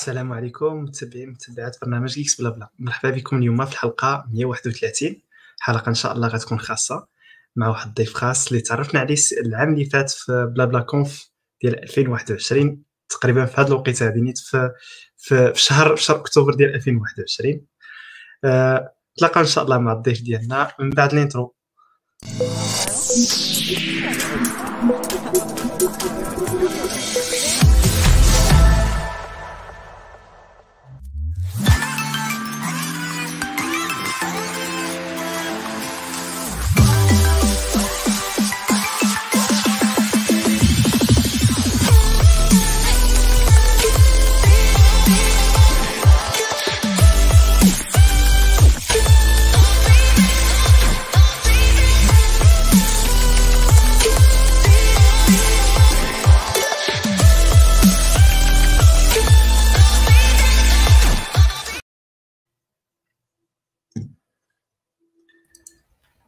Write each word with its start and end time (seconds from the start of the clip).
السلام 0.00 0.32
عليكم 0.32 0.82
متابعين 0.82 1.30
متابعات 1.30 1.76
برنامج 1.82 2.14
Geeks 2.14 2.40
بلا 2.40 2.50
بلا. 2.50 2.68
مرحبا 2.78 3.10
بكم 3.10 3.38
اليوم 3.38 3.64
في 3.64 3.72
الحلقة 3.72 4.24
131 4.32 5.22
حلقة 5.60 5.88
إن 5.88 5.94
شاء 5.94 6.12
الله 6.12 6.28
غتكون 6.28 6.60
خاصة 6.60 7.06
مع 7.56 7.68
واحد 7.68 7.88
الضيف 7.88 8.14
خاص 8.14 8.46
اللي 8.46 8.60
تعرفنا 8.60 9.00
عليه 9.00 9.16
العام 9.46 9.72
اللي 9.72 9.84
فات 9.84 10.10
في 10.10 10.52
بلا 10.54 10.64
بلا 10.64 10.80
Conf 10.80 11.30
ديال 11.62 11.82
2021 11.82 12.82
تقريبا 13.08 13.44
في 13.44 13.60
هذا 13.60 13.68
الوقت 13.68 14.02
هذه 14.02 14.18
نيت 14.18 14.38
في 14.38 14.70
في, 15.16 15.54
في 15.54 15.62
شهر 15.62 15.96
في 15.96 16.02
شهر 16.02 16.16
أكتوبر 16.16 16.54
ديال 16.54 16.74
2021 16.74 17.66
أه 18.44 18.92
إن 19.36 19.46
شاء 19.46 19.64
الله 19.64 19.78
مع 19.78 19.92
الضيف 19.92 20.22
ديالنا 20.22 20.72
من 20.80 20.90
بعد 20.90 21.12
ال 21.12 21.19
intro 21.19 21.54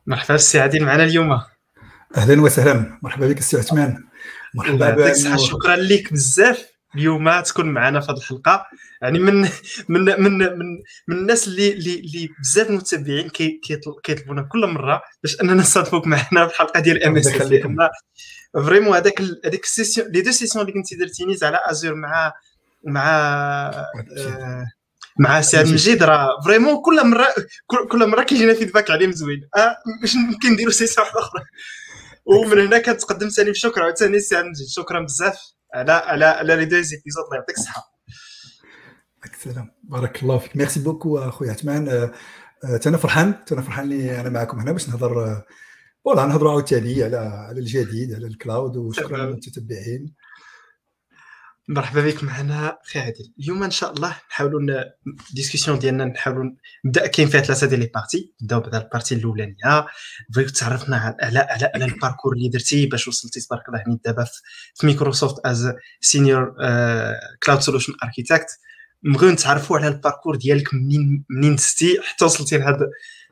مرحبا 0.08 0.34
السي 0.34 0.60
عادل 0.60 0.84
معنا 0.84 1.04
اليوم. 1.04 1.40
أهلا 2.16 2.42
وسهلا. 2.42 2.98
مرحبا 3.02 3.28
بك 3.28 3.38
السي 3.38 3.56
عثمان. 3.56 4.04
مرحبا 4.54 4.90
بك 4.90 5.36
شكرا 5.36 5.76
لك 5.76 6.12
بزاف 6.12 6.66
اليوم 6.94 7.40
تكون 7.40 7.66
معنا 7.66 8.00
في 8.00 8.12
هذه 8.12 8.16
الحلقة. 8.16 8.66
يعني 9.02 9.18
من 9.18 9.48
من 9.88 10.04
من 10.20 10.38
من, 10.38 10.78
من 11.08 11.16
الناس 11.16 11.48
اللي 11.48 11.72
اللي, 11.72 11.94
اللي 11.94 12.28
بزاف 12.40 12.70
المتابعين 12.70 13.28
كيطلبونا 13.28 14.42
كل 14.42 14.66
مرة 14.66 15.02
باش 15.22 15.40
أننا 15.40 15.54
نصادفوك 15.62 16.06
معنا 16.06 16.46
في 16.46 16.52
الحلقة 16.52 16.80
ديال 16.80 17.04
MS 17.04 17.28
vraiment 18.54 18.96
هذاك 18.96 19.20
هذيك 19.20 19.64
ال 19.64 19.70
session 19.70 20.08
les 20.08 20.20
deux 20.20 20.30
sessions 20.30 20.64
اللي 20.64 20.72
كنتي 20.72 20.96
درتيني 20.96 21.36
على 21.42 21.60
Azure 21.66 21.94
مع 21.94 22.32
مع 22.84 23.06
آه 24.18 24.66
مع 25.18 25.40
سي 25.40 25.62
مجيد 25.62 26.02
راه 26.02 26.28
vraiment 26.44 26.82
كل 26.82 27.06
مره 27.06 27.26
كل 27.90 28.06
مرة 28.06 28.22
كيجينا 28.22 28.54
feedback 28.54 28.90
عليهم 28.90 29.12
زوين 29.12 29.48
آه 29.56 29.76
باش 30.00 30.14
يمكن 30.14 30.52
نديروا 30.52 30.72
session 30.72 31.06
واحدة 31.06 31.20
أخرى. 31.20 31.42
ومن 32.26 32.66
هنا 32.66 32.78
كنتقدم 32.78 33.28
ثاني 33.28 33.50
بشكر 33.50 33.82
عاوتاني 33.82 34.20
سي 34.20 34.42
مجيد 34.42 34.66
شكرا 34.68 35.00
بزاف. 35.00 35.38
على 35.74 35.92
على 35.92 36.24
على 36.24 36.56
les 36.56 36.64
deux 36.64 36.80
épisodes. 36.80 37.24
الله 37.24 37.36
يعطيك 37.36 37.58
الصحة. 37.58 37.98
السلام. 39.34 39.70
بارك 39.82 40.22
الله 40.22 40.38
فيك. 40.38 40.56
merci 40.56 40.80
beaucoup 40.80 41.18
أخويا 41.18 41.50
عثمان. 41.50 42.10
أنا 42.86 42.96
فرحان. 42.96 43.34
أنا 43.52 43.62
فرحان 43.62 43.92
اللي 43.92 44.20
أنا 44.20 44.28
معكم 44.28 44.58
هنا 44.58 44.72
باش 44.72 44.88
نهضر 44.88 45.42
voilà 46.04 46.26
نهضروا 46.26 46.50
عاوتاني 46.50 47.02
على 47.02 47.16
على 47.16 47.60
الجديد 47.60 48.14
على 48.14 48.26
ال 48.26 48.33
cloud. 48.33 48.76
وشكرا 48.76 49.16
للمتتبعين. 49.16 50.14
مرحبا 51.68 52.00
بك 52.02 52.24
معنا 52.24 52.78
أخي 52.86 52.98
عادل. 52.98 53.32
اليوم 53.40 53.62
إن 53.62 53.70
شاء 53.70 53.92
الله 53.92 54.16
نحاولوا 54.30 54.60
ال 55.30 55.35
discussion 55.35 55.78
ديالنا 55.78 56.04
نحاولوا 56.04 56.50
نبدأ. 56.84 57.06
كاين 57.06 57.28
فيها 57.28 57.40
ثلاثة 57.40 57.66
ديال 57.66 57.80
les 57.80 57.90
parties 57.94 58.34
نبدأو 58.42 58.60
بهذا 58.60 58.78
ال 58.78 58.83
partie 58.83 59.14
الأولانية. 59.14 59.86
بغيت 60.28 60.50
تعرفنا 60.50 61.16
على 61.22 61.38
على 61.38 61.70
على 61.74 61.84
ال 61.94 61.98
parcours 61.98 62.32
اللي 62.32 62.48
درتي 62.48 62.86
باش 62.86 63.08
وصلتي 63.08 63.40
تبارك 63.40 63.68
الله 63.68 63.78
يعني 63.78 64.00
دابا 64.04 64.26
في 64.74 64.86
مايكروسوفت 64.86 65.46
as 65.46 65.72
senior 66.00 66.54
cloud 67.42 67.60
solution 67.60 67.92
architect 68.04 68.48
نبغيو 69.04 69.30
نتعرفوا 69.30 69.78
على 69.78 69.88
ال 69.88 69.94
parcours 69.94 70.36
ديالك 70.36 70.74
منين 70.74 71.24
منين 71.30 71.56
دزتي 71.56 72.00
حتى 72.02 72.24
وصلتي 72.24 72.58
لهذا 72.58 72.90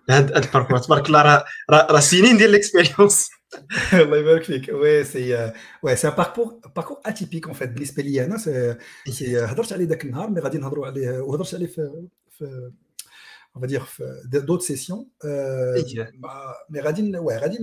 لهذا 0.09 0.39
ال 0.39 0.43
parcours 0.43 0.79
تبارك 0.79 1.07
الله 1.07 1.23
راه 1.23 1.45
راه 1.71 2.01
سنين 2.01 2.37
ديال 2.37 2.51
ال 2.51 2.58
expérience 2.58 3.29
الله 3.93 4.19
يبارك 4.19 4.43
فيك 4.43 4.69
وي 4.69 5.05
سي 5.05 5.53
وي 5.83 5.97
سي 5.97 6.11
باركور 6.11 6.61
باركور 6.77 6.99
اتيبيك 7.07 7.47
اون 7.47 7.55
فيت 7.55 7.69
بالنسبة 7.69 8.03
لي 8.03 8.25
أنا 8.25 8.37
سي 8.39 9.39
هضرت 9.39 9.73
عليه 9.73 9.87
ذاك 9.87 10.05
النهار 10.05 10.31
مي 10.31 10.41
غادي 10.41 10.59
نهضروا 10.59 10.87
عليه 10.87 11.21
وهضرت 11.21 11.55
عليه 11.55 11.67
في 11.67 12.07
في 12.31 12.71
on 13.57 13.61
va 13.61 13.67
dire 13.67 14.61
سيسيون 14.61 15.09
مي 16.71 16.81
غادي 16.81 17.19
وي 17.19 17.37
غادي 17.37 17.59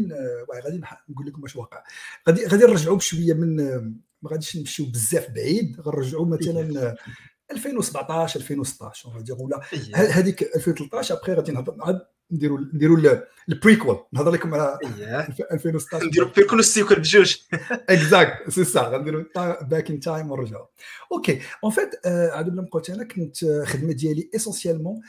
وي 0.49 0.59
غادي 0.59 0.81
نقول 1.09 1.27
لكم 1.27 1.43
واش 1.43 1.55
واقع 1.55 1.83
غادي 2.27 2.45
غادي 2.45 2.65
نرجعوا 2.65 2.97
بشويه 2.97 3.33
من 3.33 3.55
ما 4.21 4.29
غاديش 4.31 4.57
نمشيو 4.57 4.85
بزاف 4.85 5.31
بعيد 5.31 5.81
غنرجعوا 5.81 6.25
مثلا 6.25 6.95
2017 7.51 8.39
2016 8.39 9.09
اون 9.09 9.23
دير 9.23 9.35
ولا 9.39 9.61
هذيك 9.95 10.43
2013 10.55 11.15
ابخي 11.15 11.33
غادي 11.33 11.51
نهضر 11.51 11.75
نديروا 12.33 12.59
نديروا 12.73 13.21
البريكول 13.49 13.99
نهضر 14.13 14.31
لكم 14.31 14.53
على 14.53 14.79
2016 15.51 16.05
نديروا 16.05 16.29
بريكول 16.29 16.57
والسيكول 16.57 16.99
بجوج 16.99 17.35
اكزاكت 17.89 18.49
سي 18.49 18.63
سا 18.63 18.81
غنديروا 18.81 19.23
باك 19.61 19.89
ان 19.89 19.99
تايم 19.99 20.31
ونرجعوا 20.31 20.65
أوكي 21.11 21.41
اون 21.63 21.71
فيت 21.71 22.07
عاد 22.07 22.49
بلا 22.49 22.67
قلت 22.71 22.89
أنا 22.89 23.03
كنت 23.03 23.43
الخدمه 23.43 23.93
ديالي 23.93 24.29
اسونسيالمون 24.35 25.01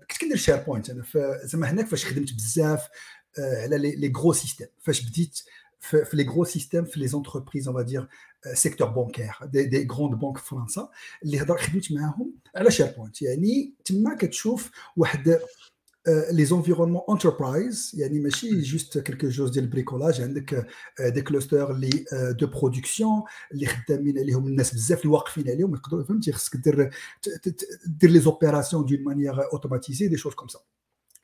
كنت 0.00 0.20
كندير 0.20 0.36
شير 0.36 0.56
بوينت 0.56 0.90
أنا 0.90 1.04
زعما 1.44 1.70
هناك 1.70 1.86
فاش 1.86 2.06
خدمت 2.06 2.34
بزاف 2.34 2.88
على 3.38 3.78
لي 3.78 4.12
غرو 4.16 4.32
سيستيم 4.32 4.66
فاش 4.80 5.10
بديت 5.10 5.38
في 5.80 6.16
لي 6.16 6.28
غرو 6.28 6.44
سيستيم 6.44 6.84
في 6.84 7.00
لي 7.00 7.08
زونتربريز 7.08 7.68
اون 7.68 7.76
فادير 7.76 8.08
سيكتور 8.54 8.88
بونكير 8.88 9.32
دي, 9.42 9.64
دي 9.64 9.88
غروند 9.92 10.20
بانك 10.20 10.38
في 10.38 10.48
فرنسا 10.48 10.88
اللي 11.22 11.42
هضر 11.42 11.58
خدمت 11.58 11.92
معاهم 11.92 12.34
على 12.56 12.70
شير 12.70 12.86
بوينت 12.96 13.22
يعني 13.22 13.74
تما 13.84 14.16
كتشوف 14.16 14.70
واحد 14.96 15.38
les 16.30 16.44
environnements 16.44 17.02
enterprise 17.10 17.92
يعني 17.94 18.20
ماشي 18.20 18.60
juste 18.60 18.98
quelque 18.98 19.28
chose 19.28 19.50
ديال 19.50 19.64
ال 19.64 19.70
bricolage 19.70 20.20
عندك 20.20 20.66
des 21.00 21.22
clusters 21.22 21.70
اللي 21.70 22.04
de 22.12 22.46
production 22.46 23.22
اللي 23.52 23.66
خدامين 23.66 24.18
عليهم 24.18 24.46
الناس 24.46 24.74
بزاف 24.74 25.00
اللي 25.00 25.12
واقفين 25.12 25.50
عليهم 25.50 25.74
يقدروا 25.74 26.04
فهمتي 26.04 26.32
خصك 26.32 26.56
دير 26.56 26.90
دير 27.86 28.10
لي 28.10 28.20
زوبيراسيون 28.20 28.86
دون 28.86 29.04
مانيير 29.04 29.52
اوتوماتيزي 29.52 30.08
دي 30.08 30.16
شوز 30.16 30.34
كوم 30.34 30.48
سا 30.48 30.58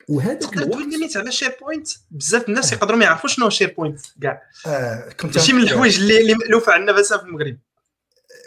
وهذاك 0.09 0.41
تقدر 0.41 0.63
تقول 0.63 0.89
لي 0.89 1.09
على 1.15 1.31
SharePoint 1.31 1.87
بزاف 2.11 2.49
الناس 2.49 2.73
يقدروا 2.73 2.97
ما 2.97 3.05
يعرفوش 3.05 3.35
شنو 3.35 3.49
SharePoint 3.49 3.99
كاع 4.21 4.41
ماشي 5.23 5.53
من 5.53 5.61
الحوايج 5.61 5.99
اللي 5.99 6.33
مألوفه 6.33 6.71
عندنا 6.71 6.91
بس 6.91 7.13
في 7.13 7.23
المغرب 7.23 7.57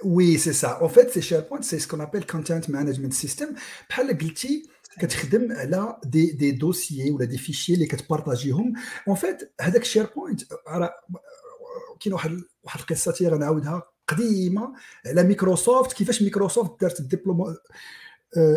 oui 0.05 0.39
c'est 0.39 0.53
ça 0.53 0.69
en 0.69 0.89
fait 0.89 1.11
c'est 1.11 1.23
SharePoint 1.23 1.41
c'est 1.41 1.65
ce 1.65 1.79
qu'on 1.79 2.01
appelle 2.01 2.23
content 2.23 2.71
management 2.71 3.13
system 3.13 3.55
بحال 3.89 4.19
قلتي 4.19 4.71
كتخدم 4.99 5.53
على 5.53 5.97
دي 6.05 6.31
دي 6.31 6.51
دوسيي 6.51 7.11
ولا 7.11 7.25
des 7.25 7.39
fichiers 7.39 7.75
اللي 7.75 7.87
كتبارطاجيهم. 7.87 8.73
En 9.09 9.17
fait 9.17 9.53
هذاك 9.61 9.83
ال 9.83 10.07
SharePoint 10.17 10.43
كاين 12.01 12.13
واحد 12.13 12.41
واحد 12.63 12.81
القصة 12.81 13.13
تا 13.13 13.29
غنعاودها 13.29 13.83
قديمة 14.09 14.73
على 15.07 15.23
مايكروسوفت 15.23 15.93
كيفاش 15.93 16.23
مايكروسوفت 16.23 16.81
دارت 16.81 17.01
ال 17.01 17.06
déploiement 17.06 17.57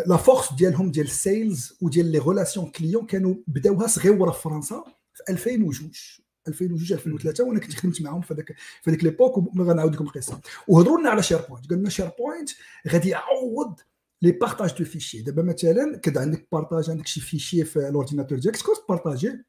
la 0.06 0.16
force 0.16 0.52
ديالهم 0.52 0.90
ديال 0.90 1.06
ال 1.06 1.18
sales 1.18 1.78
وديال 1.80 2.12
les 2.12 2.18
relations 2.18 2.70
clients 2.70 3.06
كانوا 3.06 3.34
بداوها 3.46 3.86
صغيره 3.86 4.30
في 4.30 4.42
فرنسا 4.42 4.84
في 5.14 5.22
2002 5.32 5.90
2002 6.48 6.98
2003 6.98 7.44
وأنا 7.44 7.60
كنت 7.60 7.74
خدمت 7.74 8.02
معاهم 8.02 8.20
في 8.20 8.34
هذاك 8.34 8.54
في 8.82 8.90
هذيك 8.90 9.04
l'époque 9.04 9.36
وغنعاود 9.36 9.94
لكم 9.94 10.04
القصة. 10.04 10.40
وهضروا 10.68 11.00
لنا 11.00 11.10
على 11.10 11.22
SharePoint 11.22 11.66
قالوا 11.66 11.80
لنا 11.80 11.90
SharePoint 11.90 12.50
غادي 12.88 13.08
يعوض 13.08 13.80
les 14.24 14.32
partages 14.32 14.74
de 14.78 14.84
fichiers. 14.84 15.22
دابا 15.22 15.42
مثلا 15.42 16.00
كد 16.02 16.18
عندك 16.18 16.48
partage 16.52 16.90
عندك 16.90 17.06
شي 17.06 17.20
fichier 17.20 17.64
في 17.64 17.88
ال 17.88 17.93
ordinateur 17.93 18.38
ديالك 18.38 18.56
تقدر 18.56 18.74
تبارطاجي 18.74 19.44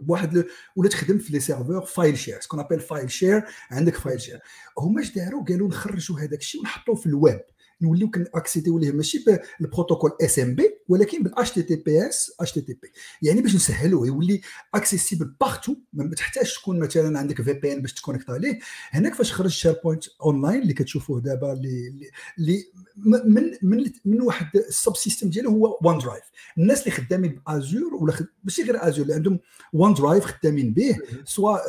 بواحد 0.00 0.44
ولا 0.76 0.88
تخدم 0.88 1.18
في 1.18 1.32
les 1.32 1.40
serveurs 1.40 1.84
file 1.84 2.18
share 2.18 2.40
ce 2.40 2.46
qu'on 2.46 2.60
appelle 2.60 2.80
file 2.80 3.10
share 3.10 3.44
عندك 3.70 3.94
file 3.94 4.20
share 4.20 4.40
هما 4.78 5.00
اش 5.02 5.14
داروا؟ 5.14 5.44
قالوا 5.44 5.68
نخرجوا 5.68 6.20
هذاك 6.20 6.40
الشيء 6.40 6.60
ونحطوه 6.60 6.94
في 6.94 7.06
الويب. 7.06 7.40
نوليو 7.82 8.10
كنأكسيديو 8.10 8.78
ليه 8.78 8.92
ماشي 8.92 9.24
بال 9.60 9.69
protocole 9.69 10.10
SMB 10.22 10.70
ولكن 10.88 11.22
بالاتش 11.22 11.50
تي 11.50 11.62
تي 11.62 11.76
بي 11.76 12.08
اس 12.08 12.32
اتش 12.40 12.52
تي 12.52 12.60
تي 12.60 12.72
بي 12.72 12.88
يعني 13.22 13.42
باش 13.42 13.54
نسهلوه 13.54 14.06
يولي 14.06 14.40
accessible 14.74 15.34
partout 15.40 15.74
ما 15.92 16.14
تحتاجش 16.14 16.58
تكون 16.58 16.78
مثلا 16.78 17.18
عندك 17.18 17.42
VPN 17.42 17.82
باش 17.82 17.94
تconnecte 17.94 18.30
عليه. 18.30 18.58
هناك 18.90 19.14
فاش 19.14 19.32
خرج 19.32 19.50
SharePoint 19.50 20.04
Online 20.22 20.62
اللي 20.62 20.74
كتشوفوه 20.74 21.20
دابا 21.20 21.52
اللي 21.52 22.10
اللي 22.38 22.64
من 22.96 23.56
من 23.62 23.92
من 24.04 24.20
واحد 24.20 24.46
ال 24.56 24.96
sub-system 24.96 25.30
ديالو 25.30 25.50
هو 25.50 25.78
OneDrive 25.82 26.24
الناس 26.58 26.80
اللي 26.80 26.90
خدامين 26.90 27.40
ب 27.46 27.54
Azure 27.54 27.94
ولا 27.94 28.26
ماشي 28.44 28.62
غير 28.62 28.88
Azure 28.88 29.02
اللي 29.02 29.14
عندهم 29.14 29.38
OneDrive 29.72 30.24
خدامين 30.24 30.74
به 30.74 30.96
سواء 31.24 31.62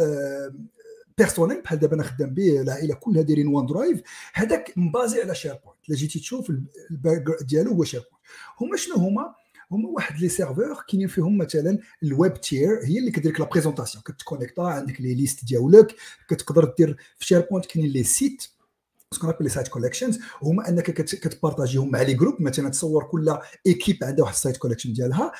personnel 1.17 1.61
بحال 1.61 1.79
دابا 1.79 1.95
أنا 1.95 2.03
خدام 2.03 2.33
به 2.33 2.61
العائلة 2.61 2.95
كلها 2.95 3.21
دايرين 3.21 3.47
OneDrive 3.47 4.01
هذاك 4.33 4.73
مبازي 4.75 5.21
على 5.21 5.35
SharePoint 5.35 5.89
إلا 5.89 5.97
جيتي 5.97 6.19
تشوف 6.19 6.51
ال 6.91 6.98
back 6.98 7.23
ديالو 7.41 7.71
هو 7.71 7.83
SharePoint 7.83 8.23
هما 8.61 8.77
شنو 8.77 8.95
هما؟ 8.95 9.35
هما 9.71 9.89
واحد 9.89 10.19
les 10.19 10.29
serveurs 10.29 10.83
كاينين 10.89 11.07
فيهم 11.07 11.37
مثلا 11.37 11.77
ال 12.03 12.13
web 12.13 12.41
tier 12.41 12.69
هي 12.83 12.99
اللي 12.99 13.11
كدير 13.11 13.31
لك 13.31 13.39
la 13.39 13.45
présentation 13.45 14.03
كتكونيكتا 14.03 14.61
عندك 14.61 15.01
les 15.01 15.13
listes 15.13 15.45
ديالك 15.45 15.95
كتقدر 16.29 16.73
دير 16.77 16.97
في 17.17 17.25
SharePoint 17.25 17.65
كاينين 17.65 17.91
les 17.91 18.03
sites 18.03 18.43
ce 19.13 19.18
qu'on 19.18 19.29
appelle 19.29 19.43
les 19.43 19.49
site 19.49 19.67
collections 19.67 20.19
هما 20.43 20.69
أنك 20.69 20.91
كتبارطاجيهم 20.91 21.91
مع 21.91 22.01
les 22.01 22.13
groupes 22.13 22.41
مثلا 22.41 22.69
تصور 22.69 23.03
كل 23.03 23.37
équipe 23.65 23.97
عندها 24.03 24.23
واحد 24.23 24.35
ال 24.35 24.40
site 24.40 24.57
collection 24.57 24.93
ديالها 24.93 25.31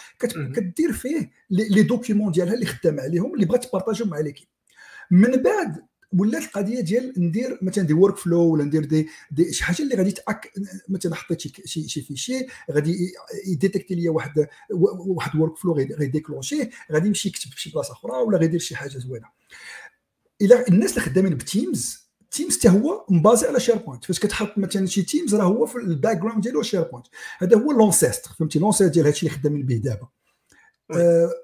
كدير 0.56 0.94
فيه 0.94 1.32
les 1.50 1.84
documents 1.84 2.32
ديالها 2.32 2.54
اللي 2.54 2.66
خدام 2.66 3.00
عليهم 3.00 3.34
اللي 3.34 3.46
بغات 3.46 3.66
تبارطاجيهم 3.66 4.10
مع 4.10 4.20
l'équipe 4.20 4.48
من 5.12 5.32
بعد 5.32 5.88
ولات 6.14 6.44
القضية 6.44 6.82
ديال 6.82 7.14
ندير 7.18 7.60
مثلا 7.62 7.84
des 7.84 7.94
workflows 7.94 8.42
ولا 8.42 8.64
ندير 8.64 8.86
دي, 8.86 9.08
دي 9.32 9.54
شي 9.54 9.64
حاجة 9.64 9.82
اللي 9.82 9.96
غادي 9.96 10.12
tac 10.12 10.54
مثلا 10.90 11.16
حطيت 11.16 11.42
شي 11.42 11.88
شي 11.88 12.02
fichier 12.02 12.48
غادي 12.72 13.14
يديتيكتي 13.48 13.96
ليا 13.96 14.12
واحد 14.12 14.48
واحد 14.72 15.36
workflow 15.40 15.74
غيديكلونشيه 15.74 16.70
غادي 16.92 17.08
يمشي 17.08 17.30
يكتب 17.30 17.52
في 17.52 17.62
شي 17.62 17.70
بلاصة 17.70 17.94
أخرى 17.94 18.12
ولا 18.12 18.38
غيدير 18.38 18.60
شي 18.60 18.76
حاجة 18.76 18.98
زوينة. 18.98 19.28
إلى 20.42 20.66
الناس 20.68 20.92
اللي 20.92 21.02
خدامين 21.02 21.36
ب 21.36 21.48
Teams 21.48 22.08
Teams 22.32 22.58
حتى 22.60 22.70
هو 22.70 23.06
مبازي 23.10 23.48
على 23.48 23.60
SharePoint 23.60 24.06
فاش 24.06 24.20
كتحط 24.20 24.58
مثلا 24.58 24.86
شي 24.86 25.02
Teams 25.02 25.36
راه 25.36 25.44
هو 25.44 25.66
في 25.66 25.76
ال 25.76 26.18
background 26.18 26.44
ديالو 26.44 26.62
SharePoint 26.62 27.08
هذا 27.40 27.58
هو 27.58 27.72
l'ancêtre 27.72 28.32
فهمتي؟ 28.40 28.60
l'ancêtre 28.60 28.88
ديال 28.88 29.06
هادشي 29.06 29.28
اللي 29.28 29.38
خدامين 29.38 29.66
به 29.66 29.76
دابا. 29.76 30.08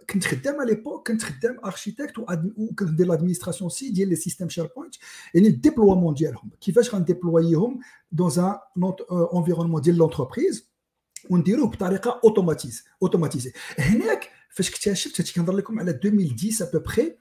كنت 0.10 0.24
خدام 0.24 0.62
على 0.62 0.74
l'époque 0.74 1.08
كنت 1.08 1.24
خدام 1.24 1.60
architecte 1.66 2.20
وكنت 2.20 2.90
ندير 2.90 3.08
l'administration 3.08 3.70
c'est 3.70 3.90
ديال 3.90 4.10
les 4.10 4.16
systèmes 4.16 4.50
SharePoint 4.50 4.96
يعني 5.34 5.48
ال 5.48 5.53
déploiement 5.53 6.14
ديالهم 6.14 6.52
كيفاش 6.62 6.96
غنديبلويهم 6.96 7.80
dans 8.12 8.32
un 8.40 8.94
environnement 9.36 9.82
ديال 9.82 9.98
l'entreprise 9.98 10.70
ونديروه 11.30 11.68
بطريقة 11.68 12.20
automatise 12.24 12.84
automatisée 13.02 13.52
هناك 13.80 14.30
فاش 14.50 14.70
اكتشفت 14.70 15.22
هادشي 15.22 15.34
كنهضر 15.34 15.54
لكم 15.54 15.80
على 15.80 15.92
2010 15.92 16.70
ابوبخي 16.70 17.18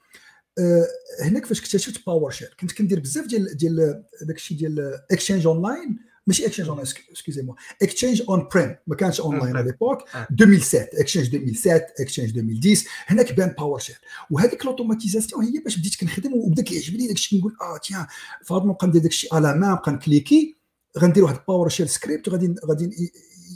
أه 0.59 0.87
هناك 1.21 1.45
فاش 1.45 1.59
اكتشفت 1.59 2.05
PowerShell 2.05 2.55
كنت 2.59 2.71
كندير 2.71 2.99
بزاف 2.99 3.27
ديال 3.27 3.57
ديال 3.57 4.03
داكشي 4.21 4.55
ديال 4.55 4.99
Exchange 5.11 5.47
Online 5.47 5.99
ماشي 6.27 6.45
Exchange 6.45 6.69
on 6.69 6.79
excusez-moi 6.79 7.55
Exchange 7.81 8.21
on-prem 8.29 8.75
ما 8.87 8.95
كانش 8.95 9.19
online 9.21 9.57
à 9.57 9.65
l'époque 9.65 9.97
2007 10.31 10.87
Exchange 10.93 11.35
2007 11.35 11.81
Exchange 11.99 12.37
2010 12.37 12.87
هناك 13.05 13.33
بان 13.33 13.49
PowerShell 13.57 13.97
وهذيك 14.29 14.65
l'automatisation 14.65 15.43
هي 15.45 15.59
باش 15.59 15.77
بديت 15.77 15.95
كنخدم 15.95 16.33
وبدا 16.33 16.63
كيعجبني 16.63 17.07
داك 17.07 17.15
الشيء 17.15 17.39
كنقول 17.39 17.55
آه 17.61 17.77
tiens 17.77 18.05
فهاد 18.45 18.65
نبقى 18.65 18.87
ندير 18.87 19.01
داك 19.01 19.11
الشيء 19.11 19.35
على 19.35 19.53
ما 19.55 19.71
نبقى 19.71 19.91
نكليكي 19.91 20.55
غندير 20.99 21.23
واحد 21.23 21.39
PowerShell 21.47 21.85
script 21.85 22.27
وغادي 22.27 22.55
غادي 22.65 23.11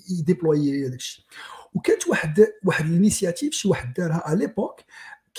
يديبلوي 0.09 0.89
داك 0.89 0.99
الشيء. 0.99 1.25
وكانت 1.73 2.07
واحد 2.07 2.47
واحد 2.65 2.85
l'initiative 2.85 3.53
شي 3.53 3.67
واحد 3.67 3.93
دارها 3.93 4.21
à 4.25 4.39
l'époque 4.39 4.79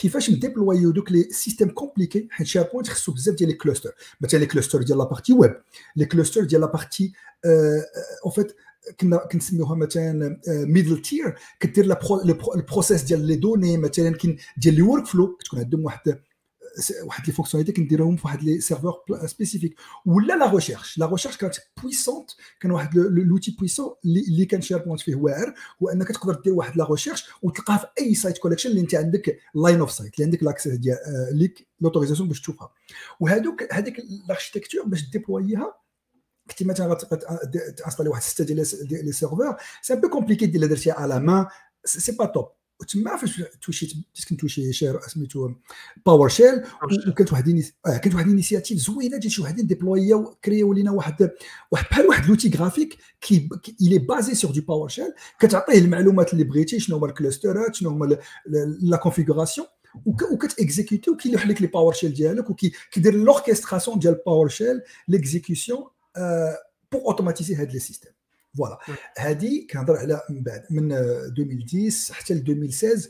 كيفاش 0.00 0.30
نديبلويو 0.30 0.90
دوك 0.90 1.12
les 1.12 1.22
systèmes 1.30 1.68
compliqués 1.68 2.28
حيت 2.30 2.46
SharePoint 2.46 2.88
خصو 2.88 3.12
بزاف 3.12 3.34
ديال 3.34 3.48
les 3.48 3.54
clusters. 3.54 3.94
مثلا 4.20 4.38
les 4.38 4.46
clusters 4.46 4.82
ديال 4.82 4.98
la 4.98 5.04
partie 5.04 5.32
web. 5.32 5.54
les 5.96 6.04
clusters 6.04 6.44
ديال 6.44 6.60
la 6.60 6.66
partie 6.66 7.12
en 8.24 8.32
fait 8.34 8.52
كنا 9.00 9.16
كنسميوها 9.16 9.74
مثلا 9.74 10.40
middle 10.48 11.02
tier 11.02 11.34
كدير 11.60 11.96
ال 12.56 12.62
process 12.62 13.02
ديال 13.02 13.26
les 13.26 13.36
données 13.36 13.76
مثلا 13.76 14.10
كاين 14.10 14.36
ديال 14.56 14.74
les 14.74 14.82
workflows 14.82 15.36
كتكون 15.36 15.58
عندهم 15.58 15.84
واحد 15.84 16.18
واحد 17.02 17.26
les 17.26 17.32
fonctionnalités 17.32 17.82
كنديرهم 17.82 18.16
في 18.16 18.22
واحد 18.26 18.42
les 18.42 18.60
serveurs 18.60 18.94
spécifiques 19.26 19.74
ولا 20.06 20.34
la 20.34 20.54
recherche 20.54 20.98
la 20.98 21.06
recherche 21.06 21.36
كانت 21.36 21.54
puissante 21.82 22.30
كان 22.60 22.70
واحد 22.70 22.96
l'outil 22.96 23.56
puissant 23.58 23.94
اللي 24.04 24.44
كان 24.44 24.60
SharePoint 24.60 25.00
فيه 25.00 25.14
واعر 25.14 25.54
هو 25.82 25.88
انك 25.88 26.08
تقدر 26.08 26.34
دير 26.34 26.54
واحد 26.54 26.76
لا 26.76 26.90
ريشيرش 26.90 27.24
وتلقاها 27.42 27.76
في 27.78 27.86
اي 28.00 28.14
سايت 28.14 28.38
كوليكشن 28.38 28.70
اللي 28.70 28.80
انت 28.80 28.94
عندك 28.94 29.38
لاين 29.54 29.80
اوف 29.80 29.92
سايت 29.92 30.14
اللي 30.14 30.24
عندك 30.24 30.42
لاكسيس 30.42 30.74
ديال 30.74 30.98
ليك 31.32 31.68
لوتوريزاسيون 31.80 32.28
باش 32.28 32.40
تشوفها 32.40 32.70
وهذوك 33.20 33.72
هذيك 33.72 33.98
الاركتيكتور 33.98 34.84
باش 34.86 35.10
ديبلوييها 35.10 35.74
كنتي 36.50 36.64
مثلا 36.64 36.94
تانستالي 37.76 38.08
واحد 38.08 38.22
سته 38.22 38.44
ديال 38.44 38.66
لي 39.04 39.12
سيرفور 39.12 39.56
سي 39.82 39.94
ان 39.94 40.00
بو 40.00 40.08
كومبليكي 40.08 40.46
دير 40.46 40.66
درتيها 40.66 40.94
على 40.94 41.20
ما 41.20 41.48
سي 41.84 42.12
با 42.12 42.26
توب 42.26 42.48
وتما 42.80 43.16
فاش 43.16 43.42
توشيت 43.62 43.92
كنت 44.28 44.40
توشي 44.40 44.72
شير 44.72 45.00
سميتو 45.00 45.50
باور 46.06 46.28
شيل 46.28 46.62
وكانت 47.08 47.32
واحد 47.32 47.62
آه 47.86 47.96
كانت 47.96 48.14
واحد 48.14 48.26
الإنيسياتيف 48.26 48.78
زوينة 48.78 49.16
ديال 49.16 49.32
شي 49.32 49.42
وحدين 49.42 49.66
ديبلويا 49.66 50.24
كرياو 50.44 50.72
لينا 50.72 50.90
واحد 50.90 51.30
واحد 51.70 51.84
بحال 51.90 52.06
واحد 52.06 52.28
l'outil 52.28 52.50
graphique 52.56 52.96
كي 53.20 53.48
الي 53.82 53.98
basé 53.98 54.34
sur 54.34 54.50
du 54.50 54.60
PowerShell 54.60 55.12
كتعطيه 55.40 55.78
المعلومات 55.78 56.32
اللي 56.32 56.44
بغيتي 56.44 56.80
شنو 56.80 56.96
هما 56.96 57.06
ال 57.06 57.14
clusterات 57.14 57.74
شنو 57.74 57.90
هما 57.90 58.18
la 58.80 58.96
configuration 58.96 59.66
وكتاكزيكوتي 60.32 61.10
وكيلوح 61.10 61.46
لك 61.46 61.62
les 61.62 61.66
PowerShell 61.66 62.14
ديالك 62.14 62.50
وكيدير 62.50 63.14
l'orchestration 63.14 63.98
ديال 63.98 64.20
PowerShell 64.26 64.80
l'exécution 65.08 65.84
pour 66.92 67.00
automatiser 67.00 67.54
هاد 67.54 67.72
les 67.72 67.78
systèmes 67.78 68.17
voilà 68.58 68.78
هذه 69.18 69.66
كنهضر 69.70 69.96
على 69.96 70.22
من 70.30 70.42
بعد. 70.42 70.64
من 70.70 70.92
2010 70.92 72.14
حتى 72.14 72.34
ل 72.34 72.36
2016 72.38 73.08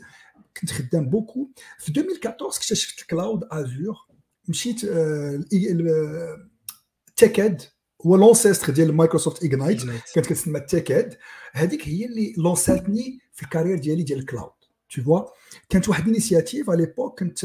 كنت 0.61 0.71
خدام 0.71 1.09
beaucoup. 1.09 1.49
في 1.79 1.89
2014 1.89 2.57
اكتشفت 2.57 3.01
ال 3.01 3.08
cloud 3.08 3.43
Azure 3.51 3.95
مشيت 4.47 4.79
TechEd 7.15 7.61
هو 8.05 8.15
l'ancêtre 8.15 8.73
ديال 8.73 8.93
Microsoft 8.95 9.43
Ignite 9.43 9.81
كانت 10.15 10.27
كتسمى 10.27 10.59
TechEd 10.59 11.17
هذيك 11.53 11.87
هي 11.87 12.05
اللي 12.05 12.33
لونساتني 12.37 13.19
في 13.33 13.43
ال 13.43 13.47
carrière 13.47 13.77
ديالي 13.77 14.03
ديال 14.03 14.19
ال 14.19 14.24
cloud. 14.24 14.51
toutefois 14.95 15.21
كانت 15.69 15.89
واحد 15.89 16.03
l'initiative 16.03 16.69
à 16.69 16.85
l'époque 16.85 17.19
كنت 17.19 17.43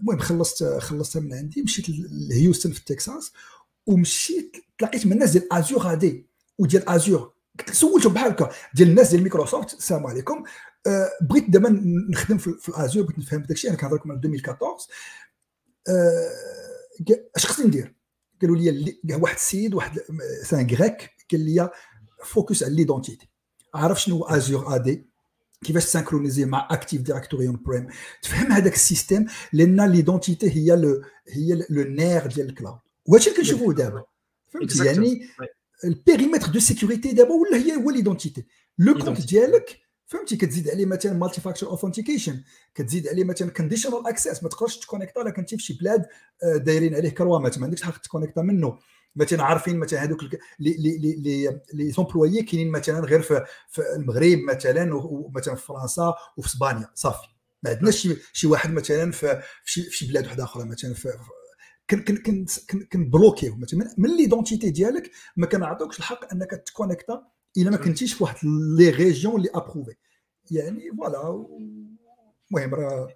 المهم 0.00 0.18
خلصت 0.18 0.64
خلصتها 0.64 1.20
من 1.20 1.34
عندي. 1.34 1.62
مشيت 1.62 1.86
لهيوستن 2.30 2.72
في 2.72 2.84
تكساس 2.84 3.32
ومشيت 3.86 4.56
تلاقيت 4.78 5.06
مع 5.06 5.12
الناس 5.12 5.30
ديال 5.30 5.52
Azure 5.52 5.78
غادي 5.78 6.27
وديال 6.58 6.88
Azure 6.88 7.32
سولتهم 7.72 8.12
بحال 8.12 8.30
هكا. 8.32 8.50
ديال 8.74 8.88
الناس 8.88 9.10
ديال 9.10 9.20
مايكروسوفت 9.20 9.74
السلام 9.74 10.06
عليكم. 10.06 10.44
أه 10.86 11.10
بغيت 11.20 11.50
دابا 11.50 11.68
نخدم 12.10 12.38
في, 12.38 12.54
في 12.60 12.68
ال 12.68 12.74
Azure 12.74 13.02
بغيت 13.02 13.18
نفهم 13.18 13.40
داك 13.40 13.50
الشيء 13.50 13.70
أنا 13.70 13.78
كنهضر 13.78 13.96
لكم 13.96 14.10
على 14.10 14.20
2014 14.24 14.86
أه 15.88 16.30
اش 17.36 17.46
خصني 17.46 17.66
ندير؟ 17.66 17.94
قالوا 18.42 18.56
لي 18.56 18.98
واحد 19.14 19.34
السيد 19.34 19.74
واحد 19.74 19.98
Sangrik 20.44 21.10
قال 21.32 21.40
لي 21.40 21.70
focus 22.24 22.62
على 22.62 22.74
l'identité 22.74 23.28
عرف 23.74 24.00
شنو 24.00 24.24
Azure 24.24 24.74
AD 24.74 25.06
كيفاش 25.64 25.84
تسانكرونيزي 25.84 26.44
مع 26.44 26.68
Active 26.70 27.02
Directory 27.02 27.46
on-prem 27.46 27.86
تفهم 28.22 28.52
هذاك 28.52 28.74
le 28.74 28.86
système 28.86 29.26
لأن 29.52 29.90
l'identité 29.90 30.50
هي 30.50 30.76
le 30.76 31.02
هي 31.28 31.54
le 31.70 31.82
nerf 31.82 32.26
ديال 32.26 32.48
ال 32.48 32.53
cloud 32.53 32.78
وهادشي 33.06 33.30
اللي 33.30 33.40
كنشوفوه 33.42 33.74
دابا. 33.74 34.04
فهمتي 34.48 34.84
يعني 34.84 35.28
le 35.84 35.95
périmètre 35.95 36.46
de 36.46 36.60
sécurité 36.60 37.12
دابا 37.12 37.34
ولا 37.34 37.56
هي 37.56 37.76
هو 37.76 37.90
l'identité 37.90 38.46
le 38.78 38.94
compte 38.94 39.26
ديالك 39.26 39.80
فهمتي 40.06 40.36
كتزيد 40.36 40.68
عليه 40.68 40.86
مثلا 40.86 41.12
multi-factor 41.12 41.68
authentication 41.68 42.42
كتزيد 42.74 43.08
عليه 43.08 43.24
مثلا 43.24 43.50
conditional 43.50 44.06
access 44.06 44.42
ما 44.42 44.48
تقدرش 44.48 44.76
تكونيكتا 44.76 45.20
الا 45.22 45.30
كنتي 45.30 45.56
في 45.56 45.62
شي 45.62 45.74
بلاد 45.74 46.06
دايرين 46.42 46.94
عليه 46.94 47.10
كروامات 47.10 47.58
ما 47.58 47.64
عندكش 47.64 47.80
الحق 47.80 47.98
تكونيكتا 47.98 48.42
منه 48.42 48.78
مثلا 49.16 49.42
عارفين 49.44 49.76
مثلا 49.76 50.02
هذوك 50.02 50.22
les 50.22 50.38
les 50.58 50.98
les 50.98 51.60
les 51.74 51.90
employés 51.90 52.42
كاينين 52.42 52.70
مثلا 52.70 53.00
غير 53.00 53.22
في, 53.22 53.44
في 53.68 53.82
المغرب 53.96 54.38
مثلا 54.38 54.94
ومثلا 54.94 55.54
في 55.54 55.66
فرنسا 55.66 56.14
وفي 56.36 56.48
اسبانيا 56.48 56.90
صافي 56.94 57.26
ما 57.62 57.70
عندناش 57.70 58.08
شي 58.32 58.46
واحد 58.46 58.72
مثلا 58.72 59.12
في 59.12 59.42
في 59.64 59.82
شي 59.90 60.08
بلاد 60.08 60.24
واحدة 60.24 60.44
أخرى 60.44 60.64
مثلا 60.64 60.94
في 60.94 61.08
كنبلوكيو 62.92 63.56
مثلا 63.56 63.94
من 63.98 64.16
l'identité 64.16 64.70
ديالك 64.70 65.10
ما 65.36 65.46
كنعطوكش 65.46 65.98
الحق 65.98 66.32
أنك 66.32 66.50
تكونيكتا 66.50 67.26
إلا 67.56 67.70
ما 67.70 67.76
كنتيش 67.76 68.14
في 68.14 68.24
واحد 68.24 68.36
les 68.78 68.90
régions 68.90 69.36
اللي 69.36 69.48
approuvées. 69.54 69.94
يعني 70.50 70.90
voilà 70.96 71.46
المهم 72.52 72.74
راه 72.74 73.08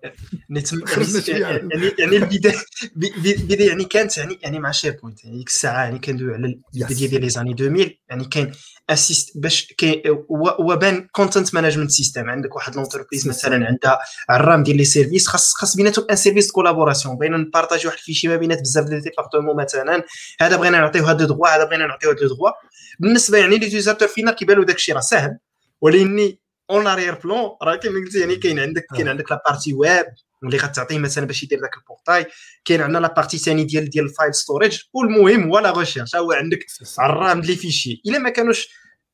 يعني 1.28 1.92
يعني 1.98 2.16
البدايه 2.16 2.58
البدايه 2.96 3.68
يعني 3.68 3.84
كانت 3.84 4.18
يعني 4.18 4.38
يعني 4.42 4.58
مع 4.58 4.70
SharePoint 4.70 5.24
يعني 5.24 5.36
ديك 5.36 5.48
الساعة 5.48 5.84
يعني 5.84 5.98
كندوي 5.98 6.34
على 6.34 6.60
البدايه 6.74 7.08
ديال 7.08 7.20
les 7.20 7.28
années 7.28 7.52
2000 7.52 7.90
يعني 8.08 8.24
كاين 8.24 8.52
اسيست 8.90 9.38
باش 9.38 9.74
وبان 10.58 11.08
content 11.12 11.54
management 11.54 11.90
system 11.90 12.30
عندك 12.30 12.56
واحد 12.56 12.76
l'entreprise 12.76 13.28
مثلا 13.28 13.66
عندها 13.66 13.98
عرام 14.28 14.62
ديال 14.62 14.76
les 14.76 14.84
services 14.84 15.28
خاص 15.28 15.52
خاص 15.52 15.76
بيناتهم 15.76 16.06
un 16.10 16.16
service 16.16 16.50
collaboration 16.50 17.16
بغينا 17.16 17.36
نبارطاجي 17.36 17.86
واحد 17.86 17.98
ال 17.98 18.02
fichier 18.02 18.28
ما 18.28 18.36
بينات 18.36 18.60
بزاف 18.60 18.84
ديال 18.84 19.02
départements 19.02 19.56
مثلا 19.56 20.04
هذا 20.40 20.56
بغينا 20.56 20.80
نعطيو 20.80 21.04
هاد 21.04 21.22
deux 21.22 21.44
هذا 21.46 21.64
بغينا 21.64 21.86
نعطيو 21.86 22.10
هاد 22.10 22.16
deux 22.16 22.36
بالنسبة 23.00 23.38
يعني 23.38 23.58
l'utilisateur 23.58 24.08
فينا 24.08 24.32
كيبان 24.32 24.56
له 24.56 24.64
داك 24.64 24.76
الشيء 24.76 24.94
راه 24.94 25.00
ساهل 25.00 25.38
ولكن 25.80 26.36
en 26.72 26.86
arrière-plan 26.86 27.50
راه 27.62 27.76
كيما 27.76 28.00
قلتي 28.00 28.20
يعني 28.20 28.36
كاين 28.36 28.58
عندك 28.58 28.86
كاين 28.96 29.08
عندك 29.08 29.32
la 29.32 29.42
partie 29.46 29.74
web 29.74 30.06
واللي 30.42 30.56
غتعطيه 30.56 30.98
مثلا 30.98 31.26
باش 31.26 31.42
يدير 31.42 31.60
ذاك 31.60 31.76
ال 31.76 31.83
portail 31.83 32.26
كاين 32.64 32.80
عندنا 32.80 32.98
la 32.98 33.14
partie 33.14 33.38
ثاني 33.38 33.64
ديال 33.64 33.90
ديال 33.90 34.04
ال 34.04 34.10
file 34.10 34.34
storage 34.34 34.80
والمهم 34.92 35.42
هو 35.42 35.58
la 35.58 35.78
recherche 35.78 36.16
هو 36.16 36.32
عندك 36.32 36.66
عرام 37.00 37.40
les 37.40 37.56
fichiers 37.56 38.02
إلا 38.06 38.18
ما 38.18 38.30
كانوش 38.30 38.68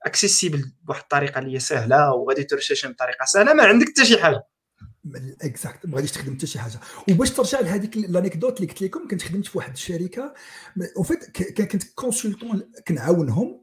accessibles 0.06 0.72
بواحد 0.82 1.02
الطريقة 1.02 1.38
اللي 1.38 1.54
هي 1.54 1.58
سهلة 1.58 2.12
وغادي 2.12 2.44
ترشيشهم 2.44 2.92
بطريقه 2.92 3.24
سهلة 3.24 3.54
ما 3.54 3.64
عندك 3.64 3.88
حتى 3.88 4.04
شي 4.04 4.18
حاجة. 4.22 4.42
exact 5.42 5.86
ما 5.86 5.96
غاديش 5.96 6.12
تخدم 6.12 6.34
حتى 6.34 6.46
شي 6.46 6.58
حاجة. 6.58 6.80
وباش 7.10 7.30
ترجع 7.30 7.60
لهذيك 7.60 7.96
l'anecdote 7.96 8.56
اللي 8.60 8.72
قلت 8.72 8.82
لكم 8.82 9.08
كنت 9.08 9.22
خدمت 9.22 9.46
في 9.46 9.58
واحد 9.58 9.72
الشركة 9.72 10.34
en 10.96 11.12
fait 11.12 11.42
كنت 11.60 11.84
consultant 11.94 12.72
كنعاونهم 12.88 13.62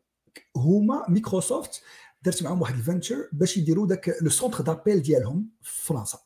هما 0.56 1.06
مايكروسوفت 1.10 1.82
درت 2.26 2.44
معاهم 2.44 2.62
واحد 2.62 2.76
ال 2.76 2.82
venture 2.83 3.30
باش 3.32 3.58
يديروا 3.58 3.88
داك 3.88 4.16
le 4.22 4.30
centre 4.30 4.62
d'appel 4.62 5.02
ديالهم 5.02 5.50
في 5.62 5.86
فرنسا. 5.86 6.20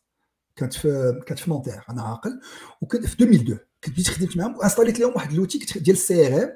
كانت 0.56 0.74
في 0.74 1.22
كانت 1.27 1.39
في 1.39 1.50
Nanterre 1.50 1.84
أنا 1.89 2.01
عاقل. 2.01 2.39
وكنت 2.82 3.06
في 3.06 3.13
2002 3.13 3.60
كنت 3.84 3.94
بديت 3.94 4.08
خدمت 4.08 4.38
معاهم 4.38 4.58
وانستاليت 4.58 5.00
لهم 5.00 5.13
واحد 5.15 5.34
l'outil 5.34 5.58
ديال 5.58 5.96
ال 5.96 6.28
CRM 6.28 6.50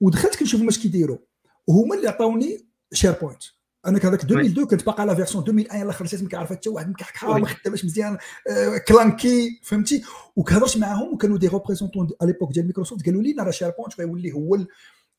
ودخلت 0.00 0.36
كنشوف 0.36 0.62
واش 0.62 0.78
كيديروا. 0.78 1.18
وهما 1.66 1.94
اللي 1.94 2.08
عطاوني 2.08 2.66
SharePoint 2.92 3.42
أنا 3.86 3.98
كان 3.98 4.08
هذاك 4.08 4.24
2002 4.24 4.66
كنت 4.66 4.86
باقي 4.86 5.02
على 5.02 5.16
version 5.16 5.42
2001 5.42 5.80
يلاه 5.80 5.92
خرجت 5.92 6.22
ما 6.22 6.28
كيعرف 6.28 6.52
حتى 6.52 6.68
واحد 6.68 6.88
ما 6.88 7.46
خدامش 7.46 7.84
مزيان 7.84 8.18
آه، 8.50 8.78
كلانكي 8.88 9.60
فهمتي؟ 9.62 10.02
وكهضرت 10.36 10.76
معاهم 10.76 11.14
وكانوا 11.14 11.38
دي 11.38 11.48
ريبريزونتون 11.48 12.08
على 12.22 12.32
ليبوك 12.32 12.52
ديال 12.52 12.64
مايكروسوفت 12.64 13.06
قالوا 13.06 13.22
لي 13.22 13.34
راه 13.38 13.50
شير 13.50 13.70
بوينت 13.70 14.00
غيولي 14.00 14.32
هو 14.32 14.54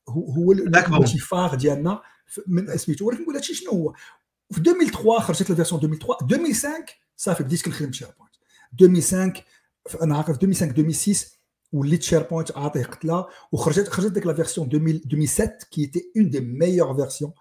هو 0.08 0.32
هو 0.32 0.52
فار 1.04 1.54
ديالنا. 1.54 2.00
من 2.46 2.76
سميتو 2.76 3.06
ولكن 3.06 3.22
نقول 3.22 3.34
هادشي 3.34 3.54
شنو 3.54 3.70
هو 3.70 3.94
في 4.50 4.58
2003 4.58 5.20
خرجت 5.20 5.50
الفيرسون 5.50 5.78
2003 5.78 6.18
2005 6.22 6.84
صافي 7.16 7.44
بديت 7.44 7.62
كنخدم 7.62 7.92
شير 7.92 8.08
بوينت 8.18 8.34
2005 8.82 9.42
أنا 10.02 10.16
عارف 10.16 10.30
2005 10.30 10.66
2006 10.66 11.26
وليت 11.72 12.02
شير 12.02 12.22
بوينت 12.22 12.56
عاطيه 12.56 12.82
قتله 12.82 13.26
وخرجت 13.52 13.88
خرجت 13.88 14.12
ديك 14.12 14.26
لا 14.26 14.34
فيرسيون 14.34 14.68
2007 14.72 15.58
كي 15.70 15.80
ايتي 15.80 16.12
اون 16.16 16.30
دي 16.30 16.40
ميور 16.40 16.94
فيرسيون 16.96 17.32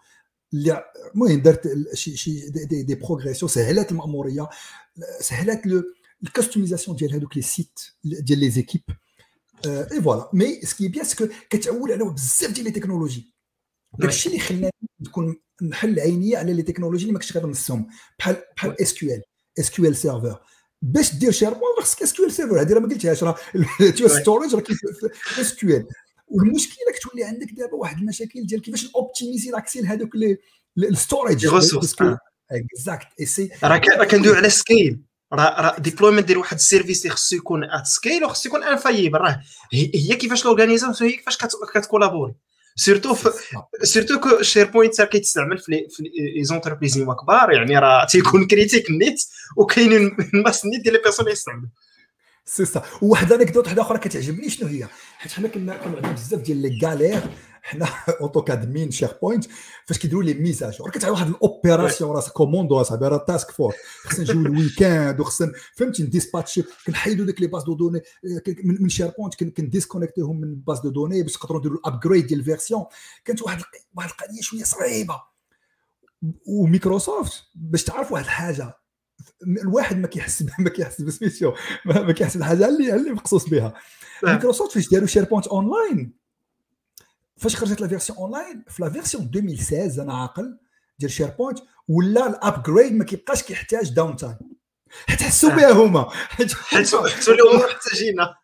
اللي 0.54 0.84
المهم 1.16 1.42
درت 1.42 1.70
شي 1.94 2.18
شي 2.18 2.50
des, 2.50 2.84
des 2.84 2.96
progressions 2.96 3.50
سهلات 3.50 3.92
la 3.92 4.05
mémoire 4.05 4.50
سهلات 5.20 5.62
la 6.24 6.34
customisation 6.34 6.98
ديال 6.98 7.14
هذوك 7.14 7.36
les 7.36 7.42
sites 7.42 7.80
ديال 8.04 8.40
les 8.40 8.50
équipes 8.50 8.82
et 9.66 10.02
voilà 10.02 10.30
mais 10.34 10.62
ce 10.62 10.72
qui 10.72 10.88
est 10.88 10.96
bien 10.96 11.06
c'est 11.06 11.20
que 11.20 11.28
كتعول 11.50 11.92
على 11.92 12.04
بزاف 12.04 12.52
ديال 12.52 12.66
les 12.66 12.72
technologies 12.72 13.35
داكشي 14.00 14.30
اللي 14.30 14.40
خلاني 14.40 14.72
نكون 15.02 15.36
نحل 15.62 16.00
عيني 16.00 16.36
على 16.36 16.54
les 16.54 16.62
technologies 16.62 17.04
اللي 17.04 17.14
ما 17.14 17.20
كنتش 17.20 17.38
غير 17.38 17.48
نصهم 17.48 17.88
بحال 18.20 18.44
بحال 18.58 18.82
اس 18.82 18.94
كيو 18.94 19.10
ال 19.10 19.22
اس 19.60 19.70
كيو 19.70 19.86
ال 19.86 19.96
سيرفر 19.96 20.40
باش 20.82 21.16
دير 21.16 21.32
SharePoint 21.32 21.82
خصك 21.82 22.04
SQL 22.04 22.32
Server 22.32 22.62
هذه 22.62 22.74
راه 22.74 22.80
ما 22.80 22.88
قلتهاش 22.88 23.24
راه 23.24 23.36
storage 24.20 24.56
راه 24.56 24.64
SQL 25.40 25.88
والمشكلة 26.28 26.92
كتولي 26.96 27.24
عندك 27.24 27.52
دابا 27.52 27.74
واحد 27.74 27.98
المشاكل 27.98 28.46
ديال 28.46 28.62
كيفاش 28.62 28.92
optimiser 28.96 29.52
l'accès 29.52 29.82
لهذوك 29.82 30.16
ال 30.78 30.86
storage 30.86 31.46
exact 32.52 33.08
راه 33.64 34.06
كندوي 34.06 34.38
على 34.38 34.50
scale 34.50 35.02
راه 35.34 35.62
راه 35.62 35.80
deployment 35.80 36.28
ديال 36.28 36.38
واحد 36.38 36.58
ال 36.58 36.63
service 36.63 37.02
اللي 37.02 37.16
خصو 37.16 37.36
يكون 37.36 37.64
at 37.64 37.86
scale 37.86 38.24
وخصو 38.24 38.50
يكون 38.50 38.64
available 38.64 39.20
راه 39.20 39.42
هي 39.74 40.16
كيفاش 40.16 40.46
l'organisation 40.46 41.10
هي 41.10 41.18
كيفاش 41.18 41.38
كتكولابوري 41.74 42.36
surtout 42.76 43.16
surtout 43.84 44.20
que 44.20 44.42
SharePoint 44.42 45.02
كيتستعمل 45.02 45.58
في 45.58 45.72
les 45.72 46.44
entreprises 46.44 47.00
كبار 47.00 47.52
يعني 47.52 47.80
راه 47.80 48.06
تيكون 48.06 48.48
critique 48.48 48.92
نيت 48.92 49.22
وكاينين 49.58 50.18
masse 50.46 50.66
نيت 50.66 50.82
ديال 50.82 50.94
les 50.94 51.00
personnes 51.00 51.28
يستعملوا 51.28 51.70
سي 52.46 52.66
سا 52.66 52.84
وواحد 53.02 53.34
anecdote 53.34 53.66
واحدة 53.66 53.82
أخرى 53.82 53.98
كتعجبني 53.98 54.50
شنو 54.50 54.68
هي 54.70 54.88
حيت 55.18 55.32
حنا 55.32 55.48
كنا 55.48 55.78
كانوا 55.78 55.96
عندنا 55.96 56.12
بزاف 56.12 56.42
ديال 56.42 56.62
les 56.62 56.80
galères 56.84 57.22
حنا 57.66 57.88
en 58.22 58.34
tout 58.34 58.57
cas 58.57 58.74
même 58.74 58.92
SharePoint 58.92 59.46
فاش 59.86 59.98
كيديروا 59.98 60.24
les 60.24 60.34
mises 60.34 60.56
à 60.56 60.60
jour. 60.60 60.82
راه 60.82 60.90
كتعرف 60.90 61.14
واحد 61.14 61.28
ال 61.28 61.36
opération 61.36 62.12
راه 62.12 62.30
commando 62.30 62.82
اصاحبي 62.82 63.08
راه 63.08 63.26
task 63.28 63.52
force 63.52 63.76
خصنا 64.04 64.22
نجيو 64.22 64.42
ال 64.42 64.52
weekend 64.52 65.20
وخصنا 65.20 65.52
فهمتي 65.78 66.04
نديسباتشي 66.04 66.64
كنحيدوا 66.88 67.26
ديك 67.26 67.42
les 67.42 67.48
bases 67.48 67.64
de 67.64 67.74
données 67.74 68.02
من 68.64 68.90
SharePoint 68.90 69.44
كنديسكونيكتيهم 69.44 70.42
من 70.42 70.56
bases 70.56 70.80
de 70.80 70.90
données 70.90 71.24
باش 71.24 71.36
نقدروا 71.36 71.60
نديروا 71.60 71.78
ال 71.78 71.84
upgrade 71.84 72.28
ديال 72.28 72.40
ال 72.40 72.45
version. 72.45 72.86
كانت 73.26 73.42
واحد 73.42 73.62
واحد 73.96 74.10
القضية 74.10 74.42
شوية 74.42 74.64
صعيبة. 74.64 75.22
وميكروسوفت 76.48 77.44
باش 77.56 77.84
تعرف 77.84 78.12
واحد 78.12 78.24
الحاجة 78.24 78.78
الواحد 79.64 79.98
ما 79.98 80.08
كيحس 80.08 80.46
ما 80.60 80.70
كيحس 80.70 81.02
بسميتو 81.02 81.54
ما 81.86 82.12
كيحس 82.12 82.36
الحاجة 82.36 82.68
اللي 82.68 82.96
اللي 82.96 83.12
مخصوص 83.12 83.50
بها؟ 83.50 83.74
مايكروسوفت 84.24 84.72
فاش 84.72 84.90
داروا 84.90 85.08
SharePoint 85.08 85.48
online 85.48 86.25
فاش 87.38 87.56
خرجت 87.56 87.82
la 87.82 87.88
version 87.88 88.18
online؟ 88.18 88.64
في 88.68 88.82
la 88.84 88.90
version 88.90 89.32
2016 89.36 90.02
أنا 90.04 90.14
عاقل 90.14 90.58
ديال 91.00 91.12
SharePoint 91.12 91.60
ولا 91.88 92.28
ال 92.30 92.38
upgrade 92.38 92.94
ما 92.94 93.04
كيبقاش 93.04 93.44
كيحتاج 93.44 93.94
downtime 93.94 94.38
حيت 95.08 95.22
حسوا 95.22 95.50
بها 95.50 95.72
هما. 95.72 96.10
حيت 96.10 96.54
حسوا 96.54 97.08
لهم 97.34 97.56
محتاجينها 97.60 98.38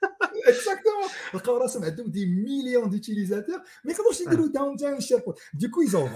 exactement 0.47 1.09
لقاو 1.33 1.57
راسهم 1.57 1.83
عندهم 1.83 2.07
des 2.11 2.25
millions 2.25 2.89
d'utilisateurs 2.89 3.57
ما 3.83 3.91
يقدروش 3.91 4.21
يديروا 4.21 4.47
downtime 4.47 4.77
SharePoint 4.77 4.99
du 4.99 5.17
coup 5.17 5.39
ils 5.53 5.81
ont 5.81 6.09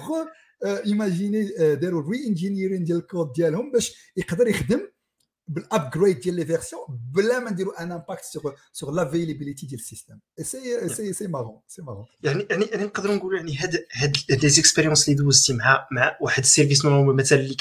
imaginez 0.64 1.52
داروا 1.76 2.12
re-engineering 2.12 2.84
ديال 2.84 2.98
الكود 2.98 3.32
ديالهم 3.32 3.72
باش 3.72 4.12
يقدر 4.18 4.48
يخدم 4.48 4.88
بال 5.48 5.64
upgrade 5.64 6.20
ديال 6.20 6.36
les 6.36 6.46
versions 6.46 6.82
بلا 7.14 7.40
ما 7.40 7.52
نديروا 7.52 7.84
un 7.84 7.92
impact 7.92 8.24
sur 8.24 8.56
sur 8.74 8.92
l'availability 8.92 9.66
ديال 9.66 9.80
ال 9.80 9.85
système 9.85 10.20
c'est 10.42 10.90
c'est 10.90 11.14
c'est 11.14 11.28
marrant 11.28 11.60
c'est 11.68 11.82
marrant 11.82 12.06
يعني 12.24 12.48
يعني 12.50 12.66
يعني 12.66 12.84
نقدروا 12.84 13.16
نقولوا 13.16 13.38
يعني 13.38 13.58
هاد 13.58 13.86
هاد 13.94 14.18
les 14.30 14.50
expériences 14.50 15.10
اللي 15.10 15.24
دوزتي 15.24 15.54
مع 15.54 15.88
مع 15.92 16.18
واحد 16.22 16.44
ال 16.44 16.49
service 16.49 16.86
مثلا 16.86 17.40
اللي 17.40 17.58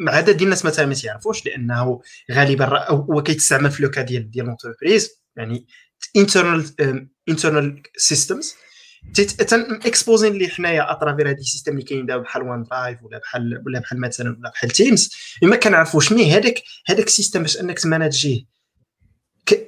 مع 0.00 0.12
عدد 0.12 0.42
الناس 0.42 0.64
مثلا 0.64 0.86
ما 0.86 0.94
تعرفوش 0.94 1.46
لأنه 1.46 2.00
غالبا 2.32 2.90
هو 2.90 3.22
كيتستعمل 3.22 3.70
في 3.70 3.82
le 3.82 3.90
cas 3.90 4.02
ديال 4.02 4.30
ديال 4.30 4.46
l'entreprise 4.46 5.20
يعني 5.36 5.66
internal 6.16 6.70
internal 7.28 7.82
systems 7.96 8.54
تن 9.48 9.74
اكسبوزين 9.74 10.32
اللي 10.32 10.48
حنايا 10.48 10.92
à 10.92 10.96
travers 10.96 11.28
هاد 11.28 11.38
ال 11.38 11.42
système 11.42 11.72
اللي 11.72 11.82
كاين 11.82 12.06
دابا 12.06 12.22
بحال 12.22 12.42
OneDrive 12.42 13.02
ولا 13.02 13.18
بحال 13.18 13.62
ولا 13.66 13.78
بحال 13.78 14.00
مثلا 14.00 14.36
ولا 14.38 14.50
بحال 14.50 14.70
Teams 14.70 15.10
ما 15.42 15.56
كنعرفوش 15.56 16.12
mais 16.12 16.32
هذاك 16.32 16.62
هذاك 16.86 17.06
ال 17.06 17.11
système 17.11 17.42
باش 17.42 17.60
أنك 17.60 17.78
تماناجيه. 17.78 18.44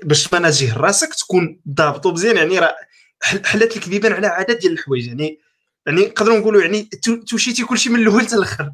باش 0.03 0.29
تماناجيه 0.29 0.77
راسك 0.77 1.15
تكون 1.15 1.61
ضابطو 1.69 2.12
مزيان. 2.12 2.37
يعني 2.37 2.59
راه 2.59 2.77
حلات 3.23 3.77
لك 3.77 3.89
بيبان 3.89 4.12
على 4.12 4.27
عدد 4.27 4.59
ديال 4.59 4.73
الحوايج. 4.73 5.07
يعني 5.07 5.39
يعني 5.87 6.01
نقدروا 6.01 6.39
نقولوا 6.39 6.62
يعني 6.62 6.89
توشيتي 7.29 7.65
كلشي 7.65 7.91
من 7.91 8.01
الأول 8.01 8.23
حتى 8.23 8.37
الأخر. 8.37 8.73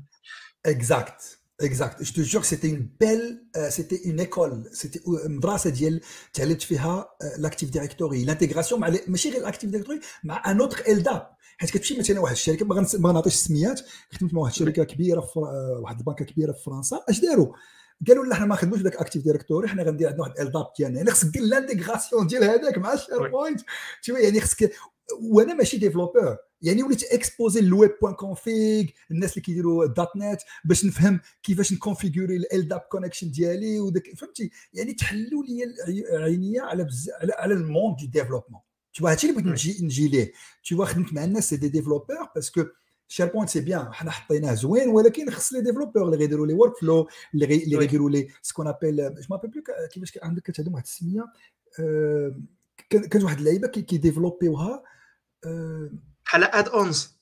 exact 0.66 1.37
exact 1.60 2.02
je 2.02 2.22
jure 2.22 2.42
c'était 2.42 2.70
une 2.70 2.90
belle 3.00 3.46
c'était 3.68 4.02
une 4.06 4.20
école 4.20 4.64
c'était 4.72 5.00
مدرسه 5.06 5.70
ديال 5.70 6.00
تعلمت 6.32 6.62
فيها 6.62 7.08
l'Active 7.38 7.70
Directory 7.70 8.24
l'intégration 8.24 8.80
مع 8.80 8.92
ماشي 9.08 9.30
غير 9.30 9.40
ال 9.40 9.45
Active 9.45 9.70
Directory 9.70 10.00
مع 10.24 10.50
un 10.50 10.60
autre 10.60 10.82
LDAP 10.88 11.30
حيت 11.58 11.70
كتمشي 11.70 11.98
مثلا 11.98 12.20
واحد 12.20 12.32
الشركة 12.32 12.66
ما 12.98 13.12
نعطيش 13.12 13.34
السميات 13.34 13.80
خدمت 14.12 14.34
مع 14.34 14.40
واحد 14.40 14.52
الشركة 14.52 14.84
كبيره 14.84 15.20
في 15.20 15.38
واحد 15.82 15.98
البنكه 15.98 16.24
كبيره 16.24 16.52
في 16.52 16.62
فرنسا 16.62 17.00
اش 17.08 17.20
داروا 17.20 17.54
قالوا 18.08 18.24
لا 18.24 18.34
حنا 18.34 18.46
ما 18.46 18.56
خدموش 18.56 18.78
ذاك 18.78 18.96
Active 18.96 19.24
Directory 19.24 19.68
حنا 19.68 19.82
غندير 19.82 20.08
عندنا 20.08 20.22
واحد 20.22 20.40
LDAP 20.40 20.66
ديالنا 20.78 20.96
يعني 20.96 21.10
خصك 21.10 21.28
دير 21.28 21.42
l'intégration 21.42 22.26
ديال 22.26 22.44
هذاك 22.44 22.78
مع 22.78 22.92
ال 22.92 23.28
SharePoint 23.28 23.60
يعني 24.08 24.40
خصك 24.40 24.72
وأنا 25.20 25.54
ماشي 25.54 25.76
développeur 25.76 26.36
يعني 26.62 26.82
وليت 26.82 27.04
اكسبوزي 27.04 27.60
ال 27.60 27.68
web 27.68 27.90
point 28.02 28.14
config 28.14 28.84
الناس 29.10 29.32
اللي 29.32 29.42
كيديروا 29.42 29.86
dot 29.86 30.08
net 30.16 30.40
باش 30.64 30.84
نفهم 30.84 31.20
كيفاش 31.42 31.72
نكونفيغوري 31.72 32.36
LDAP 32.36 32.80
connection 32.80 33.30
ديالي 33.30 33.80
وداك 33.80 34.14
فهمتي؟ 34.16 34.50
يعني 34.74 34.92
تحلوا 34.94 35.44
لي 35.44 35.74
عينيا 36.18 36.62
على 36.62 36.84
بزاف 36.84 37.14
على, 37.20 37.32
على 37.32 37.54
le 37.54 37.66
monde 37.66 37.96
du 37.96 38.06
développement 38.06 38.60
tout 38.94 39.06
هادشي 39.06 39.30
اللي 39.30 39.42
بغيت 39.42 39.52
نجي 39.52 39.84
نجي 39.84 40.08
ليه. 40.08 40.32
tout 40.68 40.84
خدمت 40.84 41.12
مع 41.12 41.24
الناس 41.24 41.48
c'est 41.48 41.56
des 41.56 41.68
développeurs 41.68 42.16
parce 42.34 42.64
que 43.08 43.26
SharePoint 43.26 43.48
c'est 43.48 43.60
bien 43.60 43.92
حنا 43.92 44.10
حطيناه 44.10 44.54
زوين 44.54 44.88
ولكن 44.88 45.30
خص 45.30 45.52
les 45.52 45.60
développeurs 45.60 46.04
اللي 46.04 46.16
غيديروا 46.16 46.46
les 46.46 46.52
workflows 46.54 47.08
اللي 47.34 47.46
غيديروا 47.76 48.10
لي 48.10 48.28
ce 48.42 48.49
qu'on 48.49 48.66
appelle 48.68 48.96
je 48.96 49.26
me 49.30 49.34
rappelle 49.34 49.50
plus 49.50 49.62
كيفاش 49.92 50.18
عندك 50.22 50.42
كتعلم 50.42 50.74
واحد 50.74 50.84
السمية؟ 50.84 51.24
كانت 52.90 53.24
واحد 53.24 53.38
اللعيبة 53.38 53.68
كيديفلوبيوها 53.68 54.82
بحال 56.24 56.44
add-ons 56.44 57.18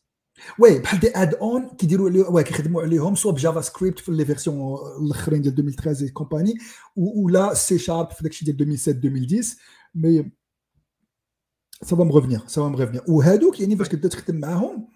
oui 0.59 0.79
بحال 0.79 1.01
des 1.01 1.17
add-ons 1.17 1.69
كيديروا 1.69 2.11
عليهم 2.11 2.41
كيخدموا 2.41 2.83
عليهم 2.83 3.15
soit 3.15 3.33
ب 3.33 3.61
JavaScript 3.61 3.99
في 3.99 4.13
les 4.13 4.25
versions 4.25 4.79
الأخرين 5.05 5.43
ديال 5.43 5.59
2013 5.59 6.09
كومباني 6.09 6.55
ولا 6.97 7.55
سي 7.55 7.79
شارب 7.79 8.11
في 8.11 8.23
داكشي 8.23 8.45
ديال 8.45 8.61
2007 8.61 9.01
2010 9.11 9.57
mais 9.95 11.97
ça 11.97 12.01
va 12.01 12.05
me 12.05 12.14
revenir 12.14 12.47
ça 12.47 12.63
va 12.63 12.69
me 12.69 12.76
revenir 12.76 13.03
وهادوك 13.09 13.61
يعني 13.61 13.77
فاش 13.77 13.89
كنت 13.89 14.07
تخدم 14.07 14.41
معاهم 14.41 14.89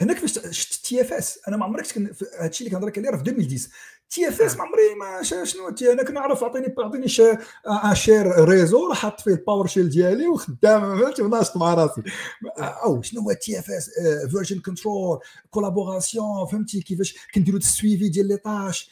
هناك 0.00 0.16
فاش 0.18 0.38
شفت 0.50 0.86
TFS 0.86 1.38
أنا 1.48 1.56
ما 1.56 1.64
عمرك 1.64 1.98
هادشي 2.40 2.64
اللي 2.64 2.70
كنهضر 2.70 2.86
لك 2.86 2.98
عليه 2.98 3.10
راه 3.10 3.16
في 3.16 3.30
2010 3.30 3.70
TFS 4.10 4.56
ما 4.56 4.62
عمري 4.62 4.94
ما 4.94 5.22
شنو 5.44 5.70
تي 5.70 5.92
أنا 5.92 6.02
كنعرف 6.02 6.42
اعطيني 6.42 6.74
un 7.84 7.94
share 7.94 8.44
réseau 8.48 8.92
حط 8.92 9.20
فيه 9.20 9.30
ال 9.30 9.66
PowerShell 9.66 9.90
ديالي 9.90 10.26
وخدام 10.26 11.00
فهمتي 11.00 11.22
وناشط 11.22 11.56
مع 11.56 11.74
راسي. 11.74 12.02
أو 12.58 13.02
شنو 13.02 13.20
هو 13.20 13.32
TFS 13.32 13.90
version 14.30 14.60
control 14.60 15.18
collaboration 15.50 16.46
فهمتي؟ 16.46 16.82
كيفاش 16.82 17.16
كنديروا 17.34 17.58
ال 17.58 17.66
suivi 17.66 18.08
ديال 18.08 18.28
les 18.28 18.36
tâches 18.36 18.90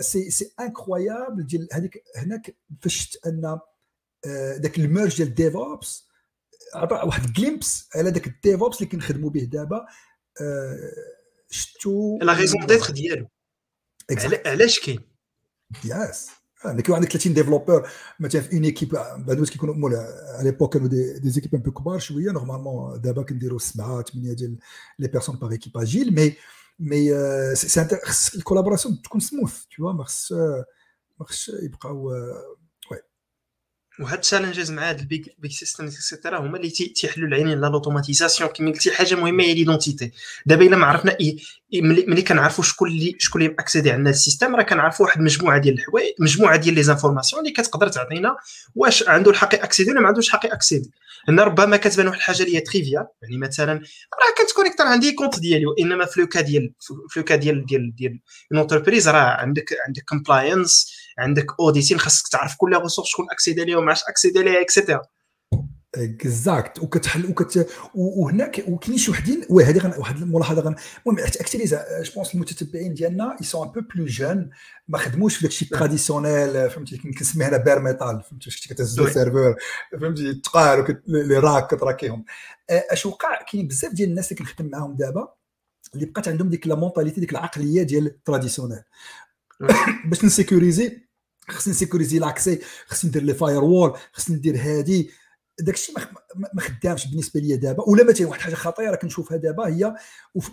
c'est 0.00 0.30
c'est 0.30 0.52
incroyable 0.60 1.46
ديال 1.46 1.68
هذيك 1.72 2.04
هناك 2.16 2.56
فاش 2.80 3.18
أن 3.26 3.58
ذاك 4.62 4.78
ال 4.78 4.84
merge 4.84 5.16
ديال 5.16 5.34
DevOps 5.34 6.06
عطى 6.74 6.94
واحد 6.94 7.32
glimpse 7.32 7.88
على 7.94 8.10
ذاك 8.10 8.26
ال 8.26 8.33
DevOps 8.33 8.76
اللي 8.76 8.88
كنخدموا 8.88 9.30
به 9.30 9.40
دابا. 9.40 9.86
شفتو 11.50 12.18
la 12.22 12.32
raison 12.32 12.66
d'être 12.66 12.90
ديالو. 12.90 13.26
علاش 14.46 14.80
كاين 14.80 15.00
ياس 15.84 16.30
يعني 16.64 16.82
كيكون 16.82 16.94
عندك 16.94 17.12
30 17.12 17.34
développeurs 17.34 17.88
مثلا 18.20 18.40
في 18.40 18.56
une 18.56 18.64
équipe 18.64 18.88
بعد 19.18 19.44
كيكونوا 19.44 19.74
مول 19.74 19.94
à 19.94 20.44
l'époque 20.44 20.72
كانوا 20.72 20.88
des, 20.88 21.18
des 21.18 21.30
équipes 21.30 21.54
un 21.54 21.60
peu 21.60 21.70
كبار 21.70 21.98
شوية 21.98 22.30
normalement 22.30 23.00
دابا 23.00 23.22
كنديروا 23.22 23.58
سبعه 23.58 24.02
ثمانيه 24.02 24.32
ديال 24.32 24.58
les 24.98 25.08
personnes 25.08 25.36
par 25.36 25.52
équipe 25.52 25.76
agile 25.76 26.14
mais 26.14 26.36
mais 26.78 27.14
c'est 27.54 27.88
خص 28.04 28.34
ال 28.34 28.39
collaboration 28.39 29.02
تكون 29.02 29.20
سموث 29.20 29.64
تو 29.76 29.92
ما 29.92 30.04
خص 30.04 30.32
ما 31.20 31.26
خصش 31.26 31.48
يبقاو 31.62 32.12
وهاد 34.00 34.14
ال 34.14 34.19
challenges 34.19 34.70
مع 34.70 34.88
هاد 34.90 34.98
ال 34.98 35.07
big 35.07 35.34
big 35.38 35.52
systems 35.52 35.84
et 35.84 35.97
cetera 35.97 36.38
هما 36.38 36.56
اللي 36.56 36.70
تيحلوا 36.70 37.28
العينين 37.28 37.60
لا 37.60 37.66
l'automatisation 37.66 38.50
كما 38.50 38.70
قلتي 38.70 38.90
حاجة 38.90 39.14
مهمة 39.14 39.44
هي 39.44 39.54
l'identité 39.54 40.10
دابا 40.46 40.66
إلا 40.66 40.76
ما 40.76 40.86
عرفنا 40.86 41.16
ملي 41.82 42.22
كنعرفوا 42.22 42.64
شكون 42.64 42.88
اللي 42.88 43.16
شكون 43.18 43.42
اللي 43.42 43.54
accédé 43.58 43.90
عندنا 43.90 44.10
ال 44.10 44.16
système 44.16 44.56
راه 44.56 44.62
كنعرفوا 44.62 45.06
واحد 45.06 45.18
المجموعه 45.18 45.58
ديال 45.58 45.74
الحوايج 45.74 46.14
مجموعة 46.18 46.56
ديال 46.56 46.74
les 46.74 46.82
informations 46.82 47.42
اللي 47.42 47.52
كتقدر 47.52 47.88
تعطينا 47.88 48.36
واش 48.74 49.08
عنده 49.08 49.30
الحق 49.30 49.54
accéder 49.54 49.90
ولا 49.90 50.00
ما 50.00 50.08
عندوش 50.08 50.26
الحق 50.26 50.46
accéder 50.46 50.90
هنا 51.28 51.44
ربما 51.44 51.76
كتبان 51.76 52.06
واحد 52.06 52.18
الحاجة 52.18 52.42
اللي 52.42 52.56
هي 52.56 52.60
triviale 52.60 53.06
يعني 53.22 53.38
مثلا 53.38 53.72
راه 53.72 54.44
كتكونيكتر 54.44 54.84
عندي 54.84 55.12
compte 55.12 55.40
ديالي 55.40 55.66
وإنما 55.66 56.04
في 56.04 56.20
le 56.20 56.28
cas 56.28 56.40
ديال 56.40 56.72
في 57.08 57.18
le 57.20 57.26
cas 57.26 57.36
ديال 57.36 57.66
ديال 57.66 57.94
ديال 57.94 58.20
une 58.52 58.60
entreprise 58.60 59.08
راه 59.08 59.20
عندك 59.20 59.76
عندك 59.86 60.02
compliance 60.08 60.99
عندك 61.18 61.46
auditing 61.60 61.98
خاصك 61.98 62.28
تعرف 62.28 62.56
كل 62.56 62.76
ressource 62.82 63.08
شكون 63.08 63.26
accédé 63.30 63.64
ليهم 63.64 63.84
علاش 63.84 64.02
accédé 64.08 64.42
ليها 64.42 64.60
et 64.60 64.70
cetera 64.70 65.02
exact 65.94 66.78
وكتحل 66.78 67.26
وكت 67.26 67.70
وهناك 67.94 68.64
وكاين 68.68 68.98
شي 68.98 69.10
وحدين 69.10 69.46
oui 69.50 69.64
هذه 69.64 69.94
واحد 69.98 70.16
الملاحظة 70.16 70.60
غن 70.60 70.74
المهم 71.06 71.24
أكثر 71.24 71.64
je 71.64 72.12
pense 72.14 72.34
المتتبعين 72.34 72.94
ديالنا 72.94 73.36
ils 73.40 73.44
sont 73.44 73.66
un 73.66 73.72
peu 73.72 73.80
plus 73.94 74.06
jeunes 74.06 74.50
ما 74.88 74.98
خدموش 74.98 75.36
في 75.36 75.42
داكشي 75.42 75.64
traditionnel 75.64 76.70
فهمتي 76.70 76.98
كنسميه 76.98 77.48
أنا 77.48 77.56
bare 77.56 77.80
metal 77.80 78.22
فهمتي 78.22 78.50
شفتي 78.50 78.68
كتهز 78.74 79.00
ال 79.00 79.07
serveur 79.07 79.56
فهمتي 80.00 80.34
تقال 80.34 81.02
لي 81.06 81.38
راك 81.38 81.74
كتراكيهم. 81.74 82.24
أش 82.70 83.06
وقع؟ 83.06 83.42
كاين 83.52 83.68
بزاف 83.68 83.92
ديال 83.92 84.08
الناس 84.08 84.32
اللي 84.32 84.44
كنخدم 84.44 84.70
معاهم 84.70 84.96
دابا 84.96 85.28
اللي 85.94 86.06
بقات 86.06 86.28
عندهم 86.28 86.48
ديك 86.48 86.66
la 86.66 86.74
mentalité 86.74 87.20
ديك 87.20 87.32
العقلية 87.32 87.82
ديال 87.82 88.06
ال 88.06 88.12
traditionnel 88.12 88.82
باش 90.08 90.24
نسيكوريزي 90.24 90.98
خصني 91.48 91.72
نسيكوريزي 91.72 92.18
l'accès 92.18 92.60
خصني 92.86 93.10
ندير 93.10 93.22
les 93.22 93.34
firewalls 93.34 93.98
خصني 94.12 94.36
ندير 94.36 94.56
هادي. 94.56 95.10
داكشي 95.60 95.92
ما 96.54 96.60
خدامش 96.60 97.06
بالنسبة 97.06 97.40
ليا 97.40 97.56
دابا. 97.56 97.82
ولا 97.88 98.04
مثلا 98.04 98.26
واحد 98.26 98.38
الحاجة 98.38 98.54
خطيرة 98.54 98.96
كنشوفها 98.96 99.36
دابا 99.36 99.66
هي 99.66 99.94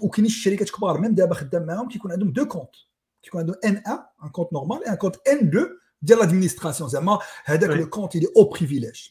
وكاينين 0.02 0.32
الشركات 0.32 0.70
كبار 0.70 1.02
من 1.02 1.16
دابا 1.16 1.36
خدام 1.36 1.66
معاهم 1.66 1.88
كيكون 1.88 2.12
عندهم 2.12 2.32
deux 2.32 2.46
comptes. 2.46 2.76
كيكون 3.24 3.42
عندهم 3.42 3.56
ان 3.66 3.84
1 3.88 4.00
un 4.24 4.30
compte 4.30 4.54
normal 4.54 4.84
un 4.88 4.96
compte 4.96 5.16
ان 5.28 5.48
2 5.48 5.68
ديال 6.02 6.20
l'administration 6.20 6.90
زعما 6.90 7.20
هذاك 7.46 7.70
le 7.70 7.90
compte 7.90 8.16
اللي 8.16 8.28
haut 8.38 8.44
privilège 8.50 9.10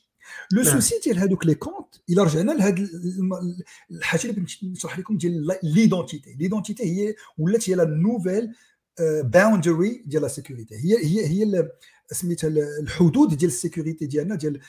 le 0.53 0.65
souci 0.65 1.01
ديال 1.05 1.19
هذوك 1.19 1.47
les 1.47 1.55
comptes 1.55 1.95
إلا 2.11 2.23
رجعنا 2.23 2.53
لهاد 2.53 2.89
الحاجة 3.91 4.23
اللي 4.23 4.33
بغيت 4.33 4.65
نشرح 4.65 4.99
لكم 4.99 5.19
ديال 5.19 5.59
l'identité 5.63 6.35
l'identité 6.35 6.85
هي 6.85 7.15
ولات 7.39 7.71
هي 7.71 7.75
la 7.75 7.85
nouvelle 7.85 8.53
boundary 9.01 10.03
ديال 10.07 10.23
la 10.23 10.29
sécurité 10.29 10.75
هي 10.75 11.07
هي 11.07 11.27
هي 11.27 11.69
سميتها 12.13 12.49
الحدود 12.81 13.37
ديال 13.37 13.51
ال 13.51 13.57
sécurité 13.57 14.07
ديالنا 14.07 14.35
ديال 14.35 14.61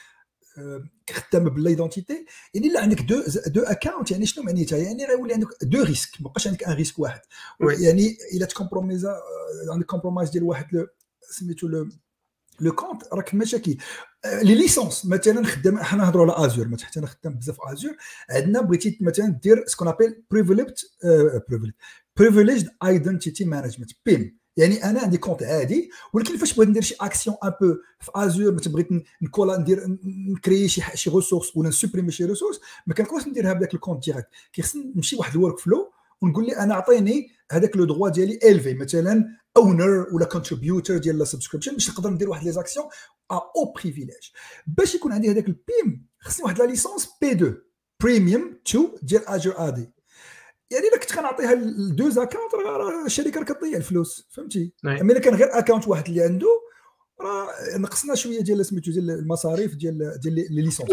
خدام 1.12 1.50
بال 1.50 1.65
identité 1.65 2.26
يعني 2.54 2.68
إلا 2.68 2.82
عندك 2.82 3.02
deux 3.02 3.24
deux 3.48 3.62
accounts 3.62 4.12
يعني 4.12 4.26
شنو 4.26 4.44
معنيتها؟ 4.44 4.78
يعني 4.78 5.06
غيولي 5.06 5.34
عندك 5.34 5.48
deux 5.62 5.84
risques 5.84 6.22
ما 6.22 6.30
بقاش 6.30 6.48
عندك 6.48 6.64
un 6.64 6.74
risque 6.74 7.00
واحد. 7.00 7.22
يعني 7.60 8.18
إلا 8.34 8.46
تcompromisa 8.46 9.16
عندك 9.72 9.86
compromise 9.86 10.30
ديال 10.30 10.44
واحد 10.44 10.88
سميتو 11.30 11.68
le 11.68 11.90
le 12.60 12.72
compte 12.72 13.04
راك 13.14 13.36
مشاكل 13.36 13.78
les 14.26 14.56
licences 14.56 15.06
مثلا 15.06 15.46
خدام 15.46 15.78
حنا 15.80 16.04
نهضروا 16.04 16.34
على 16.34 16.46
Azure 16.46 16.68
مثلا 16.68 16.88
حتى 16.88 17.00
أنا 17.00 17.08
خدام 17.08 17.34
بزاف 17.34 17.58
Azure 17.62 17.96
عندنا 18.30 18.62
بغيتي 18.62 18.98
مثلا 19.02 19.28
دير 19.44 19.64
ce 19.68 19.73
qu'on 19.73 19.88
appelle 19.88 20.24
privileged 20.32 20.86
privileged 22.18 22.70
identity 22.84 23.46
management 23.46 23.92
PIM 24.06 24.38
يعني 24.58 24.84
أنا 24.84 25.00
عندي 25.02 25.18
compte 25.18 25.44
عادي 25.44 25.90
ولكن 26.14 26.38
فاش 26.38 26.54
بغيت 26.54 26.70
ندير 26.70 26.82
شي 26.82 26.96
action 27.02 27.38
un 27.44 27.50
peu 27.62 27.76
في 28.00 28.12
Azure 28.16 28.54
مثلا 28.54 28.74
بغيت 28.74 28.88
نكولا 29.22 29.58
ندير 29.58 29.98
نcréer 30.36 30.68
شي 30.68 30.82
شي 30.94 31.10
ressource 31.10 31.58
ولا 31.58 31.70
نsupprimer 31.70 32.12
شي 32.12 32.26
ressource 32.26 32.60
ما 32.88 32.94
كنكونش 32.94 33.28
نديرها 33.28 33.54
بذاك 33.54 33.74
ال 33.74 33.78
compte 33.78 34.06
direct 34.06 34.28
كيخصني 34.54 34.94
نمشي 34.96 35.16
واحد 35.16 35.36
ال 35.36 35.60
workflow 35.60 35.92
ونقول 36.22 36.46
لي 36.46 36.58
أنا 36.58 36.76
عطيني 36.76 37.28
هذاك 37.52 37.78
le 37.78 37.86
droit 37.86 38.10
ديالي 38.10 38.40
الفي 38.44 38.74
مثلا 38.74 39.26
owner 39.58 40.08
ولا 40.14 40.26
contributor 40.26 40.98
ديال 40.98 41.18
la 41.18 41.26
subscription 41.26 41.74
باش 41.74 41.90
نقدر 41.90 42.10
ندير 42.10 42.30
واحد 42.30 42.46
les 42.46 42.52
actions 42.52 42.86
haut 43.32 43.74
privilège 43.76 44.30
باش 44.68 44.96
يكون 44.96 45.12
عندي 45.12 45.32
هذاك 45.32 45.48
ال 45.48 45.63
PIM 45.63 46.08
خصني 46.20 46.44
واحد 46.44 46.60
la 46.60 46.64
licence 46.64 47.08
P 47.22 47.32
2 47.32 47.58
premium 48.04 48.60
2 48.68 48.88
ديال 49.02 49.28
Azure 49.28 49.54
AD 49.58 49.97
يعني 50.72 50.88
إلا 50.88 50.98
كنت 50.98 51.16
كنعطيها 51.16 51.56
ل 51.56 52.10
deux 52.10 52.25
accounts 52.25 52.56
راه 52.56 53.06
الشركة 53.06 53.40
راه 53.40 53.46
كتضيع 53.46 53.78
الفلوس 53.78 54.28
فهمتي؟ 54.30 54.74
أما 54.86 55.14
إلا 55.14 55.20
كان 55.20 55.36
غير 55.36 55.60
account 55.60 55.88
واحد 55.88 56.08
اللي 56.08 56.24
عنده 56.24 56.62
راه 57.22 57.50
نقصنا 57.78 58.16
شوية 58.16 58.42
ديال 58.42 58.66
سميتو 58.66 58.92
ديال 58.92 59.10
المصاريف 59.12 59.76
ديال 59.76 60.20
ديال 60.20 60.36
les 60.36 60.62
licences. 60.62 60.90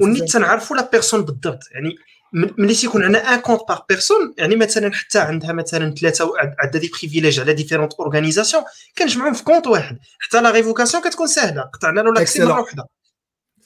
ونيت 0.00 0.32
تنعرفوا 0.32 0.76
la 0.76 0.90
personne 0.90 1.22
بالضبط 1.22 1.60
يعني 1.72 1.96
ملي 2.32 2.74
تيكون 2.74 3.02
عندنا 3.02 3.34
un 3.34 3.40
compte 3.40 3.60
par 3.68 3.80
personne 3.88 4.34
يعني 4.38 4.56
مثلا 4.56 4.92
حتى 4.92 5.18
عندها 5.18 5.52
مثلا 5.52 5.94
ثلاثة 5.94 6.32
عندها 6.38 6.80
des 6.80 6.90
privilèges 7.00 7.40
على 7.40 7.52
différentes 7.52 7.94
organisations 7.94 8.64
كنجمعهم 8.98 9.32
في 9.32 9.44
compte 9.44 9.66
واحد 9.66 9.98
حتى 10.18 10.40
la 10.40 10.50
révocation 10.50 11.02
كتكون 11.02 11.26
سهلة 11.26 11.62
قطعنا 11.62 12.00
له 12.00 12.12
l'accès 12.12 12.44
مره 12.44 12.60
واحدة. 12.60 12.84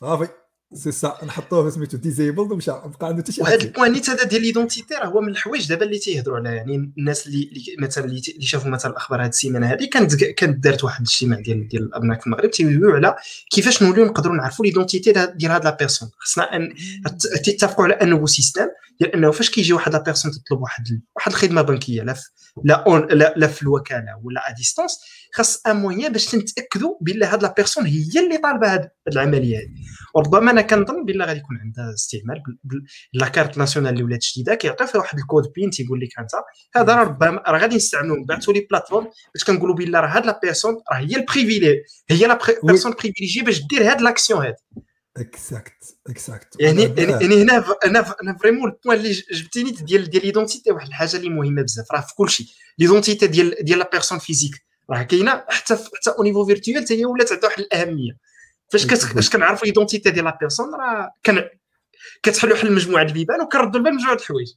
صافي 0.01 0.29
سي 0.75 0.93
سا 0.93 1.19
نحطوه 1.27 1.71
سميتو 1.71 1.97
disabled 1.97 2.53
ومشى. 2.53 2.71
بقى 2.71 3.07
عنده 3.07 3.23
حتى 3.23 3.33
شي 3.33 3.43
وهذا 3.43 3.63
ال 3.63 3.68
point 3.68 3.93
نيت 3.93 4.11
هذا 4.11 4.25
ديال 4.25 4.43
l'identité 4.43 4.95
راه 4.95 5.07
هو 5.07 5.21
من 5.21 5.29
الحوايج 5.29 5.69
دابا 5.69 5.85
اللي 5.85 5.99
تيهضروا 5.99 6.37
على 6.37 6.57
يعني 6.57 6.93
الناس 6.99 7.27
اللي 7.27 7.51
مثلا 7.79 8.05
اللي 8.05 8.23
شافوا 8.41 8.71
مثلا 8.71 8.91
الأخبار 8.93 9.23
هذه 9.23 9.29
السيمانة 9.29 9.67
هذه 9.67 9.89
كانت 9.93 10.15
كانت 10.25 10.65
دارت 10.65 10.85
واحد 10.85 11.01
الاجتماع 11.01 11.41
ديال 11.41 11.69
ديال 11.69 11.83
الأبناك 11.83 12.21
في 12.21 12.27
المغرب 12.27 12.51
تيويو 12.51 12.91
على 12.91 13.17
كيفاش 13.51 13.83
نوليو 13.83 14.05
نقدروا 14.05 14.37
نعرفوا 14.37 14.65
l'identité 14.65 15.13
ديال 15.13 15.51
هاد 15.53 15.65
la 15.65 15.77
personne. 15.81 16.11
خصنا 16.19 16.57
ان 16.57 16.75
تتفقوا 17.45 17.85
على 17.85 17.95
أنه 17.95 18.27
système 18.27 18.67
ديال 19.01 19.15
أنه 19.15 19.31
فاش 19.31 19.51
كيجي 19.51 19.73
واحد 19.73 19.93
la 19.93 20.03
personne 20.03 20.33
تطلب 20.33 20.61
واحد 20.61 21.01
واحد 21.17 21.33
الخدمة 21.33 21.63
بنكية 21.63 22.03
لا 22.03 22.15
لا 22.65 23.07
لا, 23.11 23.35
لا 23.37 23.47
في 23.47 23.63
الوكالة 23.63 24.21
ولا 24.23 24.51
à 24.51 24.55
distance 24.55 24.99
خاص 25.35 25.63
un 25.67 25.77
moyen 25.77 26.13
باش 26.13 26.35
نتاكدوا 26.35 26.95
بان 27.01 27.23
هاد 27.23 27.43
la 27.43 27.55
personne 27.57 27.87
هي 27.87 28.21
اللي 28.25 28.39
طالبة 28.43 28.75
هاد 28.75 28.89
العملية 29.13 29.59
هذه 29.59 29.69
وربما 30.15 30.58
أنا 30.59 30.67
كنظن 30.67 31.05
بان 31.05 31.23
غادي 31.23 31.39
يكون 31.39 31.57
عندها 31.57 31.95
استعمال 31.95 32.43
la 33.13 33.26
carte 33.26 33.59
nationale 33.59 33.93
اللي 33.93 34.05
ولات 34.05 34.25
جديدة 34.33 34.55
كيعطي 34.55 34.87
فيها 34.87 35.01
واحد 35.01 35.19
الكود 35.19 35.53
بين 35.55 35.71
تيقول 35.71 36.01
لك 36.01 36.19
أنت. 36.19 36.31
هذا 36.77 36.95
راه 36.95 37.05
ربما 37.05 37.43
راه 37.49 37.59
غادي 37.59 37.77
نستعملوا 37.77 38.17
نبعثوا 38.17 38.55
les 38.55 38.67
plateformes 38.71 39.05
باش 39.35 39.45
كنقولوا 39.45 39.75
بان 39.75 39.97
راه 39.97 40.09
هاد 40.09 40.27
la 40.27 40.41
personne 40.43 40.75
راه 40.93 40.99
هي 40.99 41.17
ال 41.17 41.24
privilé- 41.24 41.83
هي 42.11 42.27
la 42.27 42.39
personne 42.63 42.93
privilégiée 42.93 43.43
باش 43.43 43.67
دير 43.67 43.91
هاد 43.91 44.01
l'action 44.01 44.45
هاد. 44.47 44.55
exact 45.17 45.73
exact 46.09 46.61
يعني 46.61 46.83
يعني 46.83 47.43
هنا 47.43 47.65
أنا 47.85 48.15
أنا 48.23 48.39
vraiment 48.39 48.71
ال 48.71 48.75
point 48.75 48.99
اللي 48.99 49.13
جبتيني 49.33 49.71
ديال 49.71 50.11
ديال 50.11 50.27
l'identité 50.27 50.73
واحد 50.73 50.87
الحاجة 50.87 51.17
اللي 51.17 51.31
مهمة 51.31 51.63
بزاف. 51.63 51.93
راه 51.93 52.01
في 52.01 52.15
كل 52.15 52.31
شيء. 52.31 52.47
l'identité 52.79 53.27
ديال 53.27 53.55
ديال 53.65 53.79
la 53.79 53.89
personne 53.93 54.19
physique 54.19 54.53
راه 54.91 55.03
كاينة 55.03 55.45
حتى 55.49 55.75
حتى 55.77 56.11
au 56.19 56.23
niveau 56.23 56.47
virtuel 56.47 56.85
حتى 56.85 57.01
هي 57.01 57.05
ولات 57.05 57.33
عندها 57.33 57.49
واحد 57.49 57.61
الأهمية. 57.61 58.28
فاش 58.69 58.85
فاش 58.85 59.31
كنعرفوا 59.31 59.67
l'identité 59.67 60.11
ديال 60.11 60.25
la 60.25 60.39
personne 60.41 60.75
راه 60.75 61.13
كان 61.23 61.45
كتحلوا 62.23 62.57
حل 62.57 62.73
مجموعه 62.73 63.03
البيبان 63.03 63.41
وكنردوا 63.41 63.81
البال 63.81 63.95
مجموعة 63.95 64.15
الحوايج. 64.15 64.49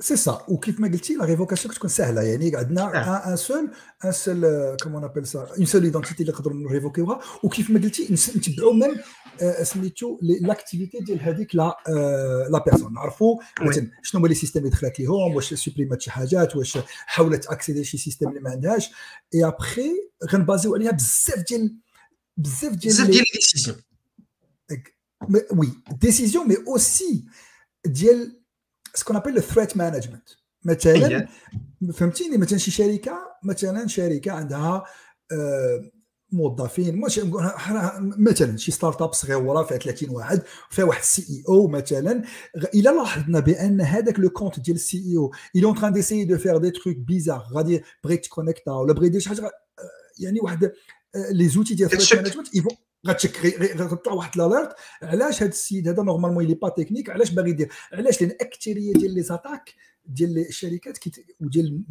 سي 0.00 0.16
سا 0.16 0.44
وكيف 0.48 0.80
ما 0.80 0.88
قلتي 0.88 1.14
la 1.14 1.24
révocation 1.24 1.74
كتكون 1.74 1.90
سهلة. 1.90 2.22
يعني 2.22 2.56
عندنا 2.56 3.32
un 3.32 3.36
seul 3.36 3.70
un 4.04 4.12
seul 4.12 4.76
comment 4.82 5.04
on 5.04 5.09
appelle 5.09 5.26
ça 5.26 5.48
une 5.58 5.66
seule 5.66 5.82
identité 5.82 6.22
اللي 6.22 6.32
نقدروا 6.32 6.56
نrévoquerوها. 6.56 7.20
وكيف 7.42 7.70
ما 7.70 7.80
قلتي 7.80 8.12
نتبعوا 8.12 8.72
من 8.72 8.96
سميتو 9.62 10.18
l'activité 10.22 10.98
ديال 10.98 11.20
هذيك 11.20 11.54
la 11.54 11.76
la 12.50 12.64
personne 12.66 12.92
نعرفوا 12.92 13.40
مثلا 13.60 13.90
شنو 14.02 14.20
هما 14.20 14.28
les 14.28 14.34
systèmes 14.34 14.62
اللي 14.62 14.76
دخلت 14.76 15.00
ليهم 15.00 15.34
واش 15.34 15.54
supprimerات 15.54 16.02
شي 16.02 16.10
حاجات 16.10 16.56
واش 16.56 16.78
حاولت 16.88 17.46
accéder 17.46 17.84
شي 17.84 17.98
système 17.98 18.28
اللي 18.28 18.40
ما 18.40 18.50
عندهاش. 18.50 18.90
اي 19.34 19.44
ابخي 19.44 19.90
غنبازيو 20.32 20.74
عليها 20.74 20.90
بزاف 20.90 21.44
ديال 21.48 21.76
بزاف 22.36 22.72
ديال 22.72 22.94
بزاف 22.94 23.06
ديال 23.06 23.24
décisions 23.34 23.76
oui 25.52 25.68
décisions 26.00 26.48
mais 26.48 26.56
aussi 26.68 27.24
ديال 27.86 28.40
ce 28.94 29.00
qu'on 29.00 29.16
appelle 29.16 29.36
ال 29.36 29.42
threat 29.42 29.76
management 29.76 30.28
مثلا 30.64 31.28
فهمتيني 31.94 32.36
مثلا 32.36 32.58
شي 32.58 32.70
شركه 32.70 33.18
مثلا 33.44 33.86
شركه 33.86 34.32
عندها 34.32 34.84
آه 35.32 35.90
موظفين 36.32 37.00
مش 37.00 37.20
مثلا 38.18 38.56
شي 38.56 38.72
start-up 38.72 39.12
صغيره 39.12 39.62
فيها 39.62 39.78
30 39.78 40.10
واحد 40.10 40.42
فيها 40.70 40.84
واحد 40.84 41.00
ال 41.00 41.22
CEO 41.22 41.68
مثلا 41.68 42.24
الا 42.74 42.90
لاحظنا 42.90 43.40
بان 43.40 43.80
هذاك 43.80 44.18
le 44.18 44.30
compte 44.30 44.60
ديال 44.60 44.76
ال 44.76 44.98
CEO 44.98 45.16
il 45.16 45.32
est 45.56 45.64
en 45.64 45.74
train 45.74 45.92
d'essayer 45.92 46.24
de 46.24 46.38
faire 46.38 46.58
des 46.58 46.70
trucs 46.70 46.96
bizarres 46.96 47.44
غادي 47.52 47.82
بغيت 48.04 48.24
تconnecta 48.24 48.72
ولا 48.72 48.92
بغيت 48.92 49.08
يدير 49.08 49.20
شي 49.20 49.28
حاجة 49.28 49.50
يعني 50.18 50.40
واحد 50.40 50.72
les 51.30 51.48
outils 51.48 51.74
ديال 51.74 51.90
management 52.14 52.54
يفو 52.54 52.70
غتشك 53.06 53.60
غتطلع 53.80 54.12
واحد 54.12 54.36
l'alerte 54.36 54.74
علاش 55.02 55.42
هذا 55.42 55.50
السيد 55.50 55.88
هذا 55.88 56.02
normalement 56.02 56.44
il 56.44 56.54
est 56.54 56.61
pas 56.61 56.68
technique 56.68 57.10
علاش 57.10 57.30
باغي 57.30 57.50
يدير؟ 57.50 57.72
علاش 57.92 58.22
لأن 58.22 58.30
الاكثريه 58.30 58.92
ديال 58.92 59.14
les 59.14 59.22
attaques 59.22 59.74
ديال 60.06 60.38
الشركات 60.38 60.98
وديال 61.40 61.82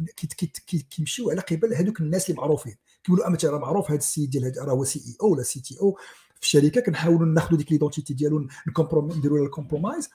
كيمشيو 0.90 1.30
على 1.30 1.40
قبل 1.40 1.74
هذوك 1.74 2.00
الناس 2.00 2.30
اللي 2.30 2.40
معروفين. 2.40 2.74
كيقولوا 3.04 3.28
مثلا 3.28 3.50
راه 3.50 3.58
معروف 3.58 3.90
هذا 3.90 3.98
السيد 3.98 4.30
ديال 4.30 4.52
راه 4.58 4.72
هو 4.72 4.84
CEO 4.84 5.32
ولا 5.32 5.42
CTO 5.42 5.98
في 6.34 6.42
الشركة 6.42 6.80
كنحاولوا 6.80 7.26
ناخذوا 7.26 7.58
ديك 7.58 7.72
l'identité 7.72 8.14
ديالو 8.14 8.48
نديروا 8.94 9.38
لها 9.38 9.46
ال 9.46 9.52
compromise 9.52 10.08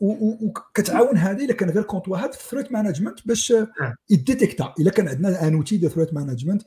وكتعاون 0.00 1.16
هذه 1.16 1.44
إلا 1.44 1.52
كان 1.52 1.70
غير 1.70 1.82
compte 1.82 2.08
واحد 2.08 2.34
في 2.34 2.48
threat 2.50 2.72
management 2.72 3.26
باش 3.26 3.54
يdétecta. 4.10 4.74
إلا 4.80 4.90
كان 4.90 5.08
عندنا 5.08 5.48
un 5.48 5.54
outil 5.54 5.76
de 5.76 5.88
threat 5.88 6.14
management 6.14 6.62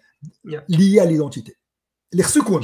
lié 0.70 1.06
à 1.06 1.10
l'identité. 1.10 1.56
اللي 2.14 2.24
خصو 2.24 2.40
يكون 2.40 2.64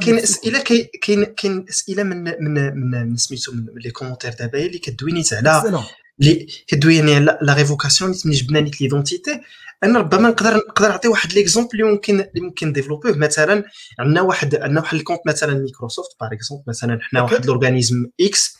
كاين 0.00 0.18
إسئلة 0.18 0.58
كاين 1.02 1.24
كاين 1.24 1.66
إسئلة 1.68 2.02
من 2.02 2.24
من 2.24 2.76
من 3.10 3.16
سميتو 3.16 3.52
من 3.52 3.66
les 3.76 3.90
commentaires 3.90 4.32
دابا 4.32 4.66
اللي 4.66 4.78
كدوي 4.78 5.24
على 5.32 5.84
اللي 6.20 6.46
كدوي 6.66 6.96
يعني 6.96 7.14
على 7.14 7.38
la 7.42 7.54
révocation 7.54 8.10
اللي 8.24 8.36
جبنا 8.36 8.60
نيت 8.60 8.80
l'identité. 8.80 9.40
أنا 9.84 9.98
ربما 9.98 10.28
نقدر 10.28 10.56
نقدر 10.56 10.88
نعطي 10.88 11.08
واحد 11.08 11.32
l'exemple 11.32 11.70
اللي 11.72 11.84
ممكن 11.92 12.20
اللي 12.20 12.40
ممكن 12.40 12.72
développerوه 12.72 13.16
مثلا 13.16 13.64
عندنا 13.98 14.20
واحد 14.20 14.54
عندنا 14.54 14.80
واحد 14.80 14.96
ال 14.96 14.99
compte 14.99 15.20
مثلا 15.26 15.54
Microsoft 15.54 16.10
par 16.20 16.32
exemple 16.32 16.64
مثلا 16.66 16.98
حنا 17.02 17.22
واحد 17.22 17.46
l'organisme 17.46 18.06
X 18.20 18.56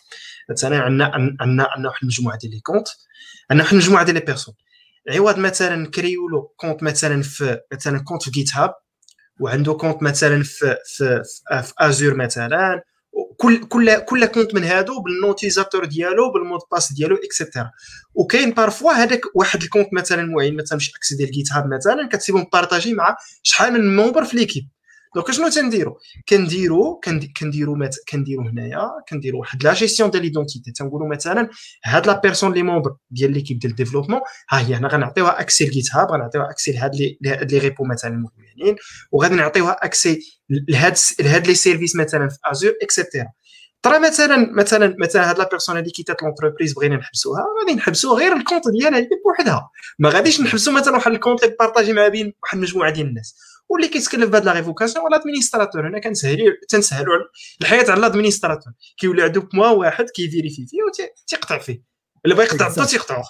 مثلا 0.51 0.79
عندنا 0.79 1.05
عندنا 1.41 1.67
عندنا 1.71 1.89
واحد 1.89 2.03
المجموعة 2.03 2.39
ديال 2.39 2.53
les 2.53 2.61
comptes 2.61 2.89
عندنا 3.51 3.65
واحد 3.65 3.77
المجموعة 3.77 4.05
ديال 4.05 4.15
les 4.15 4.21
personnes 4.21 4.55
عوض 5.09 5.39
مثلا 5.39 5.77
نcréerيو 5.77 6.29
له 6.29 6.51
compte 6.57 6.83
مثلا 6.83 7.23
في 7.23 7.61
مثلا 7.73 7.99
compte 7.99 8.23
في 8.23 8.31
GitHub 8.31 8.75
وعنده 9.41 9.75
compte 9.75 10.03
مثلا 10.03 10.43
في 10.43 10.77
في 10.85 11.23
في, 11.25 11.63
في 11.63 11.73
Azure 11.79 12.15
مثلا 12.15 12.83
كل 13.37 13.65
كل 13.69 13.99
كل 13.99 14.27
compte 14.27 14.55
من 14.55 14.65
هادو 14.65 15.03
بال 15.03 15.15
utilisateur 15.15 15.85
ديالو 15.85 16.33
بال 16.33 16.41
mot 16.41 16.53
de 16.53 16.61
passe 16.73 16.93
ديالو 16.93 17.17
et 17.17 17.30
cetera 17.30 17.71
وكاين 18.15 18.51
parfois 18.51 18.93
هذاك 18.93 19.21
واحد 19.35 19.63
ال 19.63 19.66
compte 19.66 19.89
مثلا 19.93 20.25
معين 20.25 20.57
مثلا 20.57 20.77
مش 20.77 20.97
accès 20.97 21.17
ديال 21.17 21.31
GitHub 21.31 21.67
مثلا 21.67 22.09
كتسيبهم 22.13 22.47
partagé 22.53 22.95
مع 22.95 23.17
شحال 23.43 23.73
من 23.73 23.97
membre 23.97 24.25
في 24.25 24.37
l'équipe 24.37 24.69
donc 25.15 25.31
شنو 25.31 25.49
تنديرو 25.49 25.99
كنديرو 26.29 27.01
كنديرو 27.41 27.89
كنديرو 28.09 28.43
هنايا 28.43 28.91
كنديرو 29.09 29.41
واحد 29.41 29.65
لا 29.65 29.75
جيستيون 29.75 30.11
ديال 30.11 30.23
l'identité 30.23 30.73
تنقولوا 30.73 31.09
مثلا 31.09 31.49
هاد 31.85 32.07
la 32.07 32.21
personne 32.21 32.53
les 32.53 32.63
membres 32.63 32.97
ديال 33.11 33.33
l'équipe 33.33 33.59
ديال 33.59 33.71
ال 33.71 33.74
développement 33.74 34.21
ها 34.51 34.61
هي 34.61 34.75
هنا 34.75 34.89
غنعطيوها 34.89 35.41
accès 35.41 35.67
ل 35.67 35.95
GitHub 35.95 36.11
غنعطيوها 36.13 36.51
accès 36.51 36.73
لهاد 36.73 36.95
les 37.53 37.59
repos 37.59 37.85
مثلا 37.85 38.11
المهمين 38.11 38.77
وغادي 39.13 39.35
نعطيوها 39.35 39.77
accès 39.85 40.19
لهاد 40.69 40.97
لهاد 41.21 41.47
les 41.47 41.55
services 41.55 41.97
مثلا 41.97 42.29
في 42.29 42.39
Azure 42.45 42.73
et 42.83 42.94
cetera 42.94 43.29
ترى 43.83 43.99
مثلا 43.99 44.51
مثلا 44.53 44.95
مثلا 44.99 45.31
هاد 45.31 45.39
la 45.39 45.49
personne 45.49 45.79
اللي 45.79 45.91
quittات 45.91 46.23
l'entreprise 46.23 46.73
بغينا 46.73 46.97
نحبسوها 46.97 47.45
غادي 47.61 47.75
نحبسوا 47.75 48.19
غير 48.19 48.37
ال 48.37 48.41
compte 48.41 48.69
ديالها 48.69 48.99
هي 48.99 49.09
بوحدها 49.25 49.71
ما 49.99 50.09
غاديش 50.09 50.41
نحبسوا 50.41 50.73
مثلا 50.73 50.95
واحد 50.95 51.13
ال 51.13 51.17
compte 51.17 51.45
اللي 51.45 51.57
partagé 51.59 51.93
مع 51.93 52.09
بين 52.09 52.33
واحد 52.43 52.57
المجموعه 52.59 52.91
ديال 52.91 53.07
الناس 53.07 53.35
واللي 53.71 53.89
كيتكلف 53.89 54.31
بهاد 54.31 54.45
la 54.45 54.53
révocation 54.53 55.05
ولا 55.05 55.17
administrateur 55.17 55.89
هنا 55.89 55.99
كنسهلوا 55.99 56.55
تنسهلوا 56.69 57.15
الحياة 57.61 57.91
على 57.91 58.01
ال 58.01 58.05
administrateur. 58.05 58.73
كيولي 58.99 59.23
عنده 59.23 59.49
moi 59.55 59.69
واحد 59.69 60.11
كي 60.11 60.22
vérifier 60.22 60.67
فيه 60.67 60.79
وتيقطع 60.83 61.59
فيه. 61.59 61.83
اللي 62.25 62.35
بغى 62.37 62.45
يقطع 62.45 62.67
الضو 62.67 62.85
تيقطعو 62.85 63.23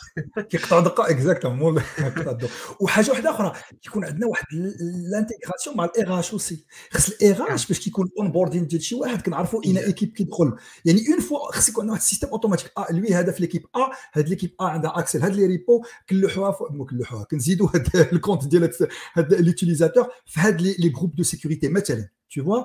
كيقطعوا 0.50 0.80
دقة 0.88 1.10
exactement 1.10 1.82
وحاجة 2.80 3.10
واحدة 3.10 3.30
أخرى 3.30 3.52
كيكون 3.82 4.04
عندنا 4.04 4.26
واحد 4.26 4.44
ال 4.50 4.61
intégration 4.61 5.76
مع 5.76 5.84
ال 5.84 6.04
AI 6.32 6.41
aussi 6.41 6.64
خص 6.90 7.08
ال 7.08 7.16
AI 7.16 7.32
باش 7.68 7.80
كيكون 7.80 8.10
onboarding 8.18 8.66
ديال 8.66 8.82
شي 8.82 8.94
واحد 8.94 9.22
كنعرفوا 9.22 9.64
une 9.64 9.78
équipe 9.78 10.12
كيدخل. 10.12 10.56
يعني 10.84 11.08
une 11.08 11.20
fois 11.20 11.52
خص 11.52 11.68
يكون 11.68 11.80
عندنا 11.80 11.92
واحد 11.92 12.02
ال 12.02 12.05
système 12.06 12.28
automatique 12.28 12.72
آه 12.78 12.86
lui 12.90 13.14
هذا 13.14 13.32
في 13.32 13.40
l'équipe 13.40 13.66
A 13.76 13.90
هاد 14.12 14.28
l'équipe 14.28 14.54
A 14.60 14.64
عندها 14.64 14.98
accès 14.98 15.18
ل 15.18 15.22
هاد 15.22 15.34
les 15.34 15.46
repos 15.46 15.84
كنلوحوها 16.08 16.56
مو 16.70 16.84
كنلوحوها 16.84 17.24
كنزيدوا 17.24 17.68
هاد 17.74 17.88
ال 18.12 18.17
compte 18.17 18.46
ديال 18.46 18.70
هاد 19.14 19.34
l'utilisateur 19.34 20.08
في 20.26 20.40
هاد 20.40 20.60
les 20.60 20.88
groupes 20.88 21.16
de 21.16 21.22
sécurité 21.22 21.68
مثلا 21.68 22.08
tu 22.30 22.42
vois 22.42 22.64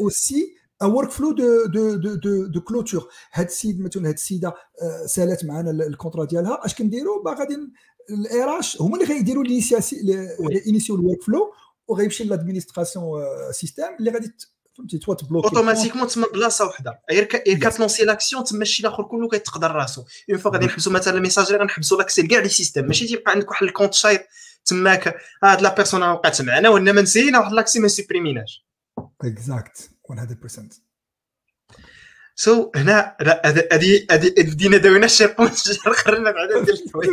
aussi 0.00 0.61
un 0.82 0.90
workflow 0.90 1.32
de 1.32 1.66
de 1.66 1.94
de 1.94 2.14
de 2.14 2.46
de 2.46 2.60
clôture 2.60 3.08
هاد 3.32 3.46
السيد 3.46 3.80
مثلا 3.80 4.08
هاد 4.08 4.14
السيده 4.14 4.54
سالات 5.06 5.44
معنا 5.44 5.70
ال 5.70 5.77
contrat 5.77 6.24
ديالها 6.24 6.66
اش 6.66 6.74
كنديروا 6.74 7.22
با 7.22 7.34
غادي 7.34 7.58
ال 8.10 8.33
RH 8.33 8.80
هما 8.80 8.94
اللي 8.94 9.14
غيديروا 9.14 9.44
ال 10.40 10.46
initier 10.46 10.88
ال 10.88 10.94
workflow 10.96 11.52
وغيمشي 11.88 12.24
l'administration 12.24 13.22
système 13.52 13.96
اللي 14.00 14.10
غادي 14.10 14.32
فهمتي 14.78 14.98
toi 14.98 15.14
ت 15.14 15.18
bloquer 15.18 15.48
automatiquement 15.48 16.08
تما 16.08 16.26
بلاصه 16.34 16.66
وحده 16.66 17.00
غير 17.10 17.24
كت 17.24 17.44
lancer 17.44 18.04
l'action 18.04 18.44
تما 18.44 18.62
الشيء 18.62 18.86
الآخر 18.86 19.02
كله 19.02 19.28
كيتقدر 19.28 19.70
راسو 19.72 20.04
une 20.30 20.38
fois 20.38 20.50
غادي 20.50 20.66
نحبسوا 20.66 20.92
مثلا 20.92 21.14
ال 21.16 21.20
messagerie 21.20 21.58
غنحبسوا 21.58 21.98
l'accès 21.98 22.22
لكاع 22.22 22.40
les 22.40 22.48
systèmes 22.48 22.86
ماشي 22.86 23.06
تيبقى 23.06 23.32
عندك 23.32 23.50
واحد 23.50 23.66
الكونت 23.66 23.94
شايط 23.94 24.20
تماك 24.64 25.16
هاد 25.44 25.62
la 25.62 25.74
personne 25.74 26.02
وقعت 26.02 26.42
معنا 26.42 26.68
وانما 26.68 27.02
نسينا 27.02 27.38
واحد 27.38 27.52
l'accès 27.52 27.80
ما 27.80 27.88
supprimer 27.88 28.46
ناش 28.46 28.66
exact 29.24 29.90
100% 30.10 30.82
so 32.34 32.72
so, 32.72 32.78
هنا 32.78 33.16
هذه 33.44 34.06
هذه 34.10 34.34
بدينا 34.38 34.76
داوينا 34.76 35.06
ال 35.06 35.34
SharePoint 35.38 35.78
قررنا 35.78 36.30
بعدا 36.30 36.64
ديال 36.64 36.84
الحوايج 36.86 37.10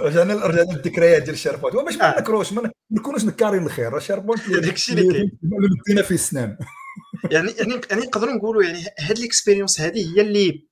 رجعنا 0.00 0.46
رجعنا 0.46 0.72
للذكريات 0.72 1.22
ديال 1.22 1.34
ال 1.34 1.56
SharePoint 1.56 1.76
باش 1.76 1.96
ما 1.96 2.20
نكروش 2.20 2.52
ما 2.52 2.70
نكونوش 2.90 3.24
نكارين 3.24 3.62
الخير. 3.62 3.96
الشير 3.96 4.18
بوينت 4.18 4.50
داكشي 4.66 4.92
اللي 4.92 5.12
كاين. 5.12 5.38
اللي 5.44 5.68
بدينا 5.84 6.02
فيه 6.02 6.14
السنان. 6.14 6.58
يعني 7.32 7.50
يعني 7.50 7.80
يعني 7.90 8.02
نقدروا 8.02 8.32
نقولوا 8.32 8.62
يعني 8.62 8.84
هاد 9.00 9.18
ال 9.18 9.24
expérience 9.24 9.80
هذه 9.80 10.14
هي 10.16 10.20
اللي 10.20 10.66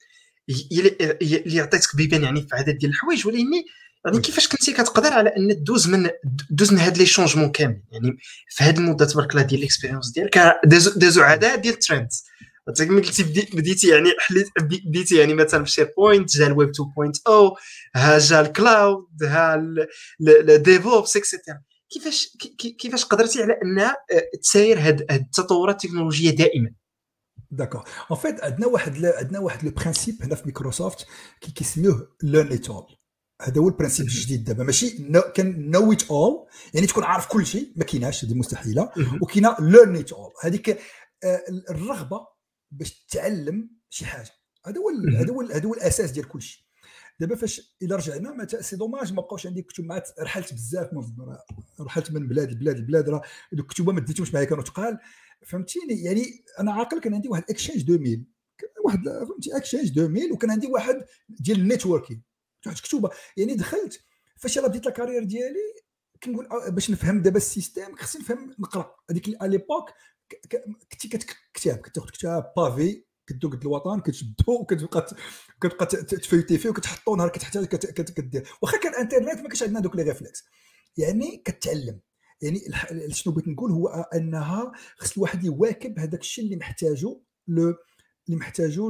هي 1.22 1.36
اللي 1.36 1.60
عطيتك 1.60 1.96
بيبان 1.96 2.22
يعني 2.22 2.40
في 2.40 2.56
عدد 2.56 2.78
ديال 2.78 2.90
الحوايج 2.90 3.26
ولكن 3.26 3.50
يعني 4.04 4.20
كيفاش 4.20 4.48
كنتي 4.48 4.72
كتقدر 4.72 5.12
على 5.12 5.30
أن 5.36 5.62
دوز 5.64 5.88
من 5.88 6.10
دوز 6.50 6.72
من 6.72 6.78
هاد 6.78 6.98
les 6.98 7.06
changements 7.06 7.50
كامل 7.50 7.82
يعني 7.92 8.16
في 8.48 8.64
هاد 8.64 8.78
المدة 8.78 9.04
تبارك 9.04 9.30
الله 9.30 9.42
ديال 9.42 9.60
ال 9.60 9.65
expérience 9.65 10.12
ديالك 10.12 10.60
دازو 10.96 11.22
عدد 11.22 11.60
ديال 11.60 11.74
ال 11.74 11.81
trends 11.81 12.24
ملي 12.80 13.00
قلتي 13.00 13.22
بديتي 13.52 13.88
يعني 13.88 14.10
حليت 14.18 14.46
بديتي 14.60 15.16
يعني 15.16 15.34
مثلا 15.34 15.64
في 15.64 15.70
SharePoint 15.70 16.36
جا 16.36 16.46
الويب 16.46 16.68
2.0 16.68 16.80
ها 17.96 18.18
جا 18.18 18.40
ال 18.40 18.54
cloud 18.54 19.22
ها 19.22 19.62
ال 20.20 20.34
DevOps 20.34 21.16
et 21.16 21.27
cetera 21.27 21.58
كيفاش 21.90 22.36
كيفاش 22.78 23.04
قدرتي 23.04 23.42
على 23.42 23.52
أن 23.52 23.92
تساير 24.42 24.78
هاد 24.78 25.12
التطورات 25.12 25.84
التكنولوجية 25.84 26.30
دائما؟ 26.30 26.70
d'accord 27.50 27.84
en 28.10 28.18
fait 28.18 28.44
عندنا 28.44 28.66
واحد 28.66 29.04
عندنا 29.04 29.38
واحد 29.38 29.64
le 29.64 29.70
principe 29.70 30.22
هنا 30.22 30.34
في 30.34 30.42
مايكروسوفت 30.44 31.06
كيسميوه 31.54 32.16
learn-it-all 32.22 32.97
هذا 33.42 33.60
هو 33.60 33.68
ال 33.68 33.73
principe 33.73 34.06
الجديد 34.06 34.44
دابا. 34.44 34.64
ماشي 34.64 34.90
كان 35.34 35.70
know-it-all 35.70 36.46
يعني 36.74 36.86
تكون 36.86 37.04
عارف 37.04 37.26
كل 37.26 37.46
شيء. 37.46 37.72
ما 37.76 37.84
كايناش 37.84 38.24
هذه 38.24 38.34
مستحيلة. 38.34 38.92
وكاينه 39.22 39.56
learn-it-all 39.60 40.32
هذيك 40.42 40.70
آه، 41.24 41.42
الرغبة 41.70 42.26
باش 42.70 43.06
تعلم 43.06 43.70
شي 43.90 44.06
حاجة. 44.06 44.30
هذا 44.66 44.78
هو 44.78 44.90
هذا 45.18 45.32
هو 45.32 45.40
هذا 45.40 45.66
هو 45.66 45.74
الأساس 45.74 46.10
ديال 46.10 46.28
كل 46.28 46.42
شيء. 46.42 46.62
دابا 47.20 47.34
فاش 47.34 47.76
إلا 47.82 47.96
رجعنا 47.96 48.46
c'est 48.60 48.76
dommage 48.76 49.12
ما 49.12 49.22
بقاوش 49.22 49.46
عندي 49.46 49.62
كتب 49.62 49.84
مع 49.84 50.02
رحلت 50.20 50.54
بزاف 50.54 50.90
رحلت 51.80 52.12
من 52.12 52.28
بلاد 52.28 52.52
لبلاد 52.52 52.78
لبلاد. 52.78 53.08
راه 53.08 53.22
دوك 53.52 53.70
الكتب 53.70 53.90
ما 53.90 54.00
ديتهمش 54.00 54.34
معايا 54.34 54.46
كانوا 54.46 54.64
تقال. 54.64 54.98
فهمتيني؟ 55.46 56.02
يعني 56.02 56.24
أنا 56.60 56.72
عاقل 56.72 57.00
كان 57.00 57.14
عندي 57.14 57.28
واحد 57.28 57.44
اكشينج 57.50 57.90
2000 57.90 58.24
واحد 58.84 58.98
فهمتي؟ 59.04 59.56
اكشينج 59.56 59.98
2000 59.98 60.32
وكان 60.32 60.50
عندي 60.50 60.66
واحد 60.66 61.04
ديال 61.28 61.60
النيتوركين 61.60 62.27
واحد 62.66 62.78
كتوبة. 62.78 63.10
يعني 63.36 63.54
دخلت 63.54 64.00
فاش 64.36 64.56
يلاه 64.56 64.68
بديت 64.68 64.86
الكارير 64.86 65.24
ديالي 65.24 65.74
كنقول 66.22 66.48
باش 66.68 66.90
نفهم 66.90 67.22
دابا 67.22 67.36
السيستيم 67.36 67.96
خصني 67.96 68.22
نفهم 68.22 68.54
نقرأ. 68.58 68.94
هذيك 69.10 69.28
ليبوك 69.42 69.90
كنتي 70.92 71.08
كتكتب 71.08 71.36
كتاخذ 71.54 72.10
كتاب 72.10 72.52
بافي 72.56 73.04
كدو 73.26 73.50
قد 73.50 73.62
الوطن 73.62 74.00
كتشدو 74.00 74.34
وكتبقى 74.48 75.06
كتبقى 75.60 75.86
تفيتي 75.86 76.58
فيه 76.58 76.68
وكتحطو 76.68 77.16
نهار 77.16 77.28
كتحتاج 77.28 77.64
كدير. 77.64 78.48
واخا 78.62 78.78
كان 78.78 78.92
الانترنت 78.92 79.40
ما 79.40 79.48
كانش 79.48 79.62
عندنا 79.62 79.80
دوك 79.80 79.96
لي 79.96 80.02
ريفلكس 80.02 80.44
يعني 80.96 81.42
كتعلم. 81.44 82.00
يعني 82.42 82.60
شنو 83.10 83.32
بغيت 83.32 83.48
نقول 83.48 83.72
هو 83.72 83.88
أنها 84.14 84.72
خص 84.96 85.16
الواحد 85.16 85.44
يواكب 85.44 85.98
هذاك 85.98 86.20
الشيء 86.20 86.44
اللي 86.44 86.56
محتاجو 86.56 87.22
لو 87.48 87.74
اللي 88.28 88.40
محتاجو 88.40 88.88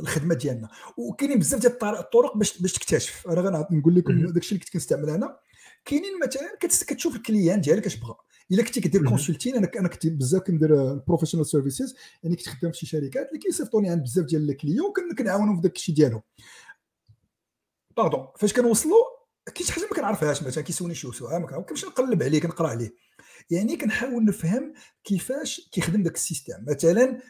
الخدمة 0.00 0.34
ديالنا. 0.34 0.68
وكاينين 0.96 1.38
بزاف 1.38 1.60
ديال 1.60 1.84
الطرق 1.84 2.36
باش 2.36 2.58
باش 2.58 2.72
تكتشف. 2.72 3.28
أنا 3.28 3.40
غنقول 3.40 3.94
لكم 3.94 4.26
داك 4.26 4.36
الشيء 4.36 4.52
اللي 4.52 4.64
كنت 4.64 4.72
كنستعمل 4.72 5.10
أنا. 5.10 5.38
كاينين 5.84 6.12
مثلا 6.26 6.56
كتشوف 6.60 7.16
ال 7.16 7.22
client 7.22 7.60
ديالك 7.60 7.86
اش 7.86 7.96
بغا. 7.96 8.16
إلا 8.52 8.62
كنتي 8.62 8.80
كدير 8.80 9.08
consulting 9.08 9.56
أنا 9.56 9.70
أنا 9.76 9.88
كنت 9.88 10.06
بزاف 10.06 10.42
كندير 10.42 10.94
professional 10.94 11.46
services 11.46 11.96
يعني 12.22 12.36
كنت 12.36 12.48
خدام 12.48 12.72
في 12.72 12.78
شي 12.78 12.86
شركات 12.86 13.28
اللي 13.28 13.38
كيصيفطوني 13.38 13.90
عند 13.90 14.02
بزاف 14.02 14.24
ديال 14.24 14.50
ال 14.50 14.55
clients 14.55 14.92
كنعاونهم 15.18 15.56
في 15.56 15.62
داك 15.62 15.76
الشيء 15.76 15.94
ديالهم. 15.94 16.22
pardon 17.96 18.26
فاش 18.38 18.52
كنوصلوا 18.52 19.04
كاين 19.54 19.66
شي 19.66 19.72
حاجة 19.72 19.84
ما 19.84 19.96
كنعرفهاش. 19.96 20.42
مثلا 20.42 20.64
كيسولني 20.64 20.94
شي 20.94 21.12
سؤال 21.12 21.42
ما 21.42 21.46
كنمشي 21.46 21.86
نقلب 21.86 22.22
عليه 22.22 22.40
كنقرأ 22.40 22.68
عليه. 22.68 22.94
يعني 23.50 23.76
كنحاول 23.76 24.24
نفهم 24.24 24.72
كيفاش 25.04 25.68
كيخدم 25.72 26.02
داك 26.02 26.14
ال 26.14 26.20
système. 26.20 26.64
مثلا 26.68 27.20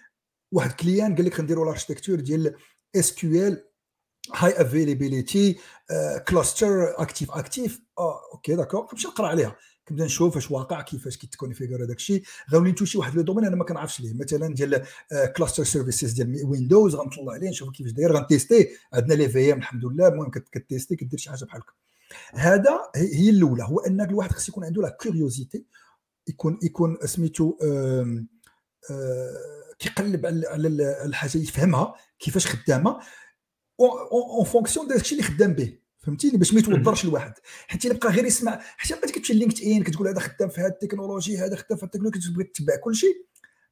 واحد 0.52 0.72
client 0.72 1.14
قال 1.14 1.24
لك 1.24 1.40
غنديروا 1.40 1.64
ال 1.64 1.69
architecture 1.69 2.20
ديال 2.20 2.54
SQL 2.96 3.64
high 4.34 4.62
availability 4.62 5.58
cluster 6.28 7.02
actif 7.02 7.30
actif 7.30 7.80
okay 8.32 8.54
d'accord 8.56 8.86
كنمشي 8.86 9.08
نقرأ 9.08 9.26
عليها. 9.26 9.56
كنبدا 9.88 10.04
نشوف 10.04 10.36
اش 10.36 10.50
واقع 10.50 10.82
كيفاش 10.82 11.16
كيت 11.16 11.33
configure 11.33 11.84
هذاك 11.84 11.96
الشيء. 11.96 12.22
غنولي 12.52 12.70
ن 12.70 12.74
toucher 12.74 12.98
واحد 12.98 13.14
le 13.14 13.22
domaine 13.22 13.44
أنا 13.44 13.56
ما 13.56 13.64
كنعرفش 13.64 14.00
ليه. 14.00 14.14
مثلا 14.14 14.54
ديال 14.54 14.86
cluster 15.36 15.64
services 15.64 16.12
ديال 16.12 16.44
Windows 16.44 16.94
غنطلع 16.94 17.32
عليه 17.32 17.48
نشوف 17.48 17.70
كيفاش 17.70 17.92
داير 17.92 18.12
غن 18.12 18.26
tester 18.26 18.68
عندنا 18.92 19.14
les 19.14 19.28
VM 19.28 19.58
الحمد 19.58 19.84
لله 19.84 20.08
المهم 20.08 20.30
ك 20.30 20.40
tester 20.40 20.96
كدير 20.96 21.18
شي 21.18 21.30
حاجة 21.30 21.44
بحال 21.44 21.60
هكا. 21.60 21.72
هذا 22.32 22.80
هي 22.94 23.30
الأولى. 23.30 23.62
هو 23.62 23.80
أن 23.80 24.00
الواحد 24.00 24.32
خص 24.32 24.48
يكون 24.48 24.64
عنده 24.64 24.82
la 24.82 24.96
curiosité 25.00 25.64
يكون 26.28 26.58
يكون 26.62 26.98
سميتو 27.04 27.58
كيقلب 29.78 30.26
على 30.26 30.68
الحاجة 31.04 31.38
يفهمها 31.38 31.94
كيفاش 32.18 32.46
خدامة 32.46 33.00
en 33.80 34.44
fonction 34.44 34.88
داك 34.88 35.00
الشيء 35.00 35.18
اللي 35.18 35.30
خدام 35.30 35.52
به 35.52 35.78
فهمتيني 35.98 36.38
باش 36.38 36.54
ما 36.54 36.60
يتوضرش 36.60 37.04
الواحد 37.04 37.32
حيت 37.68 37.86
إلا 37.86 37.94
بقى 37.94 38.08
غير 38.08 38.24
يسمع 38.24 38.60
حتى 38.76 38.94
بقيتي 38.94 39.12
كتمشي 39.12 39.32
LinkedIn 39.34 39.82
كتقول 39.82 40.08
هذا 40.08 40.20
خدام 40.20 40.48
في 40.48 40.60
هذه 40.60 40.66
التكنولوجي 40.66 41.38
هذا 41.38 41.56
خدام 41.56 41.78
في 41.78 41.84
التكنولوجي 41.84 42.18
كتبغي 42.20 42.44
تتبع 42.44 42.76
كل 42.76 42.94
شيء 42.94 43.26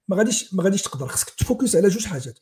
ما 0.09 0.17
غاديش 0.17 0.55
ما 0.55 0.63
غاديش 0.63 0.83
تقدر. 0.83 1.07
خصك 1.07 1.31
ت 1.31 1.38
focus 1.38 1.77
على 1.77 1.89
جوج 1.89 2.07
حاجات. 2.07 2.39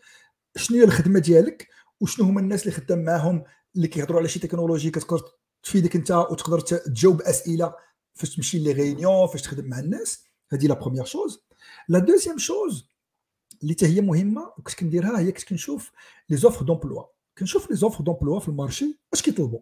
شنو 0.57 0.79
هي 0.79 0.85
الخدمة 0.85 1.19
ديالك؟ 1.19 1.69
وشنو 2.01 2.27
هما 2.27 2.41
الناس 2.41 2.63
اللي 2.63 2.73
خدام 2.73 3.05
معاهم 3.05 3.45
اللي 3.77 3.89
كيهضروا 3.89 4.19
على 4.19 4.29
شي 4.29 4.39
تكنولوجي 4.39 4.91
كتقدر 4.91 5.23
تفيدك 5.63 5.97
أنت 5.97 6.11
وتقدر 6.11 6.61
تجاوب 6.61 7.23
أسئلة 7.23 7.75
فاش 8.15 8.37
تمشي 8.37 8.59
les 8.59 8.73
réunions 8.73 9.27
فاش 9.27 9.43
تخدم 9.43 9.65
مع 9.69 9.79
الناس. 9.79 10.25
هذه 10.53 10.67
la 10.67 10.75
première 10.75 11.05
chose 11.05 11.41
la 11.89 11.99
deuxième 11.99 12.39
chose 12.39 12.94
اللي 13.63 13.77
هي 13.83 14.01
مهمة 14.01 14.53
وكنت 14.59 14.75
كنديرها 14.75 15.19
هي 15.19 15.33
كنت 15.33 15.49
كنشوف 15.49 15.93
les 16.29 16.37
offres 16.37 16.65
d'emploi. 16.65 17.05
كنشوف 17.39 17.71
les 17.71 17.77
offres 17.77 18.05
d'emploi 18.05 18.41
في 18.41 18.49
ال 18.49 18.56
marché 18.56 18.99
اش 19.13 19.23
كيطلبوا 19.23 19.61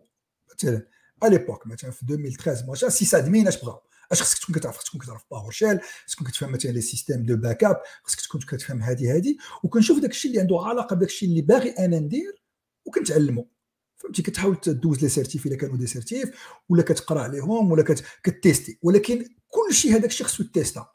مثلا 0.55 0.87
ا 1.23 1.27
l'époque 1.27 1.67
مثلا 1.67 1.91
في 1.91 2.03
2013 2.03 2.71
مثلا 2.71 2.89
sysadmin 2.89 3.49
اش 3.49 3.61
بغاو 3.63 3.81
اش 4.13 4.23
خصك 4.23 4.39
تكون 4.39 4.55
كتعرف؟ 4.55 4.83
تكون 4.83 5.01
كتعرف 5.01 5.25
PowerShell 5.31 5.81
خصك 6.07 6.17
تكون 6.17 6.27
كتفهم 6.27 6.53
مثلا 6.53 6.71
les 6.71 6.81
systèmes 6.81 7.23
de 7.23 7.37
backup 7.37 7.83
خصك 8.05 8.21
تكون 8.21 8.41
كتفهم 8.41 8.83
هذه 8.83 9.17
هذه 9.17 9.37
وكنشوف 9.63 9.99
داك 9.99 10.11
الشيء 10.11 10.31
اللي 10.31 10.41
عنده 10.41 10.61
علاقة 10.61 10.97
بداك 10.97 11.09
الشيء 11.09 11.29
اللي 11.29 11.43
باغي 11.43 11.71
أنا 11.71 11.99
ندير 11.99 12.43
وكنتعلمه 12.85 13.47
فهمتي؟ 13.97 14.23
كتحاول 14.23 14.57
تدوز 14.57 15.03
les 15.03 15.09
certifs 15.09 15.47
إلا 15.47 15.57
كانوا 15.57 15.77
des 15.77 15.87
certifs 15.87 16.31
ولا 16.69 16.83
كتقرأ 16.83 17.21
عليهم 17.21 17.73
ولا 17.73 17.97
ك 18.23 18.31
tester 18.31 18.79
ولكن 18.83 19.25
كل 19.49 19.75
شيء 19.75 19.93
هذاك 19.93 20.11
الشيء 20.11 20.27
خصو 20.27 20.45
تي 20.45 20.58
testa 20.58 20.92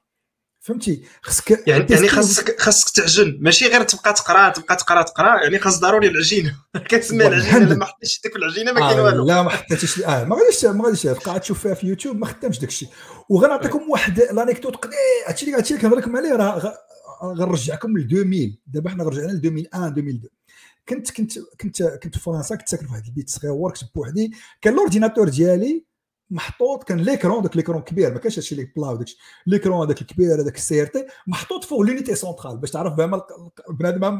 فهمتي؟ 0.68 1.04
خصك 1.22 1.68
يعني 1.68 1.86
يعني 1.90 2.08
خاصك 2.08 2.62
خاصك 2.62 2.96
تعجن. 2.96 3.38
ماشي 3.42 3.68
غير 3.68 3.84
تبقى 3.84 4.14
تقرا 4.14 4.50
تبقى 4.50 4.76
تقرا 4.76 5.02
تقرا. 5.02 5.44
يعني 5.44 5.60
خاص 5.60 5.80
ضروري 5.80 6.08
العجينة. 6.08 6.56
كتسمى 6.90 7.28
العجينة 7.28 7.58
الا 7.58 7.76
ما 7.76 7.86
حطيتش 7.86 8.22
ديك 8.22 8.36
العجينة 8.36 8.72
ما 8.72 8.80
كاين 8.80 9.00
آه 9.00 9.04
والو. 9.04 9.26
لا 9.26 9.42
ما 9.44 9.50
حطيتيش 9.50 10.02
آه 10.04 10.24
ما 10.24 10.36
غاديش 10.36 10.66
ما 10.66 10.84
غاديش. 10.86 11.02
تبقى 11.02 11.40
تشوف 11.40 11.60
فيها 11.60 11.74
في 11.74 11.88
يوتيوب 11.88 12.18
ما 12.18 12.26
خدامش 12.26 12.60
داك 12.60 12.70
الشيء 12.70 12.90
وغنعطيكم 13.30 13.90
واحد 13.90 14.20
l'anecdote 14.20 14.76
قليل. 14.76 14.96
هادشي 15.28 15.46
اللي 15.46 15.58
هادشي 15.58 15.74
اللي 15.74 15.82
كنهضر 15.82 15.98
لكم 15.98 16.18
عليه 16.18 16.36
راه 16.36 16.74
غنرجعكم 17.24 17.98
ل 17.98 18.02
2000 18.02 18.58
دابا 18.68 18.90
حنا 18.90 19.04
رجعنا 19.04 19.28
ل 19.32 19.36
2001 19.36 19.98
2002 19.98 20.30
كنت 20.90 21.12
كنت 21.12 21.40
كنت 21.62 21.84
كنت 21.84 22.16
في 22.18 22.24
فرنسا 22.24 22.56
كنت 22.56 22.70
ساكن 22.70 22.86
في 22.86 22.92
واحد 22.92 23.06
البيت 23.06 23.30
صغير 23.30 23.70
كنت 23.70 23.96
بوحدي. 23.96 24.32
كان 24.62 24.74
ال 24.74 24.79
ordinateur 24.79 25.30
ديالي 25.30 25.86
محطوط 26.30 26.84
كان 26.84 27.00
l'écran 27.00 27.44
داك 27.44 27.56
l'écran 27.56 27.82
كبير 27.82 28.13
ما 28.13 28.20
كانش 28.20 28.38
هادشي 28.38 28.56
اللي 28.56 28.72
plat 28.76 28.90
وداك 28.90 29.08
l'écran 29.48 29.86
هذاك 29.86 30.02
الكبير 30.02 30.42
هذاك 30.42 30.56
ال 30.56 30.82
CRT 30.82 31.06
محطوط 31.28 31.63
فوق 31.63 31.82
l'unité 31.82 32.16
centrale 32.16 32.58
باش 32.58 32.72
تعرف 32.72 32.94
بها 32.94 33.26
بنادم 33.70 34.20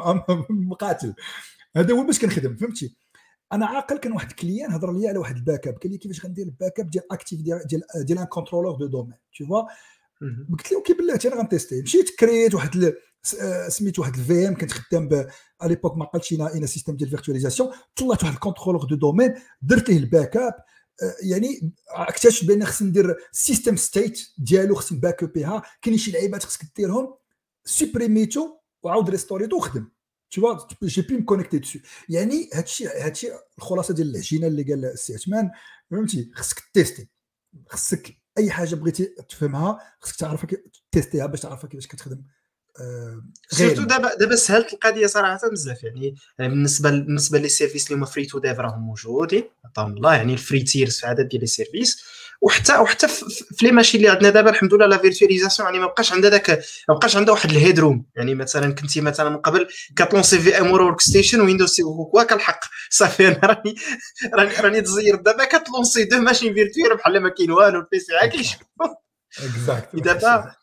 مقاتل. 0.50 1.14
هذا 1.76 1.94
هو 1.94 2.04
باش 2.04 2.20
كنخدم 2.20 2.56
فهمتي؟ 2.56 2.96
أنا 3.54 3.66
عاقل 3.66 3.98
كان 3.98 4.12
واحد 4.12 4.32
client 4.32 4.72
هضر 4.72 4.94
لي 4.94 5.08
على 5.08 5.18
واحد 5.18 5.36
ال 5.36 5.68
backup 5.68 5.74
قال 5.74 5.92
لي 5.92 5.98
كيفاش 5.98 6.26
غندير 6.26 6.46
ال 6.46 6.80
backup 6.80 6.90
ديال 6.90 7.12
Active 7.12 7.42
ديال 7.42 7.62
ديال, 7.68 7.82
ديال 8.06 8.20
un 8.20 8.26
contrôleur 8.26 8.76
de 8.76 8.86
domaine 8.86 9.18
tu 9.38 9.46
vois 9.46 9.62
قلت 10.52 10.72
له 10.72 10.78
OK 10.78 10.94
بلاتي 10.94 11.28
أنا 11.28 11.36
غنتيستي 11.36 11.82
مشيت 11.82 12.10
كريت 12.20 12.56
واحد 12.56 12.94
سميت 13.68 14.00
واحد 14.00 14.16
ال 14.16 14.48
VM 14.48 14.56
كنت 14.56 14.72
خدام 14.72 15.10
à 15.62 15.68
l'époque 15.68 15.98
ما 15.98 16.06
قالتش 16.06 16.34
لنا 16.34 16.66
système 16.66 16.96
ديال 16.96 17.10
virtualisation 17.10 17.70
طلعت 17.96 18.24
واحد 18.24 18.34
ال 18.34 18.39
contrôleur 18.39 18.86
de 18.86 18.96
domaine 18.96 19.34
درت 19.62 19.90
ليه 19.90 19.98
ال 19.98 20.38
backup 20.38 20.54
يعني 21.24 21.74
اكتشف 21.90 22.48
بان 22.48 22.66
خصني 22.66 22.90
ندير 22.90 23.16
system 23.32 23.76
state 23.76 24.30
ديالو 24.38 24.76
خصني 24.76 25.00
باك 25.00 25.24
ابيها 25.24 25.62
كاين 25.82 25.98
شي 25.98 26.12
لعيبات 26.12 26.44
خصك 26.44 26.62
ديرهم 26.76 27.16
سوبريميتو 27.66 28.58
وعاود 28.84 29.10
ريستوريتو 29.10 29.58
وخدم 29.58 29.88
j'ai 30.84 31.04
pu 31.04 31.14
me 31.18 31.24
connecter 31.26 31.60
dessus. 31.60 31.80
يعني 32.10 32.50
هادشي 32.54 32.88
هادشي 32.88 33.28
الخلاصة 33.58 33.94
ديال 33.94 34.10
العجينة 34.10 34.48
اللي 34.48 34.64
قال 34.64 34.86
السي 34.86 35.14
عثمان. 35.14 35.52
فهمتي؟ 35.92 36.32
خصك 36.36 36.64
تيستي 36.74 37.10
خصك 37.70 38.18
أي 38.38 38.52
حاجة 38.52 38.76
بغيتي 38.76 39.06
تفهمها 39.06 39.80
خصك 40.00 40.16
تعرفها 40.16 40.50
تيستيها 40.92 41.26
باش 41.26 41.42
تعرفها 41.42 41.70
كيفاش 41.70 41.88
كتخدم. 41.88 42.24
surtout 43.50 43.84
دابا 43.84 44.16
دابا 44.16 44.36
سهلت 44.36 44.74
القضية 44.74 45.08
صراحة 45.08 45.50
بزاف 45.52 45.84
يعني 45.84 46.16
بالنسبة 46.40 46.90
بالنسبة 46.90 47.40
les 47.40 47.50
services 47.50 47.88
اللي 47.88 47.98
هما 47.98 48.06
free 48.06 48.26
to 48.26 48.40
dev 48.40 48.60
راهم 48.60 48.82
موجودين 48.82 49.44
عطاهم 49.66 49.98
الله 49.98 50.16
يعني 50.16 50.34
ال 50.34 50.40
free 50.40 50.64
tiers 50.64 51.00
في 51.00 51.08
عدد 51.08 51.28
ديال 51.28 51.42
les 51.42 51.48
services 51.48 52.04
وحتى 52.42 52.78
وحتى 52.78 53.08
في 53.08 53.66
les 53.66 53.72
machines 53.72 54.00
اللي 54.00 54.12
عندنا 54.12 54.30
دابا 54.30 54.50
الحمد 54.50 54.74
لله 54.74 54.86
la 54.86 54.98
virtualisation 54.98 55.66
يعني 55.68 55.80
ما 55.80 55.86
بقاش 55.86 56.14
عندها 56.14 56.30
داك 56.30 56.50
ما 56.90 56.96
بقاش 56.96 57.18
عندها 57.18 57.34
واحد 57.34 57.50
ال 57.50 57.80
headroom 57.80 58.06
يعني 58.16 58.36
مثلا 58.36 58.74
كنتي 58.74 59.02
مثلا 59.02 59.30
من 59.30 59.38
قبل 59.38 59.68
كتلونسي 59.96 60.40
VM 60.40 60.72
Workstation 60.72 61.42
ويندوز 61.42 61.82
هو 61.82 62.26
كالحق 62.30 62.60
صافي 62.90 63.28
أنا 63.28 63.40
راني 63.44 63.76
راني 64.34 64.56
راني 64.60 64.82
تزير 64.82 65.16
دابا 65.16 65.46
كتلونسي 65.46 66.04
deux 66.04 66.18
machines 66.18 66.54
virtuelles 66.54 66.98
بحال 66.98 67.20
ما 67.20 67.30
كاين 67.30 67.52
والو 67.52 67.80
ال 67.80 67.92
PC 67.92 68.16
عا 68.16 68.26
كيشوف 68.26 68.60
دابا 69.94 70.56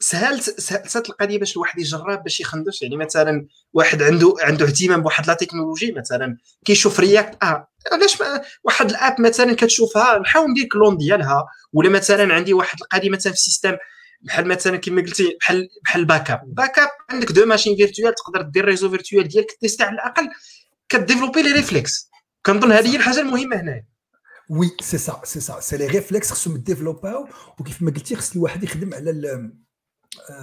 سهلت 0.00 0.60
سهلت 0.60 1.10
القضية 1.10 1.38
باش 1.38 1.56
الواحد 1.56 1.78
يجرب 1.78 2.22
باش 2.22 2.40
يخندش. 2.40 2.82
يعني 2.82 2.96
مثلا 2.96 3.46
واحد 3.72 4.02
عنده 4.02 4.34
عنده 4.40 4.66
اهتمام 4.66 5.02
بواحد 5.02 5.26
la 5.26 5.34
technologie 5.34 5.92
مثلا 5.92 6.36
كيشوف 6.64 7.00
React 7.00 7.42
آه 7.42 7.68
علاش 7.92 8.18
واحد 8.64 8.90
ال 8.90 8.98
app 8.98 9.20
مثلا 9.20 9.54
كتشوفها 9.54 10.18
نحاول 10.18 10.50
ندير 10.50 10.68
clone 10.72 10.96
ديالها. 10.96 11.46
ولا 11.72 11.88
مثلا 11.88 12.34
عندي 12.34 12.52
واحد 12.52 12.78
القضية 12.80 13.10
مثلا 13.10 13.32
في 13.32 13.38
ال 13.38 13.43
système 13.43 13.76
بحال 14.22 14.48
مثلا 14.48 14.76
كما 14.76 15.02
قلتي 15.02 15.36
بحال 15.40 15.68
بحال 15.84 16.04
backup 16.04 16.40
backup 16.54 16.88
عندك 17.10 17.32
deux 17.32 17.46
machines 17.46 17.76
virtuelles 17.76 18.14
تقدر 18.14 18.42
دير 18.42 18.64
réseau 18.64 18.90
virtuel 18.90 19.28
ديالك 19.28 19.52
تيستي 19.60 19.84
على 19.84 19.94
الأقل 19.94 20.28
كديفلوبي 20.88 21.42
les 21.42 21.52
réflexes 21.52 22.10
كنظن 22.46 22.72
هذه 22.72 22.92
هي 22.92 22.96
الحاجة 22.96 23.20
المهمة 23.20 23.56
هنايا. 23.56 23.86
وي 24.50 24.70
سي 24.80 24.98
سا 24.98 25.20
سي 25.24 25.40
سا 25.40 25.60
سي 25.60 25.76
لي 25.76 25.86
ريفلكس 25.86 26.30
خصهم 26.30 26.56
يديفلوباو 26.56 27.28
وكيف 27.60 27.82
ما 27.82 27.90
قلتي 27.90 28.16
خص 28.16 28.32
الواحد 28.32 28.64
يخدم 28.64 28.94
على 28.94 29.50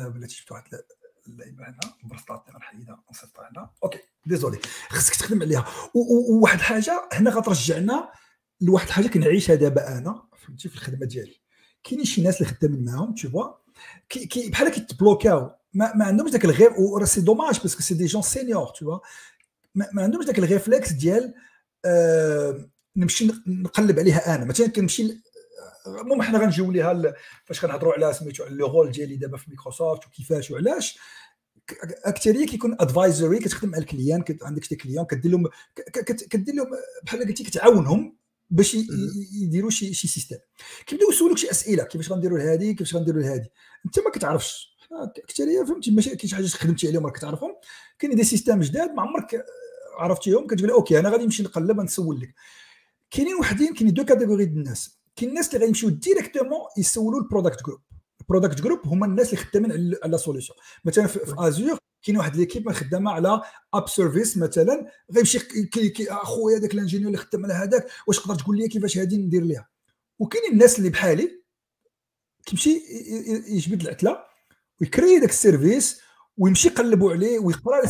بلاتي 0.08 0.36
شفت 0.36 0.52
واحد 0.52 0.63
اللعيبة 1.28 1.63
هنا 1.63 1.80
برسطات 2.04 2.43
نحيدها 2.56 3.04
نصيفطها 3.12 3.49
هنا 3.52 3.69
OK 3.84 3.99
désolé. 4.25 4.60
خصك 4.89 5.15
تخدم 5.15 5.41
عليها. 5.41 5.65
وواحد 5.93 6.58
الحاجة 6.58 7.10
هنا 7.13 7.30
غترجعنا 7.30 8.10
لواحد 8.62 8.88
الحاجة 8.88 9.08
كنعيشها 9.08 9.56
دابا 9.56 9.97
أنا 9.97 10.23
فهمتي 10.38 10.69
في 10.69 10.76
الخدمة 10.76 11.06
ديالي. 11.06 11.36
كاينين 11.84 12.06
شي 12.06 12.21
ناس 12.21 12.41
اللي 12.41 12.54
خدامين 12.54 12.86
معاهم 12.86 13.13
tu 13.13 13.43
vois 13.43 13.53
que 14.10 14.49
بحال 14.49 14.69
كيتبلوكاو. 14.69 15.52
ما, 15.73 15.95
ما 15.95 16.06
عندهمش 16.06 16.32
داك 16.32 16.45
الغير 16.45 16.73
et 16.73 17.06
c'est 17.06 17.21
dommage 17.21 17.60
parce 17.60 17.73
que 17.73 17.82
c'est 17.82 18.06
des 18.06 18.12
gens 18.12 18.21
seniors 18.21 18.67
tu 18.67 18.78
vois 18.78 18.99
ما, 19.76 19.89
ما 19.93 20.04
عندهمش 20.04 20.26
داك 20.26 20.39
ال 20.39 20.46
réflexe 20.46 20.91
ديال 20.91 21.34
آه 21.86 22.69
نمشي 22.95 23.32
نقلب 23.47 23.99
عليها 23.99 24.36
أنا. 24.36 24.45
مثلا 24.45 24.67
كنمشي 24.67 25.21
المهم 25.88 26.22
حنا 26.22 26.39
غنجيو 26.39 26.72
ليها 26.72 27.13
فاش 27.46 27.62
كنهضروا 27.62 27.93
على 27.93 28.13
سميتو 28.13 28.43
على 28.43 28.56
le 28.56 28.67
rôle 28.67 28.91
ديالي 28.91 29.15
دابا 29.15 29.38
في 29.38 29.46
مايكروسوفت 29.48 30.08
وكيفاش 30.08 30.52
وعلاش. 30.52 31.00
أكثرية 32.06 32.46
كيكون 32.46 32.76
advisory 32.79 33.39
كتخدم 33.39 33.69
مع 33.69 33.78
ال 33.77 33.84
client 33.84 34.23
عندك 34.41 34.63
شي 34.63 34.76
client 34.75 35.06
كدير 35.06 35.32
لهم 35.32 35.50
كدير 36.30 36.56
لهم 36.56 36.67
بحال 37.04 37.19
قلتي 37.19 37.43
كتعاونهم 37.43 38.17
باش 38.50 38.78
يديروا 39.34 39.69
شي 39.69 39.93
شي 39.93 40.08
système 40.08 40.38
كيبداو 40.86 41.10
يسولوك 41.10 41.38
شي 41.38 41.52
أسئلة 41.52 41.84
كيفاش 41.84 42.12
غنديروا 42.12 42.38
لهادي 42.38 42.74
كيفاش 42.74 42.96
غنديروا 42.96 43.22
لهادي. 43.22 43.50
أنت 43.86 44.00
ما 44.00 44.12
كتعرفش. 44.12 44.78
أكثرية 45.24 45.63
فهمتي 45.63 45.91
ماشي 45.91 46.15
كاين 46.15 46.30
شي 46.30 46.36
حاجة 46.36 46.46
خدمتي 46.48 46.88
عليهم 46.88 47.06
راك 47.06 47.17
كتعرفهم 47.17 47.56
كاين 48.00 48.15
des 48.15 48.23
systèmes 48.23 48.60
جداد 48.60 48.91
ما 48.91 49.02
عمرك 49.02 49.46
عرفتيهم 49.98 50.48
كتقول 50.48 50.69
OK 50.69 50.99
أنا 51.00 51.10
غادي 51.10 51.24
نمشي 51.24 51.43
نقلب 51.43 51.82
نسول 51.82 52.19
لك. 52.19 52.34
كاينين 53.12 53.36
وحدين 53.36 53.74
كاينين 53.74 53.93
deux 53.93 54.06
catégories 54.06 54.45
ديال 54.46 54.58
الناس. 54.58 55.02
كاين 55.15 55.30
الناس 55.30 55.56
اللي 55.56 55.65
غيمشيو 55.65 55.89
directement 55.89 56.60
يسولوا 56.78 57.19
ال 57.19 57.25
product 57.25 57.63
group. 57.63 57.82
ال 58.21 58.26
product 58.26 58.62
group 58.62 58.88
هما 58.88 59.06
الناس 59.06 59.34
اللي 59.34 59.45
خدامين 59.45 59.95
على 60.04 60.17
solution 60.17 60.58
مثلا 60.86 61.08
في, 61.08 61.19
في 61.19 61.36
Azure 61.38 61.77
كاين 62.04 62.17
واحد 62.17 62.36
l'équipe 62.36 62.71
خدامة 62.71 63.12
على 63.12 63.41
App 63.73 63.89
Service 63.89 64.38
مثلا 64.38 64.91
غيمشي 65.15 65.39
أخويا 66.10 66.58
هذاك 66.58 66.73
ال 66.73 66.77
ingénieur 66.77 67.08
اللي 67.08 67.17
خدام 67.17 67.45
على 67.45 67.54
هذاك 67.54 67.88
واش 68.08 68.19
تقدر 68.19 68.36
تقول 68.36 68.58
لي 68.58 68.67
كيفاش 68.67 68.97
هادي 68.97 69.17
ندير 69.17 69.43
ليها؟ 69.43 69.69
وكاين 70.19 70.52
الناس 70.52 70.80
اللي 70.80 70.89
بحالي 70.89 71.43
كيمشي 72.45 72.82
يجبد 73.47 73.82
العتلة 73.82 74.23
ويكري 74.82 75.19
داك 75.19 75.30
ال 75.29 75.38
service 75.38 76.01
ويمشي 76.38 76.67
يقلبوا 76.67 77.12
عليه 77.12 77.39
ويقرأ 77.39 77.82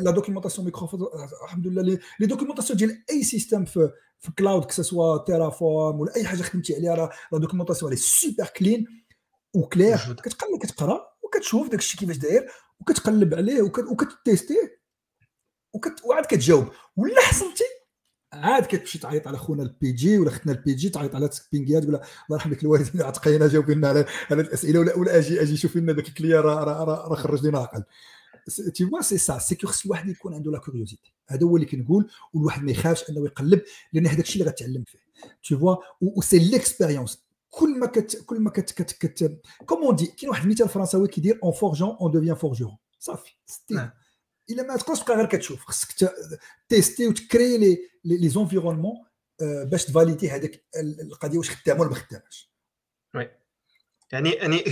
la 0.00 0.10
documentation 0.10 0.64
Microsoft 0.64 1.00
الحمد 1.44 1.66
لله 1.66 1.98
les 2.20 2.26
documentations 2.26 2.76
ديال 2.76 3.04
أي 3.10 3.22
système 3.22 3.64
في 3.64 3.90
في 4.18 4.32
cloud 4.38 4.64
que 4.64 5.00
ce 5.00 5.24
soit 5.24 5.47
Terraform 5.47 6.00
ولا 6.00 6.16
أي 6.16 6.24
حاجة 6.24 6.42
خدمتي 6.42 6.74
عليها 6.74 7.10
la 7.32 7.38
documentation 7.38 7.90
عليه 7.90 8.00
super 8.00 8.46
clean 8.46 8.86
و 9.54 9.61
clear 9.61 9.96
كتقلب 9.96 10.58
كتقرأ 10.62 11.06
وكتشوف 11.22 11.68
داك 11.68 11.78
الشيء 11.78 12.00
كيفاش 12.00 12.16
داير 12.16 12.50
وكتقلب 12.80 13.34
عليه 13.34 13.62
وكتيستيه 13.62 14.80
وكت 15.74 16.04
وعاد 16.04 16.26
كتجاوب. 16.26 16.68
ولا 16.96 17.20
حصلتي 17.20 17.64
عاد 18.32 18.66
كتمشي 18.66 18.98
تعيط 18.98 19.28
على 19.28 19.38
خونا 19.38 19.62
ال 19.62 19.92
PG 19.92 20.18
ولا 20.18 20.30
ختنا 20.30 20.52
ال 20.52 20.74
PG 20.74 20.88
تعيط 20.88 21.14
على 21.14 21.28
سبينغيات 21.32 21.82
ولا 21.82 21.96
الله 21.96 22.04
يرحم 22.30 22.50
لك 22.50 22.62
الوالدين 22.62 23.02
عتقينا 23.02 23.48
جاوب 23.48 23.70
لنا 23.70 23.88
على 23.88 24.06
الأسئلة 24.30 24.80
ولا 24.80 24.96
ولا 24.96 25.18
أجي 25.18 25.42
أجي 25.42 25.56
شوف 25.56 25.76
لنا 25.76 25.92
ذاك 25.92 26.08
ال 26.08 26.13
client 26.13 26.40
راه 26.40 26.84
راه 26.84 27.14
خرج 27.14 27.46
لنا 27.46 27.58
عقل. 27.58 27.84
tu 28.74 28.86
vois 28.86 29.00
c'est 29.00 29.18
ça 29.18 29.38
c'est 29.38 29.58
خص 29.62 29.84
الواحد 29.84 30.08
يكون 30.08 30.34
عنده 30.34 30.50
la 30.50 30.58
curiosité 30.58 31.14
هذا 31.28 31.46
هو 31.46 31.56
اللي 31.56 31.66
كنقول 31.66 32.10
والواحد 32.34 32.62
ما 32.62 32.70
يخافش 32.70 33.10
أنه 33.10 33.24
يقلب 33.24 33.62
لأن 33.92 34.06
هذاك 34.06 34.20
الشيء 34.20 34.42
اللي 34.42 34.52
غتعلم 34.52 34.84
فيه. 34.84 34.98
tu 35.44 35.56
vois 35.56 35.76
et 36.00 36.20
c'est 36.20 36.38
l'expérience 36.38 37.24
كل 37.50 37.78
ما 37.78 37.86
كت 37.86 38.22
كل 38.26 38.40
ما 38.40 38.50
كت 38.50 38.70
كت 38.70 38.92
كت 38.92 39.40
comme 39.66 39.87
on 39.87 39.96
dit 39.96 40.06
كاين 40.06 40.30
واحد 40.30 40.44
المثال 40.44 40.68
فرنساوي 40.68 41.08
كيدير 41.08 41.40
en 41.42 41.52
forgeant 41.52 41.96
on 42.00 42.10
devient 42.10 42.34
forgeron 42.34 42.76
صافي. 42.98 43.30
ستيل 43.46 43.90
الا 44.50 44.62
ما 44.62 44.76
تقدرش 44.76 45.00
تبقى 45.00 45.16
غير 45.16 45.26
كتشوف. 45.26 45.64
خصك 45.64 46.14
تيستي 46.68 47.06
وتكري 47.06 47.58
لي 47.58 47.78
les 48.04 48.28
environnements 48.28 48.94
باش 49.40 49.84
تفاليدي 49.84 50.30
هذاك 50.30 50.64
القضية 51.02 51.38
واش 51.38 51.50
خدامة 51.50 51.80
ولا 51.80 51.90
ما 51.90 51.96
خدامش 51.96 52.50
Oui. 53.14 53.30
يعني 54.12 54.30
يعني 54.30 54.64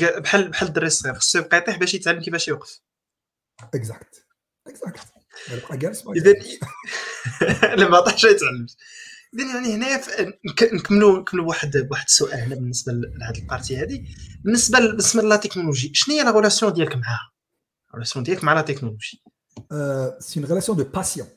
بحال 0.00 0.48
بحال 0.48 0.68
الدري 0.68 0.86
الصغير 0.86 1.14
خصو 1.14 1.38
يبقى 1.38 1.58
يطيح 1.58 1.78
باش 1.78 1.94
يتعلم 1.94 2.20
كيفاش 2.20 2.48
يوقف. 2.48 2.80
exact 3.74 4.26
exact 4.66 5.00
يبقى 5.50 5.76
جالس 5.76 6.04
اذا 6.16 6.34
ما 7.90 8.00
طاحش 8.00 8.24
يتعلمش 8.24 8.76
اذا 9.34 9.44
يعني 9.54 9.74
هنايا 9.74 10.00
نكملوا 10.74 11.20
نكملوا 11.20 11.48
واحد 11.48 11.88
واحد 11.90 12.04
السؤال 12.04 12.40
هنا 12.40 12.54
بالنسبة 12.54 12.92
لهذه 12.92 13.38
ال 13.38 13.43
partie 13.43 13.76
هذه 13.76 14.04
بالنسبة 14.44 14.78
بالنسبة 14.78 15.22
la 15.22 15.36
technologie 15.36 15.92
شنو 15.94 16.14
هي 16.14 16.22
la 16.22 16.30
relation 16.30 16.72
ديالك 16.72 16.96
معاها؟ 16.96 17.32
Relation 17.96 18.18
ديالك 18.18 18.44
مع 18.44 18.52
la 18.52 18.60
technologie 18.60 19.22
c'est 20.18 20.40
une 20.40 20.48
relation 20.48 20.78
de 20.78 20.84
passion 20.84 21.28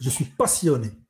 je 0.00 0.10
suis 0.10 0.26
passionné 0.38 1.04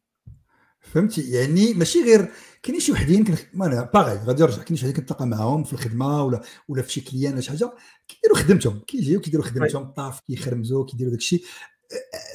فهمتي 0.80 1.30
يعني 1.30 1.74
ماشي 1.74 2.02
غير 2.02 2.32
كاينين 2.62 2.80
شي 2.80 2.92
وحدين 2.92 3.36
أنا 3.54 3.90
باغي 3.94 4.18
غادي 4.26 4.42
نرجع 4.42 4.56
كاينين 4.56 4.76
شي 4.76 4.86
وحدين 4.86 5.00
كنتلاقى 5.00 5.26
معاهم 5.26 5.64
في 5.64 5.72
الخدمه 5.72 6.22
ولا 6.22 6.40
ولا 6.68 6.82
في 6.82 6.92
شي 6.92 7.00
client 7.00 7.32
ولا 7.32 7.40
شي 7.40 7.50
حاجة 7.50 7.72
كيديروا 8.08 8.36
خدمتهم 8.36 8.78
كيجيو 8.78 9.20
كيديروا 9.20 9.44
خدمتهم 9.44 9.90
طاف 9.90 10.20
كيخرمزوا 10.20 10.84
كيديروا 10.84 11.10
داك 11.10 11.20
الشيء 11.20 11.44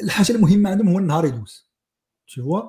الحاجة 0.04 0.32
المهمه 0.32 0.70
عندهم 0.70 0.90
هو 0.90 1.00
النهار 1.00 1.26
يدوز 1.26 1.72
tu 2.34 2.41
vois 2.41 2.62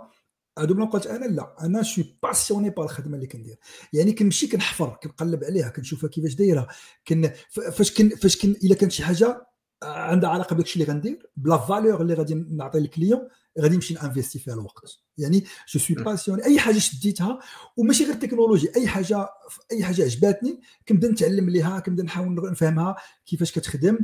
هادو 0.58 0.74
بلا 0.74 0.84
قلت 0.84 1.06
أنا 1.06 1.24
لا 1.24 1.54
أنا 1.60 1.82
je 1.82 1.94
suis 1.94 2.18
passionné 2.22 2.70
par 2.70 2.84
الخدمه 2.84 3.14
اللي 3.14 3.26
كندير 3.26 3.58
يعني 3.92 4.12
كنمشي 4.12 4.46
كنحفر 4.46 4.98
كنقلب 5.02 5.44
عليها 5.44 5.68
كنشوفها 5.68 6.10
كيفاش 6.10 6.34
دايره 6.34 6.68
كن 7.08 7.30
فاش 7.50 7.94
كن 7.94 8.08
فاش 8.08 8.36
كن 8.36 8.50
الا 8.50 8.74
كانت 8.74 8.92
شي 8.92 9.04
حاجة 9.04 9.46
عندها 9.82 10.30
علاقه 10.30 10.54
بداك 10.54 10.66
الشيء 10.66 10.82
اللي 10.82 10.94
غندير 10.94 11.30
ب 11.36 11.43
la 11.43 11.58
valeur 11.58 12.00
اللي 12.00 12.14
غادي 12.14 12.34
نعطي 12.34 12.80
لل 12.80 12.92
client 12.92 13.28
غادي 13.60 13.74
نمشي 13.74 13.94
نانفيستي 13.94 14.38
فيها 14.38 14.54
الوقت 14.54 14.98
يعني 15.18 15.44
je 15.68 15.80
suis 15.80 15.96
passionné 15.96 16.44
اي 16.44 16.58
حاجة 16.60 16.78
شديتها 16.78 17.38
وماشي 17.76 18.04
غير 18.04 18.14
التكنولوجي 18.14 18.70
اي 18.76 18.88
حاجة 18.88 19.28
اي 19.72 19.84
حاجة 19.84 20.02
عجباتني 20.02 20.60
كنبدا 20.88 21.10
نتعلم 21.10 21.50
ليها 21.50 21.80
كنبدا 21.80 22.02
نحاول 22.02 22.50
نفهمها 22.50 22.96
كيفاش 23.26 23.52
كتخدم 23.52 23.98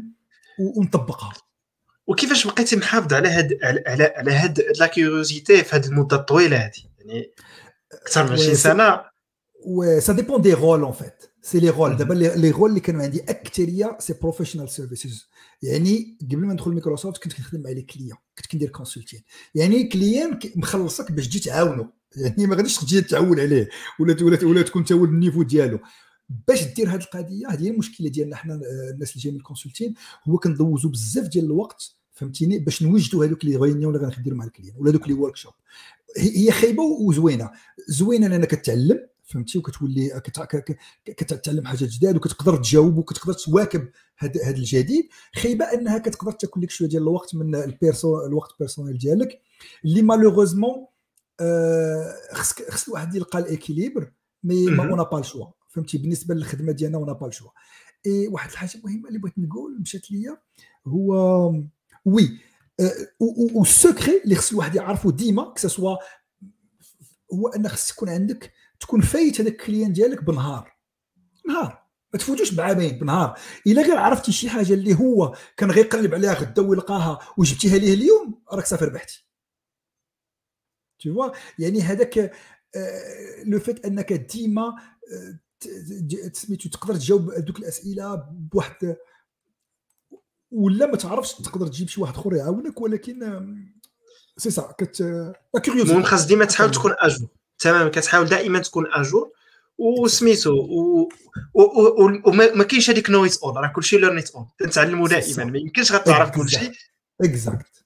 ونطبقها 0.59 1.33
وكيفاش 2.07 2.47
بقيتي 2.47 2.77
محافظ 2.77 3.15
على 3.15 3.29
هاد 3.29 3.59
على 3.63 4.13
على 4.17 4.33
هاد 4.33 4.61
لا 4.81 4.87
كيوريوزيتي 4.87 5.65
في 5.65 5.77
هاد 5.77 5.85
المدة 5.85 6.17
الطويلة 6.17 6.57
هذه 6.57 6.73
يعني 6.99 7.33
أكثر 7.93 8.25
من 8.25 8.33
20 8.33 8.55
سنة. 8.55 9.01
et 9.67 10.01
ça 10.01 10.13
dépend 10.13 10.43
des 10.43 10.53
rôles 10.53 10.81
en 10.81 10.93
fait 10.93 11.15
c'est 11.43 11.61
les 11.61 11.71
rôles 11.71 11.97
دابا 11.97 12.15
لي 12.15 12.51
رول 12.51 12.71
اللي 12.71 12.81
كانوا 12.81 13.03
عندي 13.03 13.21
اكثريه 13.21 13.97
c'est 13.99 14.15
professional 14.23 14.71
services 14.71 15.29
يعني 15.63 16.19
قبل 16.33 16.47
ما 16.47 16.53
ندخل 16.53 16.71
مايكروسوفت 16.71 17.23
كنت 17.23 17.33
كنخدم 17.33 17.63
مع 17.63 17.71
les 17.71 17.83
clients 17.83 18.19
كنت 18.39 18.47
كندير 18.47 18.69
consulting 18.69 19.23
يعني 19.55 19.85
client 19.85 20.39
مخلصك 20.57 21.13
باش 21.13 21.29
تجي 21.29 21.39
تعاونو 21.39 21.93
يعني 22.17 22.47
ما 22.47 22.57
غاديش 22.57 22.77
تجي 22.79 23.01
تعول 23.01 23.41
عليه. 23.41 23.69
ولا 24.01 24.17
ولا 24.23 24.45
ولا 24.45 24.63
تكون 24.63 24.85
تاول 24.85 25.09
ال 25.09 25.14
niveau 25.14 25.43
ديالو. 25.43 25.79
باش 26.49 26.65
دير 26.65 26.89
هذه 26.89 27.01
القضية 27.01 27.49
هذه 27.49 27.63
هي 27.63 27.71
المشكلة 27.71 28.09
ديالنا 28.09 28.37
حنا 28.37 28.55
الناس 28.95 29.11
اللي 29.11 29.23
جايين 29.23 29.35
من 29.35 29.41
ال 29.41 29.46
consulting 29.46 29.95
هو 30.25 30.39
كندوزو 30.39 30.89
بزاف 30.89 31.29
ديال 31.29 31.45
الوقت 31.45 31.97
فهمتيني 32.13 32.59
باش 32.59 32.83
نوجدوا 32.83 33.25
هذوك 33.25 33.45
les 33.45 33.57
réunions 33.57 33.97
اللي 33.97 34.07
غنديروا 34.07 34.39
مع 34.39 34.45
ال 34.45 34.49
client 34.49 34.75
ولا 34.79 34.91
دوك 34.91 35.09
les 35.09 35.15
workshops 35.15 35.53
هي 36.19 36.51
خايبة 36.51 36.83
وزوينة. 36.83 37.51
زوينة 37.89 38.27
لأنك 38.27 38.49
كتعلم 38.49 39.07
فهمتي 39.25 39.59
وكتولي 39.59 40.21
كتعلم 41.05 41.67
حاجات 41.67 41.89
جداد 41.89 42.17
وكتقدر 42.17 42.57
تجاوب 42.57 42.99
وكتقدر 42.99 43.33
تواكب 43.33 43.89
هذا 44.19 44.51
الجديد. 44.51 45.09
خايبة 45.35 45.65
أنها 45.65 45.99
كتقدر 45.99 46.33
تاكل 46.33 46.61
لك 46.61 46.71
شوية 46.71 46.89
ديال 46.89 47.03
الوقت 47.03 47.35
من 47.35 47.55
ال 47.55 47.67
perso 47.67 48.27
الوقت 48.27 48.51
personnel 48.59 48.99
ديالك 48.99 49.41
اللي 49.85 50.03
malheureusement 50.03 50.87
آه 51.41 52.15
خصك 52.33 52.71
خص 52.71 52.89
الواحد 52.89 53.15
يلقى 53.15 53.39
l'équilibre 53.39 54.13
mais 54.45 54.67
ما 54.67 54.91
on 54.91 54.95
n'a 54.95 55.03
pas 55.03 55.19
le 55.19 55.27
choix 55.27 55.47
فهمتي 55.73 55.99
بالنسبة 55.99 56.35
للخدمة 56.35 56.73
ديالنا 56.73 56.99
on 56.99 57.04
n'a 57.04 57.13
pas 57.13 57.27
le 57.27 57.34
choix 57.34 57.51
إي 58.07 58.29
واحد 58.29 58.51
الحاجة 58.51 58.81
مهمة 58.85 59.09
اللي 59.09 59.19
بغيت 59.19 59.39
نقول 59.39 59.81
مشات 59.81 60.11
ليا 60.11 60.39
هو 60.87 61.15
oui 62.05 62.39
و 63.55 63.62
le 63.62 63.77
secret 63.77 64.23
اللي 64.25 64.35
خص 64.35 64.51
الواحد 64.51 64.75
يعرفه 64.75 65.11
ديما 65.11 65.53
كسوا 65.53 65.97
هو 67.35 67.49
أن 67.49 67.69
خص 67.69 67.91
يكون 67.91 68.09
عندك 68.09 68.53
تكون 68.81 69.01
فايت 69.01 69.41
هذاك 69.41 69.53
ال 69.53 69.58
client 69.58 69.93
ديالك 69.93 70.25
بنهار. 70.25 70.77
نهار. 71.49 71.83
ما 72.13 72.19
تفوتوش 72.19 72.55
بعامين 72.55 72.99
بنهار. 72.99 73.39
إلا 73.67 73.83
غير 73.83 73.97
عرفتي 73.97 74.33
شي 74.33 74.51
حاجة 74.51 74.73
اللي 74.73 74.95
هو 74.95 75.37
كان 75.57 75.71
غيقلب 75.71 76.15
عليها 76.15 76.35
غدا 76.35 76.63
ويلقاها 76.63 77.19
وجبتيها 77.37 77.79
ليه 77.79 77.95
اليوم 77.95 78.43
راك 78.53 78.67
صافي 78.67 78.85
ربحتي 78.85 79.27
تي 80.99 81.31
يعني 81.59 81.83
هذاك 81.83 82.33
le 83.47 83.59
fait 83.59 83.85
أنك 83.85 84.13
ديما 84.13 84.77
سميتو 86.33 86.69
تقدر 86.69 86.95
تجاوب 86.95 87.35
دوك 87.35 87.59
الاسئله 87.59 88.15
بواحد 88.31 88.97
ولا 90.51 90.87
ما 90.87 90.97
تعرفش 90.97 91.35
تقدر 91.35 91.67
تجيب 91.67 91.89
شي 91.89 92.01
واحد 92.01 92.15
اخر 92.15 92.35
يعاونك 92.37 92.81
ولكن 92.81 93.47
سي 94.37 94.51
سا 94.51 94.75
كت 94.79 95.01
المهم 95.69 96.03
خاص 96.03 96.27
ديما 96.27 96.45
تحاول 96.45 96.71
تكون 96.71 96.93
à 96.99 97.05
jour 97.05 97.29
تمام 97.59 97.89
كتحاول 97.89 98.27
دائما 98.27 98.59
تكون 98.59 98.85
à 98.93 99.00
jour 99.00 99.31
وسميتو 99.79 100.51
وما 102.25 102.65
كاينش 102.65 102.91
هذيك 102.91 103.11
know-it-all 103.11 103.57
راه 103.57 103.73
كلشي 103.77 103.99
learn-it-all 103.99 104.47
تنتعلموا 104.59 105.09
دائما 105.09 105.45
ما 105.45 105.59
يمكنش 105.59 105.93
غتعرف 105.93 106.31
كلشي 106.31 106.71
exact 107.21 107.82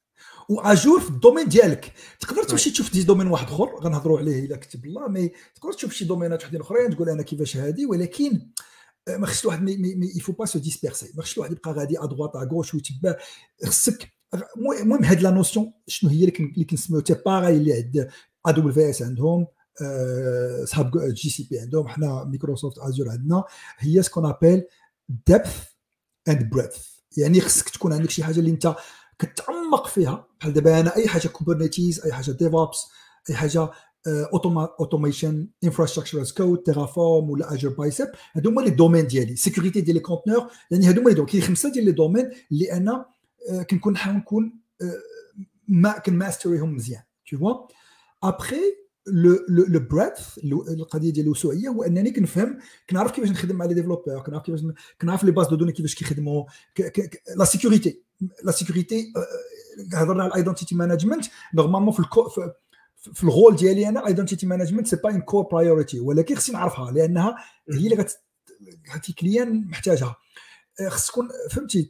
و 0.49 0.58
à 0.58 0.66
jour 0.66 1.01
في 1.01 1.09
ال 1.11 1.16
domaine 1.16 1.49
ديالك. 1.49 1.93
تقدر 2.21 2.43
تمشي 2.43 2.71
تشوف 2.71 2.93
des 2.93 3.03
domaines 3.03 3.27
واحد 3.27 3.47
آخر؟ 3.47 3.77
غنهضروا 3.81 4.19
عليه 4.19 4.45
إلا 4.45 4.57
كتب 4.57 4.85
الله 4.85 5.09
mais 5.09 5.33
تقدر 5.55 5.73
تشوف 5.73 5.93
شي 5.93 6.05
دومينات 6.05 6.43
وحدين 6.45 6.61
أخرين 6.61 6.91
تقول 6.91 7.09
أنا 7.09 7.23
كيفاش 7.23 7.57
هادي؟ 7.57 7.87
ولكن 7.87 8.41
ما 9.09 9.27
خصش 9.27 9.43
الواحد 9.45 9.69
il 10.17 10.33
faut 10.33 10.47
pas 10.47 10.54
se 10.54 10.59
disperser 10.59 11.13
ما 11.15 11.23
خصش 11.23 11.35
الواحد 11.37 11.53
يبقى 11.53 11.73
غادي 11.73 11.99
à 12.01 12.06
droite 12.06 12.37
à 12.37 12.42
gauche 12.42 12.75
ويتبع 12.75 13.17
خصك 13.65 14.09
المهم 14.81 15.05
هاد 15.05 15.21
la 15.21 15.31
notion 15.31 15.73
شنو 15.87 16.11
هي 16.11 16.25
اللي 16.25 16.65
كنسميو 16.65 17.01
تي 17.01 17.15
باغي 17.27 17.57
اللي 17.57 17.73
عند 17.73 18.09
AWS 18.47 19.03
عندهم 19.03 19.47
صحاب 20.65 21.13
GCP 21.13 21.59
عندهم 21.59 21.89
حنا 21.89 22.25
Microsoft 22.25 22.79
Azure 22.79 23.09
عندنا. 23.11 23.45
هي 23.79 24.03
ce 24.03 24.10
qu'on 24.10 24.27
appelle 24.27 24.63
depth 25.27 25.65
and 26.29 26.51
breadth 26.51 26.77
يعني 27.17 27.41
خصك 27.41 27.69
تكون 27.69 27.93
عندك 27.93 28.11
شي 28.11 28.25
حاجة 28.25 28.39
اللي 28.39 28.51
أنت 28.51 28.77
كتعمق 29.19 29.87
فيها. 29.87 30.27
بحال 30.41 30.53
دابا 30.53 30.81
أنا 30.81 30.97
أي 30.97 31.09
حاجة 31.09 31.29
Kubernetes 31.29 32.01
أي 32.01 32.13
حاجة 32.13 32.31
DevOps 32.31 32.79
أي 33.31 33.35
حاجة 33.35 33.71
automation 34.81 35.49
infrastructure 35.65 36.21
as 36.21 36.33
code 36.33 36.59
Terraform 36.59 37.31
ولا 37.31 37.53
Azure 37.53 37.69
Bicep 37.69 38.09
هادو 38.33 38.51
هما 38.51 38.61
les 38.61 38.71
domaines 38.71 39.07
ديالي. 39.07 39.37
sécurité 39.37 39.81
ديال 39.81 39.97
les 39.97 40.01
conteneurs 40.01 40.51
يعني 40.71 40.87
هادو 40.87 41.01
هما 41.01 41.09
les 41.09 41.15
domaines 41.15 41.31
كاين 41.33 41.43
خمسة 41.43 41.73
ديال 41.73 41.85
les 41.85 41.93
domaines 41.93 42.31
اللي 42.53 42.73
أنا 42.73 43.07
كنكون 43.71 43.93
نحاول 43.93 44.17
نكون 44.17 44.53
ما 45.69 45.99
كنماستريهم 45.99 46.75
مزيان 46.75 47.03
toutefois 47.31 47.55
après 48.23 48.61
le 49.07 49.39
le 49.49 49.81
breadth 49.81 50.39
القضية 50.69 51.11
ديال 51.11 51.27
الوسوعية 51.27 51.69
هو 51.69 51.83
أنني 51.83 52.11
كنفهم 52.11 52.59
كنعرف 52.91 53.11
كيفاش 53.11 53.31
نخدم 53.31 53.57
مع 53.57 53.65
les 53.65 53.75
développeurs 53.75 54.23
كنعرف 54.23 54.43
كيفاش 54.43 54.61
كنعرف 55.01 55.25
les 55.25 55.31
bases 55.31 55.47
de 55.49 55.57
données 55.57 55.73
كيفاش 55.73 55.95
كيخدموا 55.95 56.45
la 57.37 57.45
sécurité 57.45 58.06
la 58.45 58.53
sécurité 58.53 59.13
هضرنا 59.95 60.23
على 60.23 60.31
ال 60.31 60.36
identity 60.36 60.75
management 60.75 61.27
normalement 61.55 61.93
في 61.93 62.01
ال 62.01 62.06
core 62.06 62.29
في 63.13 63.25
ال 63.25 63.31
rôle 63.31 63.57
ديالي 63.57 63.89
أنا 63.89 64.07
identity 64.07 64.47
management 64.47 64.87
c'est 64.87 64.97
pas 64.97 65.11
un 65.11 65.21
core 65.21 65.43
priority 65.43 66.01
ولكن 66.01 66.37
خصني 66.37 66.57
نعرفها 66.57 66.93
لأنها 66.93 67.37
هي 67.73 67.87
اللي 67.87 68.07
غتي 68.95 69.13
client 69.13 69.65
محتاجها. 69.69 70.17
خص 70.89 71.07
تكون 71.07 71.29
فهمتي؟ 71.51 71.89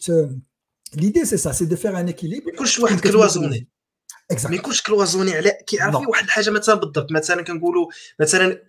l'idée 0.94 1.24
c'est 1.24 1.36
ça 1.36 1.52
c'est 1.52 1.64
de 1.64 1.76
faire 1.76 2.00
un 2.00 2.09
équilibre 2.09 2.50
كلشي 2.50 2.82
واحد 2.82 3.00
cloisonné. 3.00 3.68
ما 4.48 4.54
يكونش 4.54 4.82
cloisonné 4.82 5.34
على 5.34 5.50
كيعرف 5.66 6.08
واحد 6.08 6.24
الحاجة 6.24 6.50
مثلا 6.50 6.74
بالضبط. 6.74 7.12
مثلا 7.12 7.42
كنقولوا 7.42 7.86
مثلا 8.20 8.62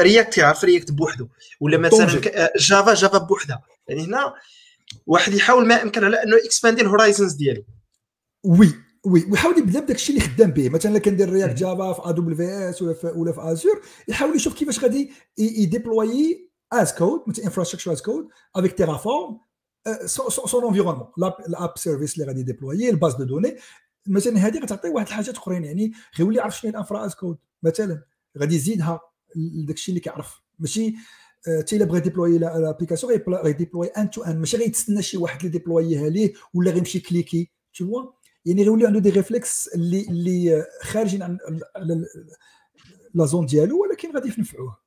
React 0.00 0.34
كيعرف 0.34 0.64
React 0.64 0.92
بوحدو. 0.92 1.28
ولا 1.60 1.78
مثلا 1.78 2.20
Java 2.56 2.94
Java 2.94 3.18
بوحدها. 3.18 3.62
يعني 3.88 4.04
هنا 4.04 4.34
واحد 5.06 5.34
يحاول 5.34 5.66
ما 5.66 5.82
إمكن 5.82 6.04
على 6.04 6.22
أنه 6.22 6.36
اكسباندي 6.44 6.82
ال 6.82 6.88
horizons 6.88 7.32
ديالو. 7.32 7.64
oui 8.44 8.72
oui 9.04 9.24
ويحاول 9.30 9.58
يبدأ 9.58 9.80
بداك 9.80 9.96
الشيء 9.96 10.16
اللي 10.16 10.28
خدام 10.28 10.50
به. 10.50 10.68
مثلا 10.68 10.98
كندير 10.98 11.32
React 11.32 11.58
Java 11.58 11.92
في 11.92 12.00
AWS 12.04 12.82
ولا 12.82 12.94
في 12.94 13.06
ولا 13.06 13.32
في 13.32 13.52
Azure 13.52 13.80
يحاول 14.08 14.36
يشوف 14.36 14.54
كيفاش 14.54 14.80
غادي 14.84 15.10
يديبلوي 15.38 16.50
as 16.72 16.94
code 16.94 17.20
مثلا 17.26 17.44
infrastructure 17.44 17.92
as 17.92 18.02
code 18.02 18.28
avec 18.56 18.72
Terraform 18.72 19.40
son 20.06 20.64
environnement 20.64 21.06
ال 21.48 21.55
App 21.55 21.78
Service 21.78 22.14
اللي 22.14 22.26
غادي 22.26 22.40
يديبلوي 22.40 22.90
ال 22.90 22.95
base 22.95 23.14
de 23.14 23.24
données 23.24 23.56
مثلا 24.08 24.38
هذه 24.38 24.58
غتعطي 24.58 24.88
واحد 24.88 25.06
الحاجات 25.06 25.36
أخرين 25.36 25.64
يعني 25.64 25.92
غيولي 26.18 26.38
يعرف 26.38 26.58
شنو 26.58 26.70
هي 26.70 26.74
ال 26.74 26.79
infra 26.79 27.06
as 27.06 27.14
code 27.14 27.38
مثلا. 27.62 28.02
غادي 28.38 28.54
يزيدها 28.54 29.00
لداك 29.36 29.76
الشيء 29.76 29.92
اللي 29.92 30.00
كيعرف. 30.00 30.40
ماشي؟ 30.58 30.94
حتى 31.46 31.76
الا 31.76 31.84
بغى 31.84 32.00
ديبلوي 32.00 32.38
l'application 32.38 33.12
غيديبلوي 33.28 33.86
end 33.86 34.10
to 34.10 34.22
end 34.22 34.38
ماشي 34.38 34.56
غيتسنى 34.56 35.02
شي 35.02 35.16
واحد 35.16 35.38
اللي 35.38 35.50
ديبلويها 35.50 36.08
ليه 36.08 36.32
ولا 36.54 36.70
غيمشي 36.70 37.00
كليكي 37.00 37.50
تو 37.74 38.12
يعني 38.46 38.62
غيولي 38.62 38.86
عنده 38.86 39.00
des 39.00 39.10
réflexes 39.10 39.68
اللي 39.68 40.06
اللي 40.08 40.66
خارجين 40.82 41.22
عن 41.22 41.38
la 43.14 43.26
zone 43.26 43.46
ديالو 43.46 43.82
ولكن 43.82 44.14
غادي 44.14 44.28
ينفعوه 44.38 44.78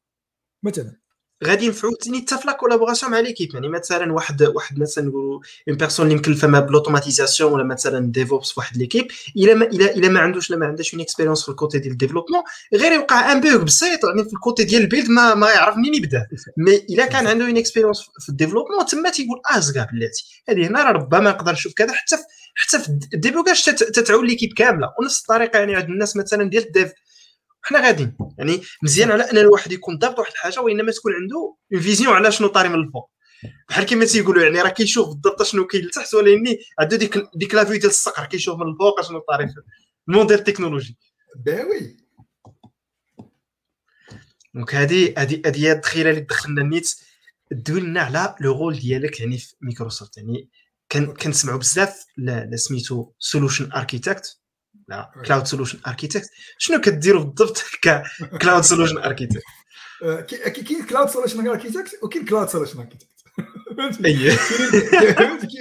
مثلا 0.63 0.95
غادي 1.45 1.65
ينفعوا 1.65 1.93
ثاني 2.03 2.21
حتى 2.21 2.37
في 2.37 2.47
la 2.47 2.53
collaboration 2.53 3.11
مع 3.11 3.19
l'équipe 3.19 3.53
يعني 3.53 3.69
مثلا 3.69 4.13
واحد 4.13 4.43
واحد 4.43 4.79
مثلا 4.79 5.05
نقولوا 5.05 5.39
une 5.67 5.77
personne 5.77 6.05
اللي 6.05 6.17
مكلفه 6.17 6.47
ما 6.47 6.59
ب 6.59 6.65
l'automatisation 6.65 7.53
ولا 7.53 7.63
مثلا 7.63 8.11
DevOps 8.11 8.51
في 8.51 8.59
واحد 8.59 8.77
l'équipe 8.77 9.07
إلا 9.37 9.53
ما 9.53 9.65
الا 9.65 9.95
إلا 9.95 10.09
ما 10.09 10.19
عندوش 10.19 10.51
لا 10.51 10.57
ما 10.57 10.65
عندهاش 10.65 10.93
une 10.93 11.01
expérience 11.01 11.43
في 11.43 11.49
ال 11.49 11.55
côté 11.55 11.79
ديال 11.79 11.91
ال 11.91 11.95
développement 11.95 12.43
غير 12.73 12.91
يوقع 12.91 13.31
un 13.31 13.41
bug 13.41 13.63
بسيط. 13.63 13.99
يعني 14.05 14.23
في 14.23 14.33
ال 14.33 14.39
côté 14.39 14.63
ديال 14.63 14.81
ال 14.81 14.86
build 14.86 15.09
ما 15.09 15.35
ما 15.35 15.49
يعرف 15.49 15.77
منين 15.77 15.95
يبدأ. 15.95 16.27
mais 16.57 16.75
إلا 16.75 17.05
كان 17.05 17.27
عنده 17.27 17.45
une 17.45 17.57
expérience 17.57 18.01
في 18.19 18.29
ال 18.29 18.33
développement 18.33 18.85
تما 18.85 19.09
تيقول 19.09 19.41
آه 19.55 19.59
زكا 19.59 19.87
بلاتي. 19.93 20.43
هذه 20.49 20.67
هنا 20.67 20.83
راه 20.83 20.91
ربما 20.91 21.29
نقدر 21.29 21.51
نشوف 21.51 21.73
كذا 21.73 21.93
حتى 21.93 22.17
في 22.17 22.23
حتى 22.55 22.79
في 22.79 22.89
ال 23.13 23.19
débogage 23.19 23.63
تتعول 23.63 24.27
l'équipe 24.27 24.53
كاملة. 24.53 24.93
ونفس 24.99 25.21
الطريقة 25.21 25.59
يعني 25.59 25.75
عند 25.75 25.89
الناس 25.89 26.15
مثلا 26.17 26.49
ديال 26.49 26.67
ال 26.67 26.73
dev 26.73 26.91
حنا 27.69 27.87
غاديين. 27.87 28.17
يعني 28.37 28.61
مزيان 28.83 29.11
على 29.11 29.23
أن 29.31 29.37
الواحد 29.37 29.71
يكون 29.71 29.97
ضابط 29.97 30.19
واحد 30.19 30.31
الحاجة 30.31 30.59
وإنما 30.59 30.91
تكون 30.91 31.13
عنده 31.13 31.55
une 31.73 31.81
vision 31.81 32.13
على 32.13 32.31
شنو 32.31 32.47
طاري 32.47 32.69
من 32.69 32.75
الفوق. 32.75 33.11
بحال 33.69 33.85
كما 33.85 34.05
تيقولوا 34.05 34.43
يعني 34.43 34.61
راه 34.61 34.69
كيشوف 34.69 35.07
بالضبط 35.09 35.43
شنو 35.43 35.67
كاين 35.67 35.85
لتحت 35.85 36.13
ولكن 36.13 36.57
عنده 36.79 36.97
ديك 36.97 37.17
ديك 37.35 37.55
la 37.55 37.64
vue 37.64 37.77
ديال 37.77 37.91
الصقر 37.91 38.25
كيشوف 38.25 38.59
من 38.59 38.67
الفوق 38.67 39.01
شنو 39.01 39.19
طاري 39.19 39.47
في 39.47 39.53
الموديل 40.09 40.37
التكنولوجي 40.37 40.97
bah 41.35 41.97
oui 44.53 44.63
donc 44.63 44.75
هذه 44.75 45.13
هذه 45.17 45.41
هذه 45.45 45.65
هي 45.65 45.71
الدخيلة 45.71 46.09
اللي 46.09 46.21
دخلنا 46.21 46.63
نيت. 46.63 46.95
دوي 47.51 47.79
لنا 47.79 48.01
على 48.01 48.35
le 48.41 48.51
rôle 48.51 48.79
ديالك 48.79 49.19
يعني 49.19 49.37
في 49.37 49.55
مايكروسوفت 49.61 50.17
يعني 50.17 50.49
كنسمعوا 50.93 51.59
بزاف 51.59 52.05
سميتو 52.55 53.11
solution 53.19 53.71
architect 53.71 54.38
لا 54.89 55.11
cloud 55.25 55.47
solution 55.47 55.79
architect 55.87 56.29
شنو 56.57 56.81
كديروا 56.81 57.23
بالضبط 57.23 57.63
cloud 58.41 58.63
solution 58.63 58.97
architect 58.97 59.43
كاين 60.27 60.85
cloud 60.85 61.09
solution 61.09 61.47
architect 61.47 61.99
وكاين 62.03 62.25
cloud 62.25 62.49
solution 62.49 62.79
architect 62.79 63.07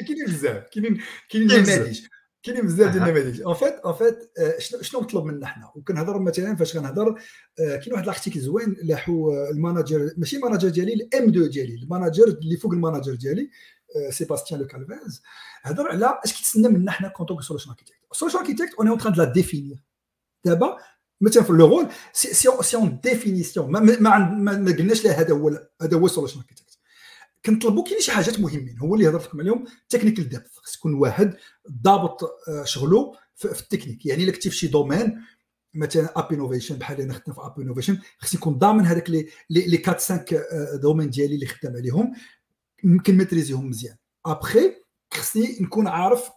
كاينين 0.06 0.26
بزاف 0.26 0.64
كاينين 0.72 1.00
كاينين 1.28 1.48
نماذج. 1.48 2.00
كاينين 2.42 2.66
بزاف 2.66 2.92
ديال 2.92 3.02
النماذج. 3.02 3.42
en 3.42 3.54
fait 3.54 3.74
en 3.74 3.94
fait 3.94 4.18
شنو 4.82 5.00
مطلوب 5.00 5.26
منا 5.26 5.46
حنا؟ 5.46 5.70
وكنهضر 5.74 6.18
مثلا 6.18 6.56
فاش 6.56 6.72
كنهضر 6.72 7.20
كاين 7.58 7.92
واحد 7.92 8.02
ال 8.02 8.07
article 8.07 8.40
زوين 8.40 8.76
لاحو 8.82 9.32
ال 9.50 9.58
manager 9.58 10.10
ماشي 10.16 10.36
ال 10.36 10.40
manager 10.40 10.68
ديالي 10.68 10.94
ال 10.94 11.28
M2 11.28 11.50
ديالي 11.50 11.74
ال 11.74 11.80
manager 11.81 12.24
اللي 12.24 12.56
فوق 12.56 12.72
ال 12.72 12.78
manager 12.78 13.14
ديالي. 13.14 13.50
سيباستيان 14.10 14.60
لو 14.60 14.66
كالفاز 14.66 15.22
هضر 15.62 15.88
على 15.88 16.20
اش 16.24 16.32
كيتسنى 16.32 16.68
منا 16.68 16.90
حنا 16.90 17.08
كونتو 17.08 17.40
سولوشن 17.40 17.70
اركيتكت 17.70 17.98
architect, 18.14 18.72
on 18.78 18.86
est 18.86 18.90
en 18.90 18.96
train 18.96 19.10
de 19.10 19.18
la 19.18 19.26
définir. 19.26 19.76
D'abord, 20.44 20.80
مثلا 21.20 21.42
في 21.42 21.50
ال 21.50 21.58
rôle 21.58 21.88
c'est 22.12 22.34
c'est 22.62 22.76
une 22.76 23.00
définition 23.00 23.70
ما 23.70 23.80
ما 23.80 24.18
ما 24.58 24.72
قلناش 24.72 25.06
هذا 25.06 25.34
هو 25.34 25.66
هذا 25.82 25.96
هو 25.96 26.06
ال 26.06 26.10
solution 26.10 26.40
architect 26.40 26.78
كنطلبوا 27.46 27.84
كاين 27.84 28.00
شي 28.00 28.12
حاجات 28.12 28.40
مهمين 28.40 28.78
هو 28.78 28.94
اللي 28.94 29.08
هضرت 29.08 29.24
لكم 29.24 29.40
عليهم 29.40 29.64
technical 29.88 30.28
depth 30.28 30.56
خص 30.56 30.76
يكون 30.76 30.94
واحد 30.94 31.36
ضابط 31.82 32.20
شغله 32.64 33.14
في 33.36 33.60
التكنيك 33.60 34.06
يعني 34.06 34.24
الا 34.24 34.32
كنتي 34.32 34.50
في 34.50 34.56
شي 34.56 34.66
domaine 34.66 35.22
مثلا 35.74 36.18
App 36.18 36.32
Innovation 36.32 36.76
بحال 36.76 37.00
أنا 37.00 37.14
خدام 37.14 37.34
في 37.34 37.40
App 37.40 37.60
Innovation 37.60 37.98
خص 38.18 38.34
يكون 38.34 38.58
ضامن 38.58 38.86
هذاك 38.86 39.10
les 39.10 39.28
les 39.50 39.82
4 39.88 39.98
5 39.98 40.24
domaines 40.74 41.10
ديالي 41.10 41.34
اللي 41.34 41.46
خدام 41.46 41.76
عليهم 41.76 42.14
يمكن 42.84 43.16
ميتريزيهم 43.16 43.68
مزيان. 43.68 43.96
ابخي 44.26 44.74
خصني 45.14 45.58
نكون 45.60 45.88
عارف 45.88 46.30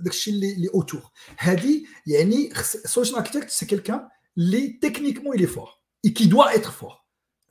داكشي 0.00 0.30
اللي 0.30 0.52
اللي 0.52 0.68
autour 0.74 1.02
هذه 1.38 1.84
يعني 2.06 2.54
solution 2.64 3.16
architect 3.16 3.50
c'est 3.50 3.66
quelqu'un 3.66 4.08
اللي 4.38 4.68
techniquement 4.68 5.36
il 5.36 5.46
est 5.46 5.55
fort 5.55 5.68
et 6.04 6.10
qui 6.10 6.24
doit 6.24 6.54
être 6.54 6.70
fort 6.70 6.92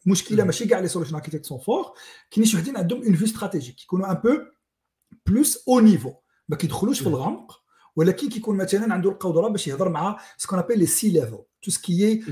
المشكلة 0.06 0.44
ماشي 0.44 0.66
كاع 0.66 0.80
les 0.80 0.88
solution 0.88 1.16
architects 1.16 1.46
sont 1.46 1.60
forts 1.60 1.86
كاينين 2.32 2.50
شي 2.52 2.58
وحدين 2.58 2.78
عندهم 2.78 3.04
une 3.04 3.16
vue 3.16 3.24
stratégique 3.26 3.84
يكونوا 3.84 4.12
un 4.12 4.16
peu 4.16 4.38
plus 5.26 5.68
haut 5.68 5.80
niveau 5.80 6.14
ما 6.50 6.56
كيدخلوش 6.56 7.00
في 7.00 7.08
الغمق. 7.08 7.67
ولكن 7.98 8.30
كيكون 8.30 8.58
مثلا 8.58 8.94
عنده 8.94 9.10
القدرة 9.10 9.48
باش 9.48 9.68
يهضر 9.68 9.90
مع 9.90 10.20
ce 10.38 10.44
qu'on 10.44 10.60
appelle 10.60 10.80
les 10.80 11.10
C-level 11.10 11.40
tout 11.62 11.72
ce 11.72 11.92
qui 11.92 12.24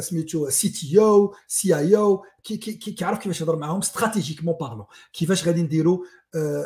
سميتو 0.00 0.48
CTO 0.50 0.98
CEO 0.98 2.24
كيعرف 2.44 3.18
كيفاش 3.18 3.40
يهضر 3.40 3.56
معاهم 3.56 3.78
stratégiquement 3.78 4.54
parlant 4.60 4.86
كيفاش 5.12 5.46
غادي 5.46 5.62
نديروا 5.62 5.98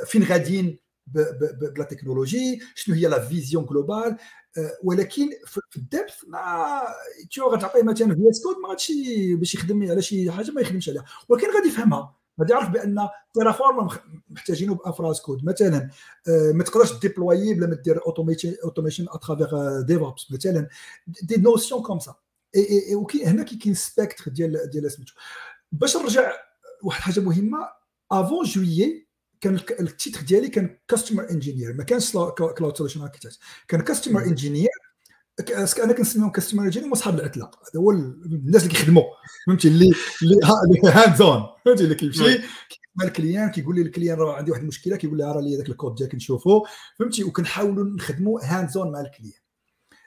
فين 0.07 0.25
غاديين 0.25 0.79
بلا 1.07 1.85
تكنولوجي 1.91 2.61
شنو 2.75 2.95
هي 2.95 3.07
la 3.07 3.28
vision 3.28 3.66
globale 3.66 4.16
ولكن 4.85 5.31
في 5.47 5.77
ال 5.76 5.85
depth 5.85 6.24
ما 6.29 6.81
تيو 7.31 7.47
غتعطيه 7.47 7.83
مثلا 7.83 8.15
VS 8.14 8.43
Code 8.43 8.57
ما 8.57 8.69
غاديش 8.69 8.93
باش 9.35 9.55
يخدم 9.55 9.91
على 9.91 10.03
شي 10.03 10.31
حاجة 10.31 10.51
ما 10.51 10.61
يخدمش 10.61 10.89
عليها. 10.89 11.05
ولكن 11.29 11.47
غادي 11.55 11.69
يفهمها. 11.69 12.20
غادي 12.41 12.53
يعرف 12.53 12.68
بأن 12.68 13.09
Terraform 13.35 13.89
محتاجينه 14.30 14.74
ب 14.74 14.80
infra 14.80 15.09
as 15.09 15.20
code. 15.20 15.45
مثلا 15.45 15.91
ما 16.28 16.64
تقدرش 16.64 16.93
déployer 17.01 17.55
بلا 17.55 17.66
ما 17.66 17.74
دير 17.74 18.01
automation 18.64 19.07
à 19.09 19.18
travers 19.18 19.81
DevOps 19.81 20.33
مثلا 20.32 20.68
des 21.07 21.37
notions 21.37 21.83
comme 21.83 21.99
ça 21.99 22.14
هنا 23.24 23.43
كاين 23.43 23.74
spectre 23.74 24.31
ديال 24.30 24.70
ديال 24.70 24.93
سميتو 24.93 25.12
باش 25.72 25.97
نرجع 25.97 26.32
واحد 26.82 26.99
الحاجة 26.99 27.20
مهمة 27.20 27.68
avant 28.12 28.45
juillet 28.45 29.07
كان 29.41 29.55
ال 29.81 29.87
titre 29.87 30.20
ديالي 30.20 30.49
كان 30.49 30.76
customer 30.89 31.31
engineer 31.31 31.72
ما 31.72 31.84
كانش 31.84 32.12
cloud 32.12 32.76
solution 32.76 33.03
architect 33.03 33.39
كان 33.68 33.80
customer 33.81 34.22
engineer 34.22 34.68
أنا 35.84 35.93
كنسميهم 35.93 36.30
customer 36.31 36.64
engineer 36.64 36.89
هما 36.88 36.95
صحاب 36.95 37.14
العتله 37.14 37.45
هذا 37.45 37.80
هو 37.80 37.91
الناس 37.91 38.62
اللي 38.62 38.74
كيخدموا. 38.74 39.05
فهمتي؟ 39.47 39.68
اللي 39.68 39.93
اللي 40.22 40.41
hands-on 40.85 41.43
فهمتي؟ 41.64 41.84
اللي 41.84 41.95
كيمشي. 41.95 42.41
مع 42.97 43.05
ال 43.05 43.11
client 43.11 43.51
كيقول 43.51 43.76
لي 43.76 43.82
ال 43.83 43.88
client 43.88 44.18
راه 44.18 44.36
عندي 44.36 44.51
واحد 44.51 44.62
المشكلة 44.62 44.97
كيقول 44.97 45.18
لي 45.18 45.24
راه 45.24 45.41
لي 45.41 45.57
ذاك 45.57 45.68
الكود 45.68 45.95
ديالك 45.95 46.14
نشوفه 46.14 46.62
فهمتي؟ 46.99 47.24
وكنحاولوا 47.24 47.84
نخدموا 47.84 48.41
hands-on 48.43 48.93
مع 48.93 49.01
ال 49.01 49.06
client. 49.06 49.41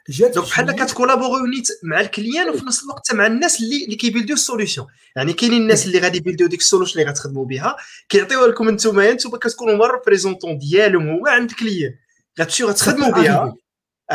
جات 0.09 0.33
donc 0.35 0.47
بحال 0.47 0.71
كت 0.71 0.84
collaborer 0.84 1.49
نيت 1.55 1.67
مع 1.83 2.01
ال 2.01 2.08
client 2.08 2.49
وفي 2.49 2.65
نفس 2.65 2.83
الوقت 2.83 3.13
مع 3.13 3.27
الناس 3.27 3.61
اللي 3.61 3.85
اللي 3.85 3.95
كي 3.95 4.07
build 4.07 4.35
يو 4.35 4.44
ال 4.44 4.48
solution. 4.48 4.85
يعني 5.15 5.33
كاينين 5.33 5.61
الناس 5.61 5.85
اللي 5.85 5.99
غادي 5.99 6.17
ي 6.17 6.21
build 6.21 6.40
يو 6.40 6.47
ديك 6.47 6.59
ال 6.59 6.64
solution 6.64 6.99
اللي 6.99 7.11
غتخدموا 7.11 7.45
بها 7.45 7.75
كيعطيوها 8.09 8.47
لكم 8.47 8.67
انتوما. 8.67 9.11
انتوما 9.11 9.37
كتكونوا 9.37 9.75
هما 9.75 9.85
ال 9.85 9.90
représentants 9.90 10.57
ديالهم 10.57 11.09
هو 11.09 11.27
عند 11.27 11.49
ال 11.49 11.55
client. 11.55 11.95
غتمشيو 12.39 12.67
غتخدموا 12.67 13.09
بها. 13.09 13.55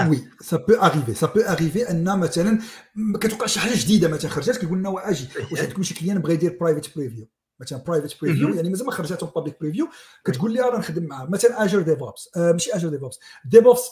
oui 0.08 0.28
ça 0.40 0.56
peut 0.56 0.74
arriver 0.74 1.14
ça 1.14 1.26
peut 1.26 1.40
arriver 1.40 1.90
أن 1.90 2.18
مثلا 2.18 2.58
ما 2.94 3.18
كتوقعش 3.18 3.54
شي 3.54 3.60
حاجة 3.60 3.74
جديدة 3.76 4.08
مثلا 4.08 4.30
خرجت 4.30 4.56
كيقول 4.58 4.78
لنا 4.78 5.10
آجي. 5.10 5.28
واش 5.52 5.60
عندكم 5.60 5.82
شي 5.82 5.94
client 5.94 6.18
بغى 6.18 6.34
يدير 6.34 6.56
private 6.60 6.98
preview 6.98 7.28
مثلا 7.60 7.78
private 7.78 8.20
preview 8.22 8.54
يعني 8.54 8.70
مازال 8.70 8.86
ما 8.86 8.92
خرجاتهم 8.92 9.30
public 9.36 9.60
preview 9.60 9.88
كتقول 10.24 10.52
لي 10.52 10.60
راه 10.60 10.78
نخدم 10.78 11.04
معاه. 11.04 11.26
مثلا 11.26 11.64
Azure 11.64 11.82
DevOps 11.82 12.30
ماشي 12.36 12.72
Azure 12.74 12.88
DevOps 12.88 13.18
DevOps 13.44 13.90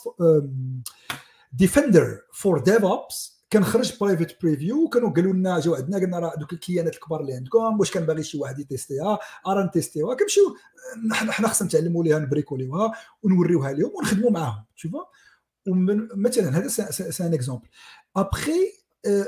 Defender 1.53 2.21
for 2.33 2.59
DevOps 2.59 3.37
كان 3.51 3.65
خرج 3.65 3.99
private 4.01 4.43
preview 4.43 4.85
وكانوا 4.85 5.11
قالوا 5.11 5.33
لنا 5.33 5.61
جاو 5.61 5.75
عندنا 5.75 5.99
قلنا 5.99 6.19
راه 6.19 6.35
دوك 6.37 6.53
ال 6.53 6.58
clients 6.58 6.95
الكبار 6.95 7.21
اللي 7.21 7.35
عندكم 7.35 7.81
واش 7.81 7.91
كان 7.91 8.07
باغي 8.07 8.23
شي 8.23 8.39
واحد 8.39 8.59
ي 8.59 8.65
tester 8.65 9.05
ها؟ 9.05 9.19
ارا 9.47 9.65
ن 9.65 9.69
tester 9.69 9.98
يوها. 9.98 10.17
كنمشيو 10.17 10.57
حنا 11.13 11.49
خصنا 11.49 11.69
نتعلموا 11.69 12.05
ليها 12.05 12.19
ن 12.19 12.25
bricoler 12.25 12.74
يوها 12.74 12.93
ونوريوها 13.23 13.73
لهم 13.73 13.91
ونخدموا 13.95 14.31
معاهم. 14.31 14.65
تشوفوا 14.77 15.03
مثلا 16.17 16.59
هذا 16.59 16.69
c'est 16.91 17.27
un 17.27 17.35
exemple 17.35 17.69
après 18.17 18.73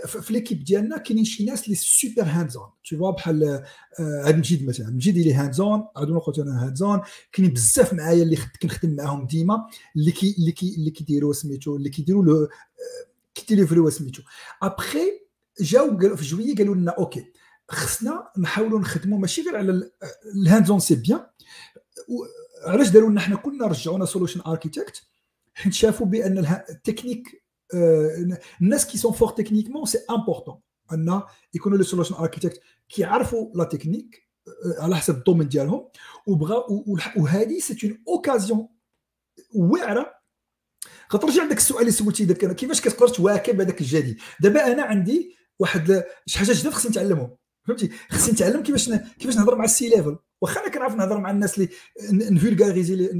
في 0.06 0.32
l'équipe 0.32 0.64
ديالنا 0.64 0.98
كاينين 0.98 1.24
شي 1.24 1.44
ناس 1.44 1.64
اللي 1.64 1.74
super 1.74 2.22
hands-on 2.22 2.70
tu 2.88 2.98
vois 2.98 3.10
بحال 3.10 3.64
هاد 4.00 4.38
مجيد 4.38 4.68
مثلا 4.68 4.90
مجيد 4.90 5.16
اللي 5.16 5.34
hands-on 5.34 5.84
عادو 5.96 6.18
قلت 6.18 6.38
أنا 6.38 6.64
hands-on 6.64 7.00
كاينين 7.32 7.54
بزاف 7.54 7.94
معايا 7.94 8.22
اللي 8.22 8.38
كنخدم 8.62 8.96
معاهم 8.96 9.26
ديما 9.26 9.66
اللي 9.96 10.12
كي 10.12 10.36
اللي 10.38 10.52
كي 10.52 10.74
اللي 10.74 10.90
كيديروا 10.90 11.32
سميتو 11.32 11.76
اللي 11.76 11.90
كيديروا 11.90 12.46
كي 13.34 13.43
délivrer 13.43 13.81
يو 13.81 13.90
سميتو 13.90 14.22
ابخي 14.62 15.20
جاو 15.60 16.16
في 16.16 16.24
جويه 16.24 16.54
قالوا 16.54 16.74
لنا 16.74 16.90
okay 16.90 17.32
خصنا 17.70 18.28
نحاولوا 18.38 18.80
نخدموا 18.80 19.18
ماشي 19.18 19.42
غير 19.42 19.56
على 19.56 19.90
ال 20.34 20.70
hands-on 20.70 20.80
c'est 20.80 20.94
bien 20.94 21.20
علاش 22.66 22.88
داروا 22.88 23.10
لنا 23.10 23.20
حنا 23.20 23.36
كلنا 23.36 23.66
رجعونا 23.66 24.04
solution 24.04 24.40
architect 24.46 25.02
حيت 25.58 25.72
شافوا 25.82 26.06
بأن 26.06 26.38
التكنيك 26.70 27.44
الناس 28.62 28.86
qui 28.86 28.98
sont 28.98 29.12
forts 29.12 29.28
techniquement 29.28 29.84
c'est 29.84 29.98
important 30.10 30.60
أن 30.92 31.22
يكونوا 31.54 31.78
لي 31.78 31.84
سولوشن 31.84 32.14
اركيتكت 32.14 32.60
كيعرفوا 32.88 33.50
la 33.54 33.64
technique 33.64 34.28
على 34.78 34.96
حسب 34.96 35.16
ال 35.16 35.20
domaine 35.20 35.48
ديالهم. 35.48 35.88
وبغا 36.26 36.64
وهذه 37.16 37.58
c'est 37.58 37.78
une 37.84 38.02
occasion 38.08 38.68
واعرة. 39.54 40.18
غترجع 41.12 41.44
لذاك 41.44 41.58
السؤال 41.58 41.80
اللي 41.80 41.92
سولتي 41.92 42.24
داك 42.24 42.56
كيفاش 42.56 42.80
كتقدر 42.80 43.08
تواكب 43.08 43.60
هذاك 43.60 43.80
الجديد؟ 43.80 44.20
دابا 44.40 44.72
أنا 44.72 44.82
عندي 44.82 45.36
واحد 45.58 46.04
شي 46.26 46.38
حاجة 46.38 46.52
جديدة 46.52 46.70
خصني 46.70 46.90
نتعلمهم. 46.90 47.36
فهمتي؟ 47.66 47.90
خصني 48.10 48.32
نتعلم 48.32 48.62
كيفاش 48.62 48.90
كيفاش 49.18 49.36
نهضر 49.36 49.56
مع 49.56 49.64
ال 49.64 49.88
C-level 49.88 50.18
واخا 50.40 50.60
أنا 50.60 50.68
كنعرف 50.68 50.94
نهضر 50.94 51.20
مع 51.20 51.30
الناس 51.30 51.58
اللي 51.58 51.68
ن 52.12 52.21
vulgariser 52.21 53.10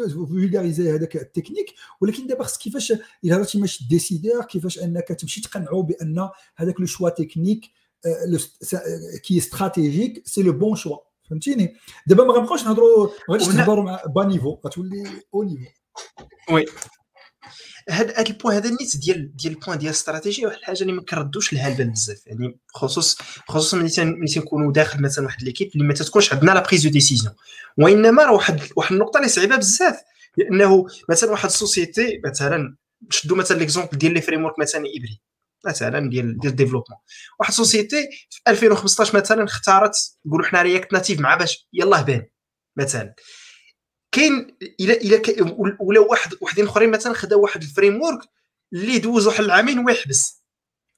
ن 0.00 0.09
vulgariser 0.09 0.94
هذاك 0.94 1.16
التكنيك. 1.16 1.74
ولكن 2.00 2.26
دابا 2.26 2.44
خص 2.44 2.58
كيفاش 2.58 2.92
إلا 3.24 3.36
هضرتي 3.36 3.58
مع 3.58 3.66
شي 3.66 3.86
décideur 3.90 4.44
كيفاش 4.44 4.78
أنك 4.78 5.08
تمشي 5.08 5.40
تقنعو 5.40 5.82
بأن 5.82 6.28
هذاك 6.56 6.80
le 6.80 6.86
choix 6.86 7.08
technique 7.08 7.64
qui 9.22 9.38
est 9.38 9.56
stratégique 9.56 10.22
c'est 10.26 10.42
le 10.42 10.52
bon 10.52 10.76
choix. 10.76 10.96
فهمتيني؟ 11.30 11.76
دابا 12.06 12.24
ما 12.24 12.32
غنبقاوش 12.32 12.64
نهضروا 12.64 13.08
ما 13.28 13.34
غاديش 13.34 13.48
مع 13.48 14.02
bas 14.06 14.24
niveau 14.24 14.58
غتولي 14.66 15.04
haut 15.34 15.42
niveau. 15.42 15.70
oui. 16.50 16.66
هاد 17.88 18.10
هاد 18.16 18.26
ال 18.26 18.31
point 18.31 18.54
هذا 18.56 18.70
نيت 18.70 18.96
ديال 18.96 19.36
ديال 19.36 19.52
ال 19.52 19.56
point 19.56 19.78
ديال 19.78 19.90
الاستراتيجية 19.90 20.46
واحد 20.46 20.58
الحاجة 20.58 20.80
اللي 20.82 20.92
ما 20.92 21.02
كردوش 21.02 21.52
لها 21.52 21.68
البال 21.68 21.90
بزاف. 21.90 22.26
يعني 22.26 22.58
بخصوص 22.74 23.18
خصوصا 23.48 23.76
ملي 23.76 23.90
ملي 23.98 24.26
تنكونوا 24.26 24.72
داخل 24.72 25.02
مثلا 25.02 25.24
واحد 25.24 25.42
l'équipe 25.42 25.70
اللي 25.74 25.84
ما 25.84 25.94
تكونش 25.94 26.32
عندنا 26.32 26.52
la 26.52 26.60
prise 26.60 26.82
de 26.82 26.90
décision 26.90 27.34
وإنما 27.78 28.22
راه 28.24 28.32
واحد 28.32 28.60
واحد 28.76 28.92
النقطة 28.92 29.18
اللي 29.18 29.28
صعيبة 29.28 29.56
بزاف. 29.56 29.96
لأنه 30.36 30.86
مثلا 31.08 31.30
واحد 31.30 31.48
ال 31.48 31.57
société 31.57 32.20
مثلا 32.24 32.76
نشدوا 33.08 33.36
مثلا 33.36 33.58
l'exemple 33.58 33.98
ديال 33.98 34.14
les 34.14 34.20
frameworks 34.20 34.58
مثلا 34.58 34.80
après 34.80 35.20
مثلا 35.66 36.10
ديال 36.10 36.38
ديال 36.38 36.50
ال 36.50 36.53
développement. 36.53 36.98
واحد 37.40 37.50
ال 37.50 37.57
société 37.57 38.08
في 38.30 38.40
2015 38.48 39.16
مثلا 39.16 39.44
اختارت 39.44 39.94
نقولوا 40.26 40.46
حنا 40.46 40.62
React 40.62 40.92
Native 40.92 41.20
مع 41.20 41.34
باش 41.34 41.68
يلاه 41.72 42.02
بان 42.02 42.26
مثلا. 42.76 43.14
كاين 44.14 44.56
إلى 44.80 44.92
إلى 44.92 45.22
ولا 45.80 46.00
واحد 46.00 46.34
وحدين 46.40 46.66
أخرين 46.66 46.90
مثلا 46.90 47.12
خداو 47.12 47.42
واحد 47.42 47.62
ال 47.62 48.02
framework 48.02 48.20
اللي 48.72 48.98
دوز 48.98 49.26
واحد 49.26 49.44
العامين 49.44 49.78
ويحبس. 49.78 50.44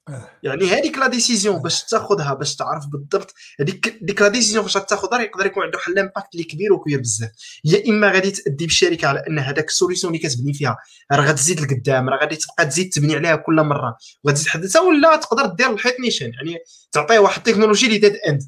آه. 0.09 0.31
يعني 0.43 0.67
هذيك 0.67 0.99
la 0.99 1.07
décision 1.07 1.63
باش 1.63 1.85
تاخذها 1.85 2.35
باش 2.35 2.57
تعرف 2.57 2.87
بالضبط 2.87 3.35
هذيك 3.61 3.99
ديك 4.03 4.23
la 4.23 4.29
décision 4.29 4.65
فاش 4.65 4.75
تاخذها 4.75 5.21
يقدر 5.21 5.47
يكون 5.47 5.63
عنده 5.63 5.79
واحد 5.79 5.93
ال 5.93 5.99
impact 5.99 6.35
اللي 6.35 6.45
كبير 6.45 6.73
وكبير 6.73 7.01
بزاف. 7.01 7.31
يا 7.65 7.89
إما 7.89 8.11
غادي 8.13 8.31
تأدي 8.31 8.67
بالشركة 8.67 9.09
على 9.09 9.25
أن 9.29 9.39
هذاك 9.39 9.69
ال 9.69 9.74
solution 9.74 10.15
اللي 10.15 10.29
كتبني 10.29 10.55
فيها 10.55 10.77
راه 11.13 11.25
غتزيد 11.25 11.61
لقدام 11.61 12.09
راه 12.09 12.19
غادي 12.19 12.37
تبقى 12.37 12.67
تزيد 12.67 12.91
تبني 12.93 13.17
عليها 13.17 13.37
كل 13.37 13.55
مرة. 13.55 13.97
وغادي 14.25 14.45
تحدثها 14.45 14.83
ولا 14.83 15.17
تقدر 15.17 15.47
دير 15.47 15.73
الحيط 15.73 16.01
نيشان. 16.01 16.33
يعني 16.35 16.59
تعطيه 16.93 17.19
واحد 17.19 17.37
التكنولوجي 17.37 17.87
اللي 17.87 17.99
dead 17.99 18.17
end 18.29 18.43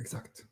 exact 0.00 0.46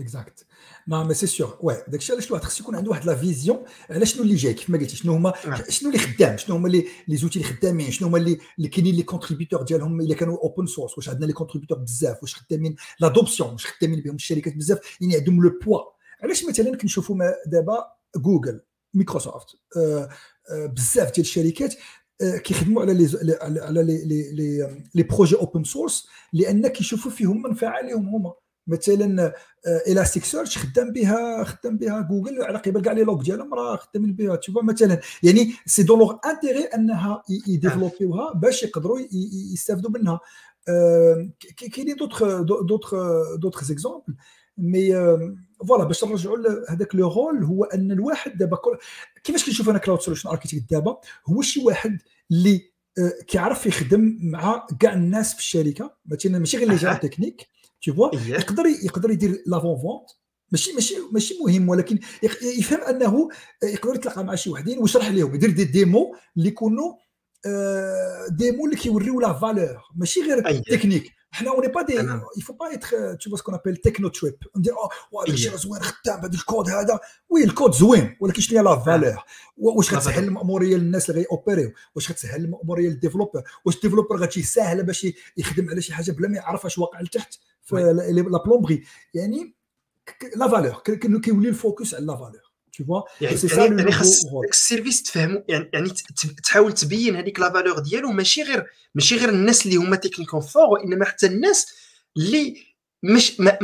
exactement 0.00 1.12
c'est 1.12 1.26
sûr 1.26 1.50
oui 1.60 1.74
داك 1.88 2.00
الشيء 2.00 2.14
علاش 2.14 2.26
الواحد 2.26 2.44
خص 2.44 2.60
يكون 2.60 2.76
عنده 2.76 2.90
واحد 2.90 3.04
la 3.04 3.16
vision 3.16 3.64
على 3.90 4.06
شنو 4.06 4.22
اللي 4.22 4.34
جاي 4.34 4.54
كيف 4.54 4.70
ما 4.70 4.78
قلتي 4.78 4.96
شنو 4.96 5.12
هما 5.12 5.32
شنو 5.68 5.88
اللي 5.88 5.98
خدام 5.98 6.36
شنو 6.36 6.56
هما 6.56 6.68
les 6.68 6.86
les 7.08 7.16
outils 7.16 7.38
اللي 7.38 7.52
خدامين 7.52 7.90
شنو 7.90 8.08
هما 8.08 8.18
اللي 8.18 8.38
اللي 8.58 8.68
كاينين 8.68 8.94
les 8.94 9.02
contributeurs 9.02 9.62
ديالهم 9.62 10.00
إلا 10.00 10.14
كانوا 10.14 10.38
open 10.38 10.66
source 10.66 10.98
واش 10.98 11.08
عندنا 11.08 11.26
les 11.26 11.32
contributeurs 11.32 11.78
بزاف 11.78 12.22
واش 12.22 12.34
خدامين 12.34 12.76
l'adoption 13.00 13.52
واش 13.52 13.66
خدامين 13.66 14.00
بهم 14.00 14.14
الشركات 14.14 14.56
بزاف 14.56 14.78
يعني 15.00 15.16
عندهم 15.16 15.42
le 15.42 15.58
poids 15.64 15.80
علاش 16.22 16.44
مثلا 16.44 16.76
كنشوفوا 16.76 17.16
دابا 17.46 17.84
جوجل 18.16 18.60
مايكروسوفت 18.94 19.46
آه 19.76 20.08
آه 20.50 20.66
بزاف 20.66 21.14
ديال 21.14 21.26
الشركات 21.26 21.74
كيخدموا 22.44 22.82
على 22.82 22.94
les 22.94 23.38
على 23.42 23.82
les 23.82 24.04
les 24.04 24.82
les 24.94 25.02
projets 25.02 25.36
open 25.36 25.64
source 25.64 26.06
لأن 26.32 26.68
كيشوفوا 26.68 27.10
فيهم 27.10 27.42
منفعة 27.42 27.80
لهم 27.80 28.08
هما. 28.08 28.32
مثلا 28.66 29.32
Elasticsearch 29.66 30.58
خدام 30.58 30.92
بها 30.92 31.44
خدام 31.44 31.76
بها 31.76 32.00
جوجل 32.00 32.42
على 32.42 32.58
قبل 32.58 32.82
كاع 32.82 32.92
les 32.92 33.04
logs 33.04 33.22
ديالهم 33.22 33.54
راه 33.54 33.76
خدامين 33.76 34.12
بها. 34.12 34.36
تشوف 34.36 34.64
مثلا 34.64 35.00
يعني 35.22 35.52
c'est 35.66 35.82
dans 35.82 35.98
leur 35.98 36.16
intérêt 36.30 36.64
أنها 36.64 37.22
ي 37.48 37.54
développer 37.54 38.14
يوها 38.14 38.32
باش 38.32 38.62
يقدروا 38.62 38.98
يستافدوا 39.52 39.90
منها. 39.90 40.20
كاينين 41.74 41.96
d'autres 41.96 42.24
d'autres 42.42 42.94
d'autres 43.38 43.64
exemples 43.64 44.14
mais 44.58 44.92
voilà 45.68 45.84
باش 45.84 46.04
نرجعوا 46.04 46.36
لهذاك 46.36 46.94
le 46.94 47.08
rôle 47.08 47.44
هو 47.44 47.64
أن 47.64 47.92
الواحد 47.92 48.38
دابا 48.38 48.58
كيفاش 49.24 49.46
كنشوف 49.46 49.70
أنا 49.70 49.78
cloud 49.78 50.00
solution 50.00 50.28
architect 50.28 50.70
دابا؟ 50.70 51.00
هو 51.26 51.42
شي 51.42 51.64
واحد 51.64 51.98
اللي 52.30 52.60
كيعرف 53.26 53.66
يخدم 53.66 54.18
مع 54.20 54.66
كاع 54.80 54.92
الناس 54.92 55.32
في 55.32 55.38
الشركة. 55.38 55.96
مثلا 56.06 56.38
ماشي 56.38 56.56
غير 56.58 56.68
les 56.68 56.76
jobs 56.76 57.00
techniques 57.00 57.46
tu 57.84 57.92
vois 57.92 58.28
يقدر 58.28 58.66
يقدر 58.66 59.10
يدير 59.10 59.42
l'avant-vente 59.46 60.10
ماشي 60.52 60.72
ماشي 60.72 60.94
ماشي 61.12 61.34
مهم 61.46 61.68
ولكن 61.68 61.98
يفهم 62.58 62.80
أنه 62.80 63.28
يقدر 63.64 63.94
يتلاقى 63.94 64.24
مع 64.24 64.34
شي 64.34 64.50
وحدين 64.50 64.78
ويشرح 64.78 65.08
لهم 65.08 65.34
يدير 65.34 65.50
des 65.50 65.64
démos 65.64 66.16
اللي 66.36 66.48
يكونوا 66.48 66.92
démo 68.28 68.64
اللي 68.64 68.76
كيوريو 68.76 69.20
la 69.20 69.32
valeur 69.32 69.82
ماشي 69.96 70.20
غير 70.20 70.60
تكنيك 70.60 71.12
حنا 71.30 71.50
on 71.50 71.55
n'est 71.55 71.68
pas 71.68 71.82
des 71.82 71.94
il 72.38 72.43
faut 72.43 72.52
pas 72.52 72.74
être 72.74 73.14
tout 73.14 73.36
ce 73.36 73.41
qu'on 73.41 73.54
appelle 73.54 73.76
techno 73.76 74.08
trip 74.08 74.34
ندير 74.56 74.72
آه 74.72 74.88
واه 75.12 75.24
هذا 75.28 75.56
زوين 75.56 75.82
خدام 75.82 76.18
هذا 76.18 76.34
الكود 76.34 76.70
هذا. 76.70 77.00
oui 77.28 77.44
الكود 77.44 77.74
زوين 77.74 78.16
ولكن 78.20 78.40
شنو 78.40 78.58
هي 78.58 78.64
la 78.64 78.78
valeur 78.78 79.22
واش 79.56 79.94
غتسهل 79.94 80.24
الماموريه 80.24 80.76
للناس 80.76 81.10
اللي 81.10 81.26
غي 81.30 81.38
opérer 81.38 81.64
يو 81.64 81.72
واش 81.94 82.10
غتسهل 82.10 82.44
الماموريه 82.44 82.88
لل 82.88 82.96
développeur 82.96 83.42
واش 83.64 83.76
ال 83.76 83.79
développeur 83.79 84.16
غتجي 84.16 84.42
ساهله 84.42 84.82
باش 84.82 85.06
يخدم 85.36 85.70
على 85.70 85.82
شي 85.82 85.92
حاجة 85.94 86.12
بلا 86.12 86.28
ما 86.28 86.36
يعرف 86.36 86.66
اش 86.66 86.78
واقع 86.78 87.00
لتحت؟ 87.00 87.34
في 87.64 87.76
la 88.30 88.38
plupart 88.44 88.84
يعني 89.14 89.54
la 90.36 90.48
valeur 90.48 90.74
كيولي 91.20 91.48
ال 91.48 91.56
focus 91.56 91.94
على 91.94 92.06
la 92.06 92.16
valeur 92.16 92.44
tu 92.76 92.84
vois 92.84 93.04
يعني 93.20 93.76
يعني 93.76 93.92
خاص 93.92 94.20
ال 94.50 94.57
service 94.57 95.02
تفهموا 95.02 95.40
يعني 95.48 95.70
يعني 95.72 95.90
تحاول 96.44 96.72
تبين 96.72 97.16
هذيك 97.16 97.40
la 97.40 97.52
valeur 97.52 97.78
ديالو 97.78 98.12
ماشي 98.12 98.42
غير 98.42 98.66
ماشي 98.94 99.16
غير 99.16 99.28
الناس 99.28 99.66
اللي 99.66 99.76
هما 99.76 99.96
technique 99.96 100.32
en 100.32 100.40
fort 100.40 100.66
وانما 100.66 101.04
حتى 101.04 101.26
الناس 101.26 101.66
اللي 102.16 102.56
مش 103.02 103.40
ما 103.40 103.58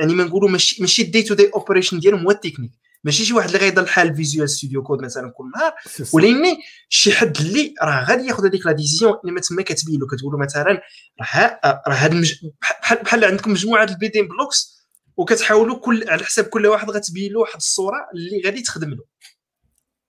يعني 0.00 0.14
ما 0.14 0.24
نقولوا 0.24 0.48
ماشي 0.48 0.82
ماشي 0.82 1.02
ال 1.02 1.22
day-to-day 1.22 1.50
operation 1.54 2.00
ديالهم 2.00 2.24
هو 2.24 2.30
التكنيك 2.30 2.72
ماشي 3.04 3.24
شي 3.24 3.34
واحد 3.34 3.46
اللي 3.46 3.58
غيضل 3.58 3.88
حال 3.88 4.16
Visual 4.16 4.50
Studio 4.50 4.82
Code 4.82 5.02
مثلا 5.02 5.32
كل 5.36 5.50
نهار 5.56 5.72
ولكن 6.12 6.56
شي 6.88 7.12
حد 7.12 7.36
اللي 7.36 7.74
راه 7.82 8.04
غادي 8.04 8.26
ياخذ 8.26 8.46
هذيك 8.46 8.66
la 8.66 8.72
décision 8.72 9.14
انما 9.24 9.40
تما 9.40 9.62
كتبين 9.62 10.00
له 10.00 10.06
كتقول 10.06 10.32
له 10.32 10.38
مثلا 10.38 10.80
راه 11.20 11.60
راه 11.88 11.94
هاد 11.94 12.24
بحال 12.62 13.02
بحال 13.02 13.24
عندكم 13.24 13.50
مجموعة 13.50 13.84
ال 13.84 13.89
building 13.89 14.28
blocks 14.28 14.74
وكتحاولوا 15.16 15.78
كل 15.78 16.04
على 16.08 16.24
حساب 16.24 16.44
كل 16.44 16.66
واحد 16.66 16.90
غتبين 16.90 17.32
له 17.32 17.40
واحد 17.40 17.56
الصورة 17.56 17.96
اللي 18.14 18.42
غادي 18.44 18.62
تخدم 18.62 18.90
له. 18.90 19.04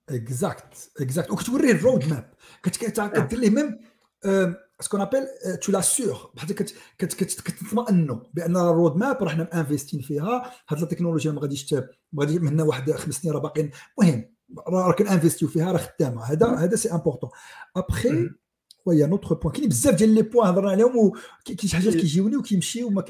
اكزاكت 0.10 0.92
اكزاكت 1.02 1.32
وكتوريه 1.32 1.72
ال 1.72 2.10
roadmap 2.10 2.34
كدير 3.26 3.40
ليه 3.40 3.50
même 3.50 3.80
ce 4.80 4.86
qu'on 4.86 5.02
appelle 5.02 5.28
tu 5.62 5.72
l'assures 5.72 6.32
بحال 6.34 6.54
كتطمئنوا 7.08 8.20
بان 8.34 8.58
ال 8.58 8.96
roadmap 8.96 9.24
راه 9.24 9.30
حنا 9.30 9.60
investing 9.60 10.02
فيها 10.02 10.52
هاد 10.70 10.82
التكنولوجيا 10.82 11.32
ما 11.32 11.42
غاديش 11.42 11.74
ما 11.74 11.84
غاديش 12.20 12.38
من 12.38 12.62
واحد 12.62 12.92
خمس 12.92 13.16
سنين 13.16 13.34
راه 13.34 13.40
باقيين 13.40 13.72
المهم 14.00 14.36
راه 14.68 14.92
كن 14.92 15.01
investir 15.01 15.38
يو 15.38 15.48
فيها 15.48 15.72
راه 15.72 15.78
خدامه 15.78 16.24
هذا 16.24 16.48
هذا 16.48 16.76
c'est 16.76 16.92
important 16.92 17.30
après 17.76 18.30
وهي 18.86 19.06
un 19.06 19.14
autre 19.14 19.36
point 19.36 19.54
كاين 19.54 19.70
بزاف 19.70 19.96
ديال 19.96 20.10
les 20.10 20.22
points 20.22 20.48
هضرنا 20.48 20.72
عليهم 20.72 20.98
وكاين 20.98 21.58
شي 21.66 21.76
حاجات 21.76 21.94
كيجيوني 21.94 22.38
وكيمشيو 22.38 22.88
وما 22.88 23.02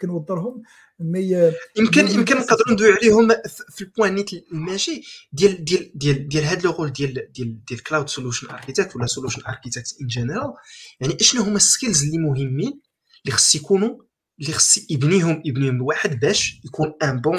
كنوضرهم 0.00 0.62
mais 1.00 1.52
يمكن 1.76 2.08
يمكن 2.08 2.36
نقدروا 2.36 2.72
ندوي 2.72 2.92
عليهم 2.92 3.28
في 3.70 3.80
ال 3.80 3.86
point 3.86 4.14
نيت 4.14 4.30
ماشي 4.52 5.02
ديال 5.32 5.64
ديال 5.64 5.90
ديال 5.94 6.28
ديال 6.28 6.44
هذا 6.44 6.60
لو 6.60 6.88
ديال 6.88 7.32
ديال 7.32 7.64
ديال 7.64 7.82
cloud 7.82 8.08
solution 8.08 8.50
architect 8.50 8.96
ولا 8.96 9.06
solution 9.06 9.42
architect 9.48 9.96
en 10.00 10.06
général 10.06 10.52
يعني 11.00 11.16
اشنو 11.20 11.42
هما 11.42 11.56
ال 11.56 11.63
skills 11.63 12.02
اللي 12.02 12.18
مهمين 12.18 12.80
اللي 13.24 13.36
خص 13.36 13.54
يكونوا 13.54 13.96
اللي 14.40 14.52
خص 14.52 14.90
يبنيهم 14.90 15.42
يبنيهم 15.44 15.76
الواحد 15.76 16.20
باش 16.20 16.60
يكون 16.64 16.94
un 17.02 17.20
bon 17.20 17.38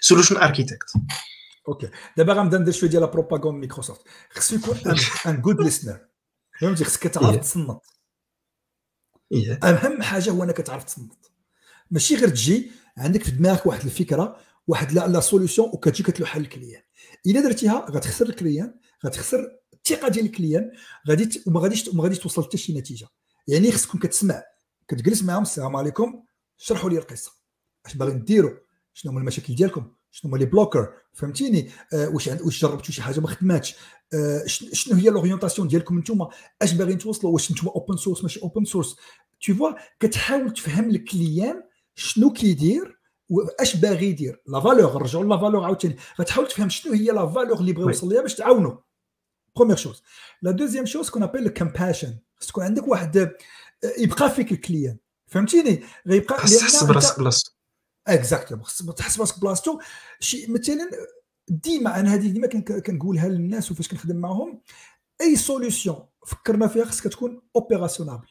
solution 0.00 0.36
architect 0.36 0.92
okay 1.68 1.90
دابا 2.16 2.32
غنبدا 2.32 2.58
ندير 2.58 2.74
شوية 2.74 2.90
ديال 2.90 3.06
propagande 3.06 3.58
Microsoft 3.58 4.00
خصو 4.30 4.56
يكون 4.56 4.76
un 5.26 5.40
good 5.40 5.60
listener 5.60 6.00
فهمتي 6.60 6.84
خصك 6.84 7.02
تعرف 7.02 7.36
تصنت 7.36 7.80
اهم 9.62 10.02
حاجة 10.02 10.30
هو 10.30 10.44
انك 10.44 10.56
تعرف 10.56 10.84
تصنت 10.84 11.26
ماشي 11.90 12.14
غير 12.14 12.28
تجي 12.28 12.70
عندك 12.98 13.22
في 13.22 13.30
دماغك 13.30 13.66
واحد 13.66 13.84
الفكرة 13.84 14.36
واحد 14.66 14.92
لا, 14.92 15.08
la 15.08 15.20
solution 15.20 15.62
وكتجي 15.62 16.02
كتلوحها 16.02 16.40
لل 16.40 16.51
client 16.51 16.82
الا 17.26 17.40
درتيها 17.40 17.86
غتخسر 17.90 18.28
ال 18.28 18.35
client 18.35 18.74
غتخسر 19.06 19.58
الثقه 19.74 20.08
ديال 20.08 20.24
ال 20.24 20.31
client 20.31 20.70
غادي 21.08 21.42
وما 21.46 21.60
غاديش 21.60 21.88
وما 21.88 22.02
غاديش 22.02 22.18
توصل 22.18 22.44
حتى 22.44 22.56
شي 22.56 22.78
نتيجه 22.78 23.06
يعني 23.48 23.72
خصكم 23.72 23.98
كتسمع 23.98 24.42
كتجلس 24.88 25.22
معاهم 25.22 25.42
السلام 25.42 25.76
عليكم 25.76 26.22
شرحوا 26.56 26.90
لي 26.90 26.98
القصة 26.98 27.32
اش 27.86 27.96
باغي 27.96 28.14
نديروا 28.14 28.58
شنو 28.94 29.12
هما 29.12 29.20
المشاكل 29.20 29.54
ديالكم 29.54 29.92
شنو 30.14 30.30
هما 30.30 30.38
les 30.38 30.44
bloqueurs 30.46 30.92
فهمتيني؟ 31.12 31.70
آه 31.92 32.08
واش 32.08 32.26
واش 32.28 32.62
جربتوا 32.62 32.94
شي 32.94 33.02
حاجة 33.02 33.20
ما 33.20 33.28
خدماتش؟ 33.28 33.74
آه 34.14 34.42
شنو 34.46 34.96
هي 34.96 35.10
l'orientation 35.10 35.68
ديالكم 35.68 35.98
نتوما 35.98 36.28
اش 36.62 36.72
باغيين 36.72 36.98
توصلوا؟ 36.98 37.32
واش 37.32 37.52
نتوما 37.52 37.72
open 37.72 37.96
source 37.96 38.22
ماشي 38.22 38.40
open 38.42 38.64
source 38.64 38.96
tu 39.46 39.54
vois 39.54 39.70
كتحاول 40.00 40.50
تفهم 40.52 40.90
ال 40.90 41.00
client 41.00 41.62
شنو 41.94 42.32
كيدير 42.32 42.98
واش 43.28 43.76
باغي 43.76 44.06
يدير. 44.06 44.42
la 44.46 44.60
valeur 44.60 44.98
نرجعوا 45.02 45.24
la 45.24 45.36
valeur 45.36 45.64
عاوتاني. 45.64 45.96
غتحاول 46.20 46.48
تفهم 46.48 46.68
شنو 46.68 46.92
هي 46.92 47.04
la 47.04 47.26
valeur 47.26 47.58
اللي 47.60 47.72
بغى 47.72 47.84
يوصل 47.84 48.08
ليها 48.08 48.22
باش 48.22 48.34
تعاونوا 48.34 48.76
première 49.56 49.76
chose 49.76 50.02
la 50.42 50.50
deuxième 50.50 50.86
chose 50.86 51.10
qu'on 51.10 51.22
appelle 51.22 51.46
ال 51.46 51.53
compassion 51.53 52.18
خص 52.36 52.46
تكون 52.46 52.64
عندك 52.64 52.88
واحد 52.88 53.16
آه، 53.16 53.32
يبقى 53.98 54.30
فيك 54.30 54.52
ال 54.52 54.57
client. 54.57 54.96
فهمتيني؟ 55.26 55.82
غيبقى 56.06 56.36
تحس 56.36 56.84
براسك 56.84 57.18
بلاصتو 57.18 57.52
exactement 58.08 58.64
تحس 58.96 59.16
براسك 59.16 59.40
بلاصتو. 59.40 59.78
شي 60.20 60.46
مثلا 60.46 60.90
ديما 61.48 62.00
أنا 62.00 62.14
هذه 62.14 62.28
ديما 62.28 62.46
كنقولها 62.80 63.28
للناس 63.28 63.70
وفاش 63.70 63.88
كنخدم 63.88 64.16
معاهم 64.16 64.60
أي 65.20 65.36
solution 65.36 66.06
فكرنا 66.26 66.68
فيها 66.68 66.84
خصك 66.84 67.08
تكون 67.08 67.42
opérationnable 67.56 68.28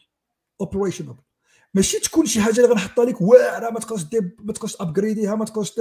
operational 0.60 1.16
ماشي 1.74 1.98
تكون 1.98 2.26
شي 2.26 2.40
حاجة 2.40 2.56
اللي 2.56 2.68
غنحطها 2.68 3.04
لك 3.04 3.20
واعرة 3.20 3.70
ما 3.70 3.80
تقدرش 3.80 4.04
ما 4.38 4.52
تقدرش 4.52 4.76
upgrade 4.80 5.22
يها 5.22 5.34
ما 5.34 5.44
تقدرش 5.44 5.72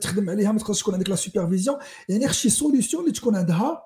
تخدم 0.00 0.30
عليها 0.30 0.52
ما 0.52 0.58
تقدرش 0.58 0.80
تكون 0.80 0.94
عندك 0.94 1.08
la 1.08 1.16
supervision 1.16 1.78
يعني 2.08 2.28
خص 2.28 2.34
شي 2.34 2.50
solution 2.50 3.02
اللي 3.02 3.14
تكون 3.14 3.36
عندها 3.36 3.82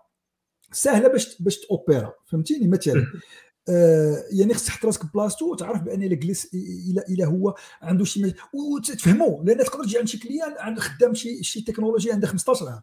سهلة 0.72 1.08
باش 1.08 1.42
باش 1.42 1.58
t 1.58 1.65
opérer 1.65 2.05
ا 2.05 2.12
فهمتيني؟ 2.26 2.68
مثلا 2.68 3.06
يعني 4.32 4.54
خصك 4.54 4.66
تحط 4.66 4.84
راسك 4.86 5.14
بلاصتو 5.14 5.52
وتعرف 5.52 5.82
بأن 5.82 6.02
إلا 6.02 6.14
جلس 6.14 6.54
إلا 6.54 7.08
إلا 7.08 7.24
هو 7.24 7.54
عنده 7.82 8.04
شي 8.04 8.34
وتفهموا 8.52 9.44
لأن 9.44 9.58
تقدر 9.64 9.84
تجي 9.84 9.98
عند 9.98 10.08
شي 10.08 10.18
client 10.18 10.54
عند 10.58 10.78
خدام 10.78 11.14
شي 11.14 11.42
شي 11.42 11.60
تكنولوجيا 11.60 12.12
عنده 12.14 12.26
15 12.26 12.68
عام. 12.68 12.82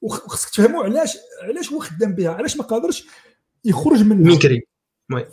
وخصك 0.00 0.50
تفهموا 0.50 0.84
علاش 0.84 1.16
علاش 1.42 1.72
هو 1.72 1.78
خدام 1.78 2.14
بها 2.14 2.30
علاش 2.30 2.56
ما 2.56 2.62
قادرش 2.62 3.06
يخرج 3.64 4.02
من 4.02 4.22
ميكري 4.22 4.62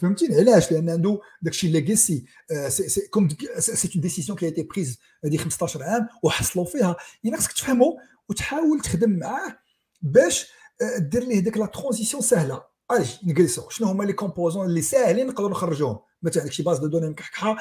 فهمتيني 0.02 0.36
علاش؟ 0.36 0.72
لأن 0.72 0.90
عنده 0.90 1.20
داكشي 1.42 1.68
legacy 1.68 2.26
c'est 2.68 3.08
comme 3.08 3.30
ça 3.58 3.90
une 3.96 4.02
décision 4.02 4.38
qui 4.38 4.46
était 4.46 4.64
prise 4.64 5.00
هذه 5.26 5.38
15 5.38 5.84
عام 5.84 6.08
وحصلوا 6.24 6.66
فيها. 6.66 6.96
يعني 7.24 7.38
خصك 7.38 7.52
تفهموا 7.52 7.94
وتحاول 8.30 8.82
تخدم 8.82 9.20
معاه 9.20 9.58
باش 10.02 10.48
آه، 10.82 10.98
دير 10.98 11.24
ليه 11.24 11.40
ديك 11.40 11.58
la 11.58 11.66
transition 11.66 12.24
سهلة. 12.24 12.64
أجي 12.92 13.20
نجلسوا 13.24 13.70
شنو 13.70 13.88
هما 13.88 14.04
les 14.04 14.14
composants 14.14 14.66
اللي 14.66 14.82
ساهلين 14.82 15.28
نقدروا 15.28 15.50
نخرجوهم؟ 15.50 16.00
مثلا 16.24 16.42
عندك 16.42 16.54
شي 16.54 16.64
base 16.64 16.78
de 16.78 16.88
données 16.88 17.10
مكحكحة 17.10 17.58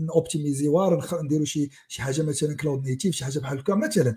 ن 0.00 0.08
optimiser 0.08 0.77
يوها 0.77 1.00
نديروا 1.22 1.44
شي 1.44 1.70
شي 1.88 2.02
حاجة 2.02 2.22
مثلا 2.22 2.56
cloud 2.56 2.84
native 2.84 3.14
شي 3.14 3.24
حاجة 3.24 3.38
بحال 3.38 3.58
هكا. 3.58 3.74
مثلا 3.74 4.16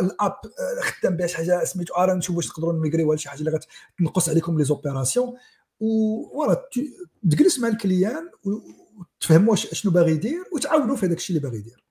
ال 0.00 0.09
app 0.09 0.36
خدام 0.82 1.16
بها 1.16 1.26
شي 1.26 1.36
حاجة 1.36 1.64
سميتو 1.64 1.94
ار 1.94 2.14
نشوف 2.14 2.36
واش 2.36 2.48
نقدروا 2.48 2.72
ن 2.72 2.77
migrer 2.77 3.06
يو 3.06 3.16
شي 3.16 3.28
حاجة 3.28 3.40
اللي 3.40 3.60
غتنقص 4.00 4.28
عليكم 4.28 4.58
les 4.58 4.64
opérations. 4.64 5.34
و 5.80 5.95
voilà 5.95 6.68
تجلس 7.30 7.58
مع 7.58 7.68
ال 7.68 7.77
client 7.77 8.30
وتفهم 8.44 9.48
واش 9.48 9.66
شنو 9.74 9.92
باغي 9.92 10.12
يدير 10.12 10.44
وتعاونوا 10.52 10.96
في 10.96 11.06
هذاك 11.06 11.18
الشيء 11.18 11.36
اللي 11.36 11.48
باغي 11.48 11.58
يدير. 11.58 11.84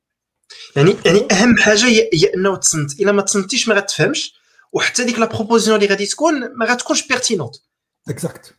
يعني 0.76 0.96
يعني 1.06 1.28
أهم 1.32 1.58
حاجة 1.58 1.86
هي 1.86 2.34
أنه 2.36 2.56
تصنت 2.56 3.00
إلا 3.00 3.12
ما 3.12 3.22
تصنتيش 3.22 3.68
ما 3.68 3.76
غتفهمش 3.76 4.34
وحتى 4.74 5.04
ديك 5.04 5.20
la 5.20 5.26
proposition 5.26 5.78
اللي 5.78 5.88
غادي 5.88 6.06
تكون 6.06 6.58
ما 6.58 6.66
غتكونش 6.66 7.08
pertinente 7.08 7.56
exact 8.10 8.54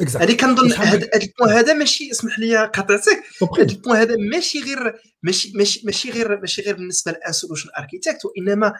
exact 0.00 0.24
هذه 0.24 0.36
كنظن 0.36 0.72
هذا 0.72 1.08
ال 1.14 1.21
point 1.21 1.56
هذا 1.56 1.72
ماشي 1.72 2.10
اسمح 2.10 2.38
لي 2.38 2.56
قاطعتك. 2.56 3.22
هذا 3.58 3.72
ال 3.72 3.76
point 3.76 3.98
هذا 3.98 4.16
ماشي 4.16 4.60
غير 4.60 4.94
ماشي 5.22 5.52
ماشي 5.54 5.82
ماشي 5.84 6.10
غير 6.10 6.40
ماشي 6.40 6.62
غير 6.62 6.74
بالنسبة 6.74 7.12
لأن 7.12 7.32
solution 7.32 7.68
architect 7.78 8.24
وإنما 8.24 8.72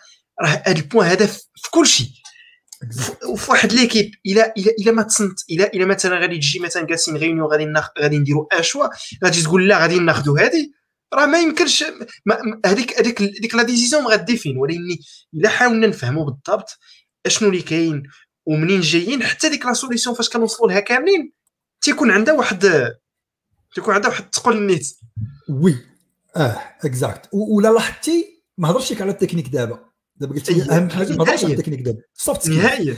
راه 0.43 0.49
هذا 0.49 0.79
ال 0.79 0.84
point 0.84 1.09
هذا 1.09 1.27
في 1.27 1.71
كل 1.71 1.87
شيء. 1.87 2.07
وفي 3.29 3.51
واحد 3.51 3.73
l'équipe 3.73 4.11
الا 4.27 4.55
الا 4.57 4.73
الا 4.81 4.93
ما 4.93 5.03
تصنت 5.03 5.39
الا 5.51 5.75
الا 5.75 5.85
مثلا 5.85 6.19
غادي 6.19 6.39
تجي 6.39 6.59
مثلا 6.59 6.87
جالسين 6.87 7.17
réunion 7.17 7.47
غادي 7.47 7.73
غادي 8.01 8.19
نديروا 8.19 8.47
اشوا 8.53 8.87
غادي 9.25 9.43
تقول 9.43 9.69
لا 9.69 9.79
غادي 9.79 9.99
ناخذوا 9.99 10.39
هذه. 10.39 10.71
راه 11.15 11.27
ما 11.27 11.41
يمكنش 11.41 11.85
هذيك 12.67 12.99
هذيك 12.99 13.23
هذيك 13.23 13.55
la 13.55 13.63
décision 13.63 14.03
ما 14.03 14.11
غاديفين 14.11 14.57
ولكن 14.59 14.81
إلا 15.35 15.49
حاولنا 15.49 15.87
نفهموا 15.87 16.25
بالضبط 16.25 16.79
أشنو 17.27 17.49
اللي 17.49 17.63
كاين 17.63 18.03
ومنين 18.49 18.81
جايين 18.81 19.23
حتى 19.23 19.49
ديك 19.49 19.67
la 19.67 19.73
solution 19.73 20.17
فاش 20.17 20.29
كنوصلوا 20.29 20.71
لها 20.71 20.81
كاملين 20.81 21.33
تيكون 21.81 22.11
عندها 22.11 22.35
واحد 22.35 22.93
تيكون 23.75 23.95
عندها 23.95 24.11
واحد 24.11 24.25
الثقل 24.25 24.57
النيت. 24.57 24.99
oui 25.51 25.77
آه 26.37 26.59
exact 26.85 27.29
ولا 27.33 27.69
لاحظتي 27.69 28.43
ما 28.59 28.71
هضرش 28.71 29.03
على 29.03 29.11
التكنيك 29.11 29.49
دابا. 29.49 29.85
دابا 30.17 30.35
قلت 30.35 30.51
لي 30.51 30.63
أهم 30.63 30.91
حاجة 30.91 31.13
ما 31.13 31.25
هضرش 31.25 31.45
على 31.45 31.55
التكنيك 31.55 31.81
دابا. 31.81 32.03
soft 32.15 32.43
skills 32.43 32.59
نهائيا. 32.59 32.97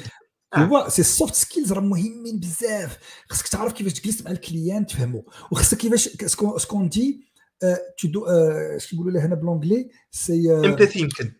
هو 0.55 0.87
si 0.89 1.01
ال 1.03 1.09
soft 1.09 1.35
skills 1.35 1.73
راه 1.73 1.81
مهمين 1.81 2.41
بزاف. 2.41 2.99
خصك 3.29 3.49
تعرف 3.49 3.73
كيفاش 3.73 3.93
تجلس 3.93 4.23
مع 4.23 4.31
ال 4.31 4.39
client 4.39 4.87
تفهمو. 4.87 5.31
وخصك 5.53 5.79
كيفاش 5.79 6.09
ce 6.57 6.66
qu'on 6.66 6.89
dit 6.89 8.27
اش 8.27 8.87
كيقولوا 8.87 9.13
لها 9.13 9.27
هنا 9.27 9.35
بال 9.35 9.47
anglais 9.47 9.91
c'est 10.11 10.53
empathy 10.53 11.01
يمكن. 11.01 11.33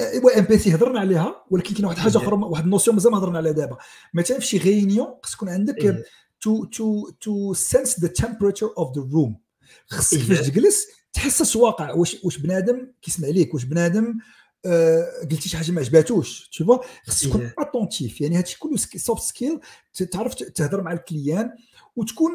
ايوا 0.00 0.38
empathy 0.38 0.74
هضرنا 0.74 1.00
عليها 1.00 1.44
ولكن 1.50 1.74
كاين 1.74 1.84
واحد 1.84 1.96
الحاجة 1.96 2.16
أخرى 2.18 2.36
واحد 2.36 2.64
ال 2.64 2.69
notion 2.69 2.96
مازال 2.96 3.12
ما 3.12 3.18
هضرنا 3.18 3.38
عليها 3.38 3.52
دابا. 3.52 3.76
مثلا 4.14 4.38
في 4.38 4.46
شي 4.46 4.58
réunion 4.58 5.14
خص 5.22 5.34
يكون 5.34 5.48
عندك 5.48 6.04
to 6.40 6.64
to 6.64 7.10
to 7.20 7.54
sense 7.54 8.00
the 8.00 8.08
temperature 8.08 8.70
of 8.78 8.98
the 8.98 9.08
room 9.12 9.40
خصك 9.86 10.18
فاش 10.18 10.38
تجلس 10.38 10.86
تحسس 11.12 11.56
واقع 11.56 11.92
واش 11.92 12.16
واش 12.24 12.38
بنادم 12.38 12.92
كيسمع 13.02 13.28
ليك 13.28 13.54
واش 13.54 13.64
بنادم 13.64 14.18
آه 14.66 15.06
قلتي 15.30 15.48
شي 15.48 15.56
حاجة 15.56 15.72
ما 15.72 15.80
عجباتوش 15.80 16.48
تشوف 16.48 16.86
خصك 17.06 17.28
تكون 17.28 17.50
attentif 17.58 18.20
يعني 18.20 18.38
هادشي 18.38 18.58
كله 18.58 18.76
soft 18.76 19.22
skill 19.22 19.60
تعرف 20.12 20.34
تهضر 20.34 20.82
مع 20.82 20.92
ال 20.92 21.00
client 21.00 21.50
وتكون 21.96 22.32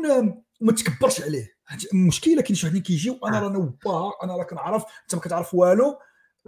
ما 0.62 0.72
تكبرش 0.72 1.22
عليه. 1.22 1.60
المشكلة 1.94 2.42
كاين 2.42 2.56
شي 2.56 2.68
وحدين 2.68 2.82
كيجيو 2.82 3.20
أنا 3.26 3.40
راه 3.40 3.50
نوبا 3.50 4.12
أنا 4.24 4.36
راه 4.36 4.44
كنعرف 4.44 4.84
أنت 5.04 5.16
ما 5.16 5.22
كتعرف 5.22 5.54
والو. 5.54 5.98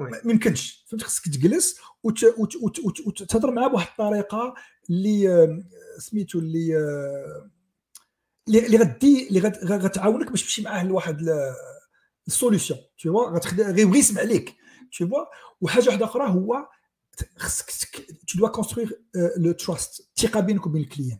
ما 0.10 0.32
يمكنش. 0.32 0.86
فهمت؟ 0.90 1.04
خصك 1.04 1.26
تجلس 1.26 1.80
وتهضر 3.06 3.52
معاه 3.52 3.68
بواحد 3.68 3.88
الطريقة 3.88 4.54
اللي 4.90 5.64
سميتو 6.00 6.40
اللي 6.40 6.76
اللي 8.48 8.78
غدي 8.78 9.28
اللي 9.28 9.40
غتعاونك 9.78 10.30
باش 10.30 10.42
تمشي 10.42 10.62
معاه 10.62 10.84
لواحد 10.84 11.30
la 12.28 12.38
solution 12.38 12.80
toutefois؟ 13.00 13.40
غيبغي 13.72 14.00
يسمع 14.00 14.22
ليك 14.22 14.56
toutefois؟ 14.98 15.26
وحاجة 15.62 15.88
واحدة 15.88 16.06
أخرى 16.06 16.30
هو 16.30 16.68
خصك 17.38 18.06
tu 18.28 18.38
dois 18.38 18.48
construire 18.48 19.02
le 19.38 19.52
trust 19.52 20.10
الثقة 20.18 20.40
بينك 20.40 20.66
وبين 20.66 20.82
ال 20.82 20.86
client. 20.86 21.20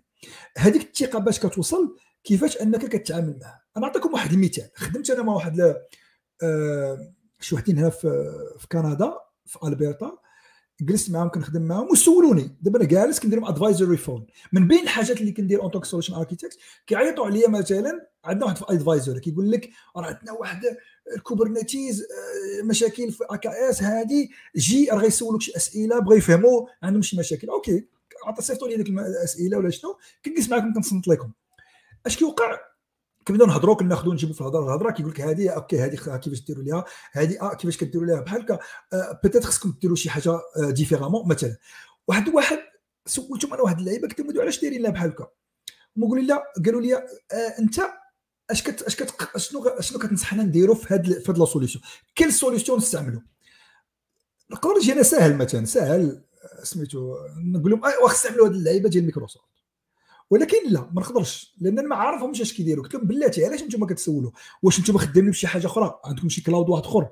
هذيك 0.58 0.82
الثقة 0.82 1.20
باش 1.20 1.40
كتوصل 1.40 1.98
كيفاش 2.24 2.58
أنك 2.58 2.86
كتعامل 2.86 3.40
معاه. 3.42 3.62
أنا 3.78 3.86
نعطيكم 3.88 4.14
واحد 4.14 4.32
المثال. 4.34 4.70
خدمت 4.76 5.10
أنا 5.10 5.24
مع 5.24 5.34
واحد 5.34 5.76
شي 7.42 7.56
وحدين 7.56 7.78
هنا 7.78 7.90
في 7.90 8.32
في 8.60 8.68
كندا 8.68 9.14
في 9.46 9.58
البرتا 9.64 10.18
جلست 10.82 11.12
معاهم 11.12 11.30
كنخدم 11.30 11.62
معاهم 11.62 11.92
وسولوني. 11.92 12.58
دابا 12.62 12.80
أنا 12.80 12.88
جالس 12.88 13.20
كندير 13.20 13.40
لهم 13.40 13.48
advisory 13.48 13.98
فون 13.98 14.28
من 14.54 14.68
بين 14.68 14.84
الحاجات 14.84 15.22
اللي 15.22 15.32
كندير 15.32 15.62
en 15.62 15.72
tant 15.72 15.80
que 15.80 15.86
solution 15.86 16.14
architect 16.14 16.58
كيعيطوا 16.88 17.26
عليا 17.26 17.50
مثلا 17.50 18.10
عندنا 18.26 18.46
واحد 18.46 18.58
في 18.58 18.66
advisor 18.70 19.20
كيقول 19.20 19.52
لك 19.52 19.70
راه 19.98 20.06
عندنا 20.06 20.32
واحد 20.32 20.62
ال 21.16 21.24
Kubernetes 21.24 22.02
آه، 22.02 22.64
مشاكل 22.64 23.12
في 23.12 23.24
AKS 23.30 23.84
هذه 23.84 24.28
جي 24.56 24.90
راه 24.92 24.98
غيسولوك 24.98 25.42
شي 25.42 25.56
أسئلة 25.56 26.00
بغا 26.00 26.16
يفهموا 26.16 26.68
عندهم 26.84 27.02
شي 27.02 27.18
مشاكل. 27.18 27.50
أوكي 27.50 27.88
عطى 28.26 28.42
صيفطوا 28.42 28.68
لي 28.68 28.76
ديك 28.78 28.90
الأسئلة 28.90 29.58
ولا 29.58 29.70
شنو 29.70 29.98
كنجلس 30.26 30.50
معاكم 30.50 30.74
كنصنت 30.74 31.08
لكم. 31.08 31.32
أش 32.06 32.18
كيوقع؟ 32.18 32.71
كنبداو 33.28 33.48
نهضروا 33.48 33.76
كناخذوا 33.76 34.14
نجيبوا 34.14 34.34
في 34.34 34.42
الهضرة؟ 34.42 34.64
الهضرة 34.64 34.92
كيقول 34.92 35.12
لك 35.12 35.22
هذه 35.22 35.50
أوكي 35.50 35.80
هذه 35.80 35.96
كيفاش 36.18 36.42
ديروا 36.42 36.64
ليها؟ 36.64 36.86
هذه 37.12 37.42
آه 37.42 37.54
كيفاش 37.54 37.78
كديروا 37.78 38.06
ليها؟ 38.08 38.22
بحال 38.22 38.42
هكا 38.42 38.60
peut-être 39.24 39.44
خصكم 39.44 39.74
ديروا 39.82 39.96
شي 39.96 40.10
حاجة 40.10 40.40
différemment 40.58 41.28
مثلا 41.28 41.58
واحد 42.08 42.30
واحد 42.30 42.60
سولتهم 43.06 43.54
أنا 43.54 43.62
واحد 43.62 43.80
اللعيبة 43.80 44.08
قلت 44.08 44.20
لهم 44.20 44.42
علاش 44.42 44.62
دايرين 44.62 44.82
لها 44.82 44.92
بحال 44.92 45.10
هكا؟ 45.10 45.28
هما 45.98 46.08
قالوا 46.08 46.24
لي 46.24 46.34
قالوا 46.66 46.82
لي 46.82 46.96
آه 46.96 47.60
أنت 47.60 47.82
أش 48.52 48.64
كت 48.64 48.82
أش 48.82 48.96
كت 48.96 49.38
شنو 49.38 49.76
شنو 49.80 50.00
كتنصحنا 50.00 50.44
نديروا 50.44 50.76
في 50.76 50.94
هاد 50.94 51.20
في 51.20 51.32
هاد 51.32 51.38
la 51.38 51.46
solution 51.46 51.84
quelle 52.16 52.34
solution 52.34 52.78
نستعملوا 52.78 53.22
نجي 54.78 54.94
أنا 54.94 55.04
ساهل 55.04 55.38
مثلا 55.38 55.66
ساهل 55.66 56.24
سميتو 56.64 57.16
نقول 57.38 57.72
لهم 57.72 57.82
واخا 57.82 58.16
استعملوا 58.16 58.48
هاد 58.48 58.54
اللعيبة 58.54 58.90
ديال 58.90 59.04
مايكروسوفت 59.04 59.46
ولكن 60.32 60.58
لا 60.70 60.90
ما 60.94 61.02
نقدرش 61.02 61.56
لأن 61.62 61.80
أنا 61.80 61.88
ما 61.88 61.96
عارفهمش 61.96 62.42
اش 62.42 62.54
كيديروا. 62.54 62.84
قلت 62.84 62.94
لهم 62.94 63.08
بلاتي 63.08 63.46
علاش 63.46 63.62
أنتم 63.64 63.86
كتسولوا؟ 63.86 64.32
واش 64.64 64.80
أنتم 64.80 64.98
خدامين 64.98 65.32
بشي 65.32 65.48
حاجة 65.48 65.66
أخرى؟ 65.66 66.00
عندكم 66.06 66.30
شي 66.30 66.42
cloud 66.42 66.70
واحد 66.70 66.84
أخر؟ 66.84 67.10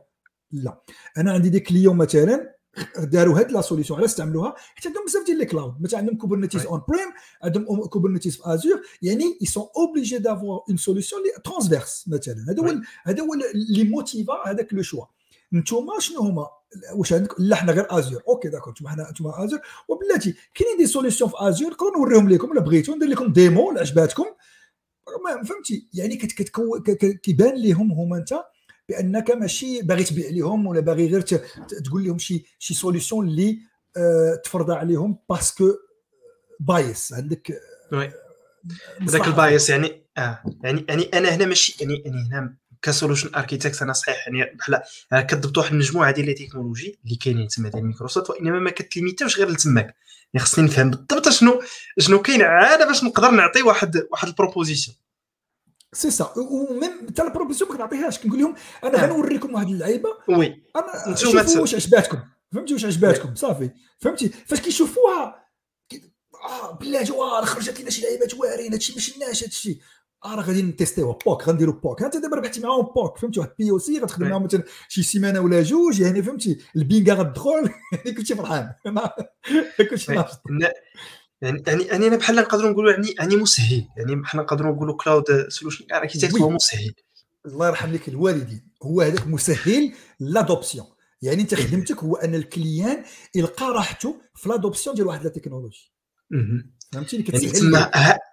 لا. 0.51 0.81
أنا 1.17 1.31
عندي 1.31 1.49
des 1.49 1.59
clients 1.59 1.97
مثلا 1.97 2.55
داروا 2.97 3.39
هاد 3.39 3.51
la 3.51 3.61
solution 3.61 3.99
على 3.99 4.05
استعملوها؟ 4.05 4.55
حيت 4.75 4.87
عندهم 4.87 5.05
بزاف 5.05 5.25
ديال 5.25 5.37
les 5.37 5.45
clouds 5.45 5.81
مثلا 5.81 5.99
عندهم 5.99 6.17
Kubernetes 6.17 6.65
on-prem 6.65 7.07
عندهم 7.43 7.85
Kubernetes 7.85 8.37
في 8.37 8.41
Azure 8.45 8.81
يعني 9.01 9.37
ils 9.41 9.45
sont 9.45 9.67
obligés 9.77 10.17
d'avoir 10.17 10.63
une 10.69 10.77
solution 10.77 11.21
les 11.23 11.29
transverse 11.43 12.05
مثلا. 12.07 12.45
هذا 12.49 12.61
هو 12.63 12.81
هذا 13.03 13.21
هو 13.23 13.33
ال 13.33 13.46
les 13.46 13.83
motifs 13.83 14.33
هذاك 14.47 14.73
le 14.73 14.81
choix 14.81 15.05
نتوما 15.53 15.99
شنو 15.99 16.19
هما؟ 16.19 16.47
واش 16.93 17.13
عندك 17.13 17.35
لا 17.39 17.55
حنا 17.55 17.71
غير 17.71 17.87
Azure 17.89 18.23
أوكي 18.27 18.49
d'accord 18.49 18.73
نتوما 18.73 18.89
حنا 18.89 19.11
نتوما 19.11 19.43
Azure 19.43 19.59
وبلاتي 19.87 20.35
كاينين 20.53 20.77
des 20.77 20.85
solutions 20.85 21.29
في 21.29 21.35
Azure 21.39 21.71
نقدر 21.71 21.91
نوريهم 21.97 22.29
لكم 22.29 22.51
إلا 22.51 22.61
بغيتو 22.61 22.95
ندير 22.95 23.09
لكم 23.09 23.33
démo 23.33 23.69
اللي 23.69 23.79
عجباتكم. 23.79 24.25
فهمتي؟ 25.45 25.87
يعني 25.93 26.15
كيبان 27.23 27.61
لهم 27.61 27.91
هما 27.91 28.17
أنت 28.17 28.33
بأنك 28.89 29.31
ماشي 29.31 29.81
باغي 29.81 30.03
تبيع 30.03 30.29
لهم 30.29 30.67
ولا 30.67 30.79
باغي 30.79 31.07
غير 31.07 31.21
تقول 31.21 32.03
لهم 32.03 32.17
شي 32.17 32.45
شي 32.59 32.73
solution 32.73 33.27
اللي 33.27 33.59
آه، 33.97 34.35
تفرض 34.43 34.71
عليهم 34.71 35.17
parce 35.29 35.57
que 35.57 35.73
biais 36.59 37.13
عندك 37.13 37.61
هذاك 39.01 39.27
ال 39.27 39.34
biais 39.34 39.69
يعني 39.69 40.05
آه 40.17 40.43
يعني 40.63 40.85
يعني 40.89 41.03
أنا 41.03 41.29
هنا 41.29 41.45
ماشي 41.45 41.77
يعني 41.81 42.03
يعني 42.05 42.29
هنا 42.31 42.55
ك 42.81 42.87
solution 42.87 43.35
architect 43.35 43.81
أنا 43.81 43.93
صحيح 43.93 44.27
يعني 44.27 44.55
بحال 44.55 44.81
كضبط 45.25 45.57
واحد 45.57 45.71
المجموعة 45.71 46.11
ديال 46.11 46.25
les 46.25 46.33
technologies 46.33 46.99
اللي 47.05 47.15
كاينين 47.15 47.47
تما 47.47 47.69
ديال 47.69 47.85
مايكروسوفت 47.85 48.29
وإنما 48.29 48.59
ما 48.59 48.69
كت 48.69 48.83
limitاوش 48.83 49.37
غير 49.37 49.49
لتماك. 49.49 49.95
يعني 50.33 50.45
خصني 50.45 50.65
نفهم 50.65 50.89
بالضبط 50.89 51.29
شنو 51.29 51.61
شنو 51.99 52.21
كاين 52.21 52.41
عاد 52.41 52.87
باش 52.87 53.03
نقدر 53.03 53.31
نعطي 53.31 53.61
واحد 53.61 54.07
واحد 54.11 54.27
ال 54.27 54.31
proposition 54.31 54.76
c'est 54.76 54.97
ça 55.93 56.33
و 56.37 56.51
même 56.51 57.07
حتى 57.09 57.21
ال 57.21 57.25
proposition 57.25 57.71
ما 57.71 57.77
كنعطيهاش. 57.77 58.19
كنقول 58.19 58.39
لهم 58.39 58.55
أنا 58.83 58.97
غنوريكم 58.97 59.53
واحد 59.53 59.67
اللعيبة. 59.67 60.09
Oui. 60.27 60.63
أنا 60.75 61.15
شوفوا 61.15 61.61
واش 61.61 61.75
عجباتكم. 61.75 62.19
فهمتي 62.53 62.73
واش 62.73 62.85
عجباتكم؟ 62.85 63.35
صافي. 63.35 63.69
فهمتي؟ 63.99 64.29
فاش 64.29 64.61
كيشوفوها 64.61 65.45
آه 66.43 66.71
بلاتي 66.71 67.11
واه 67.11 67.45
خرجت 67.45 67.81
لنا 67.81 67.89
شي 67.89 68.01
لعيبات 68.01 68.33
واعرين 68.33 68.73
هادشي 68.73 68.93
ما 68.93 68.99
شناش 68.99 69.43
هادشي. 69.43 69.79
راه 70.25 70.41
غادي 70.41 70.61
ن 70.61 70.68
testيو 70.68 71.13
POC 71.13 71.49
غنديروا 71.49 71.73
POC. 71.73 72.03
انت 72.03 72.17
دابا 72.17 72.37
ربحتي 72.37 72.59
معاهم 72.59 72.85
POC. 72.95 73.17
فهمتي؟ 73.17 73.39
واحد 73.39 73.51
POC 73.59 73.99
غتخدم 73.99 74.27
معاهم 74.27 74.43
مثلا 74.43 74.63
شي 74.89 75.03
سيمانة 75.03 75.39
ولا 75.39 75.63
جوج. 75.63 75.99
يعني 75.99 76.23
فهمتي؟ 76.23 76.57
البينغا 76.75 77.13
غتدخل. 77.13 77.69
يعني 77.93 78.11
كلشي 78.17 78.35
فرحان. 78.35 78.73
كلشي 79.89 80.11
ناشط. 80.11 80.41
يعني 81.41 81.63
يعني 81.67 81.83
يعني 81.83 82.07
أنا 82.07 82.15
بحال 82.17 82.35
نقدروا 82.35 82.71
نقولوا 82.71 82.91
يعني 82.91 83.07
يعني 83.19 83.35
مسهل. 83.35 83.87
يعني 83.97 84.15
بحال 84.15 84.41
نقدروا 84.41 84.75
نقولوا 84.75 84.97
cloud 84.97 85.25
solution 85.47 85.85
architect 85.93 86.41
هو 86.41 86.49
مسهل. 86.49 86.93
الله 87.45 87.67
يرحم 87.67 87.91
لك 87.91 88.09
الوالدين. 88.09 88.71
هو 88.83 89.01
هذاك 89.01 89.27
مسهل 89.27 89.93
l'adoption. 90.19 90.85
يعني 91.21 91.41
أنت 91.41 91.55
خدمتك 91.55 92.03
هو 92.03 92.15
أن 92.15 92.35
ال 92.35 92.45
client 92.45 93.03
يلقى 93.35 93.65
راحته 93.65 94.21
في 94.35 94.49
l'adoption 94.49 94.95
ديال 94.95 95.07
واحد 95.07 95.23
la 95.23 95.29
technologie. 95.29 95.93
فهمتيني 96.93 97.25
يعني 97.33 97.49
تما 97.49 97.91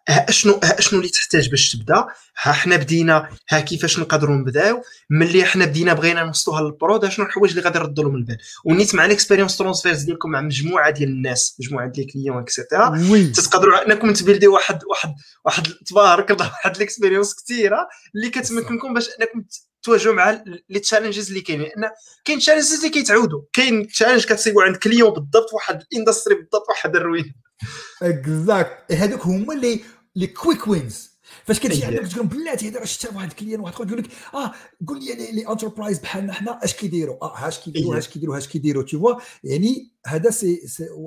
اشنو 0.08 0.60
أشنو 0.62 1.00
اللي 1.00 1.10
تحتاج 1.10 1.50
باش 1.50 1.72
تبدأ؟ 1.72 2.06
ها 2.42 2.52
حنا 2.52 2.76
بدينا 2.76 3.28
ها 3.50 3.60
كيفاش 3.60 3.98
نقدروا 3.98 4.36
نبداو؟ 4.36 4.82
ملي 5.10 5.44
حنا 5.44 5.64
بدينا 5.64 5.92
بغينا 5.92 6.24
نوصلوها 6.24 6.62
لل 6.62 6.77
prod 6.77 7.08
شنو 7.08 7.26
الحوايج 7.26 7.50
اللي 7.50 7.62
غادي 7.62 7.78
يردوا 7.78 8.04
لهم 8.04 8.14
البال؟ 8.16 8.38
ونيت 8.64 8.94
مع 8.94 9.04
ال 9.04 9.09
expérience 9.09 9.56
transverse 9.56 10.02
ديالكم 10.02 10.30
مع 10.30 10.40
مجموعة 10.40 10.90
ديال 10.90 11.08
الناس 11.08 11.56
مجموعة 11.60 11.88
ديال 11.88 12.06
ال 12.06 12.10
clients 12.10 12.38
et 12.38 12.53
cetera 12.53 12.98
تقدروا 13.32 13.86
أنكم 13.86 14.12
ت 14.12 14.17
buildيو 14.17 14.54
واحد 14.54 14.84
واحد 14.84 15.14
واحد 15.44 15.66
تبارك 15.86 16.30
الله 16.30 16.46
واحد 16.46 16.76
ال 16.76 16.81
expérience 16.81 17.34
كثيرة 17.34 17.88
اللي 18.14 18.30
كتمكنكم 18.30 18.94
باش 18.94 19.08
أنكم 19.20 19.44
تواجهوا 19.82 20.14
مع 20.14 20.42
les 20.68 20.80
challenges 20.80 21.28
اللي 21.28 21.40
كاينين. 21.40 21.66
لأن 21.66 21.90
كاين 22.24 22.38
challenges 22.38 22.74
اللي 22.74 22.88
كيتعودوا 22.88 23.42
كاين 23.52 23.86
challenge 23.86 24.24
كتصيبوا 24.24 24.62
عند 24.62 24.76
client 24.76 25.10
بالضبط 25.10 25.52
واحد 25.52 25.82
ال 25.92 25.97
industry 25.97 26.34
بالضبط 26.34 26.68
واحد 26.68 26.96
الروين 26.96 27.34
exact 28.02 28.92
هذوك 28.92 29.20
هما 29.20 29.54
اللي 29.54 29.80
les 30.16 30.26
quick 30.26 30.68
wins 30.68 31.16
فاش 31.44 31.60
كتجي 31.60 31.84
عندك 31.84 32.06
تقول 32.06 32.26
بلاتي 32.26 32.68
هذا 32.68 32.78
راه 32.78 32.84
شتا 32.84 33.14
واحد 33.14 33.28
ال 33.30 33.34
client 33.34 33.60
واحد 33.60 33.74
يقول 33.74 33.98
لك 33.98 34.10
آه 34.34 34.52
قول 34.86 35.04
لي 35.04 35.32
les 35.32 35.48
entreprises 35.48 35.98
بحالنا 35.98 36.32
حنا 36.32 36.64
اش 36.64 36.74
كيديروا؟ 36.74 37.24
آه 37.24 37.36
هاش 37.36 37.58
كيديروا 37.58 37.96
هاش 37.96 38.08
كيديروا 38.08 38.36
هاش 38.36 38.48
كيديروا؟ 38.48 38.82
tu 38.82 38.98
vois 38.98 39.14
يعني 39.44 39.92
هذا 40.06 40.30
c'est, 40.30 40.60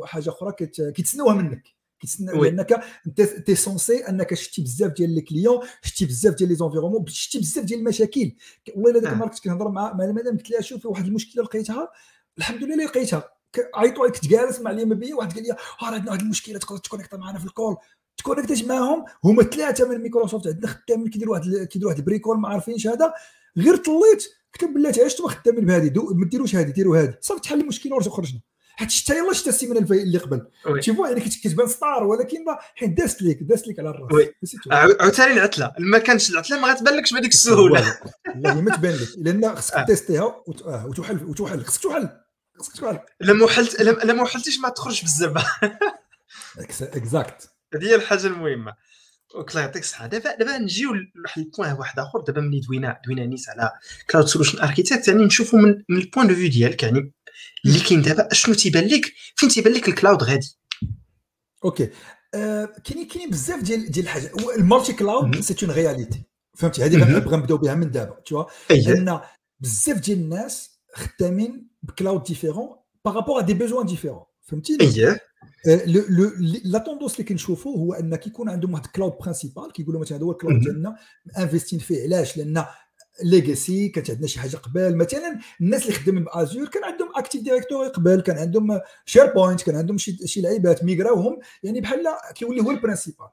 حاجة 0.04 0.30
أخرى 0.30 0.52
كيتسناوها 0.95 1.36
منك. 1.36 1.64
كيتسنى 2.00 2.32
لأنك 2.32 2.84
انت 3.08 3.22
t'es 3.22 3.56
censé 3.56 3.97
أنك 3.97 4.34
شتي 4.34 4.62
بزاف 4.62 4.91
ديال 4.91 5.16
les 5.16 5.22
clients 5.22 5.60
شتي 5.84 6.06
بزاف 6.06 6.34
ديال 6.36 6.50
les 6.50 6.56
environnements 6.56 7.08
شتي 7.08 7.39
بزاف 7.39 7.66
ديال 7.66 7.80
المشاكل. 7.80 8.36
والله 8.76 8.91
إلا 8.91 9.00
ذاك 9.00 9.14
المرة 9.14 9.28
كنت 9.28 9.39
كنهضر 9.39 9.70
مع 9.70 9.91
المدام 9.91 10.38
قلت 10.38 10.50
لها 10.52 10.62
شوفي 10.62 10.88
واحد 10.88 11.06
المشكلة 11.06 11.43
لقيتها 11.43 11.91
الحمد 12.38 12.64
لله 12.64 12.86
لقيتها. 12.86 13.39
عيطوا 13.76 14.10
كنت 14.10 14.28
جالس 14.28 14.60
مع 14.60 14.72
اليوم 14.72 14.93
بيا 14.93 15.16
واحد 15.16 15.34
قال 15.34 15.43
لي 15.43 15.52
آه 15.52 15.86
عندنا 15.86 16.12
واحد 16.12 16.22
المشكلة 16.22 16.60
تقدر 16.60 16.78
تكونيكت 16.78 17.16
معنا 17.16 17.39
في 17.39 17.45
الكول. 17.45 17.76
تكونيكتيت 18.18 18.68
معاهم 18.68 19.06
هما 19.24 19.43
ثلاثة 19.43 19.88
من 19.88 20.02
مايكروسوفت 20.02 20.47
عندنا 20.47 20.68
خدامين 20.68 21.10
كيديروا 21.10 21.38
واحد 21.38 21.68
كيديروا 21.68 21.91
واحد 21.91 22.00
البريكول 22.00 22.39
ما 22.39 22.50
عارفينش 22.50 22.88
هذا. 22.88 23.14
غير 23.58 23.76
طليت 23.76 24.24
قلت 24.54 24.64
لهم 24.64 24.74
بلاتي 24.74 25.00
علاش 25.02 25.14
أنتم 25.14 25.28
خدامين 25.28 25.66
بهذه؟ 25.66 25.93
ما 25.95 26.26
ديروش 26.26 26.56
هذه 26.56 26.70
ديروا 26.70 26.97
هذه. 26.97 27.18
صافي 27.22 27.41
تحل 27.41 27.62
المشكلة 27.62 27.95
ورجعوا 27.95 28.16
خرجنا. 28.16 28.39
حيت 28.76 28.89
شتا 28.89 29.16
يلاه 29.16 29.34
شتا 29.34 29.50
السيمانة 29.50 29.88
اللي 29.91 30.18
قبل. 30.18 30.47
تشوفوا 30.80 31.08
يعني 31.08 31.22
كتبان 31.22 31.68
ستار 31.68 32.04
ولكن 32.04 32.38
حيت 32.76 32.89
دازت 32.89 33.22
ليك 33.22 33.43
دازت 33.43 33.68
لك 33.68 33.80
على 33.80 33.89
الراس. 33.89 34.56
عاوتاني 34.72 35.34
العتلة. 35.34 35.74
ما 35.80 35.97
كانش 35.97 36.30
العتلة 36.30 36.60
ما 36.60 36.68
غتبانلكش 36.68 37.14
بهذيك 37.14 37.32
السهولة. 37.32 37.97
والله. 38.36 38.62
ما 38.62 38.76
تبان 38.76 38.93
لك 38.93 39.08
لأن 39.18 39.56
خصك 39.56 39.74
آه. 39.74 39.86
test 39.86 40.24
يها 40.24 40.43
وتحل 40.88 41.26
وتحل. 41.26 41.66
خصك 41.66 41.84
تحل. 41.84 42.10
لما 43.22 43.47
حلت 43.47 43.82
لما 43.82 44.26
حلتيش 44.26 44.60
ما 44.60 44.70
تخرج 44.70 45.01
بالزربه 45.01 45.45
exact 46.82 47.50
هذه 47.74 47.84
هي 47.84 47.95
الحاجة 47.95 48.28
المهمة. 48.28 48.74
الله 49.36 49.62
يعطيك 49.62 49.84
الصحة. 49.84 50.07
دابا 50.07 50.36
دابا 50.36 50.57
نجيو 50.57 50.93
لواحد 50.93 51.41
ال 51.41 51.47
point 51.47 51.74
واحد 51.74 51.99
آخر. 51.99 52.22
دابا 52.22 52.41
ملي 52.41 52.60
دوينا 52.60 53.01
دوينا 53.05 53.26
نيت 53.26 53.49
على 53.49 53.72
cloud 54.10 54.28
solution 54.28 54.60
architect 54.60 55.08
يعني 55.07 55.26
نشوفوا 55.26 55.60
من, 55.60 55.84
من 55.89 55.97
ال 55.97 56.03
point 56.03 56.28
de 56.28 56.36
vue 56.36 56.50
ديالك 56.49 56.84
يعني 56.84 57.14
اللي 57.66 57.80
كاين 57.80 58.01
دابا 58.01 58.32
أشنو 58.32 58.55
تيبان 58.55 58.88
لك؟ 58.88 59.14
فين 59.36 59.49
تيبان 59.49 59.74
لك 59.74 59.88
ال 59.88 59.93
cloud 59.93 60.24
غادي؟ 60.24 60.57
أوكي. 61.66 61.89
آه، 62.34 62.66
كاينين 62.84 63.07
كاينين 63.07 63.30
بزاف 63.30 63.62
ديال 63.62 63.91
ديال 63.91 64.05
الحاجات. 64.05 64.32
ال 64.58 64.93
multi-cloud 64.93 65.39
c'est 65.39 65.56
une 65.64 65.72
réalité 65.72 66.24
فهمتي؟ 66.57 66.86
هذه 66.86 66.97
غنبغي 66.97 67.38
نبداو 67.38 67.57
بها 67.57 67.76
من 67.76 67.91
دابا 67.91 68.20
تشوا 68.26 68.43
لأن 68.70 69.20
بزاف 69.60 69.97
ديال 69.97 70.18
الناس 70.18 70.79
خدامين 70.94 71.68
ب 71.84 71.90
cloud 71.90 72.24
différent 72.24 72.70
par 73.06 73.16
rapport 73.16 73.39
à 73.39 73.41
des 73.41 73.54
besoins 73.54 73.86
différents 73.86 74.24
فهمتيني؟ 74.42 74.84
اييه 74.84 75.20
la 76.64 76.80
tendance 76.80 77.14
اللي 77.14 77.24
كنشوفوا 77.24 77.78
هو 77.78 77.94
ان 77.94 78.16
كيكون 78.16 78.50
عندهم 78.50 78.74
واحد 78.74 78.86
cloud 78.86 79.14
principal 79.22 79.72
كيقولوا 79.72 80.02
مثلا 80.02 80.18
هذا 80.18 80.26
هو 80.26 80.32
ال 80.32 80.36
cloud 80.36 80.60
ديالنا 80.60 80.96
investin 81.38 81.80
فيه 81.80 82.04
علاش؟ 82.04 82.38
لأن 82.38 82.66
legacy 83.24 83.89
كانت 83.90 84.10
عندنا 84.10 84.28
شي 84.28 84.40
حاجة 84.40 84.58
قبل. 84.58 84.96
مثلا 84.96 85.40
الناس 85.62 85.82
اللي 85.82 85.94
خدامين 85.94 86.24
ب 86.24 86.31
Azure 86.31 86.68
كان 86.68 86.84
عندهم 86.84 87.10
Active 87.16 87.41
Directory 87.43 87.89
قبل 87.90 88.22
كان 88.22 88.38
عندهم 88.38 88.80
SharePoint 89.06 89.62
كان 89.62 89.76
عندهم 89.76 89.98
شي 89.98 90.28
شي 90.28 90.42
لعيبات 90.42 90.84
ميغراوهم 90.84 91.40
يعني 91.64 91.82
بحال 91.82 92.04
كيولي 92.36 92.62
هو 92.62 92.72
ال 92.72 92.77
principal 92.77 93.28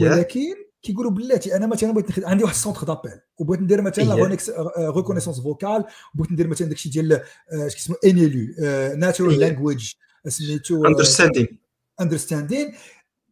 ولكن 0.00 0.54
كيقولوا 0.82 1.10
بلاتي 1.10 1.56
أنا 1.56 1.66
مثلا 1.66 1.92
بغيت 1.92 2.10
نخد... 2.10 2.24
عندي 2.24 2.44
واحد 2.44 2.54
ال 2.54 2.58
centre 2.58 2.84
d'appel 2.84 3.20
وبغيت 3.38 3.60
ندير 3.60 3.82
مثلا 3.82 4.38
reconnaissance 4.78 5.40
vocale 5.40 5.84
بغيت 6.14 6.32
ندير 6.32 6.48
مثلا 6.48 6.68
داكشي 6.68 6.88
ديال 6.88 7.22
اش 7.50 7.74
كيسمو 7.74 7.96
NL 8.04 8.98
natural 8.98 9.38
language 9.38 9.92
سميتو 10.28 10.86
understanding 10.86 11.58
understanding 12.00 12.74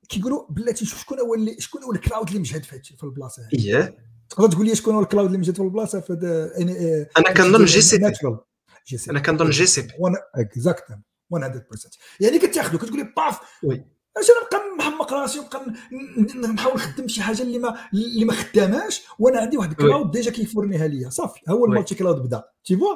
كيقولوا 0.08 0.44
بلاتي 0.50 0.84
شوف 0.84 1.00
شكون 1.00 1.20
هو 1.20 1.34
اللي 1.34 1.56
شكون 1.58 1.82
هو 1.82 1.92
ال 1.92 1.98
cloud 1.98 2.28
اللي 2.28 2.40
مجهد 2.40 2.64
في 2.64 3.04
البلاصة 3.04 3.42
هذه 3.42 3.48
اييه 3.52 3.98
تقدر 4.30 4.48
تقول 4.50 4.66
لي 4.66 4.74
شكون 4.74 4.94
هو 4.94 5.00
ال 5.00 5.04
cloud 5.04 5.26
اللي 5.26 5.38
مجهد 5.38 5.54
في 5.54 5.62
البلاصة 5.62 6.00
في 6.00 6.12
أنا 7.18 7.32
كنظن 7.32 7.64
GCP 7.64 8.12
أنا 9.10 9.20
كنظن 9.20 9.50
GCP 9.50 9.92
exactly 10.34 11.00
100% 11.34 11.38
يعني 12.20 12.38
كتاخذو 12.38 12.78
كتقول 12.78 12.98
لي 12.98 13.12
bah 13.16 13.38
oui. 13.62 13.84
اش 14.20 14.26
أنا 14.30 14.64
نبقى 14.64 14.76
محمق 14.78 15.12
راسي 15.12 15.38
ونبقى 15.38 16.52
نحاول 16.52 16.74
نخدم 16.74 17.08
شي 17.08 17.22
حاجة 17.22 17.42
اللي 17.42 17.58
ما 17.58 17.88
اللي 17.94 18.24
ما 18.24 18.32
خداماش 18.32 19.02
وأنا 19.18 19.40
عندي 19.40 19.56
واحد 19.56 19.70
ال 19.70 19.77
cloud 19.77 20.10
déjà 20.10 20.30
كيفورنيها 20.30 20.86
ليا. 20.86 21.10
صافي 21.10 21.40
هو 21.48 21.64
ال 21.64 21.94
multi-cloud 21.94 22.16
بدا. 22.22 22.44
des 22.64 22.76
fois 22.76 22.94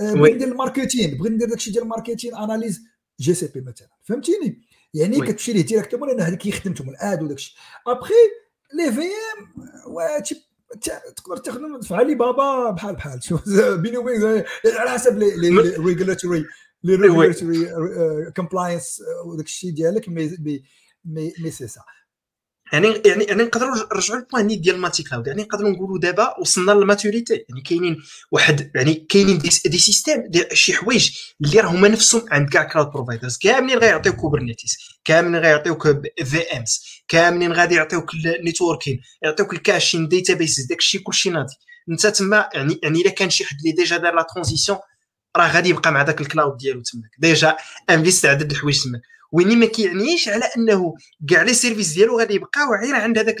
بغيت 0.00 0.34
ندير 0.34 0.48
ال 0.48 0.55
marketing 0.55 1.18
بغيت 1.18 1.32
ندير 1.32 1.48
داكشي 1.48 1.70
ديال 1.70 1.82
ال 1.82 1.87
marketing 1.87 2.34
analyse 2.34 2.82
GCP 3.20 3.60
مثلا. 3.60 3.88
فهمتيني؟ 4.02 4.62
يعني 4.94 5.20
كتمشي 5.20 5.52
ليه 5.52 5.62
directement 5.62 6.08
لأن 6.08 6.20
هذيك 6.20 6.46
يخدمتهم 6.46 6.90
ال 6.90 6.98
ads 6.98 7.22
وداكشي. 7.22 7.56
après 7.86 8.14
les 8.74 8.92
VM 8.92 9.64
تقدر 11.16 11.36
تخدم 11.36 11.80
في 11.80 11.94
علي 11.94 12.14
بابا 12.14 12.70
بحال 12.70 12.94
بحال. 12.94 13.22
شوف 13.28 13.48
بيني 13.58 13.96
وبين 13.96 14.44
على 14.66 14.90
حسب 14.90 15.18
les 15.18 15.48
regulatory 15.78 16.44
les 16.84 16.94
regulatory 16.94 17.66
compliance 18.36 19.02
وداك 19.26 19.46
الشيء 19.46 19.70
ديالك 19.70 20.08
مي 20.08 20.36
مي 21.04 21.32
مي 21.38 21.50
سي 21.50 21.68
سا. 21.68 21.80
يعني 22.72 23.02
يعني 23.06 23.24
يعني 23.24 23.42
نقدروا 23.42 23.76
نرجعوا 23.94 24.20
لل 24.20 24.27
point 24.27 24.46
ديال 24.46 24.74
ال 24.74 25.02
multi-cloud 25.02 25.26
يعني 25.26 25.42
نقدروا 25.42 25.70
نقولوا 25.70 25.98
دابا 25.98 26.40
وصلنا 26.40 26.72
لل 26.72 26.86
maturité 26.86 27.44
يعني 27.48 27.60
كاينين 27.60 28.02
واحد 28.32 28.70
يعني 28.74 28.94
كاينين 28.94 29.38
des, 29.38 29.48
des 29.66 29.78
systèmes 29.78 30.22
des 30.28 30.44
شي 30.52 30.72
حوايج 30.72 31.10
اللي 31.44 31.60
راهما 31.60 31.88
نفسهم 31.88 32.22
عند 32.30 32.48
كاع 32.48 32.62
cloud 32.62 32.86
providers 32.86 33.38
كاملين 33.38 33.78
غيعطيوك 33.78 34.16
Kubernetes 34.16 34.76
كاملين 35.04 35.40
غيعطيوك 35.40 35.88
VMs 36.24 36.84
كاملين 37.08 37.52
غادي 37.52 37.74
يعطيوك 37.74 38.14
ال 38.14 38.22
networking 38.22 39.00
يعطيوك 39.22 39.54
ال 39.54 40.08
caching 40.08 40.34
databases 40.34 40.66
داك 40.66 40.78
الشيء 40.78 41.00
كلشي 41.00 41.30
ناضي. 41.30 41.54
انت 41.90 42.06
تما 42.06 42.48
يعني 42.54 42.80
يعني 42.82 43.00
إلا 43.00 43.10
كان 43.10 43.30
شي 43.30 43.44
حد 43.44 43.56
اللي 43.58 43.72
déjà 43.72 43.96
دار 43.96 44.14
la 44.14 44.26
transition 44.34 44.78
راه 45.36 45.52
غادي 45.52 45.68
يبقى 45.68 45.92
مع 45.92 46.02
داك 46.02 46.20
ال 46.20 46.26
cloud 46.26 46.56
ديالو 46.56 46.82
تماك. 46.82 47.10
déjà 47.18 47.56
invest 47.90 48.26
عدد 48.26 48.50
الحوايج 48.50 48.84
تماك 48.84 49.02
ويني 49.32 49.56
ما 49.56 49.66
كيعنيش 49.66 50.28
على 50.28 50.44
انه 50.56 50.94
كاع 51.28 51.42
les 51.42 51.54
services 51.54 51.92
ديالو 51.92 52.18
غادي 52.18 52.34
يبقاو 52.34 52.74
غير 52.82 52.94
عند 52.94 53.18
هذاك 53.18 53.36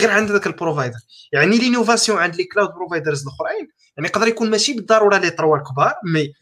غير 0.00 0.10
عند 0.10 0.30
هذاك 0.30 0.46
ال 0.46 0.51
provider. 0.51 0.98
يعني 1.32 1.58
l'innovation 1.58 2.18
عند 2.18 2.34
les 2.34 2.44
cloud 2.44 2.70
providers 2.70 3.22
الاخرين 3.22 3.68
يعني 3.96 4.08
يقدر 4.08 4.28
يكون 4.28 4.50
ماشي 4.50 4.72
بالضرورة 4.72 5.18
les 5.18 5.30
trois 5.30 5.56
الكبار 5.56 5.94
mais 6.04 6.32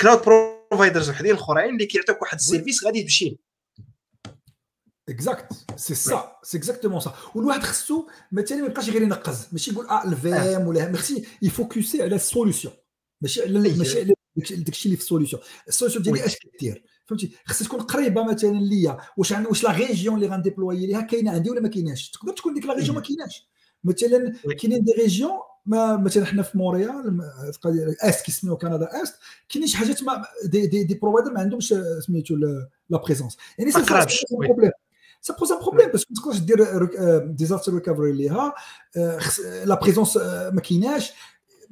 cloud 0.00 0.22
providers 0.22 1.10
وحدين 1.10 1.30
الاخرين 1.30 1.74
اللي 1.74 1.86
كيعطيوك 1.86 2.22
واحد 2.22 2.38
ال 2.38 2.44
service 2.44 2.84
غادي 2.84 3.02
تمشي. 3.02 3.38
exact 5.08 5.52
c'est 5.76 5.94
ça 5.94 6.36
c'est 6.42 6.58
exactement 6.58 7.00
ça 7.00 7.14
والواحد 7.34 7.62
خصو 7.62 8.08
مثلا 8.32 8.58
ما 8.58 8.66
يبقاش 8.66 8.90
غير 8.90 9.02
ينقز 9.02 9.48
ماشي 9.52 9.70
يقول 9.70 9.86
آه 9.86 10.04
ال 10.04 10.34
VM 10.34 10.66
ولا 10.66 10.96
خصو 10.96 11.22
يفوكسي 11.42 12.02
على 12.02 12.14
ال 12.14 12.21
solution 12.21 12.74
ماشي 13.22 13.42
على 13.42 13.58
ماشي 13.58 14.00
على 14.00 14.14
داكشي 14.36 14.86
اللي 14.86 14.96
في 14.96 15.02
ال 15.02 15.06
solution 15.06 15.42
ال 15.68 15.72
solution 15.72 16.02
ديالي 16.02 16.26
اش 16.26 16.36
كدير 16.36 16.84
فهمتي؟ 17.06 17.32
خصها 17.46 17.66
تكون 17.66 17.80
قريبة 17.80 18.24
مثلا 18.24 18.50
ليا. 18.50 18.98
واش 19.16 19.32
عند 19.32 19.46
واش 19.46 19.64
la 19.64 19.72
région 19.72 20.14
اللي 20.14 20.26
غنديبلوي 20.26 20.86
ليها 20.86 21.00
كاينة 21.00 21.30
عندي 21.30 21.50
ولا 21.50 21.60
ما 21.60 21.68
كايناش؟ 21.68 22.10
تقدر 22.10 22.32
تكون 22.32 22.54
ديك 22.54 22.66
la 22.66 22.74
région 22.74 22.96
ما 22.96 23.02
كايناش. 23.02 23.48
مثلا 23.84 24.34
كاينين 24.60 24.84
des 24.84 24.92
régions 24.92 25.38
ما 25.66 25.96
مثلا 25.96 26.24
حنا 26.24 26.42
في 26.42 26.58
مونريال 26.58 27.20
East 28.02 28.24
كيسميو 28.24 28.56
Canada 28.56 29.02
East 29.02 29.14
كاينين 29.48 29.68
شي 29.68 29.76
حاجات 29.76 30.02
ما 30.02 30.24
des, 30.44 30.66
des, 30.66 30.84
des 30.84 30.94
providers 30.94 31.32
ما 31.32 31.40
عندهمش 31.40 31.74
سميتو 32.06 32.36
la 32.90 32.98
présence 32.98 33.36
يعني 33.58 33.72
c'est 33.72 33.82
problème 34.30 34.70
ça 35.20 35.34
pose 35.34 35.52
un 35.52 35.58
problème 35.58 35.88
parce 35.88 36.03
que 36.03 36.12
ما 36.12 36.20
تقدرش 36.20 36.38
دير 36.38 36.84
disaster 37.26 37.74
recovery 37.74 38.12
ليها 38.12 38.54
la 39.64 39.80
présence 39.82 40.16
ما 40.52 40.60
كايناش 40.60 41.12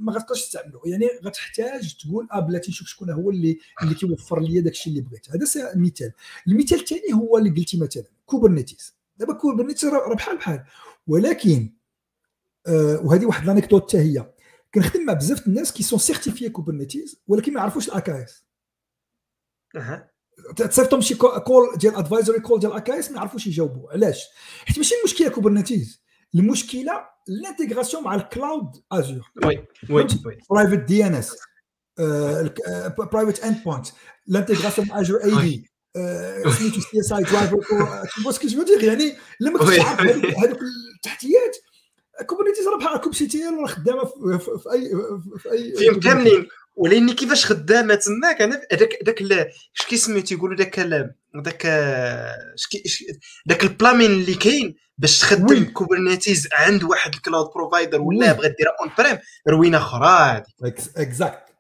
ما 0.01 0.13
غتقدرش 0.13 0.45
تستعملو. 0.45 0.83
يعني 0.85 1.09
غتحتاج 1.25 1.97
تقول 1.97 2.29
آه 2.33 2.41
بلاتي 2.41 2.71
نشوف 2.71 2.89
شكون 2.89 3.11
هو 3.11 3.31
اللي 3.31 3.59
اللي 3.83 3.95
كيوفر 3.95 4.41
لي 4.41 4.61
داك 4.61 4.73
الشيء 4.73 4.93
اللي 4.93 5.05
بغيت. 5.05 5.31
هذا 5.31 5.73
المثال 5.75 6.13
المثال 6.49 6.81
الثاني 6.81 7.13
هو 7.15 7.39
اللي 7.39 7.51
قلتي 7.51 7.77
مثلا 7.77 8.05
Kubernetes. 8.27 8.95
دابا 9.17 9.33
Kubernetes 9.33 9.91
راه 9.91 10.15
بحال 10.15 10.37
بحال. 10.37 10.65
ولكن 11.07 11.73
آه 12.67 13.01
وهذه 13.05 13.27
واحد 13.27 13.47
l'anecdote 13.47 13.83
حتى 13.83 13.99
هي. 13.99 14.33
كنخدم 14.75 15.05
مع 15.05 15.13
بزاف 15.13 15.47
الناس 15.47 15.73
qui 15.73 15.83
sont 15.83 15.99
certifiés 15.99 16.49
Kubernetes 16.49 17.21
ولكن 17.29 17.53
ما 17.53 17.61
يعرفوش 17.61 17.89
ال 17.89 18.25
AKS 18.25 18.45
أها 19.77 20.11
تصيفطهم 20.57 21.01
شي 21.01 21.15
call 21.15 21.79
ديال 21.79 21.95
advisory 21.95 22.41
call 22.41 22.61
ديال 22.61 22.73
AKS 22.73 23.11
ما 23.11 23.17
يعرفوش 23.17 23.47
يجاوبوا 23.47 23.93
علاش؟ 23.93 24.25
حيت 24.65 24.79
ماشي 24.79 24.95
المشكلة 24.95 25.29
Kubernetes. 25.29 26.00
المشكلة 26.35 26.93
l'intégration 27.31 28.03
مع 28.03 28.15
ال 28.15 28.24
cloud 28.24 28.71
Azure 28.93 29.31
oui 29.45 29.65
oui 29.91 30.07
private 30.51 30.79
DNS 30.79 31.37
private 32.99 33.45
endpoint 33.45 33.87
l'intégration 34.31 34.89
مع 34.89 35.01
Azure 35.01 35.25
et 35.25 35.31
des 35.31 35.71
سميتو 36.59 36.81
CSI 36.81 37.13
driver 37.13 37.63
تبغى 38.17 38.33
ce 38.33 38.39
que 38.39 38.47
je 38.47 38.63
veux 38.63 38.74
dire 38.74 38.85
يعني 38.85 39.17
لما 39.41 39.59
كنت 39.59 39.81
عارف 39.81 40.01
هذوك 40.01 40.59
التحتيات 40.97 41.57
Kubernetes 42.27 42.69
راه 42.69 42.79
بحال 42.79 43.01
kubectl 43.01 43.45
راه 43.45 43.67
خدامة 43.67 44.05
في 44.05 44.73
أي 44.73 44.91
في 45.39 45.53
أي 45.53 45.77
فيهم 45.77 46.01
كاملين 46.01 46.49
ولكن 46.77 47.13
كيفاش 47.13 47.47
خدامة 47.47 47.95
تماك 47.95 48.43
أنا 48.43 48.63
هذاك 48.73 48.99
داك 49.03 49.23
اش 49.23 49.87
كيسميو 49.89 50.23
تيقولوا؟ 50.23 50.57
داك 50.57 50.81
داك 51.35 51.67
داك 53.47 53.63
ال 53.63 53.68
plumbing 53.68 54.11
اللي 54.11 54.35
كاين 54.35 54.75
باش 54.99 55.19
تخدم 55.19 55.65
Kubernetes 55.65 56.49
عند 56.53 56.85
واحد 56.85 57.15
ال 57.15 57.21
cloud 57.21 57.51
provider 57.55 58.01
ولا 58.01 58.33
بغا 58.33 58.49
ديرها 58.49 58.77
on-prem 58.81 59.19
روينة 59.49 59.79
أخرى 59.79 60.43
هذه 60.63 60.75
exact 60.97 61.51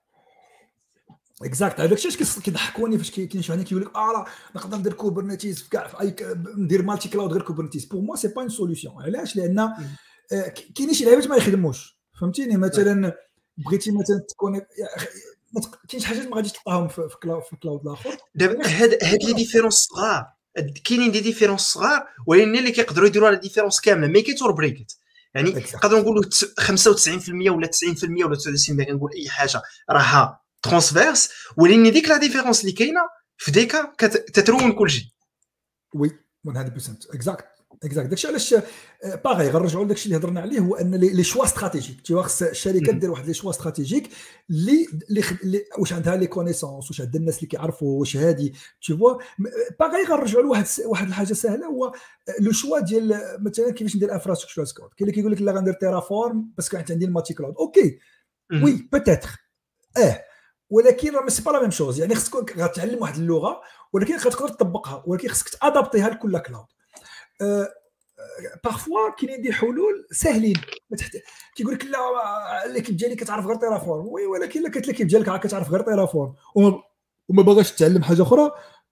exact 1.42 1.80
هذاك 1.80 1.92
الشيء 2.06 2.42
كيضحكوني 2.42 2.98
فاش 2.98 3.10
كاين 3.10 3.42
واحد 3.50 3.62
كيقول 3.62 3.84
لك 3.84 3.96
آه 3.96 4.26
نقدر 4.56 4.76
ندير 4.76 4.92
Kubernetes 4.92 5.62
في 5.62 5.70
كاع 5.70 5.86
في 5.86 6.00
أي 6.00 6.16
ندير 6.56 6.82
multi-cloud 6.82 7.32
غير 7.32 7.42
Kubernetes 7.42 7.84
pour 7.84 8.00
moi 8.00 8.16
c'est 8.16 8.28
pas 8.28 8.40
une 8.40 8.48
solution 8.48 9.02
علاش؟ 9.02 9.36
لأن 9.36 9.58
آه، 9.58 10.54
كاينين 10.74 10.94
شي 10.94 11.04
لعيبات 11.04 11.26
ما 11.26 11.36
يخدموش. 11.36 12.00
فهمتيني؟ 12.20 12.56
مثلا 12.56 13.14
بغيتي 13.58 13.90
مثلا 13.90 14.20
تكون 14.28 14.60
ما 15.53 15.61
كاينش 15.88 16.05
حاجات 16.05 16.26
ما 16.26 16.36
غاديش 16.36 16.53
تلقاهم 16.53 16.88
في 16.88 17.09
cloud 17.22 17.42
في 17.42 17.57
cloud 17.56 17.86
الآخر. 17.86 18.16
دابا 18.34 18.66
هاد 18.82 18.98
هاد 19.03 19.22
les 19.22 19.32
différences 19.32 19.74
صغار. 19.74 20.26
كاينين 20.84 21.12
des 21.12 21.20
différences 21.20 21.61
صغار 21.61 22.07
ولكن 22.26 22.57
اللي 22.57 22.70
كيقدروا 22.70 23.07
يديروا 23.07 23.30
la 23.30 23.36
différence 23.36 23.80
كاملة. 23.80 24.07
make 24.06 24.42
or 24.42 24.52
break 24.52 24.86
يعني 25.34 25.51
نقدروا 25.51 26.01
نقولوا 26.01 26.22
95% 26.61 27.51
ولا 27.51 27.66
90% 27.66 28.24
ولا 28.24 28.36
99% 28.36 28.84
كنقول 28.86 29.12
أي 29.12 29.28
حاجة 29.28 29.62
راها 29.90 30.40
transverse 30.62 31.30
ولكن 31.57 31.92
ديك 31.92 32.09
la 32.08 32.16
différence 32.16 32.61
اللي 32.61 32.72
كاينة 32.72 33.01
في 33.36 33.51
ديكا 33.51 33.92
كتترون 33.98 34.72
كلشي 34.72 35.14
oui 35.94 36.11
100% 36.48 36.53
exact 37.14 37.46
exact 37.84 38.08
داكشي 38.08 38.28
علاش 38.28 38.54
باغي 39.24 39.50
غنرجعوا 39.50 39.84
لداكشي 39.84 40.04
اللي 40.06 40.16
هضرنا 40.16 40.40
عليه 40.40 40.58
هو 40.58 40.74
أن 40.74 40.94
les 40.94 41.24
choix 41.24 41.44
stratégiques 41.44 42.00
تي 42.00 42.14
خص 42.14 42.42
الشركات 42.42 42.94
دير 42.94 43.10
واحد 43.10 43.26
les 43.26 43.34
choix 43.34 43.50
stratégiques 43.50 44.11
اللي 44.50 44.86
اللي 45.42 45.64
واش 45.78 45.92
عندها 45.92 46.16
les 46.16 46.26
connaissances 46.26 46.90
واش 46.90 47.00
عندها 47.00 47.20
الناس 47.20 47.36
اللي 47.36 47.46
كيعرفوا 47.46 48.00
واش 48.00 48.16
هادي. 48.16 48.54
des 48.86 48.96
fois 48.96 49.14
باغي 49.80 50.04
غنرجعوا 50.04 50.42
لواحد 50.42 50.66
واحد 50.86 51.06
الحاجة 51.06 51.32
سهلة 51.32 51.66
هو 51.66 51.92
le 52.40 52.52
choix 52.52 52.78
ديال 52.78 53.36
مثلا 53.40 53.70
كيفاش 53.70 53.96
ندير 53.96 54.14
infrastructure 54.14 54.64
code 54.64 54.90
كاين 54.96 55.08
اللي 55.08 55.12
كيقول 55.12 55.32
لك 55.32 55.42
لا 55.42 55.52
غندير 55.52 55.74
Terraform 55.74 56.52
parce 56.56 56.69
que 56.69 56.76
عندي 56.76 57.04
ال 57.04 57.34
multi-cloud 57.34 57.54
okay 57.58 57.98
oui 58.62 58.88
peut-être 58.92 59.30
آه 59.96 60.24
ولكن 60.70 61.14
راه 61.14 61.28
c'est 61.28 61.42
pas 61.42 61.50
la 61.50 61.61
même 61.61 61.70
chose 61.70 62.00
يعني 62.00 62.14
خصك 62.14 62.58
غتعلم 62.58 63.02
واحد 63.02 63.14
اللغة 63.16 63.60
ولكن 63.92 64.16
غتقدر 64.16 64.48
تطبقها 64.48 65.04
ولكن 65.06 65.28
خصك 65.28 65.48
تادابتيها 65.48 66.10
لكل 66.10 66.38
cloud 66.38 66.66
parfois 68.64 69.11
كاينين 69.18 69.43
des 69.42 69.52
حلول 69.53 70.07
ساهلين 70.12 70.57
كيقول 71.57 71.74
لك 71.74 71.84
لا 71.84 72.72
l'équipe 72.72 72.96
ديالي 72.97 73.16
كتعرف 73.16 73.47
غير 73.47 73.57
Terraform 73.56 74.06
oui 74.06 74.26
ولكن 74.26 74.61
الا 74.61 74.68
كانت 74.68 74.86
l'équipe 74.86 75.06
ديالك 75.07 75.41
كتعرف 75.41 75.70
غير 75.70 75.82
Terraform 75.82 76.34
وما 77.28 77.43
باغاش 77.43 77.72
تعلم 77.72 78.03
حاجة 78.03 78.22
أخرى 78.22 78.51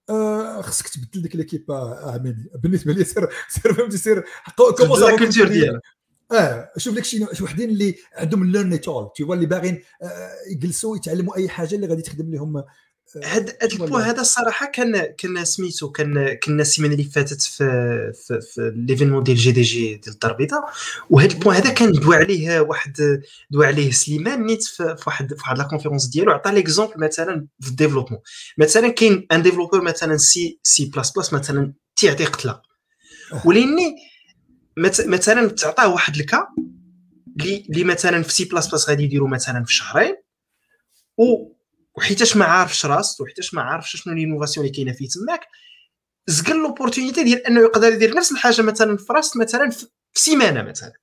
آه 0.09 0.61
خصك 0.61 0.87
تبدل 0.87 1.21
ديك 1.21 1.35
l'équipe 1.35 1.65
quand 2.03 2.26
même 2.26 2.45
بالنسبة 2.63 2.93
لي 2.93 3.03
سير 3.03 3.29
سير 3.49 3.73
فهمتي 3.73 3.97
ça 3.97 4.23
commence 4.57 5.01
la 5.01 5.17
culture 5.17 5.47
ديالك. 5.47 5.81
آه 6.31 6.71
شوف 6.77 6.95
لك 6.95 7.03
شي 7.03 7.43
وحدين 7.43 7.69
اللي 7.69 7.95
عندهم 8.13 8.51
learn 8.51 8.81
it 8.81 9.09
all 9.15 9.23
اللي 9.23 9.45
باغيين 9.45 9.83
آه 10.01 10.31
يجلسوا 10.51 10.95
يتعلموا 10.95 11.35
أي 11.35 11.49
حاجة 11.49 11.75
اللي 11.75 11.87
غادي 11.87 12.01
تخدم 12.01 12.33
لهم 12.33 12.63
هاد 13.17 13.57
هاد 13.61 13.71
ال 13.71 13.76
point 13.76 14.03
هذا 14.03 14.21
الصراحة 14.21 14.65
كان 14.65 15.01
كان 15.17 15.45
سميتو 15.45 15.91
كان 15.91 16.33
كنا 16.43 16.61
السيمانة 16.61 16.93
اللي 16.93 17.03
فاتت 17.03 17.41
في 17.41 17.63
في, 18.13 18.41
في 18.41 18.73
l'événement 18.75 19.23
ديال 19.23 19.37
GDG 19.37 19.95
ديال 19.95 20.13
الدار 20.13 20.31
البيضاء. 20.31 20.69
وهاد 21.09 21.31
ال 21.31 21.35
point 21.35 21.55
هذا 21.55 21.69
كان 21.69 21.91
دوا 21.91 22.15
عليه 22.15 22.59
واحد 22.59 23.21
دوا 23.49 23.65
عليه 23.65 23.91
سليمان 23.91 24.45
نيت 24.45 24.63
في 24.63 24.95
واحد 25.07 25.33
في 25.33 25.41
واحد 25.41 25.57
la 25.57 25.63
conférence 25.63 26.07
ديالو. 26.07 26.31
عطى 26.31 26.51
l'exemple 26.51 26.93
مثلا 26.97 27.47
في 27.59 27.69
ال 27.69 27.72
développement. 27.72 28.19
مثلا 28.57 28.87
كاين 28.89 29.27
un 29.31 29.41
développeur 29.41 29.81
مثلا 29.81 30.17
C 30.17 30.59
C 30.63 30.85
plus 30.85 31.11
plus 31.11 31.33
مثلا 31.33 31.73
تيعطي 31.95 32.25
قتله 32.25 32.61
وليني 33.45 33.95
مثلا 35.05 35.47
تعطاه 35.47 35.93
واحد 35.93 36.15
ال 36.15 36.23
cas 36.23 36.47
اللي 37.69 37.83
مثلا 37.83 38.23
في 38.23 38.33
C 38.33 38.45
plus 38.45 38.67
plus 38.67 38.89
غادي 38.89 39.03
يديروا 39.03 39.29
مثلا 39.29 39.63
في 39.63 39.73
شهرين. 39.73 40.15
و 41.17 41.58
وحيتاش 41.99 42.37
ما 42.37 42.45
عارفش 42.45 42.85
راسو 42.85 43.23
وحيتاش 43.23 43.53
ما 43.53 43.61
عارفش 43.61 43.95
شنو 43.95 44.13
l'innovation 44.13 44.65
اللي 44.65 44.75
كاينة 44.75 44.93
فيه 44.93 45.07
تماك. 45.07 45.47
زقل 46.27 46.57
l'opportunité 46.57 47.23
ديال 47.23 47.47
أنه 47.47 47.61
يقدر 47.61 47.93
يدير 47.93 48.15
نفس 48.15 48.31
الحاجة 48.31 48.61
مثلا 48.61 48.97
في 48.97 49.13
راس 49.13 49.37
مثلا 49.37 49.69
في 49.69 49.87
سيمانة 50.13 50.61
مثلا. 50.61 50.93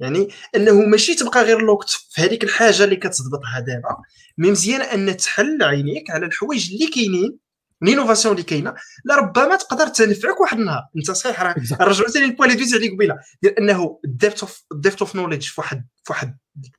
يعني 0.00 0.28
أنه 0.56 0.72
ماشي 0.72 1.14
تبقى 1.14 1.42
غير 1.42 1.58
الوقت 1.58 1.90
في 1.90 2.22
هذيك 2.22 2.44
الحاجة 2.44 2.84
اللي 2.84 2.96
كتضبطها 2.96 3.60
دابا. 3.60 3.96
mais 4.38 4.50
مزيان 4.50 4.80
أن 4.80 5.16
تحل 5.16 5.62
عينيك 5.62 6.10
على 6.10 6.26
الحوايج 6.26 6.72
اللي 6.72 6.86
كاينين 6.86 7.38
l'innovation 7.82 8.34
اللي 8.34 8.44
كاينة. 8.44 8.74
لربما 9.04 9.56
تقدر 9.56 9.86
تنفعك 9.88 10.40
واحد 10.40 10.58
النهار. 10.58 10.82
أنت 10.96 11.10
صحيح 11.10 11.42
راه 11.42 11.54
رجعوا 11.80 12.10
ثاني 12.10 12.26
ال 12.26 12.30
point 12.30 12.50
اللي 12.50 12.60
دويت 12.60 12.74
عليه 12.74 12.94
قبيلة. 12.94 13.16
ديال 13.42 13.58
أنه 13.58 14.00
ال 14.04 14.10
depth 14.10 14.40
of 14.40 14.64
ال 14.72 14.77
depth 14.77 15.00
of 15.00 15.16
knowledge 15.16 15.46
في 15.46 15.60
واحد 15.60 15.86
في 16.04 16.12
واحد 16.12 16.36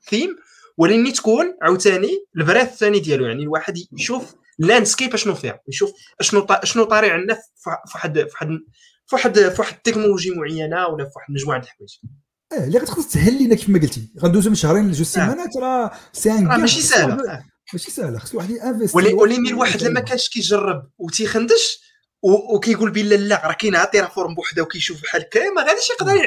ثيم 0.10 0.36
ولكن 0.78 1.14
تكون 1.14 1.58
عاوتاني 1.62 2.26
ال 2.38 2.41
breadth 2.41 2.68
الثاني 2.68 3.00
ديالو 3.00 3.26
يعني 3.26 3.44
الواحد 3.44 3.78
يشوف 3.92 4.36
landscape 4.60 5.14
أشنو 5.14 5.36
فيها 5.36 5.60
يشوف 5.68 5.92
أشنو 6.20 6.46
أشنو 6.50 6.84
طاري 6.84 7.12
عندنا 7.12 7.34
في 7.34 7.70
واحد 7.96 8.20
في 8.20 8.24
واحد 8.34 8.60
في 9.08 9.16
واحد 9.16 9.40
في 9.40 9.62
واحد 9.62 9.74
التكنولوجي 9.74 10.32
معينة 10.32 10.88
ولا 10.88 11.06
في 11.06 11.12
واحد 11.16 11.32
مجموعه 11.32 11.58
الحوايج. 11.58 11.92
آه 12.54 12.68
اللي 12.68 12.80
غتقدر 12.80 13.02
تسهل 13.02 13.34
لينا 13.34 13.56
كما 13.56 13.80
قلتي. 13.80 14.10
غندوزو 14.20 14.50
من 14.50 14.56
شهرين 14.56 14.88
لجوج 14.88 15.06
سيمانات 15.06 15.58
راه 15.58 15.92
c'est 16.14 16.32
un 16.32 16.46
ماشي 16.46 16.82
سهله 16.82 17.44
ماشي 17.74 17.92
سهله 17.92 18.20
خص 18.20 18.36
واحد 18.36 18.50
ي 18.50 18.56
investi 18.56 18.98
ولكن 18.98 19.48
الواحد 19.48 19.84
لما 19.84 20.00
كانش 20.00 20.30
كيجرب 20.30 20.90
وتيخندش 20.98 21.80
وكيقول 22.22 22.92
بلا 22.92 23.16
لا 23.16 23.48
راه 23.48 23.54
كاين 23.54 23.76
عطي 23.76 24.00
راه 24.00 24.08
forme 24.08 24.36
بوحده 24.36 24.64
وكيشوف 24.64 25.02
بحال 25.04 25.22
هكا 25.22 25.50
ما 25.50 25.62
غاديش 25.62 25.90
يقدر 25.90 26.22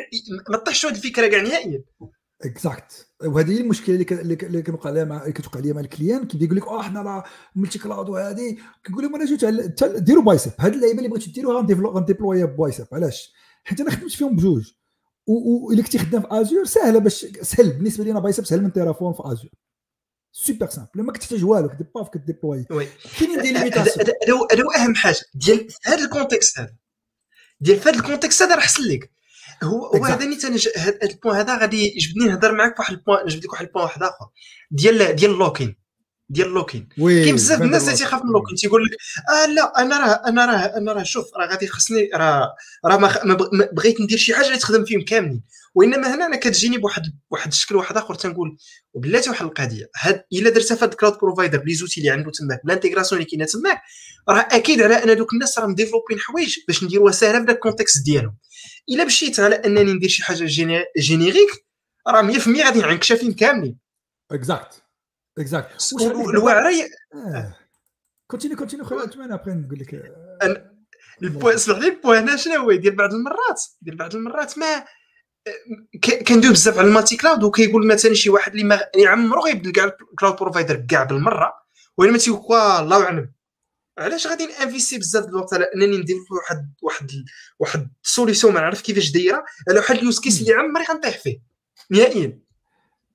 ما 0.48 0.56
طيحش 0.58 0.86
هذه 0.86 0.94
الفكرة 0.94 1.26
كاع 1.26 1.40
نهائيا. 1.40 1.82
exact 2.44 3.06
وهذه 3.24 3.50
هي 3.50 3.60
المشكلة 3.60 3.96
اللي 3.96 4.34
اللي 4.42 4.62
كنوقع 4.62 4.90
لها 4.90 5.04
مع 5.04 5.28
كتوقع 5.28 5.60
لي 5.60 5.72
مع 5.72 5.80
ال 5.80 5.86
client. 5.86 6.26
كيبدا 6.26 6.44
يقول 6.44 6.56
لك 6.56 6.66
آه 6.66 6.82
حنا 6.82 7.02
راه 7.02 7.24
multi-cloud 7.56 8.08
وهذه. 8.08 8.56
كنقول 8.86 9.04
لهم 9.04 9.14
أنا 9.14 9.24
جيت 9.24 9.44
ديروا 9.84 10.22
ب 10.22 10.30
AWS 10.30 10.52
هاد 10.58 10.74
اللعيبة 10.74 10.98
اللي 10.98 11.08
بغيتو 11.08 11.30
ديروها 11.30 11.66
غن 11.94 12.05
déployer 12.05 12.46
ها 12.46 12.54
ب 12.54 12.62
AWS 12.62 12.86
علاش؟ 12.92 13.32
حيت 13.64 13.80
أنا 13.80 13.90
خدمت 13.90 14.12
فيهم 14.12 14.36
بجوج. 14.36 14.72
والا 15.26 15.82
كنتي 15.82 15.98
خدام 15.98 16.22
في 16.22 16.28
Azure 16.30 16.64
سهله 16.64 16.98
باش 16.98 17.26
سهل. 17.42 17.70
بالنسبة 17.70 18.04
لي 18.04 18.10
أنا 18.10 18.20
ب 18.20 18.26
AWS 18.26 18.44
سهل 18.44 18.62
من 18.62 18.72
تيرافون 18.72 19.12
في 19.12 19.22
Azure 19.24 19.50
super 20.32 20.68
simple 20.68 20.90
ما 20.94 21.12
كتحتاج 21.12 21.44
والو 21.44 21.68
كدير 21.68 21.86
باف 21.94 22.08
ك 22.08 22.15
déployer 22.15 22.64
كاينين 23.18 23.42
des 23.42 23.52
limitations 23.52 24.06
هذا 24.52 24.62
هو 24.62 24.70
أهم 24.70 24.94
حاجة. 24.94 25.20
ديال 25.34 25.68
هذا 25.86 26.04
ال 26.04 26.10
contexte 26.10 26.58
هذا 26.58 26.74
ديال 27.60 27.80
هذا 27.80 27.90
ال 27.90 27.96
contexte 27.96 28.42
هذا 28.42 28.54
راه 28.54 28.60
حسن 28.60 28.82
لك 28.82 29.10
هو 29.62 29.86
هو 29.86 30.04
هذا 30.04 30.24
نيت 30.24 30.44
هذا 30.78 30.98
ال 31.02 31.08
point 31.08 31.36
هذا 31.36 31.58
غادي 31.58 31.96
يجبدني 31.96 32.24
نهضر 32.24 32.52
معاك 32.52 32.76
فواحد 32.76 32.92
البوان 32.92 33.24
نجبد 33.24 33.44
لك 33.44 33.52
واحد 33.52 33.66
ال 33.66 33.69
point 33.69 33.84
واحد 33.84 34.02
آخر. 34.02 34.26
ديال 34.70 35.16
ديال 35.16 35.30
ال 35.30 35.35
lock-in. 35.35 35.76
ديال 36.28 36.46
ال 36.46 36.51
lock-in. 36.51 36.88
كاين 36.98 37.34
بزاف 37.34 37.62
الناس 37.62 37.84
اللي 37.84 37.96
تيخاف 37.96 38.22
من 38.22 38.28
ال 38.28 38.31
lock-in. 38.31 38.56
تيقول 38.56 38.84
لك 38.84 38.90
آه 39.30 39.46
لا 39.46 39.82
أنا 39.82 39.98
راه 39.98 40.28
أنا 40.28 40.46
راه 40.46 40.78
أنا 40.78 40.92
راه 40.92 41.02
شوف 41.02 41.26
راه 41.36 41.46
غادي 41.46 41.66
خصني 41.66 42.10
راه 42.14 42.54
راه 42.84 42.96
ما 42.96 43.38
بغيت 43.72 44.00
ندير 44.00 44.18
شي 44.18 44.34
حاجة 44.34 44.46
اللي 44.46 44.58
تخدم 44.58 44.84
فيهم 44.84 45.00
كاملين. 45.00 45.42
وإنما 45.74 46.14
هنا 46.14 46.26
أنا 46.26 46.36
كتجيني 46.36 46.78
بواحد 46.78 47.02
واحد 47.30 47.48
الشكل 47.48 47.76
واحد 47.76 47.96
آخر 47.96 48.14
تنقول 48.14 48.56
وبلاتي 48.92 49.30
واحد 49.30 49.46
القضية. 49.46 49.90
هاد 49.96 50.24
إلا 50.32 50.50
درتها 50.50 50.74
في 50.74 50.84
هاد 50.84 50.90
ال 50.90 50.95
cloud 50.95 51.18
provider 51.18 51.58
ب 51.58 51.74
les 51.74 51.83
outils 51.83 52.00
اللي 52.00 52.10
عنده 52.10 52.30
تماك 52.30 52.60
ب 52.64 52.68
l'intégration 52.68 53.20
اللي 53.20 53.30
كاينة 53.30 53.44
تماك 53.44 53.80
راه 54.28 54.48
أكيد 54.56 54.82
على 54.82 54.94
أن 54.94 55.16
دوك 55.16 55.32
الناس 55.32 55.58
راه 55.58 55.66
م 55.66 55.70
développer 55.70 56.10
ين 56.10 56.18
حوايج 56.18 56.56
باش 56.68 56.84
نديروها 56.84 57.12
ساهلة 57.12 57.38
في 57.38 57.44
داك 57.44 57.56
ال 57.56 57.62
contexte 57.62 58.04
ديالهم. 58.04 58.36
إلا 58.88 59.04
مشيت 59.04 59.40
على 59.40 59.54
أنني 59.54 59.92
ندير 59.92 60.08
شي 60.08 60.22
حاجة 60.22 60.44
générique 60.98 61.50
راه 62.08 62.32
100% 62.32 62.64
غادي 62.64 62.80
نعنكشافين 62.80 63.32
كاملين. 63.32 63.78
exact 64.30 64.82
exact 65.38 65.92
الواعره 66.30 66.70
continue 68.26 68.56
continue 68.56 68.84
خويا 68.84 69.00
عثمان 69.00 69.32
ابخي 69.32 69.50
نقول 69.50 69.78
لك 69.78 70.02
ال 71.22 71.28
point 71.28 71.54
اسمح 71.54 71.78
لي 71.78 71.88
ال 71.88 71.94
point 71.94 72.22
هنا 72.22 72.36
شنو 72.36 72.54
هو 72.54 72.72
ديال 72.72 72.96
بعض 72.96 73.14
المرات 73.14 73.62
ديال 73.82 73.96
بعض 73.96 74.14
المرات 74.14 74.58
ما 74.58 74.84
كندوي 76.26 76.52
بزاف 76.52 76.78
على 76.78 76.88
ال 76.88 77.16
multi-cloud 77.16 77.42
وكيقول 77.42 77.86
مثلا 77.86 78.14
شي 78.14 78.30
واحد 78.30 78.52
اللي 78.52 78.64
ما 78.64 78.80
يعمرو 78.96 79.44
غيبدل 79.44 79.72
كاع 79.72 79.84
ال 80.12 80.16
cloud 80.16 80.36
provider 80.36 80.76
كاع 80.76 81.04
بالمرة 81.04 81.52
وين 81.96 82.12
ما 82.12 82.18
تيقول 82.18 82.58
الله 82.58 83.04
أعلم 83.04 83.32
علاش 83.98 84.26
غادي 84.26 84.46
ن 84.46 84.53
investi 84.53 84.98
بزاف 84.98 85.24
الوقت 85.24 85.54
على 85.54 85.64
أنني 85.74 85.98
ندير 85.98 86.16
واحد 86.30 86.74
واحد 86.82 87.10
واحد 87.58 87.90
solution 88.02 88.54
ما 88.54 88.60
نعرف 88.60 88.82
كيفاش 88.82 89.10
دايرة 89.10 89.44
على 89.68 89.78
واحد 89.78 89.96
ال 89.96 90.02
use 90.02 90.20
case 90.20 90.40
اللي 90.40 90.52
عمري 90.52 90.84
غنطيح 90.90 91.18
فيه 91.18 91.38
نهائيا. 91.90 92.40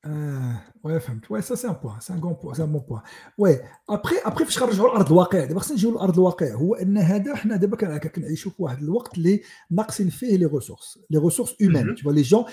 آه 0.06 0.62
oui 0.84 1.00
فهمت 1.00 1.32
oui 1.32 1.42
ça 1.42 1.56
c'est 1.56 1.68
un 1.68 1.76
point 1.84 2.00
c'est 2.00 2.14
un 2.14 2.20
point 2.20 2.54
c'est 2.54 2.64
un 2.64 2.72
bon 2.72 2.82
point 2.82 3.02
oui 3.38 3.60
après 3.90 4.16
après 4.26 4.46
فاش 4.46 4.60
كنرجعوا 4.60 4.88
لارض 4.88 5.12
الواقع 5.12 5.46
دابا 5.46 5.60
خصنا 5.60 5.74
نجيو 5.74 5.92
لارض 5.92 6.14
الواقع 6.14 6.54
هو 6.54 6.76
إن 6.76 6.98
هذا 6.98 7.36
حنا 7.36 7.56
دابا 7.56 7.98
كنعيشوا 7.98 8.52
في 8.52 8.64
واحد 8.64 8.84
الوقت 8.84 9.18
اللي 9.18 9.42
ناقصين 9.72 10.10
فيه 10.10 10.38
les 10.38 10.46
ressources 10.46 11.00
les 11.10 11.18
ressources 11.18 11.56
humaines 11.62 11.96
tous 11.96 12.12
les 12.12 12.22
gens 12.22 12.46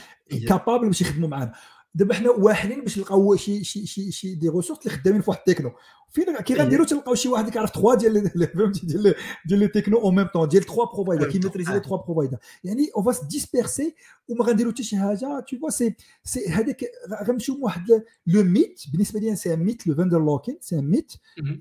capables 0.48 0.86
باش 0.86 1.00
يخدموا 1.00 1.28
معانا. 1.28 1.53
دابا 1.95 2.14
حنا 2.14 2.30
واحدين 2.30 2.80
باش 2.80 2.99
نلقاو 2.99 3.36
شي 3.36 3.64
شي 3.64 3.86
شي 3.86 4.12
شي 4.12 4.34
des 4.34 4.48
ressources 4.48 4.86
اللي 4.86 4.99
خدامين 4.99 5.20
في 5.22 5.30
واحد 5.30 5.40
التكنو. 5.49 5.72
فين 6.12 6.36
كي 6.40 6.55
غنديروا 6.55 6.86
تلقاو 6.86 7.14
شي 7.14 7.28
واحد 7.28 7.51
كيعرف 7.51 7.70
3 7.70 7.95
ديال 7.95 8.30
فهمتي 8.55 8.86
ديال 8.86 9.14
ديال 9.47 9.61
les 9.61 9.68
technos 9.68 9.98
au 9.98 10.11
même 10.11 10.26
temps 10.26 10.48
ديال 10.49 10.62
3 10.62 10.84
providers 10.94 11.30
qui 11.30 11.38
maîtrisent 11.38 11.72
les 11.72 11.80
3 11.80 11.97
providers 11.96 12.38
يعني 12.64 12.90
on 12.96 13.05
va 13.05 13.14
se 13.14 13.24
disperser 13.24 13.94
وما 14.28 14.45
غنديروا 14.45 14.72
حتى 14.72 14.82
شي 14.82 14.97
حاجة. 14.97 15.45
tu 15.48 15.59
vois 15.59 15.70
c'est 15.70 15.94
c'est 16.24 16.48
هذاك 16.49 16.84
غنمشيو 17.28 17.59
واحد 17.61 18.03
le 18.26 18.42
mythe 18.42 18.82
بالنسبة 18.93 19.20
لي 19.20 19.36
c'est 19.36 19.57
mythe 19.57 19.86
le 19.86 19.94
vendor 19.94 20.18
lock-in 20.18 20.59
c'est 20.61 20.80
mythe 20.80 21.12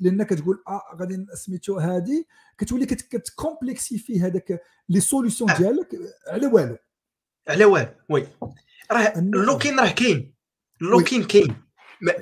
لأن 0.02 0.24
كتقول 0.24 0.64
آه 0.68 0.82
غادي 1.00 1.26
سميتو 1.36 1.78
هادي. 1.78 2.28
كتولي 2.58 2.86
كت 2.86 3.05
complexifier 3.05 4.20
هذاك 4.22 4.62
les 4.90 5.00
solutions 5.00 5.54
ديالك 5.58 6.00
على 6.28 6.48
والو. 6.48 6.78
على 7.48 7.66
والو 7.66 7.88
oui. 8.10 8.28
راه 8.92 9.14
ال 9.18 9.25
lock-in 9.25 9.80
راه 9.80 9.90
كاين. 9.92 10.34
ال 10.82 10.87
lock-in 10.87 11.24
كاين. 11.24 11.56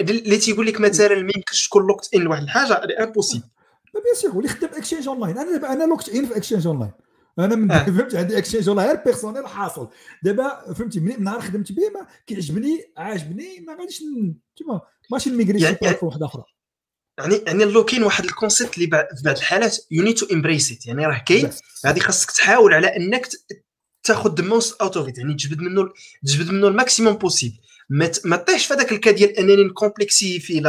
اللي 0.01 0.37
تيقول 0.37 0.67
لك 0.67 0.81
مثلا 0.81 1.15
ما 1.15 1.31
يمكنش 1.35 1.67
تكون 1.67 1.87
locked 1.87 2.13
in 2.15 2.21
لواحد 2.21 2.43
الحاجة 2.43 3.03
impossible 3.03 3.45
bien 3.93 4.15
sûr 4.15 4.35
واللي 4.35 4.49
خدام 4.49 4.69
Exchange 4.73 5.07
Online 5.07 5.37
أنا 5.37 5.51
دابا 5.51 5.73
أنا 5.73 5.83
locked 5.83 6.09
in 6.09 6.25
في 6.25 6.37
Exchange 6.37 6.67
اونلاين 6.67 6.91
أنا 7.39 7.55
من 7.55 7.71
آه. 7.71 7.83
فهمت 7.83 8.15
عندي 8.15 8.37
Exchange 8.37 8.69
Online 8.69 8.89
غير 8.89 9.03
personnel 9.05 9.47
حاصل. 9.47 9.89
دابا 10.23 10.73
فهمتي 10.73 10.99
من 10.99 11.23
نهار 11.23 11.41
خدمت 11.41 11.71
به 11.71 11.89
ما 11.89 12.07
كيعجبني 12.27 12.93
عاجبني 12.97 13.59
ما 13.67 13.75
غاديش 13.79 14.03
تما 14.57 14.81
ماشي 15.11 15.29
ن 15.29 15.34
migrer 15.34 15.61
يعني 15.61 15.77
يعني 15.81 15.97
واحدة 16.01 16.25
أخرى. 16.25 16.43
يعني 17.19 17.35
يعني 17.35 17.63
ال 17.63 17.68
lock-in 17.68 18.03
واحد 18.03 18.25
ال 18.25 18.32
concept 18.32 18.77
اللي 18.77 18.87
في 18.87 19.23
بعض 19.25 19.37
الحالات 19.37 19.77
you 19.91 20.03
need 20.03 20.15
to 20.15 20.25
embrace 20.31 20.87
يعني 20.87 21.05
راه 21.05 21.23
كاين. 21.27 21.49
غادي 21.85 21.99
خاصك 21.99 22.31
تحاول 22.31 22.73
على 22.73 22.87
إنك 22.87 23.27
تاخذ 24.09 24.41
most 24.41 24.81
out 24.81 24.97
of 24.97 25.17
يعني 25.17 25.33
تجبد 25.33 25.61
منه 25.61 25.89
تجبد 26.25 26.51
منه 26.51 26.67
ال 26.67 26.73
maximum 26.73 27.13
possible 27.13 27.55
ما 28.25 28.35
طيحش 28.35 28.65
في 28.65 28.73
هذاك 28.73 28.91
ال 28.91 28.96
cas 28.96 29.11
ديال 29.11 29.29
أنني 29.29 29.63
ن 29.63 29.69
complexifier 29.69 30.39
في 30.39 30.59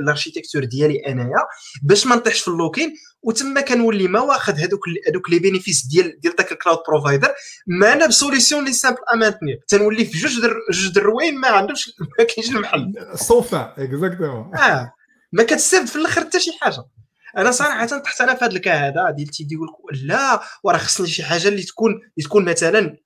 الاركيتكتور 0.00 0.64
ديالي 0.64 1.06
أنايا 1.06 1.46
باش 1.82 2.06
ما 2.06 2.16
نطيحش 2.16 2.40
في 2.40 2.48
اللوكين 2.48 2.94
وتما 3.22 3.60
كنولي 3.60 4.08
ما 4.08 4.20
واخد 4.20 4.54
هذوك 4.54 4.80
هذوك 5.08 5.30
لي 5.30 5.38
بينيفيس 5.38 5.86
ديال 5.86 6.20
ديال 6.20 6.36
داك 6.36 6.52
الكلاود 6.52 6.78
بروفايدر 6.88 7.28
معنا 7.66 8.06
بسوليسيون 8.06 8.64
لي 8.64 8.72
سامبل 8.72 8.98
امانتني 9.14 9.60
تنولي 9.68 10.04
في 10.04 10.18
جوج 10.18 10.40
در 10.40 10.54
جوج 10.72 10.92
دروين 10.92 11.38
ما 11.40 11.48
عندهمش 11.48 11.92
ما 12.18 12.24
كاينش 12.24 12.50
المحل. 12.50 12.92
صوفا 13.14 13.74
اكزاكتومون 13.78 14.56
آه. 14.56 14.92
ما 15.32 15.42
كتستافد 15.42 15.86
في 15.86 15.96
الأخر 15.96 16.20
حتى 16.20 16.40
شي 16.40 16.50
حاجة. 16.60 16.84
أنا 17.36 17.50
صراحة 17.50 17.86
طحت 17.86 18.20
أنا 18.20 18.34
في 18.34 18.44
هذا 18.44 18.52
الكا 18.52 18.74
هذا 18.88 19.10
ديال 19.10 19.28
تيدي 19.28 19.54
يقول 19.54 19.98
لا 20.02 20.42
وراه 20.62 20.78
خصني 20.78 21.06
شي 21.06 21.24
حاجة 21.24 21.48
اللي 21.48 21.62
تكون 21.62 21.92
اللي 21.92 22.24
تكون 22.24 22.44
مثلا 22.44 22.96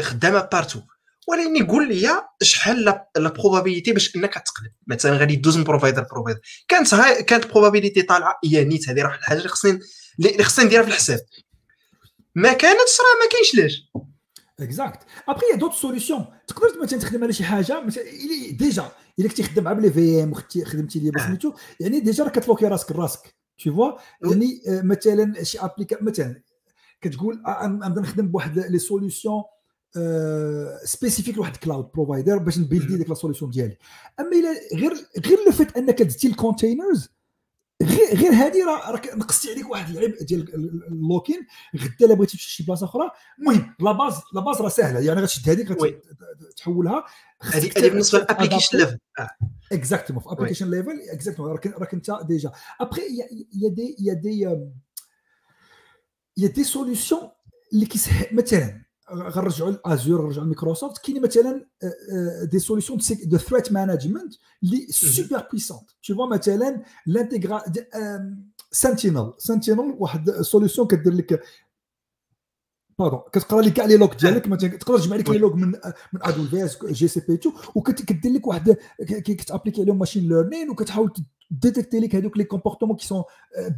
خدامة 0.00 0.40
بارتو. 0.52 0.80
ولكن 1.28 1.66
قول 1.66 1.88
لي 1.88 2.22
شحال 2.42 2.84
لا 2.84 3.08
بروبابيليتي 3.16 3.92
باش 3.92 4.16
انك 4.16 4.34
تقلب. 4.34 4.72
مثلا 4.86 5.16
غادي 5.16 5.36
دوز 5.36 5.56
من 5.58 5.64
بروفايدر 5.64 6.06
بروفايدر 6.12 6.40
كانت 6.68 6.94
high 6.94 7.22
كانت 7.22 7.46
probabilité 7.46 8.02
طالعة 8.02 8.38
هي 8.44 8.64
نيت 8.64 8.88
هذه 8.88 9.02
راه 9.02 9.14
الحاجة 9.14 9.38
اللي 9.38 9.48
خصني 9.48 9.80
اللي 10.20 10.44
خصني 10.44 10.64
نديرها 10.64 10.82
في 10.82 10.88
الحساب. 10.88 11.20
ما 12.34 12.52
كانتش 12.52 13.00
راه 13.00 13.24
ما 13.24 13.30
كاينش 13.30 13.54
لاش. 13.54 13.90
exact 14.60 14.98
après 15.28 15.46
d'autres 15.56 15.72
solutions 15.72 16.26
تقدر 16.46 16.82
مثلا 16.82 16.98
تخدم 16.98 17.24
على 17.24 17.32
شي 17.32 17.44
حاجة 17.44 17.80
مثلا 17.80 18.04
déjà 18.50 18.92
الا 19.18 19.28
كنتي 19.28 19.42
خدام 19.42 19.64
مع 19.64 19.72
ب 19.72 19.90
les 19.90 20.22
VM 20.22 20.34
خدمتي 20.64 20.98
لي 20.98 21.12
سميتو 21.26 21.52
يعني 21.80 22.00
déjà 22.00 22.24
راه 22.24 22.30
ك 22.30 22.35
locker 22.35 22.66
راسك 22.66 22.92
راسك 22.92 23.37
tu 23.58 23.70
vois 23.70 24.00
يعني 24.22 24.62
آه، 24.68 24.82
مثلا 24.82 25.42
شي 25.42 25.58
applica 25.58 26.02
مثلا 26.02 26.42
كتقول 27.00 27.42
آه، 27.46 27.66
نبدا 27.66 28.00
نخدم 28.00 28.28
بواحد 28.28 28.58
les 28.58 28.78
solutions 28.78 29.42
spécifiques 30.84 31.36
لواحد 31.36 31.56
cloud 31.56 31.90
provider 31.94 32.38
باش 32.38 32.58
ن 32.58 32.63
builder 32.63 32.96
ديك 32.96 33.08
la 33.08 33.14
solution 33.14 33.50
ديالي. 33.50 33.76
أما 34.20 34.28
إلا 34.28 34.78
غير 34.80 34.92
غير 35.26 35.38
le 35.46 35.52
fait 35.52 35.76
أنك 35.76 36.02
دزتي 36.02 36.28
ل 36.28 36.35
containers 36.35 37.08
غير 37.82 38.14
غير 38.14 38.32
هذه 38.32 38.66
راه 38.66 38.90
راك 38.90 39.14
نقصتي 39.14 39.50
عليك 39.50 39.70
واحد 39.70 39.96
العبء 39.96 40.22
ديال 40.22 40.54
ال 40.54 40.64
lock-in. 40.64 41.46
غدا 41.76 42.06
الا 42.06 42.14
بغيتي 42.14 42.32
تمشي 42.32 42.50
شي 42.50 42.62
بلاصة 42.62 42.86
أخرى. 42.86 43.10
المهم 43.38 43.74
la 43.80 43.92
base 43.92 44.14
la 44.32 44.40
base 44.40 44.56
راه 44.56 44.68
سهلة. 44.68 45.00
يعني 45.00 45.20
غتشد 45.20 45.48
هذيك 45.48 45.68
تحولها. 46.56 47.04
هذه 47.42 47.70
هذه 47.76 47.88
بالنسبة 47.88 48.18
لل 48.18 48.27
application 48.27 48.78
level 48.78 48.98
exactement 49.72 50.22
في 50.22 50.32
application 50.32 50.70
level 50.70 51.00
exactement 51.10 51.52
راك 51.52 51.94
انت 51.94 52.18
déjà. 52.22 52.52
après 52.80 53.02
y 53.52 53.68
a 53.68 53.75
des 53.75 53.96
y 53.98 54.14
a 54.14 54.20
des 54.20 54.40
y 56.36 56.48
a 56.48 56.52
des 56.52 56.64
solutions 56.64 57.30
اللي 57.72 57.86
كيسهل 57.86 58.36
مثلا 58.36 58.87
غنرجعوا 59.12 59.72
ل 59.86 59.92
Azure 59.92 60.20
غنرجعوا 60.20 60.46
لميكروسوفت 60.46 61.06
كاين 61.06 61.22
مثلا 61.22 61.66
des 62.42 62.58
solutions 62.58 62.98
de 63.24 63.38
threat 63.38 63.72
management 63.72 64.34
اللي 64.62 64.86
super 64.86 65.48
puissantes 65.50 65.90
tu 66.02 66.14
vois 66.14 66.26
مثلا 66.26 66.82
l'intégra 67.06 67.62
Sentinel 68.70 69.32
Sentinel 69.38 69.96
واحد 69.98 70.30
solution 70.30 70.86
كدير 70.86 71.12
لك 71.12 71.42
pardon 72.98 73.20
كتقرا 73.32 73.62
لك 73.62 73.72
كاع 73.72 73.84
les 73.84 73.96
logs 73.96 74.14
ديالك 74.14 74.48
مثلا 74.48 74.76
تقدر 74.76 74.98
تجمع 74.98 75.16
لك 75.16 75.30
les 75.30 75.38
logs 75.38 75.54
من 75.54 75.68
من 76.12 76.22
ادول 76.22 76.48
فيس 76.48 76.84
جي 76.84 77.08
سي 77.08 77.20
بي 77.28 77.36
تو 77.36 77.52
وكدير 77.74 78.32
لك 78.32 78.46
واحد 78.46 78.76
كت 79.00 79.15
appliquer 79.15 79.82
عليهم 79.82 79.98
machine 79.98 80.28
learning 80.28 80.70
وكتحاول 80.70 81.12
détecter 81.50 82.00
لك 82.00 82.14
هذوك 82.14 82.36
les 82.36 82.44
comportements 82.44 82.96
qui 82.96 83.06
sont 83.06 83.22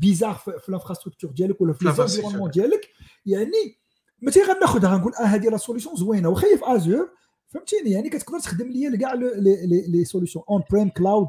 bizarres 0.00 0.34
في 0.34 0.68
ال 0.68 0.72
infrastructure 0.72 1.30
ديالك 1.30 1.60
ولا 1.60 1.72
في 1.72 1.84
les 1.84 2.50
ديالك. 2.52 2.88
يعني 3.26 3.80
مثلا 4.22 4.44
غناخذها 4.44 4.94
غنقول 4.94 5.14
آه 5.14 5.24
هذه 5.24 5.48
la 5.48 5.56
solution 5.56 5.96
زوينة. 5.96 6.28
واخا 6.28 6.56
في 6.56 6.62
Azure 6.62 7.08
فهمتيني؟ 7.48 7.90
يعني 7.90 8.10
كتقدر 8.10 8.38
تخدم 8.40 8.68
ليا 8.68 8.96
كاع 8.96 9.14
les 9.14 9.84
les 9.88 10.04
solutions 10.04 10.44
on-prem 10.50 10.88
cloud 10.88 11.28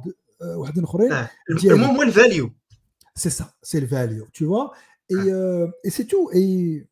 وحدين 0.57 0.83
أخرين. 0.83 1.11
آه. 1.11 1.29
المهم 1.49 1.95
هو 1.95 2.01
ال 2.01 2.10
value 2.10 2.51
c'est 3.15 3.29
ça 3.29 3.45
c'est 3.63 3.77
ال 3.77 3.85
value 3.85 4.25
tu 4.25 4.45
vois 4.45 6.03
et 6.03 6.17
et 6.17 6.31
c'est 6.31 6.52
tout 6.52 6.69
et 6.69 6.77
et 6.77 6.85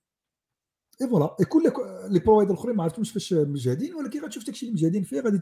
voilà 1.01 1.35
et 1.39 1.45
كل 1.45 1.63
les 2.09 2.19
providers 2.19 2.53
الأخرين 2.53 2.75
ما 2.75 2.83
عرفتهمش 2.83 3.11
فاش 3.11 3.33
مجهدين 3.33 3.95
ولكن 3.95 4.25
غتشوف 4.25 4.45
داكشي 4.45 4.65
اللي 4.65 4.73
مجهدين 4.73 5.03
فيه 5.03 5.21
غادي 5.21 5.37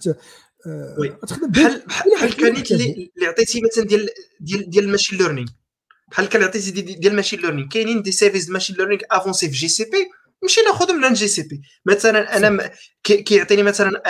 تخدم 1.28 1.48
بحال 1.48 1.82
بحال 2.16 2.36
كانت 2.36 2.72
اللي 2.72 3.12
عطيتي 3.22 3.62
مثلا 3.62 3.86
ديال 3.86 4.10
ديال 4.40 4.70
ديال 4.70 4.86
ال 4.86 4.90
machine 4.90 5.18
learning 5.18 5.48
بحال 6.12 6.30
كان 6.30 6.44
عطيتي 6.44 6.72
ديال 6.82 7.12
ال 7.12 7.15
machine 7.15 7.40
learning 7.40 7.68
كاينين 7.68 8.02
des 8.02 8.12
services 8.12 8.50
machine 8.50 8.76
learning 8.76 9.02
avancés 9.12 9.48
في 9.50 9.54
GCP 9.54 10.10
نمشي 10.44 10.62
ناخذ 10.62 10.94
من 10.94 11.14
GCP 11.14 11.62
مثلا 11.86 12.38
أنا 12.38 12.72
كيعطيني 13.04 13.64
مثلا 13.64 14.04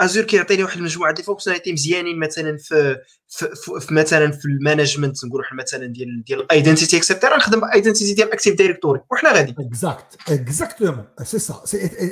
Azure 0.00 0.24
كيعطيني 0.24 0.62
واحد 0.62 0.78
المجموعة 0.78 1.12
ديال 1.12 1.26
fonctionnalités 1.26 1.72
مزيانين 1.72 2.18
مثلا 2.18 2.56
في 2.56 2.96
في, 3.28 3.80
في 3.80 3.94
مثلا 3.94 4.30
في 4.30 4.44
ال 4.44 4.51
management 4.51 5.24
نقولوا 5.24 5.46
مثلا 5.52 5.86
ديال 5.86 6.24
ديال 6.24 6.40
ال 6.40 6.46
identity 6.46 6.96
et 6.96 7.06
cetera 7.06 7.36
نخدم 7.36 7.64
identity 7.64 8.14
ديال 8.14 8.32
Active 8.32 8.54
Directory 8.54 9.00
وحنا 9.10 9.32
غادي. 9.32 9.54
exact 9.58 10.16
exactement 10.28 11.04
c'est 11.22 11.38
ça 11.38 11.62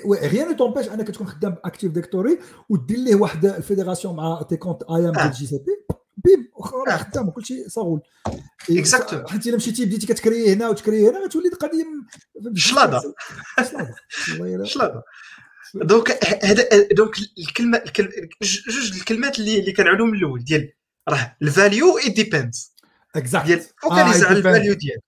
rien 0.06 0.56
ne 0.56 0.74
أنك 0.94 1.10
تكون 1.10 1.26
خدام 1.26 1.56
Active 1.64 1.92
Directory 1.92 2.38
ودير 2.68 2.98
ليه 2.98 3.14
واحد 3.14 3.44
ال 3.44 3.51
fédération 3.51 4.16
مع 4.16 4.42
tes 4.48 4.56
comptes 4.56 4.82
IAM 4.82 5.12
ديال 5.12 5.32
GCP 5.32 5.91
بيم 6.24 6.48
واخا 6.54 6.96
خدام 6.96 7.28
وكل 7.28 7.44
شيء 7.44 7.68
صغول. 7.68 8.00
exact 8.70 9.26
حيت 9.26 9.46
إلا 9.46 9.56
مشيتي 9.56 9.84
بديتي 9.84 10.06
كتكري 10.06 10.52
هنا 10.52 10.68
وتكري 10.68 11.08
هنا 11.08 11.24
غتولي 11.24 11.48
القضية 11.48 11.84
شلاضة. 12.54 13.14
شلاضة. 14.64 15.02
donc 15.74 16.24
هذا 16.44 16.68
donc 16.92 17.14
الكلمة 17.38 17.82
جوج 18.42 18.92
الكلمات 18.96 19.38
اللي 19.38 19.58
اللي 19.58 19.72
كنعودوا 19.72 20.06
من 20.06 20.14
الأول 20.14 20.44
ديال 20.44 20.72
راه 21.08 21.36
ال 21.42 21.51
value 21.51 21.98
it 21.98 22.08
depends 22.08 22.72
exact 23.16 23.46
ديال 23.46 23.60
focalise 23.82 24.24
على 24.24 24.38
ال 24.38 24.44
value 24.44 24.74
ديال 24.74 25.00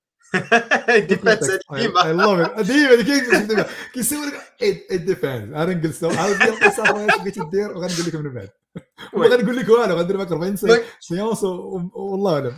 depends 1.06 1.58
ديما 1.72 2.06
I 2.06 2.12
love 2.12 2.50
it 2.58 2.66
ديما 3.46 3.66
كيسولك 3.94 4.34
it 4.62 5.00
depends 5.00 5.54
أنا 5.54 5.64
نجلس 5.64 6.04
عاود 6.04 6.42
القصة 6.42 6.94
واش 6.94 7.18
بغيتي 7.20 7.40
دير 7.52 7.70
وغنقول 7.70 8.06
لك 8.06 8.14
من 8.14 8.34
بعد. 8.34 8.50
ما 9.14 9.26
غنقول 9.26 9.56
لك 9.56 9.68
والو 9.68 9.94
غندير 9.94 10.16
معك 10.16 10.32
40 10.32 10.56
séances 11.00 11.42
والله 11.42 12.34
أعلم. 12.34 12.54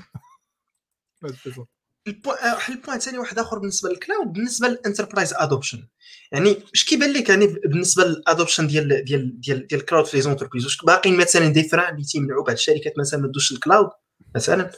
واحد 2.26 2.74
ال 2.74 2.78
point 2.78 2.98
ثاني 2.98 3.18
واحد 3.18 3.38
آخر 3.38 3.58
بالنسبة 3.58 3.88
لل 3.88 4.01
cloud 4.01 4.32
بالنسبة 4.32 4.68
لل 4.68 4.79
enterprise 4.79 5.34
adoption 5.34 5.88
يعني 6.32 6.62
اش 6.74 6.84
كيبان 6.84 7.12
لك 7.12 7.28
يعني 7.28 7.46
بالنسبة 7.46 8.04
لل 8.04 8.16
adoption 8.16 8.66
ديال 8.66 8.88
ديال 8.88 9.40
ديال 9.40 9.66
ديال 9.66 9.80
ال 9.80 9.84
cloud 9.84 10.06
في 10.06 10.16
les 10.16 10.22
entreprises 10.22 10.64
واش 10.64 10.84
باقيين 10.84 11.16
مثلا 11.16 11.48
des 11.48 11.68
freins 11.68 11.94
اللي 11.94 12.04
تيمنعوا 12.04 12.44
بعض 12.44 12.52
الشركات 12.52 12.98
مثلا 12.98 13.20
ما 13.20 13.28
تدوش 13.28 13.52
ال 13.52 13.58
cloud 13.58 13.90
مثلا؟ 14.34 14.70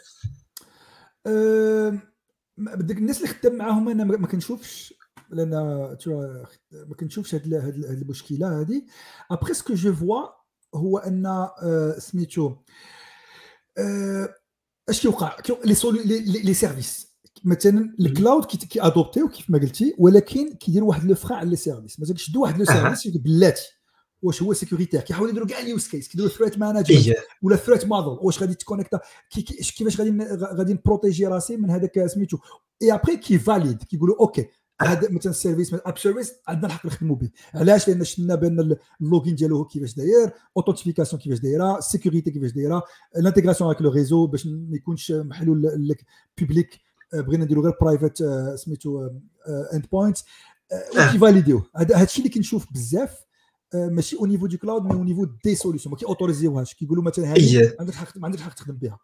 بدك 2.59 2.99
الناس 2.99 3.17
اللي 3.17 3.29
خدام 3.29 3.57
معاهم 3.57 3.89
أنا 3.89 4.05
ما 4.05 4.27
كنشوفش 4.27 4.95
لأن 5.31 5.51
ما 6.73 6.95
كنشوفش 7.01 7.35
هاد 7.35 7.75
المشكلة 7.75 8.61
هذه 8.61 8.83
après 9.31 9.55
ce 9.55 9.63
que 9.63 9.75
je 9.75 9.95
vois 9.95 10.27
هو 10.75 10.99
أن 10.99 11.27
آه، 11.27 11.99
سميتو 11.99 12.57
آه، 13.79 14.35
اش 14.89 15.01
كيوقع؟ 15.01 15.37
les 15.65 15.75
sol- 15.75 16.21
les 16.21 16.55
services 16.55 17.09
مثلا 17.45 17.95
ال 18.01 18.08
cloud 18.08 18.45
كي 18.45 18.83
adopt 18.83 19.16
يو 19.16 19.29
كيف 19.29 19.51
ما 19.51 19.59
قلتي 19.59 19.95
ولكن 19.99 20.55
كيديروا 20.55 20.89
واحد 20.89 21.05
le 21.05 21.15
frein 21.15 21.37
على 21.37 21.51
les 21.51 21.57
services 21.57 22.01
مثلا 22.01 22.17
كيشدوا 22.17 22.43
واحد 22.43 22.59
le 22.59 22.65
service 22.65 23.07
بلاتي. 23.17 23.78
واش 24.23 24.43
هو 24.43 24.53
sécuritaire 24.53 25.01
كيحاولوا 25.01 25.31
يديروا 25.31 25.49
كاع 25.49 25.61
ال 25.61 25.68
use 25.68 25.89
case 25.89 26.09
كيديروا 26.09 26.31
threat 26.31 26.59
management 26.59 27.17
ولا 27.43 27.57
threat 27.57 27.87
model 27.87 28.19
واش 28.23 28.41
غادي 28.41 28.55
ت 28.55 28.60
connect 28.60 28.96
ا؟ 28.96 29.01
كيفاش 29.77 30.01
غادي 30.01 30.19
غادي 30.43 30.73
ن 30.73 30.79
protéger 30.79 31.27
راسي 31.27 31.57
من 31.57 31.71
هذاك 31.71 32.07
سميتو. 32.07 32.39
et 32.83 32.93
après 32.93 33.17
كي 33.17 33.39
valide 33.39 33.83
كيقولوا 33.83 34.21
OK 34.21 34.49
هذا 34.83 35.11
مثلا 35.11 35.33
ال 35.33 35.38
service 35.38 35.75
App 35.75 35.99
Service 35.99 36.33
عندنا 36.49 36.67
الحق 36.67 36.87
نخدموا 36.87 37.17
به. 37.17 37.31
علاش؟ 37.55 37.89
لأن 37.89 38.05
شفنا 38.05 38.35
بأن 38.35 38.77
ال 39.01 39.07
login 39.07 39.35
ديالو 39.35 39.65
كيفاش 39.65 39.95
داير 39.95 40.33
authentification 40.57 41.23
كيفاش 41.23 41.39
دايرة 41.39 41.79
ال 41.79 41.85
sécurité 41.85 42.31
كيفاش 42.31 42.53
دايرة 42.53 42.83
ال 43.17 43.21
intégration 43.21 43.71
مع 43.71 43.77
le 43.81 43.91
réseau 43.91 44.27
باش 44.27 44.47
ما 44.47 44.77
يكونش 44.77 45.13
محلول 45.13 45.89
لل 45.89 46.05
public 46.39 46.81
بغينا 47.15 47.45
نديرو 47.45 47.63
غير 47.63 47.75
private 47.81 48.25
سميتو 48.55 49.09
endpoint 49.75 50.19
وكي 50.93 51.12
valid 51.12 51.44
يو. 51.44 51.63
هذا 51.77 52.03
الشيء 52.03 52.25
اللي 52.25 52.35
كنشوف 52.35 52.73
بزاف. 52.73 53.28
ماشي 53.75 54.17
au 54.17 54.27
niveau 54.27 54.47
de 54.47 54.59
cloud 54.59 54.83
mais 54.83 54.93
au 54.93 55.05
niveau 55.05 55.27
des 55.45 55.55
solutions 55.55 55.93
ما 55.93 55.99
كي 55.99 56.10
autoris 56.10 56.48
يوهاش 56.48 56.75
كيقولوا 56.75 57.05
مثلا 57.05 57.33
هذه 57.33 57.75
عندك 57.81 57.95
حق 57.95 58.17
ما 58.17 58.27
عندك 58.27 58.41
حق 58.41 58.55
تخدم 58.55 58.75
بها 58.75 58.99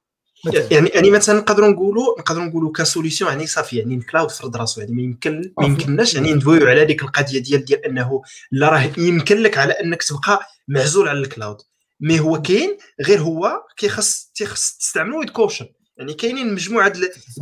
يعني 0.71 0.89
يعني 0.89 1.11
مثلا 1.11 1.39
نقدروا 1.39 1.69
نقولوا 1.69 2.19
نقدروا 2.19 2.45
نقولوا 2.45 2.73
ك 2.73 2.79
solution 2.79 3.31
يعني 3.31 3.47
صافي 3.47 3.77
يعني 3.77 3.95
ال 3.95 4.01
cloud 4.01 4.31
فرض 4.31 4.57
راسو 4.57 4.81
يعني 4.81 4.93
ما 4.93 5.03
يمكن 5.03 5.53
ما 5.59 5.67
يمكنناش 5.67 6.15
يعني 6.15 6.33
ندويو 6.33 6.67
على 6.67 6.85
ديك 6.85 7.03
القضية 7.03 7.39
ديال 7.39 7.65
ديال 7.65 7.85
انه 7.85 8.23
لا 8.53 8.69
راه 8.69 8.91
يمكن 8.99 9.37
لك 9.37 9.59
على 9.59 9.73
انك 9.73 10.03
تبقى 10.03 10.41
معزول 10.69 11.09
على 11.09 11.19
ال 11.19 11.25
cloud 11.25 11.57
mais 12.01 12.21
هو 12.21 12.43
كاين 12.43 12.79
غير 13.01 13.21
هو 13.21 13.63
كيخص 13.77 14.31
تيخص 14.35 14.77
تستعملو 14.79 15.19
with 15.19 15.31
caution 15.31 15.67
يعني 15.97 16.15
كاينين 16.15 16.55
مجموعه 16.55 16.93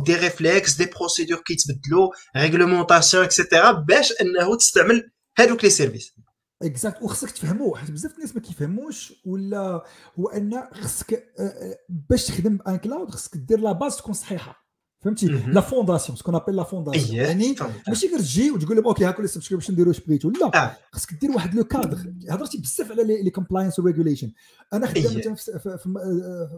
des 0.05 0.15
réflexes 0.15 0.75
des 0.75 0.85
procédures 0.85 1.39
كيتبدلوا 1.39 2.09
réglementation 2.37 3.23
et 3.23 3.35
cetera 3.35 3.71
باش 3.71 4.13
انه 4.21 4.57
تستعمل 4.57 5.11
هذوك 5.37 5.63
les 5.63 5.69
services 5.69 6.13
exact 6.61 7.01
وخصك 7.01 7.31
تفهمو 7.31 7.75
حيت 7.75 7.91
بزاف 7.91 8.15
الناس 8.15 8.35
ما 8.35 8.41
كيفهموش 8.41 9.13
ولا 9.25 9.83
هو 10.19 10.27
أن 10.27 10.63
خصك 10.73 11.13
آه، 11.13 11.41
آه، 11.41 11.77
باش 11.89 12.25
تخدم 12.25 12.57
ب 12.57 12.64
un 12.64 12.77
cloud 12.77 13.11
خصك 13.11 13.37
دير 13.37 13.59
la 13.59 13.71
base 13.71 13.97
تكون 13.97 14.13
صحيحة. 14.13 14.63
فهمتي؟ 14.99 15.25
la 15.27 15.61
fondation 15.61 16.17
ce 16.17 16.22
qu'on 16.22 16.35
appelle 16.35 16.55
la 16.55 16.63
fondation. 16.63 17.15
يعني 17.15 17.55
ماشي 17.87 18.07
غير 18.07 18.19
تجي 18.19 18.51
وتقول 18.51 18.77
لهم 18.77 18.87
OK 18.87 19.13
لسه 19.19 19.55
باش 19.55 19.71
نديرو 19.71 19.89
واش 19.89 19.99
بغيتو. 19.99 20.29
لا 20.29 20.63
آه. 20.63 20.77
خصك 20.91 21.13
دير 21.13 21.31
واحد 21.31 21.55
le 21.55 21.63
cadre. 21.63 22.13
هضرتي 22.29 22.57
بزاف 22.57 22.91
على 22.91 23.03
les 23.23 23.29
compliance 23.29 23.79
و 23.79 23.84
regulation 23.84 24.31
أنا 24.73 24.87
خدام 24.87 25.31
مثلا 25.31 25.35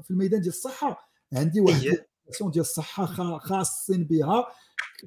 في 0.01 0.11
الميدان 0.11 0.41
ديال 0.41 0.53
الصحة. 0.53 1.09
عندي 1.33 1.59
واحد 1.61 1.81
ديال 2.41 2.61
الصحة 2.61 3.05
خاصين 3.39 4.03
بها. 4.03 4.45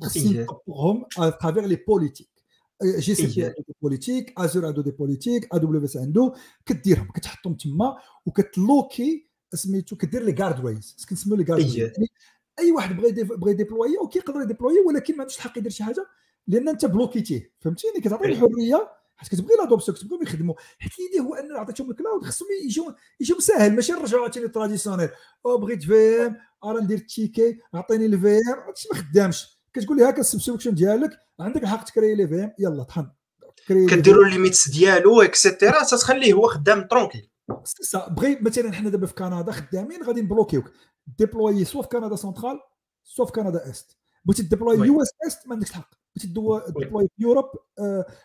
خاصين 0.02 0.42
نطبقهم 0.42 1.04
à 1.18 1.24
travers 1.24 1.66
les 1.66 1.76
politiques 1.88 3.14
GCP 3.14 3.44
عنده 3.44 3.55
des 3.68 3.74
politiques 3.82 4.34
Azure 4.38 4.66
عنده 4.66 4.82
des 4.82 4.90
politiques 4.90 5.84
AWS 5.84 5.96
عنده 5.96 6.32
كديرهم 6.66 7.09
كتحطهم 7.14 7.55
تما 7.55 7.96
وكت 8.26 8.65
lock 8.65 9.16
ي 9.16 9.28
سميتو 9.55 9.96
كدير 9.96 10.22
les 10.22 10.32
guardrails 10.32 11.06
كنسميو 11.10 11.36
les 11.36 11.44
guardrails 11.44 11.92
أي 12.59 12.72
واحد 12.72 12.96
بغى 12.96 13.12
بغى 13.22 13.50
ي 13.50 13.56
déployer 13.56 13.98
OK 13.98 14.18
يقدر 14.18 14.40
يديبلوي 14.40 14.80
ولكن 14.80 15.14
ما 15.14 15.20
عندوش 15.20 15.36
الحق 15.36 15.59
يدير 15.59 15.72
شي 15.72 15.84
حاجة 15.84 16.06
لأن 16.46 16.68
أنت 16.68 16.84
bloqu 16.86 17.19
يتيه. 17.19 17.52
فهمتيني؟ 17.60 18.00
كتعطيه 18.00 18.26
الحرية 18.26 18.88
حيت 19.16 19.28
كتبغي 19.28 19.56
l'adoption 19.59 19.96
كتبغيهم 19.96 20.22
يخدموا 20.22 20.55
حيت 20.78 20.92
l'idée 20.98 21.20
هو 21.20 21.34
أن 21.34 21.52
عطيتهم 21.52 21.90
ال 21.90 21.96
cloud 21.96 22.24
خصهم 22.24 22.48
يجيو 22.64 22.94
يجيو 23.20 23.40
ساهل 23.40 23.74
ماشي 23.74 23.92
نرجعوا 23.92 24.22
عاوتاني 24.22 24.48
traditionnel 24.48 25.09
أو 25.46 25.59
بغيت 25.59 25.82
VM 25.82 26.36
راه 26.64 26.80
ندير 26.80 26.98
ال 26.98 27.07
ticket 27.07 27.59
عطيني 27.74 28.06
ال 28.06 28.28
VM 28.28 28.59
هادشي 28.66 28.88
ما 28.92 28.98
خدامش. 28.98 29.57
كتقول 29.80 29.96
لي 29.96 30.05
هاكا 30.05 30.20
ال 30.20 30.25
subscription 30.25 30.74
ديالك 30.74 31.10
عندك 31.40 31.62
الحق 31.62 31.84
تكري 31.84 32.14
لي 32.14 32.28
VM 32.28 32.52
يلا 32.59 32.82
طحن. 32.82 33.10
كديروا 33.68 34.24
ال 34.24 34.30
limites 34.30 34.68
ديالو 34.68 35.22
et 35.22 35.38
cetera 35.38 35.84
تتخليه 35.84 36.32
هو 36.32 36.46
خدام 36.46 36.82
tranquille. 36.82 37.30
بغي 38.10 38.38
مثلا 38.40 38.72
حنا 38.72 38.90
دابا 38.90 39.06
في 39.06 39.14
كندا 39.14 39.52
خدامين 39.52 40.02
غادي 40.02 40.20
ن 40.20 40.25
bloqu 40.25 40.50
يوك. 40.50 40.70
déployer 41.18 41.64
soit 41.64 41.82
في 41.82 41.88
Canada 41.88 42.16
Central 42.16 42.60
soit 43.05 43.26
في 43.26 43.32
Canada 43.32 43.70
East 43.70 43.96
بغيتي 44.24 44.42
déployer 44.42 44.86
US 44.86 45.09
East 45.26 45.46
ما 45.46 45.55
عندكش 45.55 45.70
الحق 45.70 45.90
déployer 46.16 47.09
في 47.16 47.22
Europe 47.22 47.44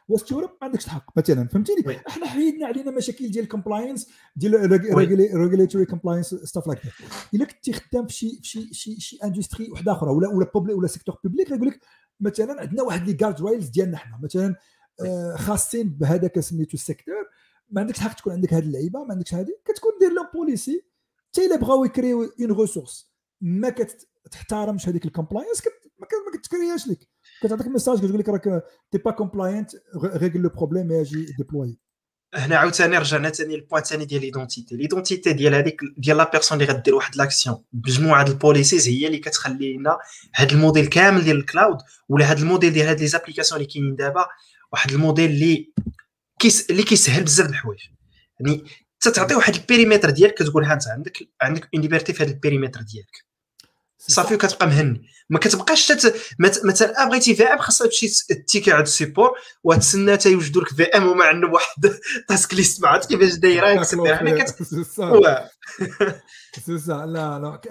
West 0.08 0.32
Europe 0.32 0.50
ما 0.50 0.58
عندكش 0.62 0.86
الحق 0.86 1.18
مثلا 1.18 1.48
فهمتيني؟ 1.48 1.82
إحنا 2.08 2.28
حيدنا 2.28 2.68
علينا 2.68 2.92
مشاكل 2.92 3.32
ديال 3.32 3.44
ال 3.44 3.50
compliance 3.50 4.10
ديال 4.36 4.72
regulatory 5.34 5.86
compliance 5.86 6.36
stuff 6.36 6.68
like 6.68 6.80
إلا 7.34 7.46
كنتي 7.46 7.74
خدام 7.74 8.08
في 8.08 8.14
شي 8.14 8.40
شي 8.44 8.74
شي 8.74 9.00
شي 9.00 9.18
industry 9.24 9.72
وحدة 9.72 9.92
أخرى 9.92 10.12
ولا 10.12 10.28
ولا 10.28 10.52
public 10.54 10.78
ولا 10.78 10.88
secteur 10.88 11.20
public 11.24 11.52
يقول 11.52 11.68
لك 11.68 11.80
مثلا 12.20 12.62
عندنا 12.62 12.84
واحد 12.84 13.08
les 13.08 13.14
guardrails 13.14 13.70
ديالنا 13.70 13.98
حنا 13.98 14.20
مثلا 14.24 14.56
آه، 15.06 15.36
خاصين 15.36 15.90
بهذاك 15.90 16.40
سميتو 16.40 16.74
ال 16.74 16.80
secteur 16.80 17.26
ما 17.70 17.82
عندكش 17.82 17.98
الحق 17.98 18.16
تكون 18.16 18.34
عندك 18.34 18.54
هذه 18.54 18.64
اللعيبة 18.64 19.04
ما 19.04 19.14
عندكش 19.14 19.34
هذه 19.34 19.52
كتكون 19.66 19.92
دير 20.00 20.12
لهم 20.12 20.28
policy 20.34 20.86
حتى 21.34 21.46
إلا 21.46 21.56
بغاو 21.56 21.86
ي 21.86 21.95
cré 21.95 22.24
يو 22.24 22.35
une 22.35 22.52
ressource 22.52 23.14
ما 23.42 23.70
كتحترمش 23.70 24.90
هذيك 24.90 25.06
ال 25.06 25.11
compliance 25.11 25.62
ما 26.00 26.08
كت 26.34 26.47
cré 26.47 26.67
ياش 26.67 26.88
لك. 26.88 27.10
كتعطيك 27.44 27.68
message 27.68 27.98
كتقول 27.98 28.20
لك 28.20 28.30
راك 28.30 28.64
t'es 28.92 28.98
pas 28.98 29.12
compliant 29.12 29.72
règle 29.96 30.42
le 30.42 30.50
problème 30.50 30.92
أجي 30.92 31.26
déployer 31.38 31.80
هنا 32.36 32.58
عاوتاني 32.58 32.98
رجعنا 32.98 33.30
ثاني 33.30 33.56
ال 33.56 33.60
point 33.60 33.84
ثاني 33.84 34.06
ديال 34.06 34.22
l'identité 34.22 34.76
l'identité 34.76 35.34
ديال 35.34 35.56
هذيك 35.56 35.82
ديال 35.98 36.18
la 36.18 36.32
personne 36.32 36.62
اللي 36.62 36.74
غدير 36.74 36.96
واحد 36.96 37.16
l'action 37.16 37.64
بمجموعة 37.74 38.24
ال 38.24 38.31
policies 38.31 38.88
هي 38.88 39.08
اللي 39.08 39.18
كتخلي 39.18 39.78
لنا 39.78 39.98
هذا 40.36 40.52
الموديل 40.52 40.88
كامل 40.88 41.24
ديال 41.24 41.38
ال 41.38 41.44
cloud 41.44 41.78
ولا 42.10 42.26
هذا 42.26 42.40
الموديل 42.40 42.74
ديال 42.74 42.88
هاد 42.88 43.00
les 43.00 43.08
applications 43.08 43.62
اللي 43.62 43.74
كاينين 43.74 43.96
دابا 43.96 44.26
واحد 44.72 44.92
الموديل 44.92 45.32
اللي 45.32 45.74
كيس 46.40 46.70
اللي 46.70 46.84
كيسهل 46.84 47.24
بزاف 47.24 47.48
د 47.48 47.50
الحوايج. 47.50 47.80
يعني 48.40 48.64
تتعطي 49.00 49.36
واحد 49.36 49.56
ال 49.56 49.61
périmètre 49.61 50.10
ديالك 50.10 50.34
كتقول 50.34 50.66
ها 50.66 50.74
انت 50.74 50.88
عندك 50.88 51.18
عندك 51.42 51.70
une 51.74 51.82
liberté 51.82 52.14
في 52.14 52.24
هذا 52.24 52.32
ال 52.32 52.37
périmètre 52.37 52.82
ديالك. 52.82 53.33
صافي 54.08 54.38
كتبقى 54.38 54.68
مهني. 54.68 55.14
ما 55.30 55.40
كتبقاش 55.40 55.88
تت... 55.88 56.16
مثلا 56.40 57.08
بغيتي 57.08 57.36
VM 57.36 57.58
خاصك 57.58 57.86
تمشي 57.86 58.08
ticket 58.48 58.72
عند 58.72 58.82
ال 58.86 58.91
support 58.91 59.32
وتسنى 59.64 60.14
حتى 60.14 60.32
يوجدوا 60.32 60.62
لك 60.62 60.70
VM 60.70 61.08
وما 61.08 61.26
عندهم 61.26 61.54
واحد 61.54 61.94
task 62.28 62.54
list 62.54 62.82
ما 62.82 62.88
عرفت 62.88 63.10
كيفاش 63.10 63.34
دايرة 63.34 63.84
حنا 64.16 64.44
كت 64.44 64.64
c'est 64.64 64.84
سا 66.78 66.94
لا 67.06 67.40
لا. 67.40 67.62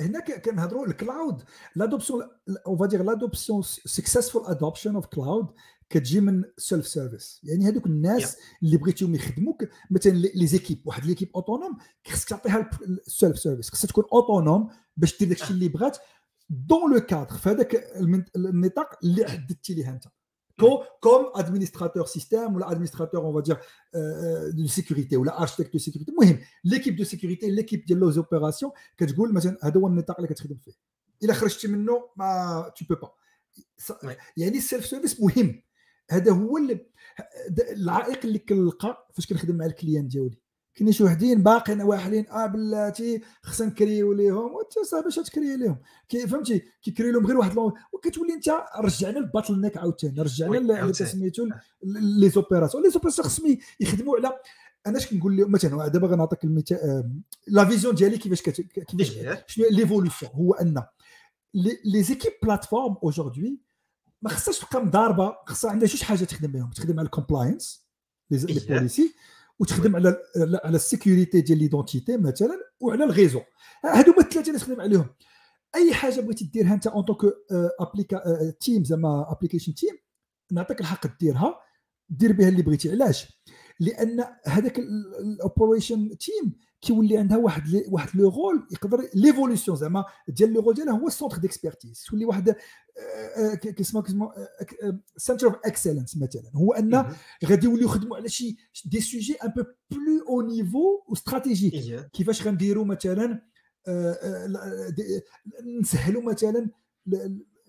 هنا 0.00 0.20
كنهضروا 0.20 0.86
ال 0.86 0.95
cloud 0.95 1.42
l'adoption 1.76 2.28
on 2.66 2.78
va 2.78 2.86
dire 2.86 3.02
l'adoption 3.02 3.62
successful 3.84 4.46
adoption 4.46 4.94
of 4.94 5.06
cloud 5.06 5.46
كتجي 5.90 6.20
من 6.20 6.44
self-service 6.56 7.40
يعني 7.44 7.68
هذوك 7.68 7.86
الناس 7.86 8.34
yeah. 8.34 8.38
اللي 8.62 8.76
بغيتيهم 8.76 9.14
يخدموك 9.14 9.64
مثلا 9.90 10.12
les 10.12 10.46
équipes 10.46 10.82
واحد 10.86 11.06
l'équipe 11.06 11.30
autonome 11.34 11.78
خصك 12.06 12.28
تعطيها 12.28 12.70
ال 12.82 13.38
self-service 13.38 13.70
خصها 13.70 13.88
تكون 13.88 14.04
autonome 14.12 14.68
باش 14.96 15.18
دير 15.18 15.28
داكشي 15.28 15.52
اللي 15.52 15.68
بغات. 15.68 15.98
donc 16.50 16.94
le 16.94 17.00
cadre 17.00 17.36
في 17.36 17.48
هذاك 17.48 17.74
النطاق 18.36 18.98
اللي 19.04 19.28
حددتي 19.28 19.74
ليه 19.74 19.90
انت. 19.90 20.04
comme 21.00 21.32
administrateur 21.34 22.06
système 22.06 22.54
ولا 22.54 22.70
administrateur 22.70 23.20
on 23.20 23.34
va 23.34 23.42
dire 23.42 23.58
de 24.50 24.66
sécurité 24.66 25.16
ولا 25.16 25.42
architecte 25.42 25.72
de 25.72 25.78
sécurité 25.78 26.12
المهم 26.12 26.38
l'équipe 26.64 26.96
de 26.96 27.04
sécurité 27.04 27.50
l'équipe 27.50 27.84
ديال 27.84 27.98
les 27.98 28.18
opérations 28.18 28.72
كتقول 28.96 29.34
مثلا 29.34 29.58
هذا 29.62 29.80
هو 29.80 29.86
النطاق 29.86 30.16
اللي 30.16 30.28
كتخدم 30.28 30.56
فيه. 30.56 30.72
إلا 31.22 31.34
خرجتي 31.34 31.68
منه 31.68 32.08
ما 32.16 32.72
تو 32.76 32.84
با 32.94 33.12
يعني 34.36 34.58
ال 34.58 34.86
self-service 34.86 35.20
مهم. 35.20 35.62
هذا 36.10 36.32
هو 36.32 36.58
العائق 37.72 38.20
اللي 38.24 38.38
كنلقى 38.38 39.08
فاش 39.14 39.26
كنخدم 39.26 39.56
مع 39.56 39.66
ال 39.66 39.72
client 39.72 40.08
ديالي. 40.08 40.38
كاين 40.74 40.92
شي 40.92 41.04
وحدين 41.04 41.42
باقيين 41.42 41.82
واحلين 41.82 42.28
آه 42.28 42.46
بلاتي 42.46 43.22
خصنا 43.42 43.66
نكريو 43.66 44.12
ليهم. 44.12 44.54
وانت 44.54 44.78
صاحبي 44.90 45.08
اش 45.08 45.16
تكري 45.16 45.56
ليهم. 45.56 45.78
كي 46.08 46.26
فهمتي؟ 46.26 46.62
كيكري 46.82 47.10
لهم 47.10 47.26
غير 47.26 47.38
واحد 47.38 47.56
وكتولي 47.92 48.34
انت 48.34 48.48
رجعنا 48.78 49.18
ال 49.18 49.60
bottleneck 49.60 49.76
عاوتاني. 49.76 50.22
رجعنا 50.22 50.92
سميتو 50.92 51.48
les 51.82 52.28
opérations 52.30 52.82
les 52.82 52.90
opérations 52.90 53.26
خصهم 53.28 53.58
يخدموا 53.80 54.16
على 54.16 54.32
أنا 54.86 54.98
اش 54.98 55.06
كنقول 55.06 55.36
لهم؟ 55.36 55.50
مثلا 55.52 55.88
دابا 55.88 56.06
غنعطيك 56.06 56.44
المثال 56.44 57.10
la 57.46 57.64
vision 57.64 57.94
ديالي 57.94 58.18
كيفاش 58.18 58.42
كيفاش 58.42 59.18
شنو 59.46 59.66
l'évolution 59.70 60.32
هو 60.34 60.54
أن 60.54 60.82
les 61.84 62.02
équipes 62.02 62.32
plateforme 62.42 62.96
aujourd'hui 63.02 63.60
ما 64.22 64.30
خصهاش 64.30 64.58
تبقى 64.58 64.84
مضاربه 64.84 65.36
خصها 65.46 65.70
عندها 65.70 65.88
جوج 65.88 66.02
حاجات 66.02 66.30
تخدم 66.30 66.52
بهم 66.52 66.70
تخدم 66.70 66.98
على 66.98 67.06
ال 67.06 67.13
compliance 67.13 67.86
les 68.30 68.60
policies 68.68 69.14
وتخدم 69.58 69.96
على 69.96 70.16
على 70.64 70.76
ال 70.76 70.83
sécurité 70.83 71.40
ديال 71.40 71.58
l'identité 71.58 72.16
مثلا 72.16 72.60
وعلى 72.80 73.04
ال 73.04 73.09
réseau 73.09 73.40
هادو 73.84 74.12
هما 74.12 74.20
الثلاثه 74.22 74.48
اللي 74.48 74.58
تخدم 74.58 74.80
عليهم. 74.80 75.06
أي 75.74 75.94
حاجة 75.94 76.20
بغيتي 76.20 76.44
ديرها 76.44 76.74
أنت 76.74 76.86
en 76.86 77.02
tant 77.02 77.20
que 77.20 77.34
applica 77.80 78.50
team 78.50 78.84
زعما 78.84 79.32
application 79.32 79.74
team 79.74 79.96
نعطيك 80.52 80.80
الحق 80.80 81.18
ديرها. 81.20 81.60
دير 82.08 82.32
بها 82.32 82.48
اللي 82.48 82.62
بغيتي. 82.62 82.90
علاش؟ 82.90 83.42
لأن 83.80 84.24
هذاك 84.44 84.78
ال 84.78 84.92
operation 84.92 86.18
team 86.18 86.52
كيولي 86.80 87.18
عندها 87.18 87.36
واحد 87.36 87.68
لي 87.68 87.84
واحد 87.88 88.20
le 88.20 88.28
rôle 88.28 88.66
يقدر 88.70 89.08
l'évolution 89.14 89.76
زعما 89.76 90.04
ديال 90.28 90.52
le 90.52 90.60
rôle 90.60 90.74
ديالها 90.74 90.98
هو 90.98 91.06
ال 91.06 91.10
centre 91.10 91.36
d'expertise 91.36 92.04
تولي 92.10 92.24
واحد 92.24 92.56
كيسمى 93.62 94.02
كيسمى 94.02 94.30
center 95.16 95.46
of 95.46 95.56
excellence 95.64 96.16
مثلا. 96.16 96.50
هو 96.54 96.72
ان 96.72 97.14
غادي 97.44 97.66
يوليو 97.66 97.88
يخدموا 97.88 98.16
على 98.16 98.28
شي 98.28 98.56
des 98.84 99.00
sujets 99.00 99.34
un 99.34 99.48
peu 99.48 99.62
plus 99.90 100.28
au 100.28 100.40
niveau 100.42 101.12
stratégique 101.12 102.10
كيفاش 102.12 102.46
غنديروا 102.46 102.84
مثلا 102.84 103.42
نسهلوا 105.80 106.22
مثلا 106.22 106.70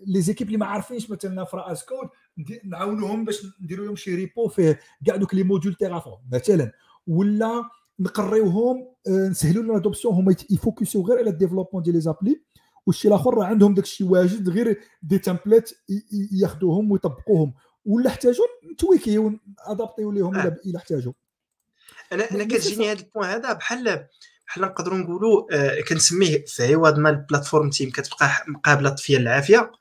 les 0.07 0.22
équipes 0.22 0.47
اللي 0.47 0.57
ما 0.57 0.65
عارفينش 0.65 1.09
مثلا 1.09 1.45
infra 1.45 1.57
as 1.57 1.85
code 1.85 2.09
نعاونوهم 2.63 3.25
باش 3.25 3.45
نديروا 3.61 3.85
لهم 3.85 3.95
شي 3.95 4.15
repo 4.15 4.47
فيه 4.47 4.79
كاع 5.05 5.15
دوك 5.15 5.35
les 5.35 5.43
modules 5.43 5.76
Terraform 5.76 6.19
مثلا. 6.31 6.71
ولا 7.07 7.63
نقريوهم 7.99 8.87
نسهلوا 9.07 9.63
لهم 9.63 9.73
l'adoption 9.73 10.13
هما 10.13 10.35
يفوكسوا 10.49 11.03
غير 11.03 11.17
على 11.17 11.29
ال 11.30 11.33
développement 11.33 11.84
ديال 11.83 11.95
les 11.95 12.01
applis 12.01 12.41
والشيء 12.87 13.11
الآخر 13.11 13.33
راه 13.33 13.45
عندهم 13.45 13.73
داك 13.73 13.83
الشيء 13.85 14.07
واجد 14.07 14.49
غير 14.49 14.79
des 15.01 15.19
templates 15.19 15.72
ياخذوهم 16.31 16.91
ويطبقوهم. 16.91 17.53
ولا 17.85 18.09
احتاجوا 18.09 18.45
نتويكيو 18.73 19.39
ادابطيو 19.59 20.11
لهم 20.11 20.35
إلا 20.35 20.57
إلا 20.65 20.77
احتاجوا. 20.77 21.13
أنا 22.11 22.31
أنا 22.31 22.43
كتجيني 22.43 22.91
هذا 22.91 22.99
ال 22.99 23.05
point 23.05 23.30
هذا 23.29 23.53
بحال 23.53 24.07
بحال 24.47 24.63
نقدروا 24.63 24.97
نقولوا 24.97 25.47
آه 25.51 25.81
كنسميه 25.81 26.43
في 26.47 26.73
عوض 26.73 26.97
ما 26.99 27.09
ال 27.09 27.16
platform 27.16 27.69
team 27.69 27.89
كتبقى 27.89 28.29
مقابلة 28.47 28.89
طفيه 28.89 29.17
العافيه 29.17 29.71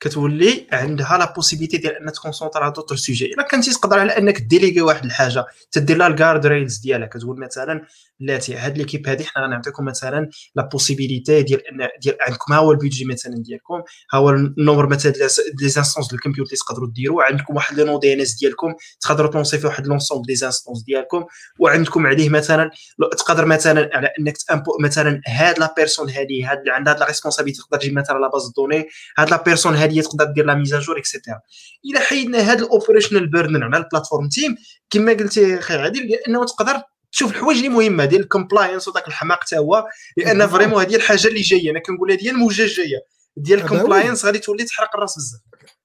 كتولي 0.00 0.66
عندها 0.72 1.18
la 1.18 1.32
possibilité 1.32 1.76
ديال 1.76 1.96
ان 1.96 2.12
تكونسونطر 2.12 2.62
على 2.62 2.72
d'autres 2.72 2.96
sujets. 2.96 3.26
إلا 3.26 3.42
كنتي 3.42 3.70
تقدر 3.70 3.98
على 3.98 4.18
أنك 4.18 4.40
ديليغي 4.40 4.80
واحد 4.80 5.04
الحاجة 5.04 5.46
تدير 5.72 5.96
لها 5.96 6.06
ال 6.06 6.46
guardrails 6.46 6.78
ديالها 6.78 7.06
كتقول 7.06 7.40
مثلا 7.40 7.86
بلاتي 8.20 8.56
هاد 8.56 8.78
l'équipe 8.78 9.08
هادي 9.08 9.24
حنا 9.24 9.44
غنعطيكم 9.44 9.84
مثلا 9.84 10.30
la 10.54 10.62
possibilité 10.62 11.42
ديال 11.42 11.66
أن 11.66 11.88
ديال 12.02 12.16
عندكم 12.20 12.52
ها 12.52 12.58
هو 12.58 12.72
ال 12.72 12.77
budget 12.77 13.04
مثلا 13.04 13.34
ديالكم 13.34 13.82
ها 14.12 14.18
هو 14.18 14.30
ال 14.30 14.38
nombre 14.38 14.86
مثلا 14.86 15.12
des 15.58 15.68
instances 15.68 16.08
ديال 16.08 16.18
ال 16.18 16.22
compute 16.22 16.50
اللي 16.50 16.58
تقدروا 16.66 16.88
ديروا 16.88 17.22
عندكم 17.22 17.56
واحد 17.56 17.80
le 17.80 17.98
DNS 17.98 18.34
ديالكم 18.34 18.74
تقدروا 19.00 19.30
تونسي 19.30 19.58
فيه 19.58 19.68
واحد 19.68 19.86
l'ensemble 19.86 20.26
des 20.26 20.34
instances 20.34 20.82
ديالكم 20.82 21.24
وعندكم 21.58 22.06
عليه 22.06 22.28
مثلا 22.28 22.70
تقدر 23.18 23.44
مثلا 23.44 23.90
على 23.92 24.12
أنك 24.20 24.36
مثلا 24.80 25.20
هاد 25.26 25.58
la 25.58 25.74
personne 25.76 26.10
هادي 26.10 26.44
هاد 26.44 26.58
اللي 26.58 26.72
عندها 26.72 26.94
هاد 26.94 27.00
la 27.00 27.06
responsabilité 27.06 27.62
تقدر 27.62 27.78
تجيب 27.78 27.98
مثلا 27.98 28.18
la 28.18 28.28
base 28.28 28.52
données 28.56 28.88
هاد 29.18 29.30
la 29.30 29.42
personne 29.42 29.74
هادي 29.74 29.87
تقدر 30.02 30.24
دير 30.24 30.44
la 30.44 30.54
mise 30.54 30.74
à 30.74 30.78
jour 30.78 30.98
et 30.98 31.09
cetera 31.09 31.40
إلى 31.84 32.00
حيدنا 32.00 32.50
هاد 32.50 32.60
ال 32.60 32.66
operational 32.66 33.26
burden 33.26 33.62
على 33.62 33.76
ال 33.76 33.82
platform 33.82 34.28
team 34.28 34.56
كما 34.90 35.12
قلتي 35.12 35.58
أخي 35.58 35.74
عادل 35.74 36.08
لأنه 36.08 36.44
تقدر 36.44 36.82
تشوف 37.12 37.30
الحوايج 37.30 37.56
اللي 37.58 37.68
مهمة 37.68 38.04
ديال 38.04 38.20
ال 38.20 38.26
compliance 38.26 38.88
وداك 38.88 39.08
الحماق 39.08 39.40
حتى 39.40 39.58
هو 39.58 39.84
لأن 40.16 40.46
vraiment 40.46 40.80
هذه 40.84 40.96
الحاجة 40.96 41.28
اللي 41.28 41.40
جاية 41.40 41.70
أنا 41.70 41.80
كنقولها 41.80 42.16
ديال 42.16 42.34
الموجة 42.34 42.62
الجاية. 42.62 43.00
ديال 43.36 43.60
ال 43.60 43.66
compliance 43.66 44.24
غادي 44.24 44.38
تولي 44.38 44.64
تحرق 44.64 44.96
الراس 44.96 45.16
بزاف. 45.16 45.40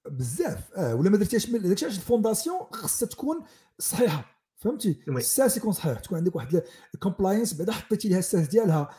بزاف. 0.05 0.59
آه 0.77 0.95
ولا 0.95 1.09
ما 1.09 1.17
درتيش 1.17 1.45
داكشي 1.45 1.85
علاش 1.85 1.97
ال 1.97 2.03
fondation 2.03 2.59
خاصها 2.71 3.07
تكون 3.07 3.43
صحيحة. 3.79 4.25
فهمتي؟ 4.57 4.99
الساس 5.07 5.57
يكون 5.57 5.73
صحيح. 5.73 5.99
تكون 5.99 6.17
عندك 6.17 6.35
واحد 6.35 6.63
ال 6.93 6.99
compliance 6.99 7.53
بعدا 7.53 7.71
حطيتي 7.71 8.09
لها 8.09 8.19
الساس 8.19 8.47
ديالها. 8.47 8.89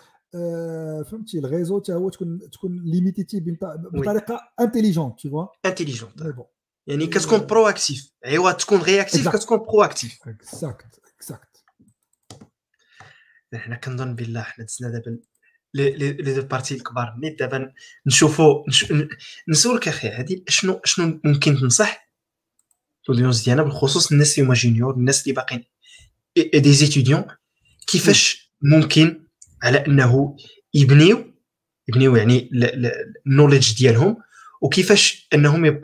فهمتي 1.11 1.39
ال 1.39 1.45
réseau 1.45 1.81
حتى 1.81 1.93
هو 1.93 2.09
تكون 2.09 2.51
تكون 2.51 2.83
ليميتيتي 2.85 3.41
بطريقة 3.93 4.41
intelligente 4.61 5.21
tu 5.21 5.31
vois 5.31 5.47
intelligente 5.67 6.37
يعني 6.87 7.07
كتكون 7.07 7.47
proactive 7.47 8.13
ايوا 8.27 8.53
تكون 8.53 8.83
réactive 8.83 9.29
كتكون 9.29 9.59
proactive 9.59 10.19
exact 10.29 11.01
exact 11.17 11.65
حنا 13.55 13.77
كنظن 13.77 14.15
بالله 14.15 14.43
حنا 14.43 14.65
دزنا 14.65 14.91
دابا 14.91 15.19
les 15.75 16.13
deux 16.13 16.43
parties 16.43 16.75
الكبار. 16.75 17.17
نيت 17.19 17.39
دابا 17.39 17.73
نشوفوا 18.07 18.65
نسولك 19.49 19.89
أخي 19.89 20.09
هادي 20.09 20.45
شنو 20.49 20.81
شنو 20.85 21.21
ممكن 21.25 21.57
تنصح؟ 21.57 22.11
ال 23.09 23.13
audience 23.13 23.45
ديالنا 23.45 23.63
بالخصوص 23.63 24.13
الناس 24.13 24.39
اللي 24.39 24.47
هما 24.47 24.55
junior 24.55 24.95
الناس 24.95 25.23
اللي 25.23 25.35
باقيين. 25.35 25.65
des 26.55 26.73
étudiants 26.73 27.25
كيفاش 27.87 28.55
ممكن 28.63 29.24
على 29.65 29.79
أنه 29.79 30.37
يبنيو 30.75 31.25
يبنيو 31.89 32.17
يعني 32.17 32.51
ال 33.27 33.32
knowledge 33.32 33.79
ديالهم 33.79 34.17
وكيفاش 34.63 35.29
أنهم 35.35 35.65
يب... 35.65 35.81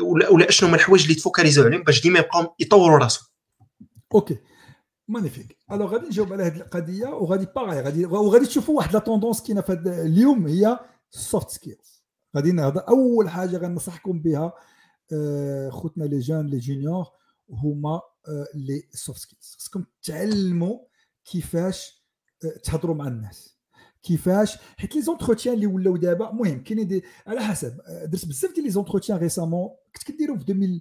ولا, 0.00 0.28
ولا 0.28 0.48
أشنو 0.48 0.68
هما 0.68 0.76
الحوايج 0.76 1.02
اللي 1.02 1.14
تفوكاليزو 1.14 1.64
عليهم 1.64 1.82
باش 1.82 2.02
ديما 2.02 2.18
يبقاو 2.18 2.54
يطوروا 2.60 2.98
راسهم. 2.98 3.26
OK. 4.14 4.38
magnifique 5.08 5.56
alors 5.72 5.92
غادي 5.92 6.06
نجاوب 6.06 6.32
على 6.32 6.42
هذه 6.44 6.56
القضية 6.56 7.06
وغادي 7.06 7.46
باغي 7.56 7.80
غادي 7.80 8.06
وغادي 8.06 8.46
تشوفوا 8.46 8.76
واحد 8.76 8.94
la 8.94 8.98
tendance 8.98 9.42
كاينة 9.42 9.60
في 9.60 9.72
اليوم 9.86 10.46
هي 10.46 10.78
soft 11.10 11.50
skills 11.50 12.04
غادي 12.36 12.52
نهضر 12.52 12.88
أول 12.88 13.28
حاجة 13.28 13.56
غنصحكم 13.56 14.18
بها 14.22 14.52
آه، 15.12 15.70
خوتنا 15.70 16.04
les 16.04 16.18
jeunes 16.18 16.46
les 16.46 16.58
juniors 16.58 17.06
هما 17.50 18.00
les 18.54 18.82
soft 18.90 19.20
skills 19.20 19.56
خصكم 19.58 19.84
تعلموا 20.02 20.78
كيفاش 21.24 21.88
آه، 21.88 21.95
تهضروا 22.64 22.94
مع 22.94 23.08
الناس. 23.08 23.56
كيفاش؟ 24.02 24.58
حيت 24.76 24.94
les 24.94 25.02
entretiens 25.02 25.54
اللي 25.54 25.66
ولاو 25.66 25.96
دابا 25.96 26.30
المهم 26.30 26.62
كاينين 26.62 26.88
دي 26.88 27.04
على 27.26 27.40
حسب. 27.40 27.80
آه، 27.80 28.04
درت 28.04 28.26
بزاف 28.26 28.52
ديال 28.52 28.64
les 28.64 28.70
entretiens 28.70 29.18
récemment 29.18 29.68
كنت 29.94 30.12
كديرو 30.12 30.38
في 30.38 30.52
2000 30.52 30.80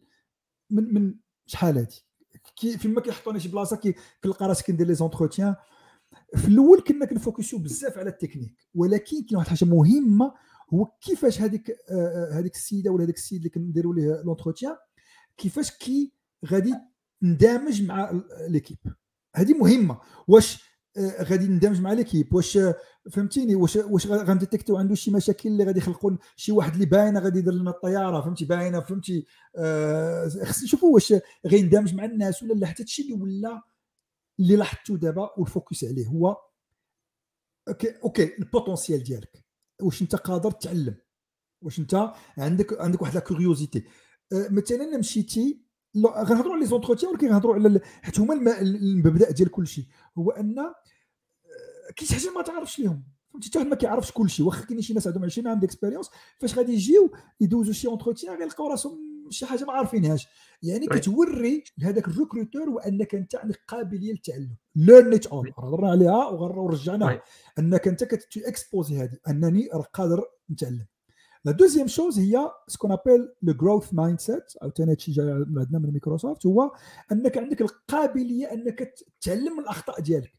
من 0.70 0.94
من 0.94 1.16
شحال 1.46 1.78
هادي؟ 1.78 2.06
كي 2.56 2.78
فيما 2.78 3.02
كيحطوني 3.02 3.40
شي 3.40 3.50
بلاصة 3.50 3.94
كنلقى 4.24 4.48
راسي 4.48 4.64
كندير 4.64 4.88
les 4.88 4.96
entretiens. 4.96 5.56
في 6.36 6.48
الأول 6.48 6.82
كنا 6.82 7.06
كنفوكسيو 7.06 7.60
بزاف 7.60 7.98
على 7.98 8.10
التكنيك 8.10 8.56
ولكن 8.76 9.24
كاين 9.24 9.38
واحد 9.38 9.52
الحاجة 9.52 9.70
مهمة 9.70 10.34
هو 10.74 10.86
كيفاش 11.02 11.42
هذيك 11.42 11.70
آه، 11.70 11.76
آه، 11.94 12.40
هذيك 12.40 12.56
السيدة 12.56 12.92
ولا 12.92 13.04
هذاك 13.04 13.16
السيد 13.16 13.38
اللي 13.38 13.50
كنديروا 13.50 13.96
ليه 13.96 14.22
l'entretien 14.26 14.76
كيفاش 15.38 15.72
كي 15.72 16.14
غادي 16.46 16.74
ندمج 17.22 17.84
مع 17.84 18.22
l'équipe 18.50 18.78
هذه 19.36 19.54
مهمة. 19.54 20.00
واش 20.28 20.65
غادي 21.00 21.48
ندمج 21.48 21.82
مع 21.82 21.94
l'équipe. 21.94 22.34
واش 22.34 22.60
فهمتيني 23.12 23.56
واش 23.56 23.76
واش 23.76 24.08
غنديتيكتيو 24.08 24.78
عنده 24.78 24.96
شي 24.96 25.12
مشاكل 25.12 25.50
اللي 25.50 25.64
غادي 25.64 25.80
يخلقوا 25.80 26.12
شي 26.36 26.52
واحد 26.52 26.74
اللي 26.74 26.86
باينة 26.86 27.20
غادي 27.20 27.40
يدير 27.40 27.54
لنا 27.54 27.72
الطيارة 27.72 28.22
فهمتي 28.22 28.46
باينة 28.46 28.80
فهمتي. 28.80 29.26
آه 29.58 30.28
خص 30.44 30.64
نشوفوا 30.64 30.94
واش 30.94 31.14
غيندمج 31.48 31.94
مع 31.96 32.06
الناس 32.06 32.44
ولا 32.44 32.54
لا 32.54 32.68
حتى 32.68 32.84
هادشي 32.84 33.02
اللي 33.02 33.14
ولا 33.14 33.62
اللي 34.40 34.56
لاحظته 34.56 34.98
دابا 34.98 35.30
وال 35.38 35.51
focus 35.51 35.84
عليه 35.84 36.08
هو 36.08 36.38
OK 37.68 37.96
OK 38.04 38.38
ال 38.40 38.46
potentiel 38.46 39.04
ديالك. 39.04 39.46
واش 39.82 40.02
انت 40.02 40.16
قادر 40.16 40.52
تعلم. 40.52 40.96
واش 41.62 41.80
انت 41.80 42.14
عندك 42.38 42.82
عندك 42.82 43.02
واحد 43.02 43.14
la 43.14 43.20
curiosité. 43.20 43.84
آه 44.34 44.48
مثلا 44.52 44.98
مشيتي 44.98 45.65
غنهضروا 45.98 46.54
على 46.54 46.60
les 46.60 46.66
entretiens 46.66 47.12
ولكن 47.12 47.28
غنهضروا 47.28 47.56
على 47.56 47.82
حيت 48.02 48.20
هما 48.20 48.62
المبدأ 48.62 49.32
ديال 49.32 49.52
كل 49.52 49.68
شيء 49.68 49.86
هو 50.18 50.32
أن 50.32 50.56
كاين 51.96 52.10
شي 52.10 52.16
حاجة 52.16 52.32
ما 52.36 52.42
تعرفش 52.42 52.80
ليهم. 52.80 53.04
فهمتي؟ 53.34 53.50
حتى 53.50 53.70
ما 53.70 53.76
كيعرفش 53.76 54.12
كل 54.12 54.30
شيء 54.30 54.46
واخا 54.46 54.66
كاين 54.66 54.82
شي 54.82 54.94
ناس 54.94 55.08
عندهم 55.08 55.24
20 55.24 55.48
عام 55.48 55.60
d'expérience 55.60 56.10
فاش 56.40 56.58
غادي 56.58 56.74
يجيو 56.74 57.12
يدوزوا 57.42 57.74
شي 57.74 57.88
entretien 57.88 58.40
غيلقاو 58.40 58.68
راسهم 58.68 59.16
شي 59.30 59.46
حاجة 59.46 59.64
ما 59.66 59.74
عارفينهاش. 59.74 60.28
يعني 60.64 60.88
كتوري 60.88 61.64
لهذاك 61.78 62.08
ال 62.08 62.14
recruteur 62.14 62.70
وأنك 62.70 63.16
أنت 63.16 63.36
عندك 63.36 63.60
قابلية 63.68 64.12
للتعلم. 64.12 64.56
learn 64.76 65.14
it 65.14 65.28
on 65.28 65.52
هضرنا 65.58 65.90
عليها 65.90 66.28
ورجعناها 66.28 67.22
أنك 67.60 67.88
أنت 67.88 68.04
كت 68.04 68.25
exposer 68.25 68.98
هذه. 68.98 69.18
أنني 69.28 69.70
راه 69.74 69.82
قادر 69.82 70.24
نتعلم. 70.52 70.86
la 71.46 71.52
deuxième 71.52 71.88
chose 71.88 72.20
هي 72.20 72.52
ce 72.68 72.92
qu'on 72.92 73.30
appelle 73.42 73.54
le 73.54 73.94
growth 73.94 74.20
mindset 74.20 74.56
أو 74.64 74.70
ثاني 74.70 74.92
هادشي 74.92 75.12
جاي 75.12 75.26
من 75.26 75.60
عندنا 75.60 75.80
من 75.80 75.92
مايكروسوفت 75.92 76.46
هو 76.46 76.72
أنك 77.12 77.38
عندك 77.38 77.62
القابلية 77.62 78.54
أنك 78.54 78.94
تعلم 79.22 79.54
من 79.54 79.60
الأخطاء 79.60 80.02
ديالك. 80.02 80.34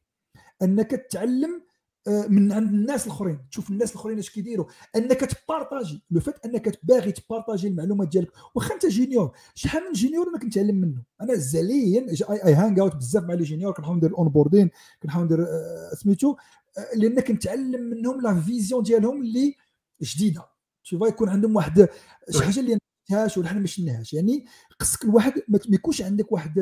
أنك 0.62 0.90
تعلم 1.10 1.62
آه، 2.08 2.26
من 2.26 2.52
عند 2.52 2.68
الناس 2.68 3.06
الأخرين. 3.06 3.38
تشوف 3.50 3.70
الناس 3.70 3.90
الأخرين 3.90 4.18
اش 4.18 4.30
كيديروا. 4.30 4.66
أنك 4.96 5.20
ت 5.20 5.29
partager. 5.29 6.02
le 6.10 6.20
fait 6.20 6.44
أنك 6.44 6.78
باغي 6.82 7.12
ت 7.12 7.19
partager 7.19 7.68
المعلومات 7.68 8.08
ديالك. 8.08 8.30
واخا 8.54 8.74
أنت 8.74 8.86
junior 8.86 9.32
شحال 9.54 9.82
من 9.84 9.92
junior 9.92 10.28
أنا 10.28 10.38
كنتعلم 10.38 10.76
منه؟ 10.76 11.02
أنا 11.20 11.34
زاليا 11.34 12.06
I 12.30 12.54
hang 12.54 12.80
out 12.80 12.96
بزاف 12.96 13.24
مع 13.24 13.34
les 13.34 13.44
juniors 13.44 13.72
كنحاول 13.72 13.96
ندير 13.96 14.10
ال 14.10 14.28
onboarding 14.28 14.70
كنحاول 15.02 15.24
ندير 15.24 15.42
آه، 15.42 15.94
سميتو 15.94 16.36
آه، 16.78 16.96
لأن 16.96 17.20
كنتعلم 17.20 17.80
منهم 17.80 18.20
la 18.20 18.40
vision 18.40 18.82
ديالهم 18.82 19.22
اللي 19.22 19.54
جديدة. 20.02 20.55
تشوف 20.86 21.08
يكون 21.08 21.28
عندهم 21.28 21.56
واحد 21.56 21.88
شي 22.30 22.44
حاجة 22.44 22.60
اللي 22.60 22.78
ما 23.10 23.28
ولا 23.36 23.48
حنا 23.48 23.60
ما 23.60 23.66
شفناهاش 23.66 24.12
يعني 24.12 24.46
خصك 24.80 25.04
الواحد 25.04 25.32
ما 25.48 25.58
يكونش 25.68 26.02
عندك 26.02 26.32
واحد 26.32 26.58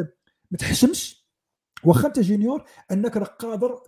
ما 0.51 0.59
تحشمش. 0.59 1.25
واخا 1.85 2.09
أنت 2.09 2.21
junior 2.21 2.65
أنك 2.91 3.17
راك 3.17 3.29
قادر 3.29 3.79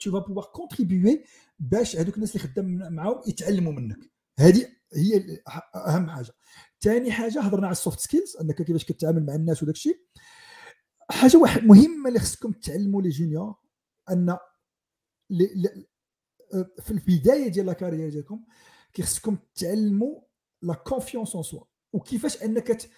tu 0.00 0.12
vas 0.12 0.18
pouvoir 0.18 0.44
contribuer 0.44 1.24
باش 1.58 1.96
هذوك 1.96 2.14
الناس 2.14 2.36
اللي 2.36 2.48
خدام 2.48 2.94
معاهم 2.94 3.22
يتعلموا 3.26 3.72
منك. 3.72 3.98
هذه 4.38 4.68
هي 4.94 5.42
أهم 5.74 6.10
حاجة. 6.10 6.32
ثاني 6.80 7.12
حاجة 7.12 7.40
هضرنا 7.40 7.66
على 7.66 7.72
ال 7.72 7.78
soft 7.78 8.00
skills 8.00 8.36
أنك 8.40 8.62
كيفاش 8.62 8.84
كتعامل 8.84 9.26
مع 9.26 9.34
الناس 9.34 9.62
وداك 9.62 9.74
الشيء 9.74 9.98
حاجة 11.10 11.36
واحد 11.36 11.64
مهمة 11.64 12.08
اللي 12.08 12.20
خصكم 12.20 12.52
تعلموا 12.52 13.02
les 13.02 13.08
juniors 13.08 13.54
أن 14.10 14.36
في 16.82 16.90
البداية 16.90 17.48
ديال 17.48 17.66
la 17.66 17.72
carrière 17.72 18.10
ديالكم 18.10 18.44
خصكم 19.00 19.38
تعلموا 19.54 20.20
la 20.62 20.74
confiance 20.74 21.34
en 21.34 21.42
soi 21.42 21.64
وكيفاش 21.92 22.42
أنك 22.42 22.90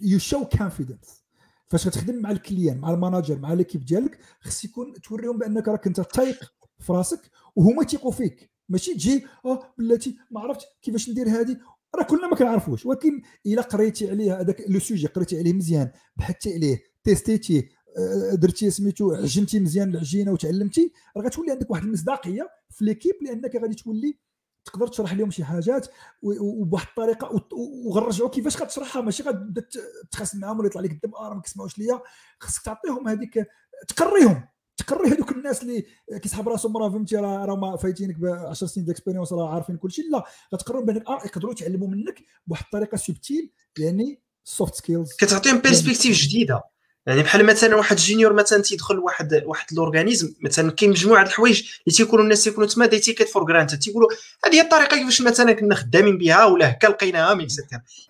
you 0.00 0.18
show 0.18 0.44
confidence 0.44 1.24
فاش 1.66 1.86
غتخدم 1.86 2.22
مع 2.22 2.30
ال 2.30 2.37
client 2.37 2.78
مع 2.78 2.90
ال 2.90 2.96
manager 2.96 3.38
مع 3.38 3.52
l'équipe 3.52 3.84
ديالك 3.84 4.18
خص 4.40 4.64
يكون 4.64 4.92
توريهم 4.92 5.38
بأنك 5.38 5.68
راك 5.68 5.86
أنت 5.86 6.00
تايق 6.00 6.52
في 6.78 6.92
راسك 6.92 7.30
وهما 7.56 7.84
تيقوا 7.84 8.12
فيك. 8.12 8.50
ماشي 8.68 8.94
تجي 8.94 9.26
آه 9.44 9.74
بلاتي 9.78 10.16
ما 10.30 10.40
عرفتش 10.40 10.64
كيفاش 10.82 11.10
ندير 11.10 11.28
هذه 11.28 11.56
راه 11.94 12.04
كلنا 12.04 12.26
ما 12.28 12.36
كنعرفوش. 12.36 12.86
ولكن 12.86 13.22
إلا 13.46 13.62
قريتي 13.62 14.10
عليه 14.10 14.40
هذاك 14.40 14.64
le 14.68 14.78
sujet 14.78 15.06
قريتي 15.06 15.38
عليه 15.38 15.52
مزيان 15.52 15.90
بحثتي 16.16 16.54
عليه 16.54 16.82
testiti 17.04 17.68
آه، 17.98 18.34
درتي 18.34 18.70
سميتو 18.70 19.12
عجنتي 19.12 19.60
مزيان 19.60 19.90
العجينة 19.90 20.32
وتعلمتي 20.32 20.92
راه 21.16 21.22
غتولي 21.22 21.50
عندك 21.50 21.70
واحد 21.70 21.84
المصداقية 21.84 22.48
في 22.70 22.84
l'équipe 22.84 23.14
لأنك 23.22 23.56
غادي 23.56 23.74
تولي 23.74 24.18
تقدر 24.64 24.86
تشرح 24.86 25.12
لهم 25.12 25.30
شي 25.30 25.44
حاجات 25.44 25.88
وبواحد 26.22 26.86
الطريقة 26.88 27.46
وغنرجعوا 27.86 28.30
كيفاش 28.30 28.62
غتشرحها. 28.62 29.02
ماشي 29.02 29.22
غتبدا 29.22 29.66
تخاصم 30.10 30.40
معاهم 30.40 30.58
ولا 30.58 30.66
يطلع 30.66 30.80
لك 30.80 30.90
الدم 30.90 31.14
آه 31.14 31.34
ما 31.34 31.40
كيسمعوش 31.40 31.78
ليا. 31.78 32.00
خاصك 32.38 32.62
تعطيهم 32.62 33.08
هذيك 33.08 33.46
تقريهم 33.88 34.48
تقري 34.76 35.08
هذوك 35.08 35.32
الناس 35.32 35.62
اللي 35.62 35.86
كيسحب 36.22 36.48
راسهم. 36.48 36.76
راه 36.76 36.88
فهمتي 36.90 37.16
راه 37.16 37.44
راه 37.44 37.76
فايتينك 37.76 38.16
ب 38.18 38.24
10 38.26 38.66
سنين 38.66 38.86
d'expérience 38.86 39.32
راه 39.32 39.48
عارفين 39.54 39.76
كل 39.76 39.90
شيء 39.92 40.10
لا 40.10 40.24
غتقرروا 40.54 40.84
بانك 40.84 41.06
آه 41.08 41.20
يقدروا 41.24 41.52
يتعلموا 41.52 41.88
منك 41.88 42.24
بواحد 42.46 42.64
الطريقة 42.64 42.96
subtile 42.96 43.50
يعني 43.78 44.20
soft 44.44 44.74
skills 44.74 45.12
كتعطيهم 45.18 45.58
perspective 45.58 46.16
جديدة. 46.16 46.62
يعني 47.06 47.22
بحال 47.22 47.46
مثلا 47.46 47.76
واحد 47.76 47.96
junior 47.96 48.32
مثلا 48.32 48.62
تيدخل 48.62 48.98
واحد 48.98 49.42
واحد 49.46 49.66
ال 49.72 49.78
organisme 49.78 50.34
مثلا 50.40 50.70
كاين 50.70 50.90
مجموعة 50.90 51.22
الحوايج 51.22 51.58
اللي 51.58 51.96
تيكونوا 51.96 52.24
الناس 52.24 52.44
تيكونوا 52.44 52.68
تما 52.68 52.86
they 52.86 52.98
take 52.98 53.18
it 53.18 53.28
for 53.28 53.44
granted 53.44 53.74
تيقولوا 53.74 54.08
هذه 54.46 54.54
هي 54.54 54.60
الطريقة 54.60 54.96
كيفاش 54.96 55.22
مثلا 55.22 55.52
كنا 55.52 55.74
خدامين 55.74 56.18
بها 56.18 56.44
ولا 56.44 56.70
هكا 56.70 56.86
لقيناها 56.86 57.34
من 57.34 57.46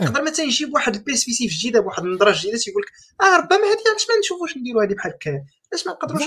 يقدر 0.00 0.22
مثلا 0.22 0.44
يجيب 0.44 0.74
واحد 0.74 0.94
ال 0.94 0.99
perspective 0.99 1.52
جديدة 1.52 1.80
بواحد 1.80 2.04
النظره 2.04 2.34
جديدة 2.38 2.58
تيقول 2.58 2.82
لك 2.82 2.90
آه 3.26 3.36
ربما 3.36 3.58
هذه 3.58 3.90
علاش 3.90 4.06
ما 4.08 4.18
نشوفوش 4.20 4.56
نديروا 4.56 4.84
هذه 4.84 4.94
بحال 4.94 5.12
هكا؟ 5.12 5.30
علاش 5.72 5.86
ما 5.86 5.92
نقدروش 5.92 6.22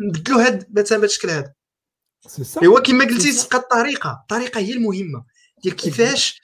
نبدلوا 0.00 0.42
هذا 0.42 0.66
مثلا 0.76 0.98
بهذا 0.98 1.06
الشكل 1.06 1.30
هذا؟ 1.30 1.52
ايوا 2.62 2.80
كما 2.80 3.04
قلتي 3.04 3.32
تبقى 3.32 3.58
الطريقة 3.58 4.18
الطريقة 4.22 4.60
هي 4.60 4.72
المهمة. 4.72 5.24
ديال 5.62 5.76
كيفاش 5.76 6.40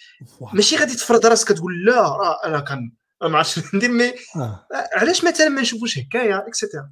ماشي 0.53 0.77
غادي 0.77 0.95
تفرض 0.95 1.27
راسك 1.27 1.49
تقول 1.49 1.85
لا 1.85 2.01
راه 2.03 2.39
أنا 2.45 2.61
كان 2.61 2.93
ما 3.29 3.39
عرفتش 3.39 3.75
ندير 3.75 3.91
mais 3.91 4.13
آه. 4.37 4.67
علاش 4.93 5.25
مثلا 5.25 5.49
ما 5.49 5.61
نشوفوش 5.61 5.99
هكايا 5.99 6.49
et 6.49 6.59
cetera 6.59 6.91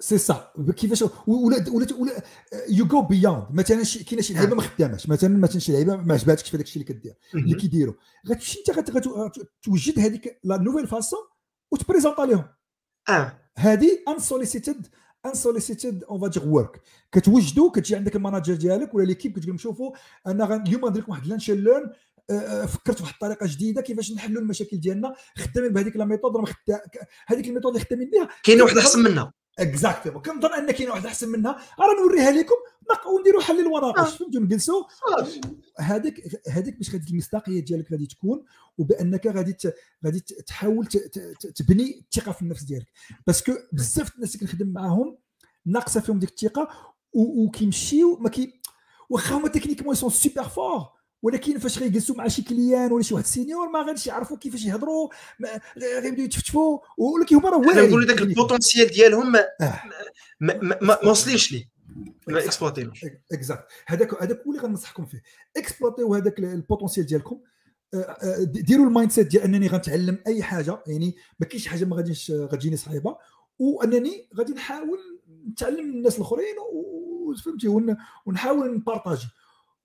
c'est 0.00 0.18
ça 0.18 0.52
كيفاش 0.76 1.02
ولا 1.26 1.64
ولا 1.70 1.86
ولا 1.98 2.22
يو 2.68 2.86
جو 2.86 3.02
beyond 3.02 3.44
مثلا 3.50 3.82
كاينة 4.06 4.22
شي 4.22 4.34
لعيبة 4.34 4.56
ما 4.56 4.62
خداماش. 4.62 5.08
مثلا 5.08 5.38
مثلا 5.38 5.58
شي 5.58 5.72
لعيبة 5.72 5.96
ما 5.96 6.14
عجباتكش 6.14 6.50
في 6.50 6.56
داك 6.56 6.66
الشيء 6.66 6.82
اللي 6.82 6.94
كدير 6.94 7.14
اللي 7.34 7.54
كيديروا 7.54 7.94
غتمشي 8.28 8.58
انت 8.58 8.90
غتوجد 8.90 9.98
هذيك 9.98 10.40
la 10.44 10.56
nouvelle 10.56 10.86
façon 10.86 11.20
وت 11.70 11.80
présenter 11.80 12.26
لهم 12.26 12.44
آه. 13.08 13.32
هذه 13.56 13.98
unsolicited 14.08 14.86
unsolicited 15.26 16.04
on 16.04 16.20
va 16.20 16.29
dire 16.29 16.48
work 16.48 16.80
كتوجدوا 17.12 17.70
كتجي 17.70 17.96
عندك 17.96 18.16
ال 18.16 18.21
manager 18.21 18.54
ديالك 18.54 18.94
ولا 18.94 19.04
l'équipe 19.04 19.32
كتقول 19.32 19.46
لهم 19.48 19.58
شوفوا 19.58 19.92
أنا 20.26 20.62
اليوم 20.66 20.84
غندير 20.84 21.02
لكم 21.02 21.12
واحد 21.12 21.26
lunch 21.26 21.50
learn 21.50 21.84
آه، 21.84 21.92
فكرت 22.66 22.96
في 22.96 23.02
واحد 23.02 23.14
الطريقة 23.14 23.46
جديدة 23.46 23.82
كيفاش 23.82 24.12
نحلوا 24.12 24.42
المشاكل 24.42 24.80
ديالنا 24.80 25.14
خدامين 25.38 25.72
بهذيك 25.72 25.96
la 25.96 26.04
méthode 26.04 26.36
راه 26.36 26.44
هذيك 27.26 27.48
ال 27.48 27.51
méthode 27.51 27.74
اللي 27.74 27.84
خدامين 27.84 28.10
بها 28.10 28.28
كاين 28.42 28.62
واحد 28.62 28.78
أحسن 28.78 29.02
منها. 29.02 29.32
exactement 29.58 30.22
كنظن 30.22 30.52
أن 30.52 30.70
كاين 30.70 30.90
واحد 30.90 31.06
أحسن 31.06 31.28
منها. 31.28 31.50
راه 31.52 32.02
نوريها 32.02 32.30
لكم 32.30 32.54
ونديروا 33.16 33.42
حل 33.42 33.60
الوناقش 33.60 34.16
فهمتوا؟ 34.16 34.40
نجلسوا 34.40 34.84
هذيك 35.78 36.40
هذيك 36.48 36.76
باش 36.76 36.90
هذيك 36.90 37.10
المصداقية 37.10 37.64
ديالك 37.64 37.92
غادي 37.92 38.06
تكون 38.06 38.44
وبأنك 38.78 39.26
غادي 39.26 39.56
غادي 40.04 40.20
تحاول 40.20 40.86
تبني 41.56 41.98
الثقة 41.98 42.32
في 42.32 42.42
النفس 42.42 42.62
ديالك. 42.62 42.86
parce 43.26 43.42
que 43.42 43.52
بزاف 43.72 44.14
الناس 44.14 44.34
اللي 44.34 44.46
كنخدم 44.46 44.68
معاهم 44.68 45.18
ناقصة 45.66 46.00
فيهم 46.00 46.18
ديك 46.18 46.30
الثقة 46.30 46.68
وكيمشيو 47.12 48.16
ما 48.16 48.28
كي 48.28 48.60
واخا 49.10 49.36
هما 49.36 49.48
techniquement 49.48 49.94
sont 49.94 50.10
super 50.10 50.48
forts 50.48 50.99
ولكن 51.22 51.58
فاش 51.58 51.78
غيجلسوا 51.78 52.16
مع 52.16 52.28
شي 52.28 52.42
client 52.42 52.92
ولا 52.92 53.02
شي 53.02 53.14
واحد 53.14 53.26
senior 53.26 53.68
ما 53.68 53.82
غاديش 53.82 54.06
يعرفوا 54.06 54.36
كيفاش 54.36 54.64
يهضروا 54.64 55.08
غيبداو 55.78 56.24
يتفتفوا 56.24 56.78
ولكن 56.98 57.36
هما 57.36 57.50
راه 57.50 57.58
واعرين 57.58 58.04
ذاك 58.04 58.22
ال 58.22 58.28
potentiel 58.28 58.86
ديالهم 58.88 59.32
ما 59.32 59.44
آه. 59.60 59.82
ما, 60.40 60.78
ما, 60.82 61.04
وصليش 61.04 61.52
ليه. 61.52 61.70
ما 62.28 62.44
exploitiw 62.44 62.93
ش 62.93 63.04
exact. 63.32 63.64
هذاك 63.86 64.22
هذاك 64.22 64.42
هو 64.46 64.52
اللي 64.52 64.62
غنصحكم 64.62 65.06
فيه. 65.06 65.22
exploitiw 65.56 66.14
هذاك 66.14 66.38
ال 66.38 66.45
potentiel 66.45 67.06
ديالكم. 67.06 67.40
آه، 67.94 67.96
آه، 67.96 68.42
ديروا 68.42 68.86
ال 68.86 69.10
mindset 69.10 69.26
ديال 69.26 69.42
أنني 69.42 69.68
غنتعلم 69.68 70.18
أي 70.26 70.42
حاجة 70.42 70.82
يعني 70.86 71.16
ما 71.40 71.46
كاينش 71.46 71.66
حاجة 71.66 71.84
ما 71.84 71.96
غاديش 71.96 72.30
غتجيني 72.30 72.76
صعيبة 72.76 73.16
وأنني 73.58 74.28
غادي 74.36 74.52
نحاول 74.52 74.98
نتعلم 75.50 75.88
من 75.88 75.96
الناس 75.96 76.16
الآخرين 76.16 76.54
وفهمتي 76.72 77.68
ونحاول 78.26 78.74
ن 78.74 78.80
partager 78.80 79.26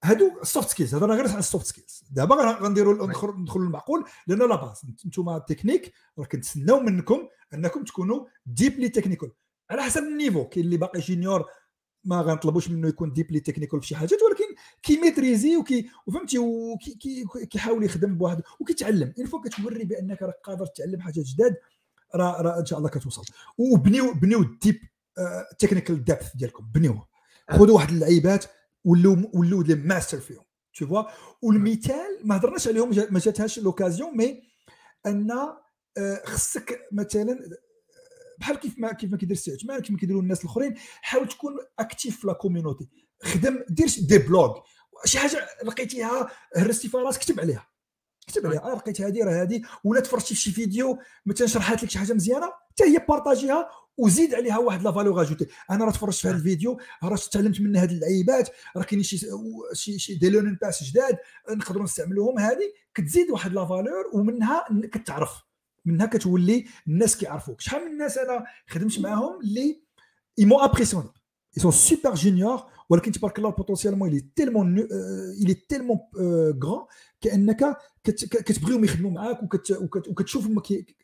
هادو 0.03 0.41
ال 0.41 0.47
soft 0.47 0.69
skills 0.69 0.95
هذا 0.95 1.05
غير 1.05 1.27
على 1.27 1.39
ال 1.39 1.44
soft 1.44 1.65
skills 1.65 2.03
دابا 2.11 2.35
غنديروا 2.35 3.07
ندخلوا 3.07 3.65
المعقول 3.65 4.05
لأن 4.27 4.39
لا 4.39 4.55
باس 4.55 4.85
أنتم 5.05 5.37
تكنيك 5.37 5.93
راه 6.19 6.25
كنتسناو 6.25 6.79
منكم 6.79 7.27
أنكم 7.53 7.83
تكونوا 7.83 8.25
deeply 8.45 8.89
technical 8.89 9.31
على 9.69 9.83
حسب 9.83 10.03
ال 10.03 10.09
niveau 10.09 10.45
كاين 10.45 10.65
اللي 10.65 10.77
باقي 10.77 10.99
junior 10.99 11.45
ما 12.03 12.21
غنطلبوش 12.21 12.69
منه 12.69 12.87
يكون 12.87 13.13
deeply 13.13 13.39
technical 13.39 13.81
في 13.81 13.87
شي 13.87 13.95
حاجات 13.95 14.19
ولكن 14.23 14.55
كي 14.83 14.97
maîtriser 14.97 15.57
وكي 15.57 15.89
وفهمتي 16.07 16.39
وكيحاول 16.39 17.83
يخدم 17.83 18.17
بواحد 18.17 18.41
وكيتعلم. 18.59 19.13
une 19.17 19.27
fois 19.27 19.41
كتوري 19.41 19.85
بأنك 19.85 20.21
راك 20.21 20.35
قادر 20.43 20.65
تتعلم 20.65 21.01
حاجات 21.01 21.25
جداد 21.25 21.55
راه 22.15 22.41
راه 22.41 22.59
إن 22.59 22.65
شاء 22.65 22.79
الله 22.79 22.89
كتوصل. 22.89 23.23
وبنيو 23.57 24.13
بنيو 24.13 24.41
ال 24.41 24.49
deep 24.49 24.79
technical 25.59 26.03
depth 26.03 26.35
ديالكم. 26.35 26.65
بنيوه. 26.73 27.07
خذوا 27.51 27.75
واحد 27.75 27.89
اللعيبات 27.89 28.45
ولو 28.85 29.31
ولو 29.33 29.61
des 29.61 29.75
masters 29.75 30.19
فيهم 30.19 30.43
tu 30.77 30.87
vois 30.87 31.03
والمثال 31.41 32.19
ما 32.23 32.37
هضرناش 32.37 32.67
عليهم 32.67 32.89
ما 32.89 33.19
جاتهاش 33.19 33.59
l'occasion 33.59 34.17
mais 34.17 34.43
أن 35.05 35.31
آه، 35.97 36.21
خصك 36.25 36.87
مثلا 36.91 37.39
بحال 38.39 38.59
كيف 38.59 38.79
ما 38.79 38.93
كيف 38.93 39.11
ما 39.11 39.17
كيدير 39.17 39.37
السي 39.37 39.51
عثمان 39.51 39.79
كيف 39.79 39.91
ما 39.91 39.97
كيديروا 39.97 40.21
الناس 40.21 40.39
الأخرين 40.39 40.75
حاول 41.01 41.27
تكون 41.27 41.53
active 41.79 42.19
في 42.19 42.27
la 42.27 42.33
community 42.33 42.89
خدم 43.23 43.63
دير 43.69 43.87
des 43.99 44.17
blogs 44.17 44.59
شي 45.05 45.19
حاجة 45.19 45.47
لقيتيها 45.63 46.31
هرستي 46.55 46.87
فيها 46.87 47.01
راسك 47.01 47.21
كتب 47.21 47.39
عليها. 47.39 47.67
كتب 48.27 48.45
عليها 48.45 48.63
آه 48.63 48.75
لقيت 48.75 49.01
هذه 49.01 49.23
راه 49.23 49.43
هذه 49.43 49.61
ولا 49.83 49.99
تفرجتي 49.99 50.35
في 50.35 50.41
شي 50.41 50.51
فيديو 50.51 50.99
مثلا 51.25 51.47
شرحت 51.47 51.83
لك 51.83 51.89
شي 51.89 51.99
حاجة 51.99 52.13
مزيانة 52.13 52.45
حتى 52.71 52.83
هي 52.83 53.05
partagi 53.09 53.62
ها 53.62 53.69
وزيد 53.97 54.33
عليها 54.33 54.57
واحد 54.57 54.81
la 54.81 54.91
valeur 54.91 55.21
ajoutée. 55.21 55.47
أنا 55.71 55.85
راه 55.85 55.91
تفرجت 55.91 56.17
في 56.17 56.27
هذا 56.27 56.35
الفيديو 56.35 56.79
راه 57.03 57.19
تعلمت 57.31 57.61
من 57.61 57.77
هذه 57.77 57.91
اللعيبات 57.91 58.49
راه 58.77 58.83
كاينين 58.83 59.03
شي 59.03 59.17
شي 59.73 59.99
شي 59.99 60.15
des 60.15 60.29
bases 60.61 60.83
جداد 60.83 61.17
نقدروا 61.49 61.83
نستعملوهم 61.83 62.39
هذه 62.39 62.73
كتزيد 62.93 63.31
واحد 63.31 63.53
la 63.53 63.65
valeur 63.65 64.05
ومنها 64.13 64.65
كتعرف. 64.91 65.31
منها 65.85 66.05
كتولي 66.05 66.65
الناس 66.87 67.17
كيعرفوك. 67.17 67.61
شحال 67.61 67.85
من 67.85 67.91
الناس 67.91 68.17
أنا 68.17 68.45
خدمت 68.67 68.99
معاهم 68.99 69.41
اللي 69.41 69.81
يمو 70.37 70.59
ابريسيوني 70.59 71.09
ils 71.59 71.61
sont 71.61 71.75
super 71.89 72.15
juniors 72.15 72.61
ولكن 72.89 73.11
تبارك 73.11 73.37
الله 73.37 73.49
بوتونسيالمون 73.49 74.09
اللي 74.09 74.29
تيلمون 74.35 74.79
اللي 75.41 75.53
تيلمون 75.53 75.99
غران 76.63 76.85
كأنك 77.21 77.77
كتبغيهم 78.03 78.83
يخدموا 78.83 79.11
معاك 79.11 79.43
وكتشوف 79.43 80.47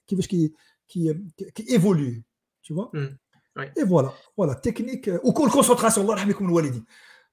كيفاش 0.07 0.27
كي 0.27 0.53
كي 0.87 1.13
كي 1.55 1.73
ايفولي 1.73 2.23
tu 2.71 2.75
vois. 2.75 3.17
اي 3.77 3.85
فوالا 3.87 4.11
فوالا 4.37 4.53
تكنيك 4.53 5.07
وكل 5.23 5.49
كونسونطراسيون 5.49 6.05
الله 6.05 6.17
يرحم 6.17 6.29
لكم 6.29 6.45
الوالدين 6.45 6.85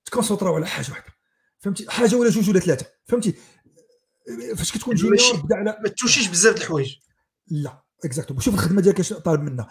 تكونسونطراو 0.04 0.54
على 0.54 0.66
حاجة 0.66 0.90
واحدة 0.90 1.12
فهمتي 1.58 1.90
حاجة 1.90 2.16
ولا 2.16 2.30
جوج 2.30 2.50
ولا 2.50 2.60
ثلاثة 2.60 2.86
فهمتي 3.04 3.34
فاش 4.56 4.72
كتكون 4.72 4.94
جونيور 4.94 5.36
بدا 5.44 5.56
على 5.56 5.78
ما 5.82 5.88
توشيش 5.88 6.28
بزاف 6.28 6.54
د 6.54 6.58
الحوايج 6.58 6.96
لا 7.48 7.82
اكزاكتو 8.04 8.40
شوف 8.40 8.54
الخدمه 8.54 8.80
ديالك 8.80 9.00
اش 9.00 9.12
طالب 9.12 9.40
منا 9.40 9.68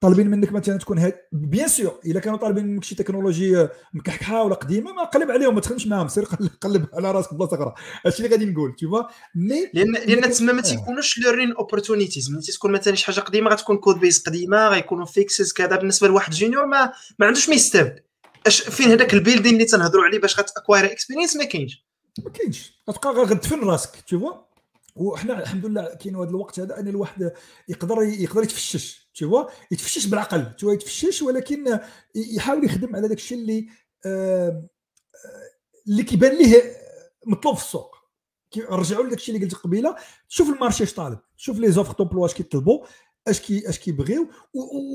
طالبين 0.00 0.30
منك 0.30 0.52
مثلا 0.52 0.78
تكون 0.78 0.98
هاد 0.98 1.14
bien 1.32 1.68
sûr 1.68 2.00
إلا 2.06 2.20
كانوا 2.20 2.38
طالبين 2.38 2.66
منك 2.66 2.84
شي 2.84 2.94
تكنولوجي 2.94 3.68
مكحكحة 3.94 4.42
ولا 4.42 4.54
قديمة 4.54 4.92
ما 4.92 5.04
قلب 5.04 5.30
عليهم 5.30 5.54
ما 5.54 5.60
تخدمش 5.60 5.86
معاهم 5.86 6.08
سير 6.08 6.24
قلب 6.60 6.86
على 6.94 7.12
راسك 7.12 7.34
بلاصه 7.34 7.56
أخرى 7.56 7.74
هادشي 8.06 8.18
اللي 8.18 8.36
غادي 8.36 8.44
نقول 8.44 8.74
تشوف 8.76 9.04
mais 9.34 9.70
لأن 9.74 9.92
لأن 9.92 10.30
تما 10.30 10.52
ما 10.52 10.62
تيكونوش 10.62 11.18
learning 11.18 11.52
opportunities 11.52 12.30
ملي 12.30 12.40
تكون 12.40 12.72
مثلا 12.72 12.94
شي 12.94 13.06
حاجة 13.06 13.20
قديمة 13.20 13.50
غتكون 13.50 13.76
code 13.76 14.00
base 14.00 14.22
قديمة 14.22 14.68
غيكونوا 14.68 15.06
fixes 15.06 15.52
كذا. 15.52 15.76
بالنسبة 15.76 16.08
لواحد 16.08 16.32
junior 16.32 16.66
ما 16.66 16.92
ما 17.18 17.26
عندوش 17.26 17.48
ما 17.48 17.54
يستافد. 17.54 17.98
اش 18.46 18.60
فين 18.62 18.88
هذاك 18.88 19.14
ال 19.14 19.18
building 19.18 19.54
اللي 19.54 19.64
تنهضروا 19.64 20.04
عليه 20.04 20.18
باش 20.18 20.38
غات 20.38 20.48
acquire 20.48 20.84
experience 20.84 21.36
ما 21.36 21.44
كاينش. 21.44 21.84
ما 22.24 22.30
كاينش. 22.30 22.80
غتبقى 22.90 23.24
غتدفن 23.24 23.60
راسك 23.60 23.90
تشوف 24.06 24.22
وحنا 24.96 25.42
الحمد 25.42 25.66
لله 25.66 25.94
كاين 25.94 26.16
هذا 26.16 26.30
الوقت 26.30 26.60
هذا 26.60 26.80
ان 26.80 26.88
الواحد 26.88 27.32
يقدر 27.68 28.02
يقدر 28.02 28.42
يتفشش. 28.42 29.03
تشوف 29.14 29.46
يتفشش 29.70 30.06
بالعقل. 30.06 30.56
تشوف 30.56 30.72
يتفشش 30.72 31.22
ولكن 31.22 31.80
يحاول 32.14 32.64
يخدم 32.64 32.96
على 32.96 33.08
داك 33.08 33.18
الشيء 33.18 33.38
اللي 33.38 33.68
آه 34.06 34.68
اللي 35.88 36.02
كيبان 36.02 36.36
ليه 36.36 36.62
مطلوب 37.26 37.56
في 37.56 37.62
السوق. 37.62 37.94
نرجعوا 38.56 39.04
لداك 39.04 39.18
الشيء 39.18 39.34
اللي 39.34 39.46
قلت 39.46 39.54
قبيلة 39.54 39.96
شوف 40.28 40.48
المارشي 40.48 40.84
اش 40.84 40.94
طالب 40.94 41.18
شوف 41.36 41.58
les 41.58 41.72
offres 41.72 41.92
d'emploi 41.92 42.26
اش 42.26 42.34
كيطلبوا 42.34 42.86
اش 43.28 43.40
كي 43.40 43.68
اش 43.68 43.78
كيبغيو 43.78 44.28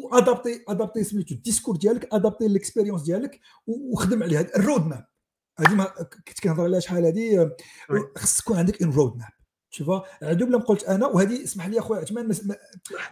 و 0.04 0.11
adapter 0.11 0.64
adapter 0.68 1.04
سميتو 1.04 1.36
ال 1.36 1.40
discours 1.40 1.76
ديالك 1.76 2.14
adapter 2.14 2.48
l'expérience 2.48 3.02
ديالك 3.02 3.40
وخدم 3.68 4.24
عليها. 4.24 4.42
ال 4.42 4.86
roadmap. 4.88 5.06
هذه 5.60 5.74
ما 5.74 5.84
كنت 6.28 6.40
كنهضر 6.44 6.64
عليها 6.64 6.80
شحال 6.80 7.06
هذه 7.06 7.52
خص 8.18 8.38
تكون 8.38 8.58
عندك 8.58 8.82
un 8.82 8.92
roadmap. 8.92 9.32
شوف 9.70 9.90
عدو 10.22 10.46
بلا 10.46 10.58
ما 10.58 10.64
قلت 10.64 10.84
أنا 10.84 11.08
وهذه 11.08 11.44
اسمح 11.44 11.68
لي 11.68 11.80
أخويا 11.80 12.00
عثمان 12.00 12.28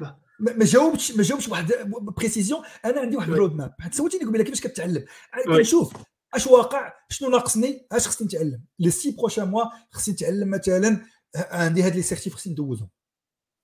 ما, 0.02 0.18
ما, 0.40 0.66
جاوبتش 0.66 1.12
ما 1.12 1.24
جاوبتش 1.24 1.48
واحد 1.48 1.74
précision 1.90 2.62
أنا 2.86 3.02
عندي 3.02 3.18
واحد 3.18 3.30
ال 3.30 3.56
roadmap 3.56 3.74
حيت 3.80 3.94
سولتيني 3.94 4.26
قبيلة 4.26 4.44
كيفاش 4.44 4.62
كتعلم. 4.62 5.06
كنشوف 5.46 5.94
أش 6.34 6.48
واقع 6.48 6.94
شنو 7.10 7.30
ناقصني 7.30 7.88
أش 7.92 8.08
خصني 8.08 8.28
نتعلم. 8.28 8.64
les 8.80 8.92
six 8.92 9.12
prochains 9.12 9.48
mois 9.48 9.64
خصني 9.92 10.14
نتعلم 10.14 10.50
مثلا 10.50 11.02
عندي 11.36 11.84
هاد 11.84 11.96
les 11.96 12.02
certifs 12.02 12.36
خصني 12.36 12.54
ندوزهم. 12.54 12.90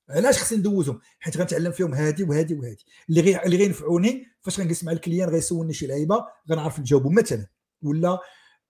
علاش 0.09 0.37
خصني 0.41 0.57
ندوزهم؟ 0.57 0.99
حيت 1.19 1.37
غنتعلم 1.37 1.71
فيهم 1.71 1.93
هادي 1.93 2.23
وهادي 2.23 2.53
وهادي. 2.53 2.85
اللي 3.09 3.21
غي 3.21 3.45
اللي 3.45 3.57
غينفعوني 3.57 4.25
فاش 4.41 4.59
غنجلس 4.59 4.83
مع 4.83 4.91
ال 4.91 4.97
client 4.97 5.29
غيسولني 5.29 5.73
شي 5.73 5.87
لعيبة 5.87 6.25
غنعرف 6.51 6.79
نجاوبو 6.79 7.09
مثلا. 7.09 7.47
ولا 7.81 8.19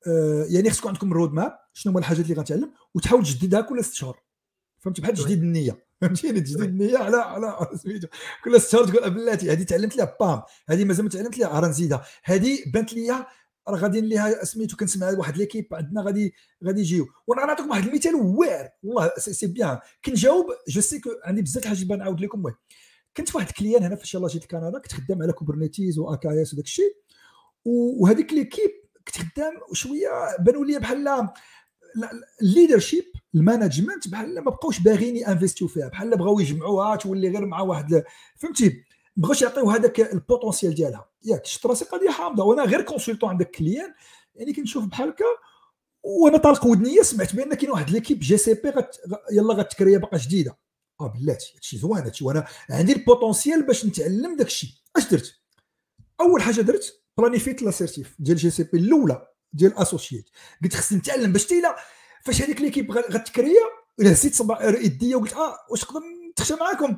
آه 0.07 0.45
يعني 0.49 0.69
خصكم 0.69 0.87
عندكم 0.87 1.13
roadmap 1.13 1.59
شنو 1.73 1.91
هما 1.91 1.99
الحاجات 1.99 2.25
اللي 2.25 2.35
غنتعلم؟ 2.35 2.73
وتحاول 2.93 3.23
تجددها 3.23 3.61
كل 3.61 3.83
ست 3.83 3.93
شهور. 3.93 4.23
فهمتي 4.79 5.01
بحال 5.01 5.13
تجديد 5.13 5.41
النية. 5.41 5.85
فهمتيني؟ 6.03 6.41
تجديد 6.41 6.61
النية 6.61 6.97
على 6.97 7.17
على 7.17 7.67
سميتو 7.75 8.07
كل 8.43 8.61
ست 8.61 8.71
شهور 8.71 8.87
تقول 8.87 9.09
بلاتي 9.09 9.51
هذه 9.51 9.63
تعلمت 9.63 9.97
لها 9.97 10.17
بام 10.19 10.41
هذه 10.69 10.85
مازال 10.85 11.03
ما 11.03 11.09
تعلمت 11.09 11.37
لها 11.37 11.59
راه 11.59 11.67
نزيدها. 11.67 12.05
هذه 12.23 12.59
بانت 12.73 12.93
لي 12.93 13.25
راه 13.67 13.77
غادي 13.77 14.01
ليها 14.01 14.43
سميتو 14.45 14.77
كنسمع 14.77 15.09
واحد 15.09 15.37
l'équipe 15.37 15.67
عندنا 15.71 16.01
غادي 16.01 16.33
غادي 16.65 16.81
يجيو. 16.81 17.07
وأنا 17.27 17.43
غنعطيكم 17.43 17.69
واحد 17.69 17.87
المثال 17.87 18.15
واعر 18.15 18.69
والله 18.83 19.11
c'est 19.17 19.47
bien. 19.47 19.79
كنجاوب 20.05 20.45
je 20.67 20.81
sais 20.81 20.99
que 20.99 21.09
عندي 21.23 21.41
بزاف 21.41 21.63
الحاجات 21.63 21.87
نعاود 21.87 22.21
لكم. 22.21 22.37
المهم 22.37 22.55
كنت 23.17 23.35
واحد 23.35 23.47
ال 23.47 23.52
client 23.52 23.83
هنا 23.83 23.95
فاش 23.95 24.13
يلاه 24.13 24.27
جيت 24.27 24.43
لكندا 24.43 24.79
كنت 24.79 24.93
خدام 24.93 25.21
على 25.21 25.33
Kubernetes 25.33 25.99
و 25.99 26.41
AKS 26.41 26.53
وداك 26.53 26.65
الشيء 26.65 26.95
وهذيك 27.65 28.33
l'équipe 28.33 28.71
كنت 29.07 29.17
خدام 29.17 29.53
شوية 29.73 30.09
بانوا 30.39 30.65
لي 30.65 30.79
بحال 30.79 31.29
ال 32.41 32.47
leadership 32.47 33.03
ال 33.35 33.42
management 33.42 34.07
بحال 34.07 34.35
ما 34.35 34.51
بقاوش 34.51 34.79
باغيين 34.79 35.15
ي 35.15 35.21
investiو 35.21 35.67
فيها 35.67 35.87
بحال 35.87 36.17
بغاو 36.17 36.39
يجمعوها 36.39 36.95
تولي 36.95 37.29
غير 37.29 37.45
مع 37.45 37.61
واحد 37.61 38.03
فهمتي؟ 38.35 38.83
بغاوش 39.17 39.41
يعطيو 39.41 39.69
هذاك 39.69 39.99
ال 39.99 40.07
potentiel 40.07 40.75
ديالها. 40.75 41.09
ياك 41.25 41.45
شفت 41.45 41.65
راسي 41.65 41.85
قضية 41.85 42.09
حامضة. 42.09 42.43
وأنا 42.43 42.63
غير 42.63 42.81
consultant 42.81 43.29
عندك 43.29 43.51
client 43.51 43.93
يعني 44.35 44.53
كنشوف 44.53 44.85
بحال 44.85 45.09
هكا 45.09 45.25
وأنا 46.03 46.37
طالق 46.37 46.65
ودنية 46.65 47.01
سمعت 47.01 47.35
بأن 47.35 47.53
كاين 47.53 47.71
واحد 47.71 47.89
l'équipe 47.89 48.19
GCP 48.19 48.69
غت... 48.69 48.95
يلا 49.31 49.53
غت 49.53 49.68
créeا 49.68 49.97
باقا 49.97 50.17
جديدة. 50.17 50.57
آه 51.01 51.07
بلاتي 51.07 51.53
هادشي 51.55 51.77
زوين 51.77 52.03
هادشي. 52.03 52.25
وأنا 52.25 52.47
عندي 52.69 52.93
ال 52.93 53.00
potentiel 53.00 53.63
باش 53.63 53.85
نتعلم 53.85 54.37
داك 54.37 54.47
الشيء 54.47 54.69
أش 54.95 55.09
درت؟ 55.09 55.39
أول 56.21 56.41
حاجة 56.41 56.61
درت 56.61 57.03
planifiيت 57.17 57.61
la 57.61 57.71
certif 57.71 58.15
ديال 58.19 58.37
GCP 58.37 58.77
الأولى 58.77 59.27
ديال 59.53 59.77
associate 59.77 60.29
قلت 60.63 60.75
خصني 60.75 60.97
نتعلم 60.97 61.31
باش 61.31 61.45
تيلا 61.45 61.75
فاش 62.23 62.41
هذيك 62.41 62.61
l'équipe 62.61 62.91
غت 62.91 63.15
créeا 63.15 63.61
هزيت 64.01 64.33
صبع 64.33 64.69
يديا 64.69 65.15
وقلت 65.15 65.33
آه 65.33 65.57
واش 65.69 65.83
نقدر 65.83 65.99
نتخشى 66.31 66.53
معاكم؟ 66.55 66.97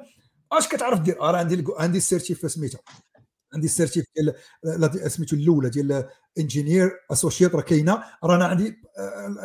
آش 0.52 0.68
كتعرف 0.68 1.00
دير؟ 1.00 1.22
آه 1.22 1.38
عندي 1.38 1.64
عندي 1.78 1.98
ال 1.98 2.05
certif 2.05 2.52
سميتها 2.52 2.82
عندي 3.54 3.66
ال 3.66 3.71
certif 3.71 4.06
ديال 4.16 5.12
سميتو 5.12 5.36
الأولى 5.36 5.70
ديال 5.70 6.10
engineer 6.40 6.92
associate 7.12 7.56
راه 7.56 7.62
كاينة 7.62 8.04
رانا 8.24 8.46
عندي 8.46 8.82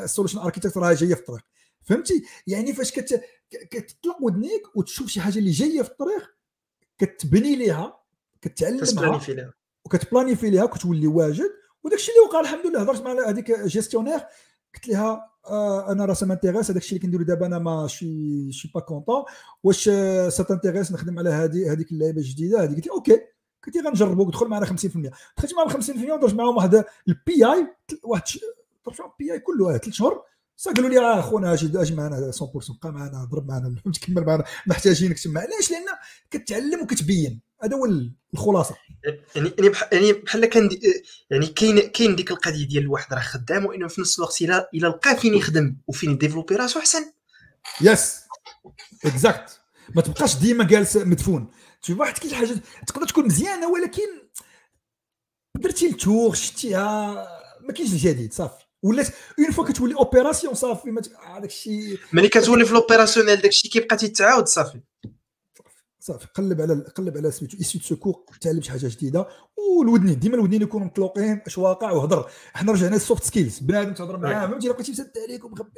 ال 0.05 0.08
solution 0.08 0.39
architect 0.39 0.77
راه 0.77 0.93
جاية 0.93 1.15
في 1.15 1.21
الطريق. 1.21 1.45
فهمتي؟ 1.83 2.25
يعني 2.47 2.73
فاش 2.73 2.93
كت 2.93 3.23
كتطلق 3.51 4.23
ودنيك 4.23 4.77
وتشوف 4.77 5.09
شي 5.09 5.21
حاجة 5.21 5.39
اللي 5.39 5.51
جاية 5.51 5.83
في 5.83 5.91
الطريق 5.91 6.31
كتبني 6.99 7.57
ليها 7.57 8.01
كتعلمها 8.43 8.83
وكت 9.85 10.01
planifier 10.01 10.51
ليها. 10.51 10.67
كتولي 10.67 11.07
واجد 11.07 11.51
وداك 11.85 11.99
الشيء 11.99 12.15
اللي 12.15 12.27
وقع 12.27 12.41
الحمد 12.41 12.67
لله 12.67 12.81
هضرت 12.81 13.03
مع 13.03 13.29
هذيك 13.29 13.61
gestionnaire 13.61 14.21
قلت 14.75 14.89
لها 14.89 15.11
آه 15.11 15.30
أنا 15.93 16.05
راه 16.05 16.15
ça 16.15 16.27
m'intéresse 16.27 16.71
هذاك 16.71 16.83
الشيء 16.83 16.99
اللي 16.99 17.07
كنديرو 17.07 17.25
دابا 17.25 17.47
أنا 17.47 17.59
ما 17.59 17.87
شي 17.87 18.53
شي 18.53 18.71
pas 18.75 18.81
content. 18.81 19.23
واش 19.63 19.85
ça 20.29 20.43
t'intéresse 20.49 20.93
نخدم 20.93 21.19
على 21.19 21.31
هذه 21.31 21.73
هذيك 21.73 21.93
اللعيبة 21.93 22.19
الجديدة؟ 22.19 22.63
هذه 22.63 22.75
قلت 22.75 22.87
لي 22.87 22.93
okay. 22.93 23.21
قلت 23.67 23.77
لي 23.77 23.83
غنجربوا 23.89 24.31
دخل 24.31 24.47
معنا 24.47 24.67
50% 24.67 24.71
دخلت 25.37 25.55
معاهم 25.57 25.69
50% 25.83 26.11
ودرت 26.13 26.35
معاهم 26.35 26.57
واحد 26.57 26.75
ال 27.09 27.45
PI 27.47 27.67
واحد 28.05 28.23
درت 28.87 29.01
معاهم 29.01 29.13
ال 29.21 29.33
PI 29.33 29.39
كله 29.39 29.79
ثلاث 29.79 29.95
شهور 29.95 30.23
صا 30.57 30.73
قالوا 30.73 30.89
لي 30.91 30.99
آه 30.99 31.21
خونا 31.21 31.53
أجي 31.53 31.81
أجي 31.83 31.95
معنا 31.95 32.31
100% 32.33 32.43
بقى 32.83 32.93
معنا 32.93 33.25
ضرب 33.25 33.49
معنا 33.49 33.75
تكمل 33.95 34.25
معنا 34.25 34.45
محتاجينك 34.67 35.19
تما. 35.19 35.41
علاش؟ 35.41 35.71
لأن 35.71 35.85
كتعلم 36.31 36.83
وكتبين. 36.83 37.41
هذا 37.63 37.77
هو 37.77 37.89
الخلاصة. 38.35 38.77
يعني 39.37 39.53
يعني 39.59 39.73
يعني 39.93 40.13
بحال 40.13 40.47
كان 40.47 40.69
يعني 41.31 41.47
كاين 41.47 41.81
كاين 41.81 42.17
ديك 42.17 42.31
القضية 42.31 42.69
ديال 42.69 42.83
الواحد 42.83 43.15
راه 43.15 43.21
خدام 43.21 43.67
وإنه 43.67 43.89
في 43.89 44.01
نفس 44.01 44.19
الوقت 44.19 44.43
الا 44.43 44.71
إلا 44.75 44.89
لقى 44.89 45.17
فين 45.17 45.35
يخدم 45.35 45.77
وفين 45.87 46.11
ي 46.11 46.15
développer 46.15 46.57
راسو 46.57 46.79
أحسن. 46.79 47.13
yes 47.81 48.21
exact 49.05 49.61
ما 49.95 50.03
تبقاش 50.03 50.37
ديما 50.37 50.65
جالس 50.65 50.97
مدفون. 50.97 51.51
تشوف 51.83 52.01
واحد 52.01 52.19
كاين 52.19 52.35
حاجة 52.35 52.55
تقدر 52.87 53.07
تكون 53.07 53.25
مزيانة 53.27 53.69
ولكن 53.69 54.09
درتي 55.57 55.87
ال 55.87 55.96
tour 55.96 56.35
شتيها 56.35 57.15
ما 57.61 57.73
كاينش 57.73 57.93
الجديد 57.93 58.33
صافي. 58.33 58.65
ولات 58.83 59.09
une 59.39 59.51
fois 59.51 59.65
كتولي 59.65 59.95
opération 59.95 60.55
صافي 60.55 60.91
هذاك 61.27 61.45
الشيء 61.51 61.99
ملي 62.13 62.29
كتولي 62.29 62.65
في 62.65 62.75
l'opérationnel 62.75 63.37
داك 63.37 63.51
الشيء 63.51 63.71
كيبقى 63.71 63.97
تيتعاود 63.97 64.47
صافي. 64.47 64.81
صافي 66.01 66.27
قلب 66.35 66.61
على 66.61 66.75
قلب 66.75 67.17
على 67.17 67.31
سميتو 67.31 67.59
essaie 67.59 67.79
de 67.79 68.25
تعلم 68.41 68.63
شي 68.63 68.71
حاجة 68.71 68.87
جديدة. 68.87 69.27
والودنين 69.57 70.19
ديما 70.19 70.35
الودنين 70.35 70.63
يكونوا 70.63 70.87
مطلوقين 70.87 71.41
اش 71.47 71.59
واقع؟ 71.59 71.91
وهضر. 71.91 72.31
حنا 72.53 72.73
رجعنا 72.73 72.95
لل 72.95 73.05
soft 73.05 73.25
skills 73.25 73.59
بنادم 73.59 73.95
تهضر 73.95 74.17
معاه 74.19 74.47
إلا 74.47 74.73
بقيتي 74.73 74.93
مسد 74.93 75.13
عليك 75.27 75.45
ومخبي 75.45 75.71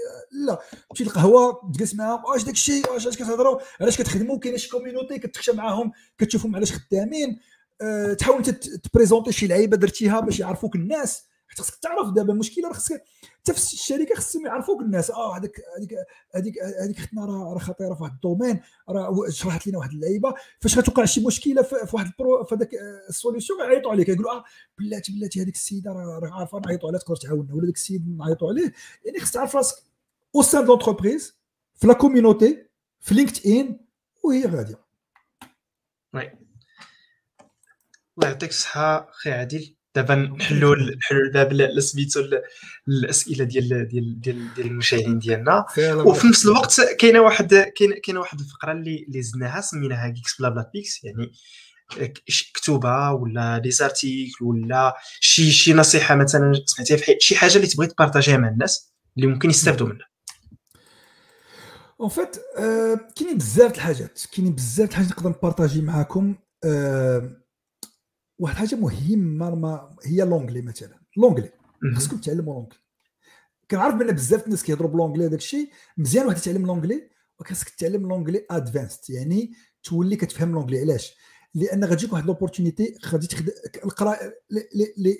لا. 0.46 0.60
تمشي 0.90 1.04
القهوه 1.04 1.70
تجلس 1.74 1.94
معاهم 1.94 2.24
واش 2.24 2.44
داك 2.44 2.54
الشيء؟ 2.54 2.92
واش 2.92 3.08
كتهضروا؟ 3.08 3.58
علاش 3.80 3.98
كتخدموا؟ 3.98 4.38
كاين 4.38 4.58
شي 4.58 4.70
community 4.70 5.18
كتخشى 5.18 5.52
معاهم 5.52 5.92
كتشوفهم 6.18 6.56
علاش 6.56 6.72
خدامين؟ 6.72 7.38
أه 7.82 8.12
تحاول 8.12 8.44
ت 8.44 8.53
présenter 8.53 9.32
شي 9.32 9.46
لعيبة 9.46 9.76
درتيها 9.76 10.20
باش 10.20 10.40
يعرفوك 10.40 10.74
الناس. 10.74 11.31
خاصك 11.58 11.74
تعرف 11.74 12.10
دابا 12.10 12.32
المشكلة 12.32 12.68
راه 12.68 12.74
خاصك 12.74 13.04
حتى 13.38 13.52
في 13.52 13.58
الشركة 13.58 14.14
خصهم 14.14 14.46
يعرفوك 14.46 14.80
الناس. 14.80 15.10
آه 15.10 15.36
هذيك 15.36 15.60
هذيك 15.78 15.94
هذيك 16.34 16.54
هذيك 16.82 16.98
اختنا 16.98 17.24
راه 17.24 17.58
خطيرة 17.58 17.94
في 17.94 18.02
واحد 18.02 18.14
ال 18.14 18.20
domaine 18.20 18.60
راه 18.88 19.28
شرحت 19.30 19.66
لنا 19.66 19.78
واحد 19.78 19.90
اللعيبة. 19.90 20.34
فاش 20.60 20.78
غتوقع 20.78 21.04
شي 21.04 21.26
مشكلة 21.26 21.62
في 21.62 21.90
واحد 21.92 22.06
ال 22.06 22.14
prod 22.14 22.44
في 22.44 22.54
هذاك 22.54 22.70
ال 23.08 23.14
solution 23.14 23.60
يعيطوا 23.60 23.90
عليك. 23.90 24.08
يقولوا 24.08 24.32
آه 24.32 24.44
بلاتي 24.78 25.12
بلاتي 25.12 25.42
هذيك 25.42 25.54
السيدة 25.54 25.92
راه 25.92 26.30
عارفة 26.32 26.60
نعيطوا 26.66 26.88
عليها 26.88 27.00
تقدر 27.00 27.16
تعاوننا. 27.16 27.54
ولا 27.54 27.66
داك 27.66 27.76
السيد 27.76 28.18
نعيطوا 28.18 28.48
عليه. 28.48 28.72
يعني 29.04 29.20
خصك 29.20 29.34
تعرف 29.34 29.56
راسك 29.56 29.76
au 30.36 30.42
sein 30.42 30.64
d'entreprise 30.64 31.36
في 31.74 31.86
la 31.86 31.94
community 31.94 32.66
في 33.00 33.14
LinkedIn 33.14 33.80
وهي 34.24 34.46
غادية. 34.46 34.78
Oui. 36.14 36.32
الله 38.18 38.28
يعطيك 38.28 38.50
الصحة 38.50 39.10
أخي 39.10 39.32
عادل. 39.32 39.74
دابا 39.94 40.14
نحلوا 40.14 40.76
نحلوا 40.76 41.22
الباب 41.22 41.80
سميتو 41.80 42.20
الأسئلة 42.88 43.44
ديال 43.44 43.88
ديال 43.88 44.20
ديال 44.20 44.54
ديال 44.54 44.66
المشاهدين 44.66 45.18
ديالنا. 45.18 45.64
وفي 46.06 46.26
نفس 46.26 46.44
الوقت 46.44 46.80
كاينة 46.98 47.20
واحد 47.20 47.54
كاينة 48.04 48.20
واحد 48.20 48.40
الفقرة 48.40 48.72
اللي 48.72 49.04
اللي 49.08 49.22
زدناها 49.22 49.60
سميناها 49.60 50.08
Geeks 50.08 50.40
BlaBla 50.40 50.70
Picks 50.74 51.04
يعني 51.04 51.32
كتوبا 52.54 53.10
ولا 53.12 53.58
des 53.58 53.70
articles 53.70 54.44
ولا 54.44 54.96
شي 55.20 55.50
شي 55.50 55.74
نصيحة 55.74 56.14
مثلا 56.14 56.52
سمعتيها 56.66 56.96
في 56.96 57.16
شي 57.20 57.36
حاجة 57.36 57.56
اللي 57.56 57.66
تبغي 57.66 57.86
ت 57.86 57.91
partagerها 57.91 58.36
مع 58.36 58.48
الناس 58.48 58.92
اللي 59.16 59.26
ممكن 59.26 59.50
يستافدوا 59.50 59.86
منها. 59.88 60.06
En 62.00 62.08
fait 62.08 62.36
كاينين 63.16 63.38
بزاف 63.38 63.74
الحاجات 63.74 64.20
كاينين 64.36 64.54
بزاف 64.54 64.90
الحاجات 64.90 65.10
نقدر 65.10 65.30
ن 65.30 65.36
partager 65.36 65.80
معاكم 65.80 66.34
أه 66.64 67.41
واحد 68.38 68.54
الحاجة 68.54 68.74
مهمة 68.80 69.54
ما 69.54 69.96
هي 70.04 70.24
l'anglais 70.24 70.62
مثلا. 70.62 70.98
l'anglais. 71.16 71.50
خصكم 71.96 72.16
تعلموا 72.16 72.54
l'anglais. 72.54 72.78
كنعرف 73.70 73.94
بأن 73.94 74.12
بزاف 74.12 74.44
الناس 74.46 74.62
كيهضروا 74.62 74.90
ب 74.90 74.94
l'anglais 74.94 75.28
داك 75.28 75.38
الشيء. 75.38 75.70
مزيان 75.96 76.26
واحد 76.26 76.38
يتعلم 76.38 76.66
l'anglais 76.66 77.10
وخاصك 77.40 77.68
تعلم 77.68 78.08
l'anglais 78.08 78.46
advanced 78.50 79.10
يعني 79.10 79.52
تولي 79.82 80.16
كتفهم 80.16 80.52
l'anglais. 80.52 80.80
علاش؟ 80.80 81.16
لأن 81.54 81.84
غتجيك 81.84 82.12
واحد 82.12 82.26
l'opportunité 82.26 82.98
غادي 83.06 83.26
تخدم 83.26 83.52
القرا 83.84 84.16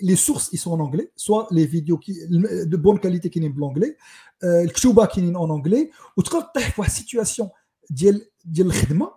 les 0.01 0.15
sources 0.15 0.53
ils 0.53 0.57
sont 0.57 0.79
anglais 0.79 1.11
soit 1.15 1.43
les 1.51 1.67
vidéos 1.67 1.97
qui 1.97 2.13
de 2.63 2.77
bonne 2.77 2.97
qualité 2.97 3.29
كاينين 3.29 3.53
ب 3.53 3.57
l'anglais 3.57 3.95
الكتوبة 4.43 5.05
كاينين 5.05 5.35
en 5.35 5.49
anglais 5.49 5.91
وتقدر 6.17 6.41
طيح 6.55 6.71
في 6.71 6.81
واحد 6.81 6.91
ال 6.91 6.97
situation 6.97 7.49
ديال 7.89 8.29
ديال 8.45 8.67
الخدمه 8.67 9.11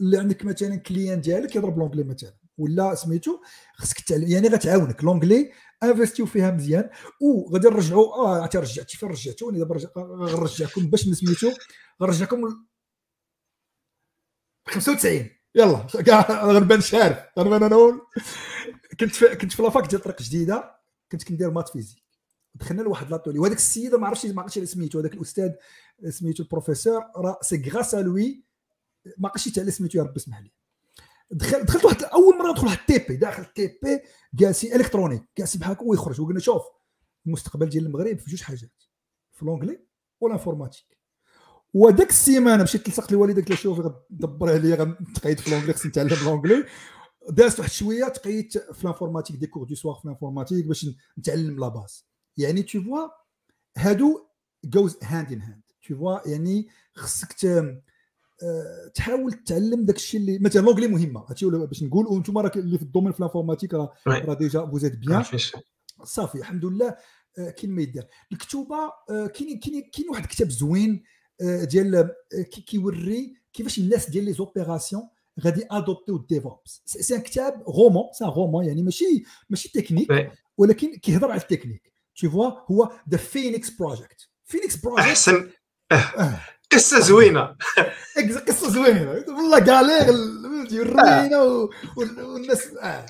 اللي 0.00 0.18
عندك 0.18 0.44
مثلا 0.44 0.76
client 0.76 1.20
ديالك 1.20 1.50
كيهضر 1.50 1.70
ب 1.70 1.73
l'anglais 1.73 2.04
مثلا. 2.04 2.34
ولا 2.58 2.94
سميتو 2.94 3.40
خصك 3.76 4.00
تعلم 4.00 4.28
يعني 4.28 4.48
غتعاونك 4.48 5.04
l'anglais 5.04 5.52
investi 5.82 6.21
و 6.21 6.26
فيها 6.26 6.50
مزيان 6.50 6.90
وغادي 7.20 7.68
نرجعوا 7.68 8.14
آه 8.14 8.42
عرفتي 8.42 8.58
رجعتي 8.58 8.96
فين 8.96 9.08
رجعتوني 9.08 9.58
دابا 9.58 9.78
غنرجعكم 9.96 10.86
باش 10.90 11.00
سميتو 11.08 11.52
غنرجعكم 12.02 12.64
95 14.68 15.30
يلا 15.54 15.86
كاع 16.06 16.44
غنبان 16.44 16.80
شارف 16.80 17.18
غنبان 17.38 17.62
أنا 17.62 18.00
كنت 19.00 19.14
في 19.14 19.36
كنت 19.36 19.52
في 19.52 19.62
la 19.62 19.72
fac 19.72 19.86
ديال 19.86 20.02
طريق 20.02 20.22
جديدة 20.22 20.74
كنت 21.12 21.24
كندير 21.24 21.50
maths 21.50 21.68
physique. 21.68 22.02
دخلنا 22.54 22.82
لواحد 22.82 23.10
l'atelier 23.10 23.38
وهذاك 23.38 23.56
السيد 23.56 23.94
ما 23.94 24.06
عرفتش 24.06 24.26
ما 24.26 24.42
عرفتش 24.42 24.58
سميتو 24.58 24.98
هذاك 24.98 25.14
الأستاذ 25.14 25.50
سميتو 26.08 26.42
البروفيسور 26.42 27.02
راه 27.16 27.38
c'est 27.42 27.70
grâce 27.70 27.94
à 27.94 28.07
lui 28.07 28.44
ما 29.18 29.28
عرفتش 29.28 29.58
على 29.58 29.70
سميتو 29.70 29.98
يا 29.98 30.02
ربي 30.04 30.16
اسمح 30.16 30.40
لي. 30.40 30.52
دخل 31.30 31.64
دخلت 31.64 31.84
واحد 31.84 32.02
أول 32.02 32.38
مرة 32.38 32.50
ندخل 32.50 32.66
واحد 32.66 32.78
ال 32.78 32.98
TP 33.08 33.16
داخل 33.16 33.42
ال 33.42 33.66
TP 33.66 34.00
جالسين 34.34 34.74
électronique 34.74 35.22
جالسين 35.38 35.60
بحال 35.60 35.72
هكا 35.72 35.82
ويخرج 35.84 36.20
وقلنا 36.20 36.40
شوف 36.40 36.62
المستقبل 37.26 37.68
ديال 37.68 37.86
المغرب 37.86 38.18
في 38.18 38.30
جوج 38.30 38.42
حاجات 38.42 38.82
في 39.32 39.44
l'anglais 39.44 39.80
و 40.20 40.25
l'informatique 40.25 40.98
وداك 41.74 42.10
السيمانه 42.10 42.62
مشيت 42.62 42.88
لصقت 42.88 43.12
لوالدي 43.12 43.40
قلت 43.40 43.50
له 43.50 43.56
شوف 43.56 43.80
غدبر 43.80 44.52
عليا 44.52 44.76
غنتقيد 44.76 45.40
في 45.40 45.50
l'anglais 45.50 45.72
خصني 45.72 45.88
نتعلم 45.88 46.24
l'anglais 46.24 46.64
دازت 47.30 47.58
واحد 47.60 47.70
شوية 47.70 48.08
تقيدت 48.08 48.58
في 48.58 48.84
l'informatique 48.84 49.36
des 49.36 49.46
cours 49.46 49.64
du 49.64 49.74
soir 49.74 49.94
في 49.94 50.08
l'informatique 50.08 50.66
باش 50.66 50.86
نتعلم 51.18 51.60
la 51.60 51.68
base 51.68 52.06
يعني 52.36 52.62
toutefois 52.62 53.08
هادو 53.76 54.26
goes 54.64 54.98
hand 55.02 55.32
in 55.32 55.40
hand 55.40 55.62
toutefois 55.88 56.28
يعني 56.28 56.68
خصك 56.94 57.32
تحاول 58.94 59.32
تعلم 59.32 59.84
داك 59.84 59.96
الشيء 59.96 60.20
اللي 60.20 60.38
مثلا 60.38 60.62
l'anglais 60.62 60.86
مهمة 60.86 61.24
هادشي 61.28 61.46
باش 61.46 61.82
نقول 61.82 62.06
وأنتم 62.06 62.38
راه 62.38 62.52
اللي 62.56 62.78
في 62.78 62.84
ال 62.84 62.88
domaine 62.88 63.12
في 63.12 63.22
l'informatique 63.22 63.74
راه 63.74 63.92
راه 64.06 64.34
déjà 64.34 64.66
vous 64.66 64.81
êtes 64.81 64.96
bien 64.96 65.24
صافي 66.04 66.38
الحمد 66.38 66.64
لله 66.64 66.96
كاين 67.36 67.70
ما 67.70 67.82
يدير 67.82 68.06
الكتوبة 68.32 68.76
كاين 69.08 69.58
كاين 69.58 69.90
كاين 69.92 70.08
واحد 70.10 70.22
الكتاب 70.22 70.50
زوين 70.50 71.02
ديال 71.40 72.10
كيوري 72.66 73.34
كيفاش 73.52 73.78
الناس 73.78 74.10
ديال 74.10 74.24
les 74.24 74.32
opérations 74.32 75.02
غادي 75.40 75.66
adopter 75.70 76.18
و 76.18 76.27
DevOps 76.27 76.82
c'est 76.86 77.14
un 77.16 77.20
كتاب 77.20 77.62
roman 77.68 78.04
c'est 78.12 78.24
un 78.24 78.30
roman 78.30 78.64
يعني 78.64 78.82
ماشي 78.82 79.24
ماشي 79.50 79.68
تكنيك 79.68 80.32
ولكن 80.58 80.96
كيهضر 80.96 81.30
على 81.30 81.40
ال 81.40 81.45
technique. 81.45 81.92
toutefois 82.16 82.50
هو 82.70 82.92
ذا 83.10 83.16
Phoenix 83.16 83.70
Project 83.70 84.28
Phoenix 84.44 84.76
Project 84.76 85.08
أحسن. 85.08 85.50
قصة 86.74 87.00
زوينة. 87.00 87.56
قصة 88.48 88.70
زوينة. 88.70 89.10
والله 89.28 89.58
كالير 89.58 90.14
يورينا 90.70 91.68
والناس 91.96 92.68
آه. 92.82 93.06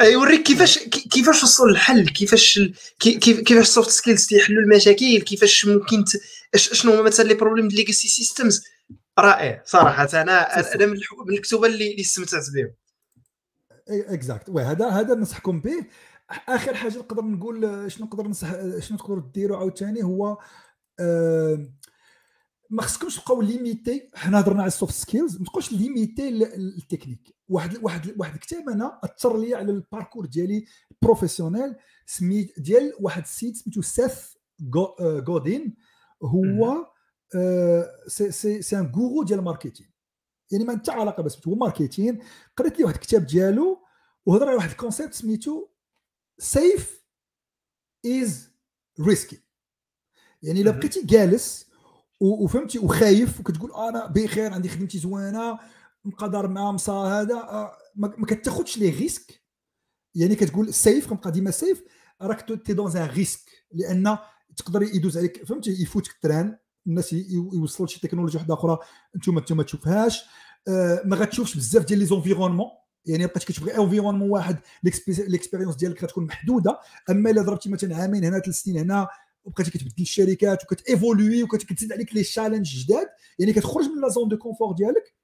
يوريك 0.00 0.42
كيفاش 0.42 0.78
كيفاش 0.78 1.42
وصلوا 1.42 1.70
للحل 1.70 2.08
كيفاش 2.08 2.60
كيفاش 2.98 3.58
ال 3.58 3.64
soft 3.64 3.90
skills 3.90 4.26
تيحلوا 4.26 4.62
المشاكل؟ 4.62 5.20
كيفاش 5.20 5.66
ممكن 5.66 6.04
شنو 6.56 6.92
هما 6.92 7.02
مثلا 7.02 7.24
les 7.24 7.34
problèmes 7.34 7.68
ديال 7.68 7.80
legacy 7.80 8.08
systems 8.08 8.64
رائع. 9.18 9.62
صراحة 9.66 10.08
أنا 10.14 10.58
أنا 10.74 10.86
من 10.86 10.92
الكتب 11.32 11.64
اللي 11.64 11.90
اللي 11.90 12.00
استمتعت 12.00 12.44
بهم. 12.54 12.72
Exact. 13.88 14.48
Oui 14.48 14.62
هذا 14.62 14.88
هذا 14.88 15.14
ننصحكم 15.14 15.60
به. 15.60 15.84
آخر 16.48 16.74
حاجة 16.74 16.98
نقدر 16.98 17.22
نقول 17.24 17.86
شنو 17.92 18.06
نقدر 18.06 18.26
نصح 18.26 18.48
شنو 18.78 18.98
تقدروا 18.98 19.22
ديروا 19.34 19.58
عاوتاني 19.58 20.02
هو 20.02 20.38
آه 21.00 21.66
ما 22.70 22.82
خصكمش 22.82 23.16
تبقاو 23.16 23.42
limités 23.42 24.10
حنا 24.14 24.40
هضرنا 24.40 24.60
على 24.60 24.68
ال 24.68 24.73
soft 24.73 24.94
skills 24.94 25.38
ما 25.38 25.44
تبقاوش 25.44 25.72
limités 25.72 26.28
ال 26.54 26.62
technique 26.62 27.36
واحد 27.48 27.78
واحد 27.82 28.14
واحد 28.18 28.34
الكتاب 28.34 28.68
أنا 28.68 29.00
أثر 29.04 29.38
لي 29.38 29.54
على 29.54 29.72
ال 29.72 29.78
parcours 29.78 30.26
ديالي 30.26 30.64
professionnel 31.02 31.76
سميت 32.06 32.60
ديال 32.60 32.92
واحد 33.00 33.22
السيد 33.22 33.56
سميتو 33.56 33.82
سيث 33.82 34.18
غودين 35.28 35.76
هو 36.22 36.86
c'est 38.06 38.30
c'est 38.30 38.62
c'est 38.62 38.78
un 38.78 38.92
gourou 38.96 39.22
ديال 39.22 39.38
ال 39.38 39.43
marketing 39.43 39.88
يعني 40.50 40.64
ما 40.64 40.76
حتى 40.76 40.90
علاقة 40.90 41.22
بس 41.22 41.48
هو 41.48 41.54
marketing 41.54 42.18
قريت 42.56 42.78
لي 42.78 42.84
واحد 42.84 42.94
الكتاب 42.94 43.26
ديالو 43.26 43.78
وهضر 44.26 44.46
على 44.46 44.56
واحد 44.56 44.70
ال 44.70 44.76
concept 44.76 45.14
سميتو 45.14 45.68
safe 46.38 47.04
is 48.06 48.50
risky 49.00 49.40
يعني 50.42 50.60
إلا 50.60 50.70
بقيتي 50.70 51.02
جالس 51.02 51.69
وفهمتي 52.20 52.78
وخايف 52.78 53.40
وكتقول 53.40 53.72
أنا 53.72 54.06
بخير 54.06 54.52
عندي 54.52 54.68
خدمتي 54.68 54.98
زوينة 54.98 55.58
نقدر 56.04 56.48
مع 56.48 56.72
مصا 56.72 57.20
هذا 57.20 57.34
آه، 57.34 57.72
ما 57.96 58.26
كتاخذش 58.26 58.78
les 58.78 58.90
risques 58.90 59.40
يعني 60.14 60.34
كتقول 60.34 60.74
safe 60.74 61.06
كنبقى 61.06 61.32
ديما 61.32 61.50
safe 61.50 61.82
راك 62.22 62.62
t'es 62.64 62.72
dans 62.72 62.96
un 62.96 63.08
risque 63.08 63.40
لأن 63.72 64.18
تقدر 64.56 64.82
يدوز 64.82 65.18
عليك 65.18 65.44
فهمتي 65.44 65.70
يفوتك 65.70 66.10
ال 66.14 66.20
train. 66.20 66.56
الناس 66.86 67.12
يوصلوا 67.12 67.88
لشي 67.88 68.00
تكنولوجيا 68.00 68.38
واحدة 68.38 68.54
أخرى 68.54 68.78
أنتم 69.16 69.38
أنتم 69.38 69.56
ما 69.56 69.62
تشوفهاش. 69.62 70.24
آه، 70.68 71.02
ما 71.04 71.16
غتشوفش 71.16 71.56
بزاف 71.56 71.84
ديال 71.84 71.98
les 71.98 72.04
environnements 72.04 72.66
يعني 73.06 73.26
بقيت 73.26 73.44
كتبغي 73.44 73.78
environnement 73.78 74.30
واحد 74.30 74.58
l'expérience 75.08 75.76
ديالك 75.76 76.04
غتكون 76.04 76.24
محدودة. 76.24 76.80
أما 77.10 77.30
إلا 77.30 77.42
ضربتي 77.42 77.68
مثلا 77.68 77.96
عامين 77.96 78.24
هنا 78.24 78.38
ثلاث 78.38 78.56
سنين 78.56 78.78
هنا 78.78 79.08
وبقيتي 79.44 79.70
كتبدل 79.70 80.02
الشركات 80.02 80.64
وكت 80.64 80.87
évoluer 80.87 81.42
وكتزيد 81.42 81.92
عليك 81.92 82.14
les 82.14 82.24
challenges 82.24 82.84
جداد 82.84 83.06
يعني 83.38 83.52
كتخرج 83.52 83.84
من 83.84 84.00
la 84.00 84.08
zone 84.08 84.28
de 84.28 84.38
confort 84.38 84.72
ديالك 84.72 85.14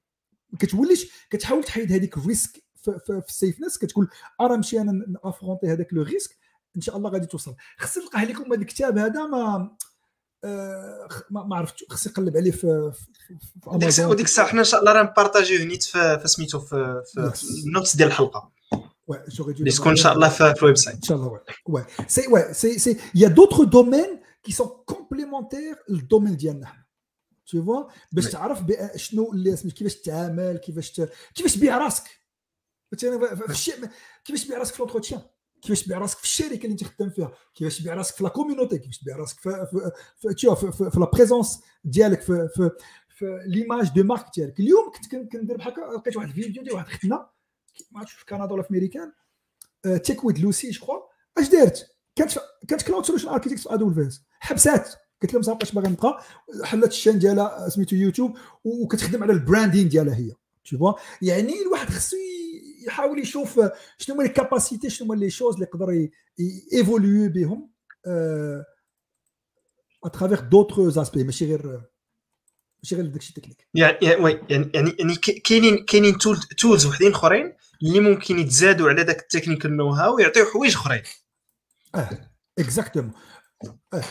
ما 0.50 0.58
كتوليش 0.58 1.10
كتحاول 1.30 1.64
تحيد 1.64 1.92
هذيك 1.92 2.16
ال 2.16 2.23
risque 2.23 2.62
في 2.82 3.22
ال 3.28 3.34
safeness 3.34 3.78
كتقول 3.78 4.08
ارا 4.40 4.56
نمشي 4.56 4.80
أنا 4.80 4.92
ن 5.24 5.28
affronter 5.28 5.66
هذاك 5.66 5.92
le 5.92 6.02
risque 6.02 6.36
إن 6.76 6.80
شاء 6.80 6.96
الله 6.96 7.10
غادي 7.10 7.26
توصل. 7.26 7.54
خص 7.78 7.98
نلقاه 7.98 8.24
لكم 8.24 8.52
هذا 8.52 8.62
الكتاب 8.62 8.98
هذا 8.98 9.26
ما 9.26 9.76
آه 10.44 11.08
ما 11.30 11.56
عرفت 11.56 11.92
خص 11.92 12.08
نقلب 12.08 12.36
عليه 12.36 12.50
في 12.50 12.92
في 13.62 13.70
امازون 13.70 14.06
وديك 14.06 14.26
الساعة 14.26 14.48
حنا 14.48 14.60
إن 14.60 14.64
شاء 14.64 14.80
الله 14.80 14.92
راه 14.92 15.02
ن 15.02 15.09
partager 15.09 15.60
و 15.60 15.66
نيت 15.66 15.82
في 15.82 16.22
سميتو 16.24 16.58
في, 16.58 17.02
في, 17.14 17.30
في 17.34 17.66
ال 17.66 17.71
notes 17.71 17.96
ديال 17.96 18.08
الحلقة. 18.08 18.55
Ouais, 19.08 19.20
j'aurais 19.28 19.54
dû. 19.54 19.62
Les 19.62 19.80
Inch'Allah, 19.80 20.30
fait 20.30 20.60
le 20.60 20.66
website. 20.66 20.98
Inch'Allah, 21.02 21.28
ouais. 21.28 21.40
ouais. 21.66 21.84
C'est, 22.08 22.26
ouais, 22.28 22.46
c'est, 22.52 22.78
c'est, 22.78 22.96
il 23.14 23.20
y 23.20 23.24
a 23.24 23.28
d'autres 23.28 23.64
domaines 23.64 24.20
qui 24.42 24.52
sont 24.52 24.82
complémentaires 24.86 25.76
au 25.88 25.96
domaine 25.96 26.36
ديالنا 26.36 26.86
tu 27.46 27.58
vois 27.58 27.86
باش 28.12 28.30
تعرف 28.30 28.64
شنو 28.96 29.32
اللي 29.32 29.56
كيفاش 29.56 29.96
تعامل 29.96 30.56
كيفاش 30.56 31.00
كيفاش 31.34 31.54
تبيع 31.54 31.78
راسك 31.78 32.04
كيفاش 34.24 34.44
تبيع 34.44 34.58
راسك 34.58 34.74
في 34.74 34.82
l'entretien 34.82 35.22
كيفاش 35.62 35.82
تبيع 35.82 35.98
راسك 35.98 36.18
في 36.18 36.24
الشركة 36.24 36.62
اللي 36.62 36.72
انت 36.72 36.84
خدام 36.84 37.10
فيها 37.10 37.32
كيفاش 37.54 37.78
تبيع 37.78 37.94
راسك 37.94 38.14
في 38.14 38.24
la 38.24 38.28
community 38.28 38.78
كيفاش 38.78 38.98
تبيع 38.98 39.16
راسك 39.16 39.40
في 39.40 39.66
في 39.70 39.90
في, 40.34 40.72
في, 40.72 40.90
في 40.90 41.00
la 41.00 41.10
présence 41.10 41.60
ديالك 41.84 42.20
في 42.20 42.48
في 42.54 42.70
في 43.08 43.40
l'image 43.46 43.88
de 43.88 44.02
marque 44.02 44.26
ديالك 44.36 44.60
اليوم 44.60 44.92
كنت 44.92 45.32
كندير 45.32 45.56
بحال 45.56 45.72
هكا 45.72 45.80
لقيت 45.80 46.16
واحد 46.16 46.28
الفيديو 46.28 46.62
ديال 46.62 46.74
واحد 46.74 46.86
ختنا 46.86 47.30
ما 47.92 48.00
عرفتش 48.00 48.14
في 48.14 48.24
كندا 48.26 48.52
ولا 48.52 48.62
في 48.62 48.70
امريكان 48.70 49.12
Tech 50.04 50.24
with 50.24 50.38
Lucy 50.38 50.70
je 50.70 51.02
اش 51.38 51.48
دارت؟ 51.48 51.86
كانت 52.16 52.32
كانت 52.68 52.82
cloud 52.82 53.04
solution 53.04 53.28
architect 53.28 53.58
في 53.60 53.74
AWS 53.74 54.22
حبسات 54.40 54.94
قلت 55.22 55.34
لهم 55.34 55.42
ما 55.48 55.80
باغي 55.80 55.88
نبقى. 55.88 56.22
حلت 56.64 56.90
ال 56.90 56.94
chaîne 56.94 57.18
ديالها 57.18 57.68
سميتو 57.68 57.96
يوتيوب 57.96 58.38
وكتخدم 58.64 59.22
على 59.22 59.32
ال 59.32 59.38
branding 59.38 59.88
ديالها 59.88 60.16
هي. 60.16 60.32
تشوفوا 60.64 60.92
يعني 61.22 61.62
الواحد 61.62 61.88
خصو 61.88 62.16
يحاول 62.86 63.18
يشوف 63.18 63.60
شنو 63.98 64.16
هما 64.16 64.22
les 64.22 64.28
capacités 64.28 64.90
شنو 64.90 65.08
هما 65.08 65.20
les 65.20 65.30
choses 65.30 65.54
اللي 65.54 65.66
يقدر 65.66 66.08
évoluer 66.72 67.28
بهم 67.28 67.70
à 70.04 70.09
travers 70.09 70.40
d'autres 70.40 70.80
aspects 70.80 71.24
ماشي 71.24 71.46
غير 71.46 71.80
ماشي 72.82 72.96
غير 72.96 73.06
داكشي 73.06 73.34
تكنيك 73.34 73.66
يعني 73.74 73.96
يعني 74.00 74.40
يعني 74.98 75.14
كاينين 75.44 75.84
كاينين 75.84 76.18
tools 76.58 76.86
وحدين 76.86 77.10
أخرين. 77.12 77.52
اللي 77.82 78.00
ممكن 78.00 78.38
يتزادوا 78.38 78.88
على 78.88 79.04
داك 79.04 79.18
ال 79.20 79.76
technical 79.76 79.90
know-how 79.90 80.16
ويعطيو 80.16 80.44
حوايج 80.46 80.74
أخرين. 80.74 81.02
آه 81.94 82.08
exactement 82.58 83.12
آه. 83.94 84.02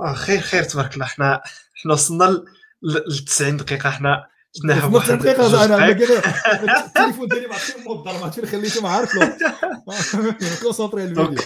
آه 0.00 0.14
خير 0.14 0.40
خير 0.40 0.62
تبارك 0.62 0.94
الله. 0.94 1.06
حنا 1.06 1.42
حنا 1.74 1.92
وصلنا 1.92 2.44
ل 2.82 3.24
90 3.26 3.56
دقيقة. 3.56 3.90
حنا 3.90 4.26
جبناها 4.56 4.86
بواحد 4.86 5.12
دقيقة 5.12 5.64
أنا 5.64 5.88
التليفون 6.86 7.28
ديالي 7.28 7.46
ما 7.46 7.54
عرفتش 7.54 7.76
ما 7.86 8.24
عرفتش 8.24 8.50
خليته 8.50 8.82
ما 8.82 8.88
عارف 8.88 9.12
concentré 10.62 11.04
الفيديو. 11.04 11.44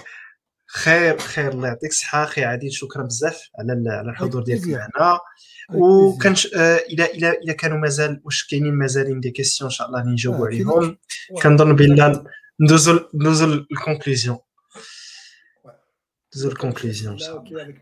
خير 0.71 1.19
خير 1.19 1.53
الله 1.53 1.69
يعطيك. 1.69 1.91
الصحه 1.91 2.25
أخي 2.25 2.45
عادل 2.45 2.73
شكرا 2.73 3.03
بزاف 3.03 3.51
على 3.59 3.91
على 3.91 4.11
الحضور 4.11 4.43
ديالك 4.43 4.67
معنا. 4.67 5.21
وكان 5.75 6.35
آه، 6.57 6.77
إلى 6.77 7.05
إلى 7.05 7.31
إلى 7.31 7.55
كانوا 7.55 7.79
مازال 7.79 8.21
واش 8.25 8.47
كاينين 8.47 8.75
مازالين 8.75 9.21
des 9.21 9.31
questions 9.31 9.71
إن 9.71 9.75
شاء 9.75 9.87
الله 9.89 10.03
نجاوبوا 10.03 10.47
آه، 10.47 10.49
عليهم 10.49 10.99
كنظن 11.43 11.77
بأن 11.77 12.25
ندوزو 12.61 13.01
ندوزو 13.15 13.45
ال 13.55 13.62
conclusion 13.62 14.39
ندوزو 16.35 16.49
ال 16.49 16.55
conclusion 16.55 17.13
إن 17.13 17.19
شاء 17.19 17.37
الله. 17.45 17.79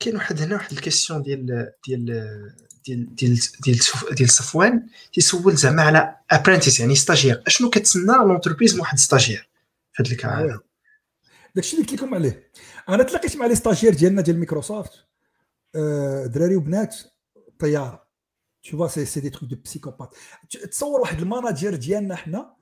كاين 0.00 0.16
واحد 0.16 0.40
هنا 0.40 0.54
واحد 0.54 0.72
ال 0.72 0.78
question 0.78 1.22
ديال 1.22 1.72
ديال 1.86 2.69
ديال 2.86 3.14
ديال 3.14 3.40
ديال 3.64 3.78
ديال 4.12 4.30
صفوان 4.30 4.86
تيسول 5.12 5.56
زعما 5.56 5.82
على 5.82 6.16
apprentice 6.30 6.80
يعني 6.80 6.94
stagiaire 6.94 7.42
أشنو 7.46 7.70
كتسنى 7.70 8.12
l'entreprise 8.12 8.74
من 8.74 8.80
واحد 8.80 8.98
stagiaire 8.98 9.48
في 9.92 10.02
هذا 10.02 10.30
هذا 10.44 10.60
داكشي 11.54 11.76
اللي 11.76 11.86
قلت 11.86 12.02
لكم 12.02 12.14
عليه. 12.14 12.50
أنا 12.88 13.02
تلاقيت 13.02 13.36
مع 13.36 13.46
les 13.46 13.54
stagiaires 13.54 13.94
ديالنا 13.94 14.22
ديال 14.22 14.36
مايكروسوفت 14.36 14.92
آه، 15.74 16.26
دراري 16.26 16.56
وبنات 16.56 16.96
طيارة. 17.58 18.10
tout 18.70 18.88
ça 18.88 19.04
c'est 19.04 19.20
des 19.20 19.30
trucs 19.30 19.50
de 19.50 19.56
psychopathe 19.64 20.14
تصور 20.70 21.00
واحد 21.00 21.18
ال 21.18 21.25
manager 21.25 21.74
ديالنا 21.74 22.16
حنا. 22.16 22.54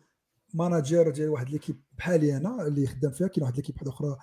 manager 0.54 1.10
ديال 1.10 1.28
واحد 1.28 1.50
l'équipe 1.50 1.82
بحالي 1.98 2.36
أنا 2.36 2.66
اللي 2.66 2.86
خدام 2.86 3.10
فيها. 3.10 3.28
كاين 3.28 3.42
واحد 3.42 3.56
l'équipe 3.56 3.74
واحدة 3.76 3.90
أخرى. 3.90 4.16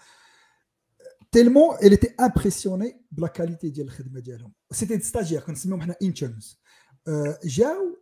tellement 1.36 1.78
elle 1.78 1.94
était 1.94 2.16
impressionnée 2.22 2.95
ب 3.12 3.17
la 3.17 3.28
qualité 3.28 3.70
ديال 3.70 3.88
الخدمه 3.88 4.20
ديالهم 4.20 4.53
c'était 4.72 5.00
stagiaires 5.00 5.42
كنسميهم 5.41 5.82
حنا 5.82 5.95
interns 6.02 6.60
جاو 7.44 7.98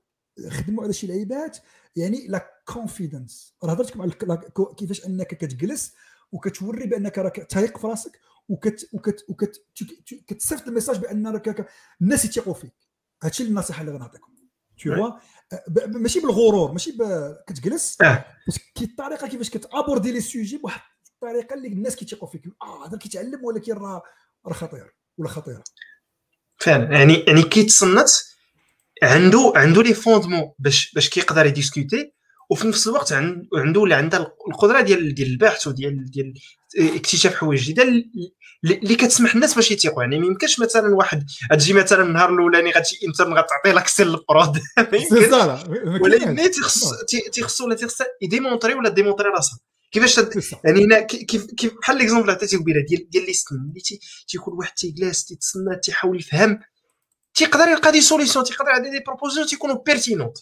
خدموا 0.49 0.83
على 0.83 0.93
شي 0.93 1.07
لعيبات 1.07 1.57
يعني 1.95 2.27
la 2.27 2.63
confidence 2.67 3.55
راه 3.63 3.71
هضرت 3.71 3.89
لكم 3.89 4.01
على 4.01 4.11
كيفاش 4.77 5.05
انك 5.05 5.27
كتجلس 5.27 5.93
وكتوري 6.31 6.87
بانك 6.87 7.17
راك 7.17 7.35
تايق 7.49 7.77
في 7.77 7.87
راسك 7.87 8.19
وكت 8.49 8.89
وكت 8.93 9.25
وكت 9.29 9.65
كتصيفط 10.27 10.67
ال 10.67 10.71
message 10.71 10.97
بان 10.97 11.27
راك 11.27 11.67
الناس 12.01 12.25
يثيقوا 12.25 12.53
فيك 12.53 12.75
هادشي 13.23 13.43
النصيحه 13.43 13.81
اللي 13.81 13.91
غنعطيكم 13.91 14.33
tout 14.83 15.11
ماشي 15.99 16.19
بالغرور 16.19 16.71
ماشي 16.71 16.97
كتجلس 17.47 17.97
كي 18.75 18.85
الطريقة 18.85 19.27
كيفاش 19.27 19.49
كت 19.49 19.63
aborder 19.63 20.11
les 20.11 20.21
sujets 20.21 20.57
بواحد 20.57 20.92
الطريقة 21.23 21.53
اللي 21.53 21.67
الناس 21.67 21.95
كيتيقوا 21.95 22.29
فيك. 22.29 22.41
آه 22.61 22.87
هذا 22.87 22.97
كيتعلم 22.97 23.45
ولكن 23.45 23.73
راه 23.73 24.03
راه 24.47 24.53
خطير 24.53 24.95
ولا 25.17 25.29
خطيرة. 25.29 25.63
فعلا. 26.57 26.97
يعني 26.97 27.13
يعني 27.13 27.43
كيتصنت 27.43 28.09
عنده 29.03 29.53
عنده 29.55 29.83
les 29.83 29.93
fondements 29.93 30.51
باش 30.59 30.93
باش 30.93 31.09
كيقدر 31.09 31.45
ي 31.45 31.53
discuter 31.53 32.13
وفي 32.49 32.67
نفس 32.67 32.87
الوقت 32.87 33.13
عنده 33.53 33.79
ولا 33.79 33.95
عندها 33.95 34.33
القدرة 34.47 34.81
ديال 34.81 35.15
ديال 35.15 35.27
البحث 35.27 35.67
وديال 35.67 36.11
ديال 36.11 36.33
اكتشاف 36.77 37.35
حوايج 37.35 37.61
جديده 37.61 37.83
اللي 38.63 38.95
كتسمح 38.95 39.33
الناس 39.35 39.55
باش 39.55 39.71
يثيقوا 39.71 40.03
يعني 40.03 40.19
ما 40.19 40.25
يمكنش 40.25 40.59
مثلا 40.59 40.95
واحد 40.95 41.25
تجي 41.51 41.73
مثلا 41.73 42.03
النهار 42.03 42.33
الأولاني 42.33 42.71
غتجي 42.71 43.07
intern 43.07 43.33
غتعطي 43.33 43.71
l'accès 43.71 44.03
لل 44.03 44.22
prod 44.22 44.59
ولكن 46.01 46.51
تيخصو 47.31 47.65
ولا 47.65 47.75
تيخص 47.75 48.01
ي 48.21 48.26
démontrer 48.26 48.73
ولا 48.73 48.89
démontrer 48.89 49.29
راسها. 49.29 49.59
كيفاش 49.93 50.17
يعني 50.63 50.85
هنا 50.85 51.01
كيف 51.01 51.45
كيف 51.45 51.73
بحال 51.81 51.97
l'exemple 51.97 52.29
عطيتي 52.29 52.57
قبيلة 52.57 52.85
ديال 52.89 53.09
ديال 53.09 53.25
les 53.25 53.33
signes 53.33 53.61
اللي 53.61 53.81
تيكون 54.27 54.53
واحد 54.53 54.73
تيجلس 54.73 55.25
تيتسنى 55.25 55.75
تيحاول 55.83 56.19
يفهم 56.19 56.59
تيقدر 57.33 57.67
يلقى 57.67 57.91
des 57.91 58.01
solutions 58.01 58.45
تيقدر 58.45 58.69
يعطي 58.69 58.89
des 58.89 58.99
propositions 59.07 59.47
تيكونوا 59.47 59.83
pertinentes 59.83 60.37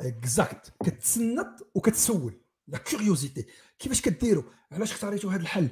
exact 0.00 0.72
كتسنط 0.84 1.70
وكتسول. 1.74 2.40
la 2.68 2.78
curiosité 2.78 3.46
كيفاش 3.78 4.00
كديروا؟ 4.00 4.42
علاش 4.72 4.92
اختاريتوا 4.92 5.32
هذا 5.32 5.42
الحل؟ 5.42 5.68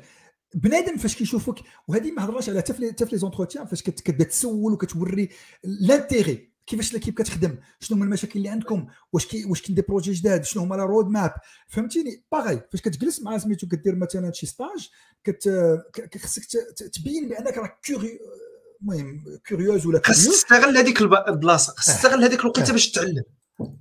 بنادم 0.55 0.97
فاش 0.97 1.17
كيشوفك 1.17 1.55
وهذه 1.89 2.11
ما 2.11 2.25
هضرناش 2.25 2.49
على 2.49 2.59
حتى 2.59 2.73
في 2.73 3.09
les 3.13 3.19
entretiens 3.19 3.67
فاش 3.67 3.83
كتبدا 3.83 4.25
تسول 4.25 4.73
وكتوري 4.73 5.29
l'intérêt 5.65 6.50
كيفاش 6.71 6.93
l'équipe 6.93 7.15
كتخدم؟ 7.15 7.59
شنو 7.81 7.97
هما 7.97 8.05
المشاكل 8.05 8.39
اللي 8.39 8.49
عندكم؟ 8.49 8.87
واش 9.13 9.27
كي 9.27 9.45
واش 9.45 9.63
كاين 9.63 9.75
des 9.75 9.83
projets 9.83 10.13
جداد؟ 10.13 10.45
شنو 10.45 10.63
هما 10.63 10.75
la 10.75 10.85
roadmap 10.85 11.35
فهمتيني؟ 11.69 12.25
باغي 12.33 12.61
فاش 12.73 12.81
كتجلس 12.81 13.23
مع 13.23 13.39
سميتو 13.39 13.69
كدير 13.69 13.97
مثلا 13.97 14.33
شي 14.33 14.47
stage 14.47 14.89
كت 15.25 16.19
خصك 16.19 16.43
تبين 16.93 17.29
بأنك 17.29 17.59
راك 17.59 17.81
curieux 17.87 18.19
المهم 18.83 19.25
curieuse 19.49 19.87
ولا 19.87 20.01
خاص 20.05 20.25
تستغل 20.25 20.77
هذيك 20.79 21.03
البلاصة 21.03 21.73
خاص 21.77 21.87
تستغل 21.87 22.25
هذيك 22.25 22.41
الوقيتة 22.41 22.73
باش 22.73 22.91
تتعلم. 22.91 23.23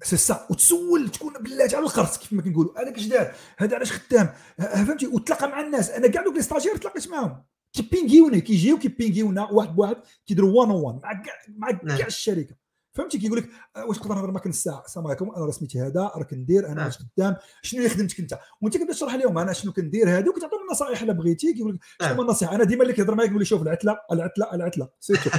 سي 0.03 0.17
سا 0.17 0.47
وتسول 0.49 1.09
تكون 1.09 1.33
بلاتي 1.33 1.75
على 1.75 1.85
الخرس 1.85 2.17
كيف 2.17 2.33
ما 2.33 2.41
كنقولوا. 2.41 2.81
هذاك 2.81 2.97
اش 2.97 3.05
دار 3.05 3.35
هذا 3.57 3.75
علاش 3.75 3.91
خدام؟ 3.91 4.33
فهمتي؟ 4.57 5.07
وتلاقى 5.07 5.47
مع 5.47 5.61
الناس. 5.61 5.89
أنا 5.89 6.07
كاع 6.07 6.23
دوك 6.23 6.35
les 6.35 6.41
stagiaires 6.41 6.77
تلاقيت 6.77 7.07
معاهم. 7.07 7.43
كي 7.73 7.87
ping 7.87 8.14
يوني 8.14 8.41
كيجيو 8.41 8.79
كي 8.79 8.95
ping 8.95 9.27
يونا 9.27 9.51
واحد 9.51 9.75
بواحد 9.75 9.95
كيديروا 10.25 10.59
one-on-one 10.59 10.99
مع 11.03 11.13
كاع 11.13 11.33
مع 11.57 11.71
كاع 11.71 11.83
نعم. 11.83 12.07
الشركة. 12.07 12.55
فهمتي 12.99 13.17
كيقول 13.17 13.37
لك 13.37 13.49
آه، 13.75 13.85
واش 13.85 13.97
نقدر 13.97 14.15
نهضر 14.15 14.31
معك 14.31 14.47
نص 14.47 14.63
ساعه 14.63 14.83
السلام 14.85 15.07
عليكم 15.07 15.31
أنا 15.37 15.51
سميتي 15.51 15.79
هذا 15.81 16.11
راه 16.15 16.23
كندير 16.23 16.67
أنا 16.67 16.87
اش 16.87 16.97
قدام 16.97 17.35
شنو 17.61 17.79
اللي 17.79 17.89
خدمتك 17.89 18.19
أنت؟ 18.19 18.39
وأنت 18.61 18.77
كتبدا 18.77 18.93
تشرح 18.93 19.15
لهم 19.15 19.37
أنا 19.37 19.53
شنو 19.53 19.73
كندير 19.73 20.09
هذا 20.09 20.29
وكتعطيهم 20.29 20.61
النصائح 20.69 21.01
إلا 21.01 21.13
بغيتي 21.13 21.53
كيقول 21.53 21.75
لك 21.75 21.81
شنو 22.01 22.13
هما 22.13 22.21
النصيحه 22.21 22.55
أنا 22.55 22.63
ديما 22.63 22.81
اللي 22.81 22.93
كيهضر 22.93 23.15
معاك 23.15 23.27
يقول 23.27 23.39
لي 23.39 23.45
شوف 23.45 23.61
العتلة 23.61 23.97
العتلة 24.11 24.53
العتلة 24.53 24.89
surtout 24.99 25.29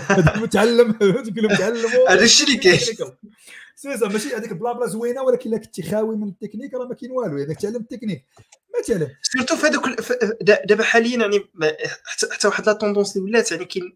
تعلم 0.46 0.92
تعلموا 1.56 2.10
هذا 2.10 2.22
الشيء 2.22 2.46
اللي 2.46 2.58
كاين. 2.58 2.78
c'est 3.82 3.88
ماشي 3.88 4.36
هذيك 4.36 4.52
blabla 4.52 4.86
زوينة 4.86 5.22
ولكن 5.22 5.50
الا 5.50 5.58
كنتي 5.58 5.82
خاوي 5.82 6.16
من 6.16 6.28
التكنيك 6.28 6.74
راه 6.74 6.86
ما 6.86 6.94
كاين 6.94 7.12
والو. 7.12 7.42
إذا 7.42 7.54
تعلم 7.54 7.76
التكنيك 7.76 8.24
مثلا 8.80 9.08
surtout 9.22 9.56
في 9.56 9.66
هذوك 9.66 9.88
دابا 10.42 10.84
حاليا 10.84 11.18
يعني 11.18 11.50
حتى 12.30 12.48
واحد 12.48 12.66
la 12.66 12.72
tendance 12.72 13.16
اللي 13.16 13.30
ولات 13.30 13.52
يعني 13.52 13.64
كاين 13.64 13.94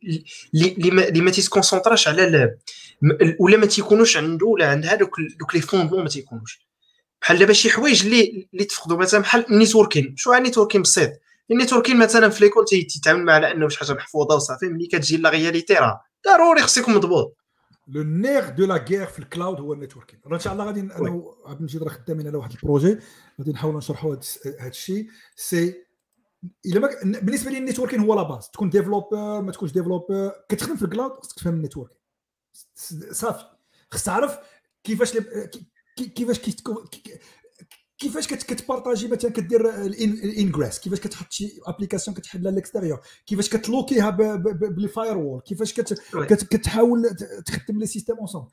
اللي 0.54 1.20
ما 1.20 1.30
تيسconcentراش 1.30 2.08
على 2.08 2.56
ولا 3.40 3.56
ما 3.56 3.66
تيكونوش 3.66 4.16
عنده 4.16 4.46
ولا 4.46 4.66
عند 4.68 4.98
دوك 4.98 5.16
دوك 5.38 5.54
les 5.54 5.60
fondements 5.60 6.02
ما 6.02 6.08
تيكونوش. 6.08 6.60
بحال 7.22 7.38
دابا 7.38 7.52
شي 7.52 7.70
حوايج 7.70 8.04
اللي 8.04 8.48
اللي 8.54 8.64
تفقدوا 8.64 8.96
مثلا 8.96 9.20
بحال 9.20 9.52
ال 9.52 9.57
networking. 9.57 10.14
شو 10.16 10.32
يعني 10.32 10.44
networking 10.44 10.82
بسيط؟ 10.82 11.10
ال 11.50 11.55
networking 11.55 11.98
مثلا 11.98 12.28
في 12.28 12.44
l'école 12.44 12.64
تيتعامل 12.64 13.24
مع 13.24 13.32
على 13.32 13.52
أنه 13.52 13.68
شي 13.68 13.78
حاجة 13.78 13.92
محفوظة 13.92 14.36
وصافي 14.36 14.66
ملي 14.66 14.86
كتجي 14.86 15.16
la 15.16 15.30
réalité 15.30 15.74
راه 15.74 16.00
ضروري 16.26 16.62
خصك 16.62 16.88
مضبوط 16.88 17.36
le 17.88 18.02
nerf 18.02 18.50
de 18.50 18.66
la 18.66 18.76
guerre 18.76 19.06
في 19.06 19.18
ال 19.18 19.25
cloud 19.25 19.60
هو 19.60 19.72
ال 19.72 19.77
networking 19.77 20.20
إن 20.32 20.38
شاء 20.38 20.52
الله 20.52 20.64
غادي 20.64 20.80
أنا 20.80 21.24
عبد 21.46 21.58
المجيد 21.58 21.82
راه 21.82 21.88
خدامين 21.88 22.26
على 22.26 22.36
واحد 22.36 22.52
ال 22.52 22.58
projet. 22.58 22.98
غادي 23.38 23.52
نحاولوا 23.52 23.78
نشرحوا 23.78 24.16
هذا 24.60 24.68
الشيء 24.68 25.08
c'est 25.36 25.84
إلا 26.66 26.80
ما 26.80 26.88
بالنسبة 27.20 27.50
لي 27.50 27.58
ال 27.58 27.62
networking 27.62 28.00
هو 28.00 28.14
la 28.14 28.22
base 28.22 28.50
تكون 28.50 28.70
développeur 28.70 29.42
ما 29.42 29.52
تكونش 29.52 29.72
développeur 29.72 30.32
كتخدم 30.48 30.76
في 30.76 30.84
ال 30.84 30.89
cloud 30.89 31.12
خصك 31.12 31.36
تفهم 31.36 31.54
ال 31.54 31.58
networking 31.58 31.98
صافي. 33.10 33.44
خص 33.90 34.04
تعرف 34.04 34.38
كيفاش 34.84 35.18
كيفاش 35.96 36.40
كيفاش 37.98 38.26
كت 38.28 38.44
partager 38.44 39.08
مثلا 39.08 39.30
كدير 39.30 39.84
ال 39.84 39.96
ingress 39.96 40.78
كيفاش 40.78 41.00
كتحط 41.00 41.32
شي 41.32 41.60
application 41.66 42.16
كتحلها 42.16 42.52
l'extérieur 42.52 43.00
كيفاش 43.26 43.48
كت 43.48 43.64
locker 43.64 44.10
ها 44.10 44.26
ب 44.26 44.41
les 44.41 44.88
firewalls 44.88 45.40
كيفاش 45.40 45.74
كتحاول 46.50 47.16
تخدم 47.46 47.78
les 47.78 47.86
systèmes 47.86 48.16
ensemble 48.16 48.50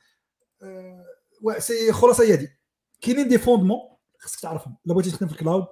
c'est 1.57 1.91
خلاصة 1.91 2.23
هي 2.23 2.33
هذه 2.33 2.47
كاينين 3.01 3.27
des 3.27 3.37
fondements 3.37 3.79
خصك 4.19 4.39
تعرفهم. 4.39 4.77
إلا 4.85 4.93
بغيتي 4.93 5.11
تخدم 5.11 5.27
في 5.27 5.33
ال 5.33 5.39
cloud 5.39 5.65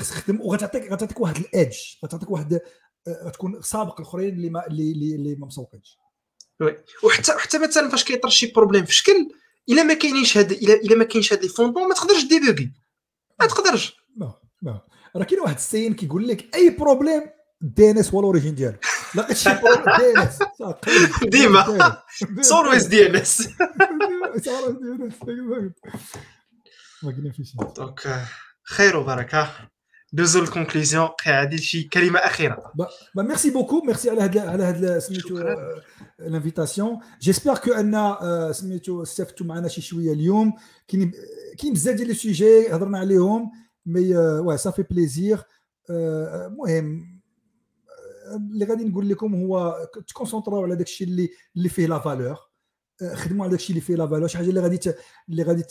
خصك 0.00 0.14
تخدم 0.14 0.40
وغتعطيك 0.40 0.92
غتعطيك 0.92 1.20
واحد 1.20 1.36
ال 1.36 1.44
edge 1.44 1.76
غتعطيك 2.04 2.30
واحد 2.30 2.60
غتكون 3.08 3.62
سابق 3.62 4.00
الأخرين 4.00 4.34
اللي 4.34 4.50
ما 4.50 4.66
اللي 4.66 5.14
اللي 5.14 5.34
ما 5.34 5.46
مسوقينش. 5.46 5.98
oui 6.60 6.78
وحتى 7.04 7.32
حتى 7.32 7.58
مثلا 7.58 7.88
فاش 7.88 8.04
كيطرى 8.04 8.30
شي 8.30 8.52
problème 8.52 8.84
في 8.84 8.94
شكل 8.94 9.28
إلا 9.68 9.82
ما 9.82 9.94
كاينينش 9.94 10.38
هاد 10.38 10.52
إلا 10.52 10.96
ما 10.96 11.04
كاينش 11.04 11.32
هاد 11.32 11.42
les 11.42 11.48
fondements 11.48 11.88
ما 11.88 11.94
تقدرش 11.94 12.24
débuguer 12.24 12.72
ما 13.40 13.46
تقدرش. 13.46 13.96
لا 14.16 14.32
لا 14.62 14.80
راه 15.16 15.24
كاين 15.24 15.40
واحد 15.40 15.54
ال 15.54 15.61
scène 15.61 15.94
كيقول 15.94 16.28
لك 16.28 16.54
أي 16.54 16.70
بروبليم 16.70 17.22
دي 17.60 17.90
ان 17.90 17.98
اس 17.98 18.14
هو 18.14 18.20
ال 18.20 18.24
origine 18.24 18.54
ديالو. 18.54 18.78
لا 19.14 19.34
شي 19.34 19.50
problème 19.50 19.84
DNS 19.96 20.38
ديما. 21.22 22.02
always 22.52 22.86
DNS 22.86 23.48
donc 27.76 28.26
خير 28.64 28.96
وبركة. 28.96 29.68
دوزو 30.16 30.42
ال 30.42 30.48
conclusion 30.48 31.08
عادل 31.26 31.58
شي 31.58 31.82
كلمه 31.82 32.18
اخيره 32.18 32.72
bah 33.14 33.22
merci 33.22 33.50
beaucoup 33.50 33.80
merci 33.80 34.10
على 34.10 34.20
هاد 34.20 34.38
على 34.38 34.64
هاد 34.64 34.98
سميتو 34.98 35.38
l'invitation 36.18 36.98
j'espère 37.20 37.58
que 37.58 37.72
ان 37.72 38.16
سميتو 38.52 39.02
استفدتوا 39.02 39.46
معنا 39.46 39.68
شي 39.68 39.80
شوية 39.80 40.12
اليوم 40.12 40.52
كاين 40.88 41.12
كاين 41.58 41.72
بزاف 41.72 41.96
ديال 41.96 42.08
les 42.08 42.14
sujets 42.14 42.74
هضرنا 42.74 42.98
عليهم 42.98 43.50
mais 43.86 44.16
ouais 44.16 44.56
صافي 44.56 44.82
plaisir 44.82 45.42
المهم 45.90 47.20
اللي 48.36 48.64
غادي 48.64 48.84
نقول 48.84 49.08
لكم 49.08 49.34
هو 49.34 49.88
ت 50.08 50.12
concentrer 50.12 50.58
او 50.58 50.62
على 50.62 50.76
داك 50.76 50.86
الشيء 50.86 51.06
اللي 51.06 51.28
اللي 51.56 51.68
فيه 51.68 51.86
la 51.86 51.98
valeur 51.98 52.36
خدموا 53.14 53.44
على 53.44 53.50
داك 53.50 53.60
الشيء 53.60 53.70
اللي 53.70 53.86
فيه 53.86 53.94
la 53.94 54.06
valeur 54.06 54.28
شي 54.28 54.38
حاجة 54.38 54.48
اللي 54.48 54.60
غادي 54.60 54.92
اللي 55.28 55.42
غادي 55.42 55.62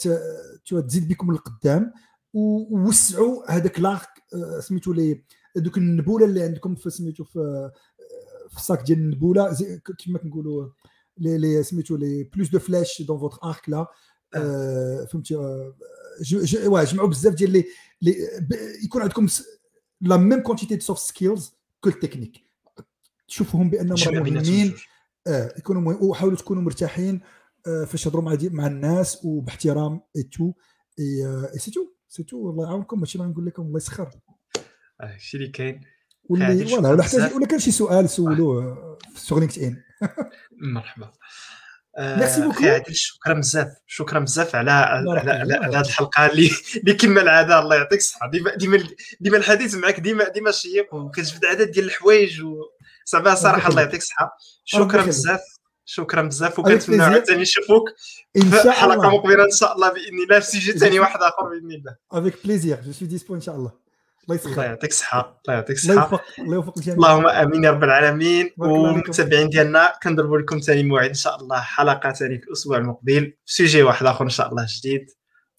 تزيد 0.86 1.08
بكم 1.08 1.32
للقدام 1.32 1.92
ووسعوا 2.34 3.52
هذاك 3.52 3.80
l'arc 3.80 4.15
سميتو 4.60 4.92
les 4.92 5.24
دوك 5.56 5.78
النبلة 5.78 6.26
اللي 6.26 6.42
عندكم 6.42 6.74
في 6.74 6.90
سميتو 6.90 7.24
في 7.24 7.70
في 8.48 8.56
ال 8.56 8.62
sac 8.62 8.82
ديال 8.82 8.98
النبلة 8.98 9.56
كما 10.04 10.18
كنقولوا 10.18 10.68
les 11.18 11.38
les 11.38 11.62
سميتو 11.62 11.96
les 11.96 12.24
plus 12.24 12.48
de 12.48 12.58
flèches 12.58 13.02
dans 13.02 13.18
votre 13.18 13.38
arc 13.44 13.68
là 13.68 13.86
فهمتي 15.06 15.34
واه 16.66 16.84
جمعوا 16.84 17.08
بزاف 17.08 17.34
ديال 17.34 17.50
لي 17.52 17.64
يكون 18.84 19.02
عندكم 19.02 19.26
la 20.00 20.16
même 20.16 20.42
quantité 20.42 20.74
de 20.74 20.80
soft 20.80 21.02
skills 21.02 21.52
que 21.80 21.88
ال 21.88 21.94
technique 21.94 22.46
تشوفهم 23.28 23.70
بأنهم 23.70 23.96
مهمين. 24.22 24.74
آه 25.26 25.54
يكونوا 25.58 25.92
وحاولوا 25.92 26.36
تكونوا 26.36 26.62
مرتاحين 26.62 27.20
فاش 27.64 28.04
تهضروا 28.04 28.24
مع 28.24 28.36
مع 28.42 28.66
الناس 28.66 29.24
وباحترام 29.24 30.00
et 30.16 30.22
tout 30.22 30.52
et 30.98 31.58
c'est 31.58 31.70
tout 31.70 31.86
c'est 32.16 32.22
tout 32.22 32.50
الله 32.50 32.64
يعاونكم 32.66 33.00
ماشي 33.00 33.18
نقول 33.18 33.46
لكم 33.46 33.62
الله 33.62 33.76
يسخر 33.76 34.10
هادشي 35.00 35.36
اللي 35.36 35.48
كاين. 35.48 35.80
واللي 36.24 36.74
ولا 36.74 36.88
ولا 36.88 37.02
حتى 37.02 37.34
ولا 37.34 37.46
كان 37.46 37.58
شي 37.58 37.70
سؤال 37.70 38.10
سولوه 38.10 38.98
في 39.14 39.34
LinkedIn. 39.34 39.82
مرحبا. 40.74 41.12
merci 41.98 42.42
beaucoup. 42.42 42.82
شكرا 42.90 43.34
بزاف 43.34 43.68
شكرا 43.86 44.18
بزاف 44.18 44.54
على 44.54 44.70
على 44.70 45.30
على 45.30 45.76
هذه 45.76 45.80
الحلقة 45.80 46.26
اللي 46.26 46.50
اللي 46.80 46.94
كما 46.94 47.22
العادة 47.22 47.58
الله 47.58 47.76
يعطيك 47.76 47.98
الصحة. 47.98 48.30
ديما 48.30 48.54
ديما 48.54 48.88
ديما 49.20 49.36
الحديث 49.36 49.74
معك 49.74 50.00
ديما 50.00 50.28
ديما 50.28 50.50
شيق 50.50 50.94
وكتجبد 50.94 51.44
عدد 51.44 51.70
ديال 51.70 51.84
الحوايج 51.84 52.42
وصافي 52.42 53.36
صراحة 53.36 53.68
الله 53.68 53.82
يعطيك 53.82 54.00
الصحة. 54.00 54.36
شكرا 54.64 55.06
بزاف. 55.06 55.40
شكرا 55.88 56.22
بزاف 56.22 56.58
وكنتمنى 56.58 57.02
عاوتاني 57.02 57.42
نشوفوك 57.42 57.88
في 58.34 58.70
حلقة 58.70 59.10
مقبلة 59.10 59.44
إن 59.44 59.50
شاء 59.50 59.74
الله 59.74 59.88
بإذن 59.92 60.22
الله. 60.24 60.40
في 60.40 60.46
sujet 60.46 60.72
ثاني 60.72 61.00
واحد 61.00 61.22
آخر 61.22 61.48
بإذن 61.48 61.72
الله. 61.72 61.96
avec 62.12 62.34
plaisir 62.44 62.80
je 62.80 62.92
suis 62.92 63.08
dispo 63.08 63.34
إن 63.34 63.40
شاء 63.40 63.56
الله. 63.56 63.72
الله 64.24 64.34
يسخر. 64.34 64.50
الله 64.50 64.64
يعطيك 64.64 64.90
الصحة. 64.90 65.40
الله 65.44 65.54
يعطيك 65.54 65.76
الصحة. 65.76 66.20
الله 66.38 66.54
يوفق 66.54 66.72
الجميع. 66.76 66.96
اللهم 66.96 67.26
آمين 67.26 67.64
يا 67.64 67.70
رب 67.70 67.84
العالمين. 67.84 68.50
والمتابعين 68.58 69.48
ديالنا 69.48 69.92
كنضربوا 70.02 70.38
لكم 70.38 70.58
ثاني 70.58 70.82
موعد 70.82 71.08
إن 71.08 71.14
شاء 71.14 71.36
الله. 71.36 71.60
حلقة 71.60 72.12
ثاني 72.12 72.38
في 72.38 72.46
الأسبوع 72.46 72.76
المقبل. 72.76 73.32
في 73.46 73.54
sujet 73.54 73.82
واحد 73.82 74.06
آخر 74.06 74.24
إن 74.24 74.30
شاء 74.30 74.48
الله 74.48 74.66
جديد. 74.68 75.06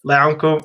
الله 0.04 0.14
يعاونكم. 0.14 0.58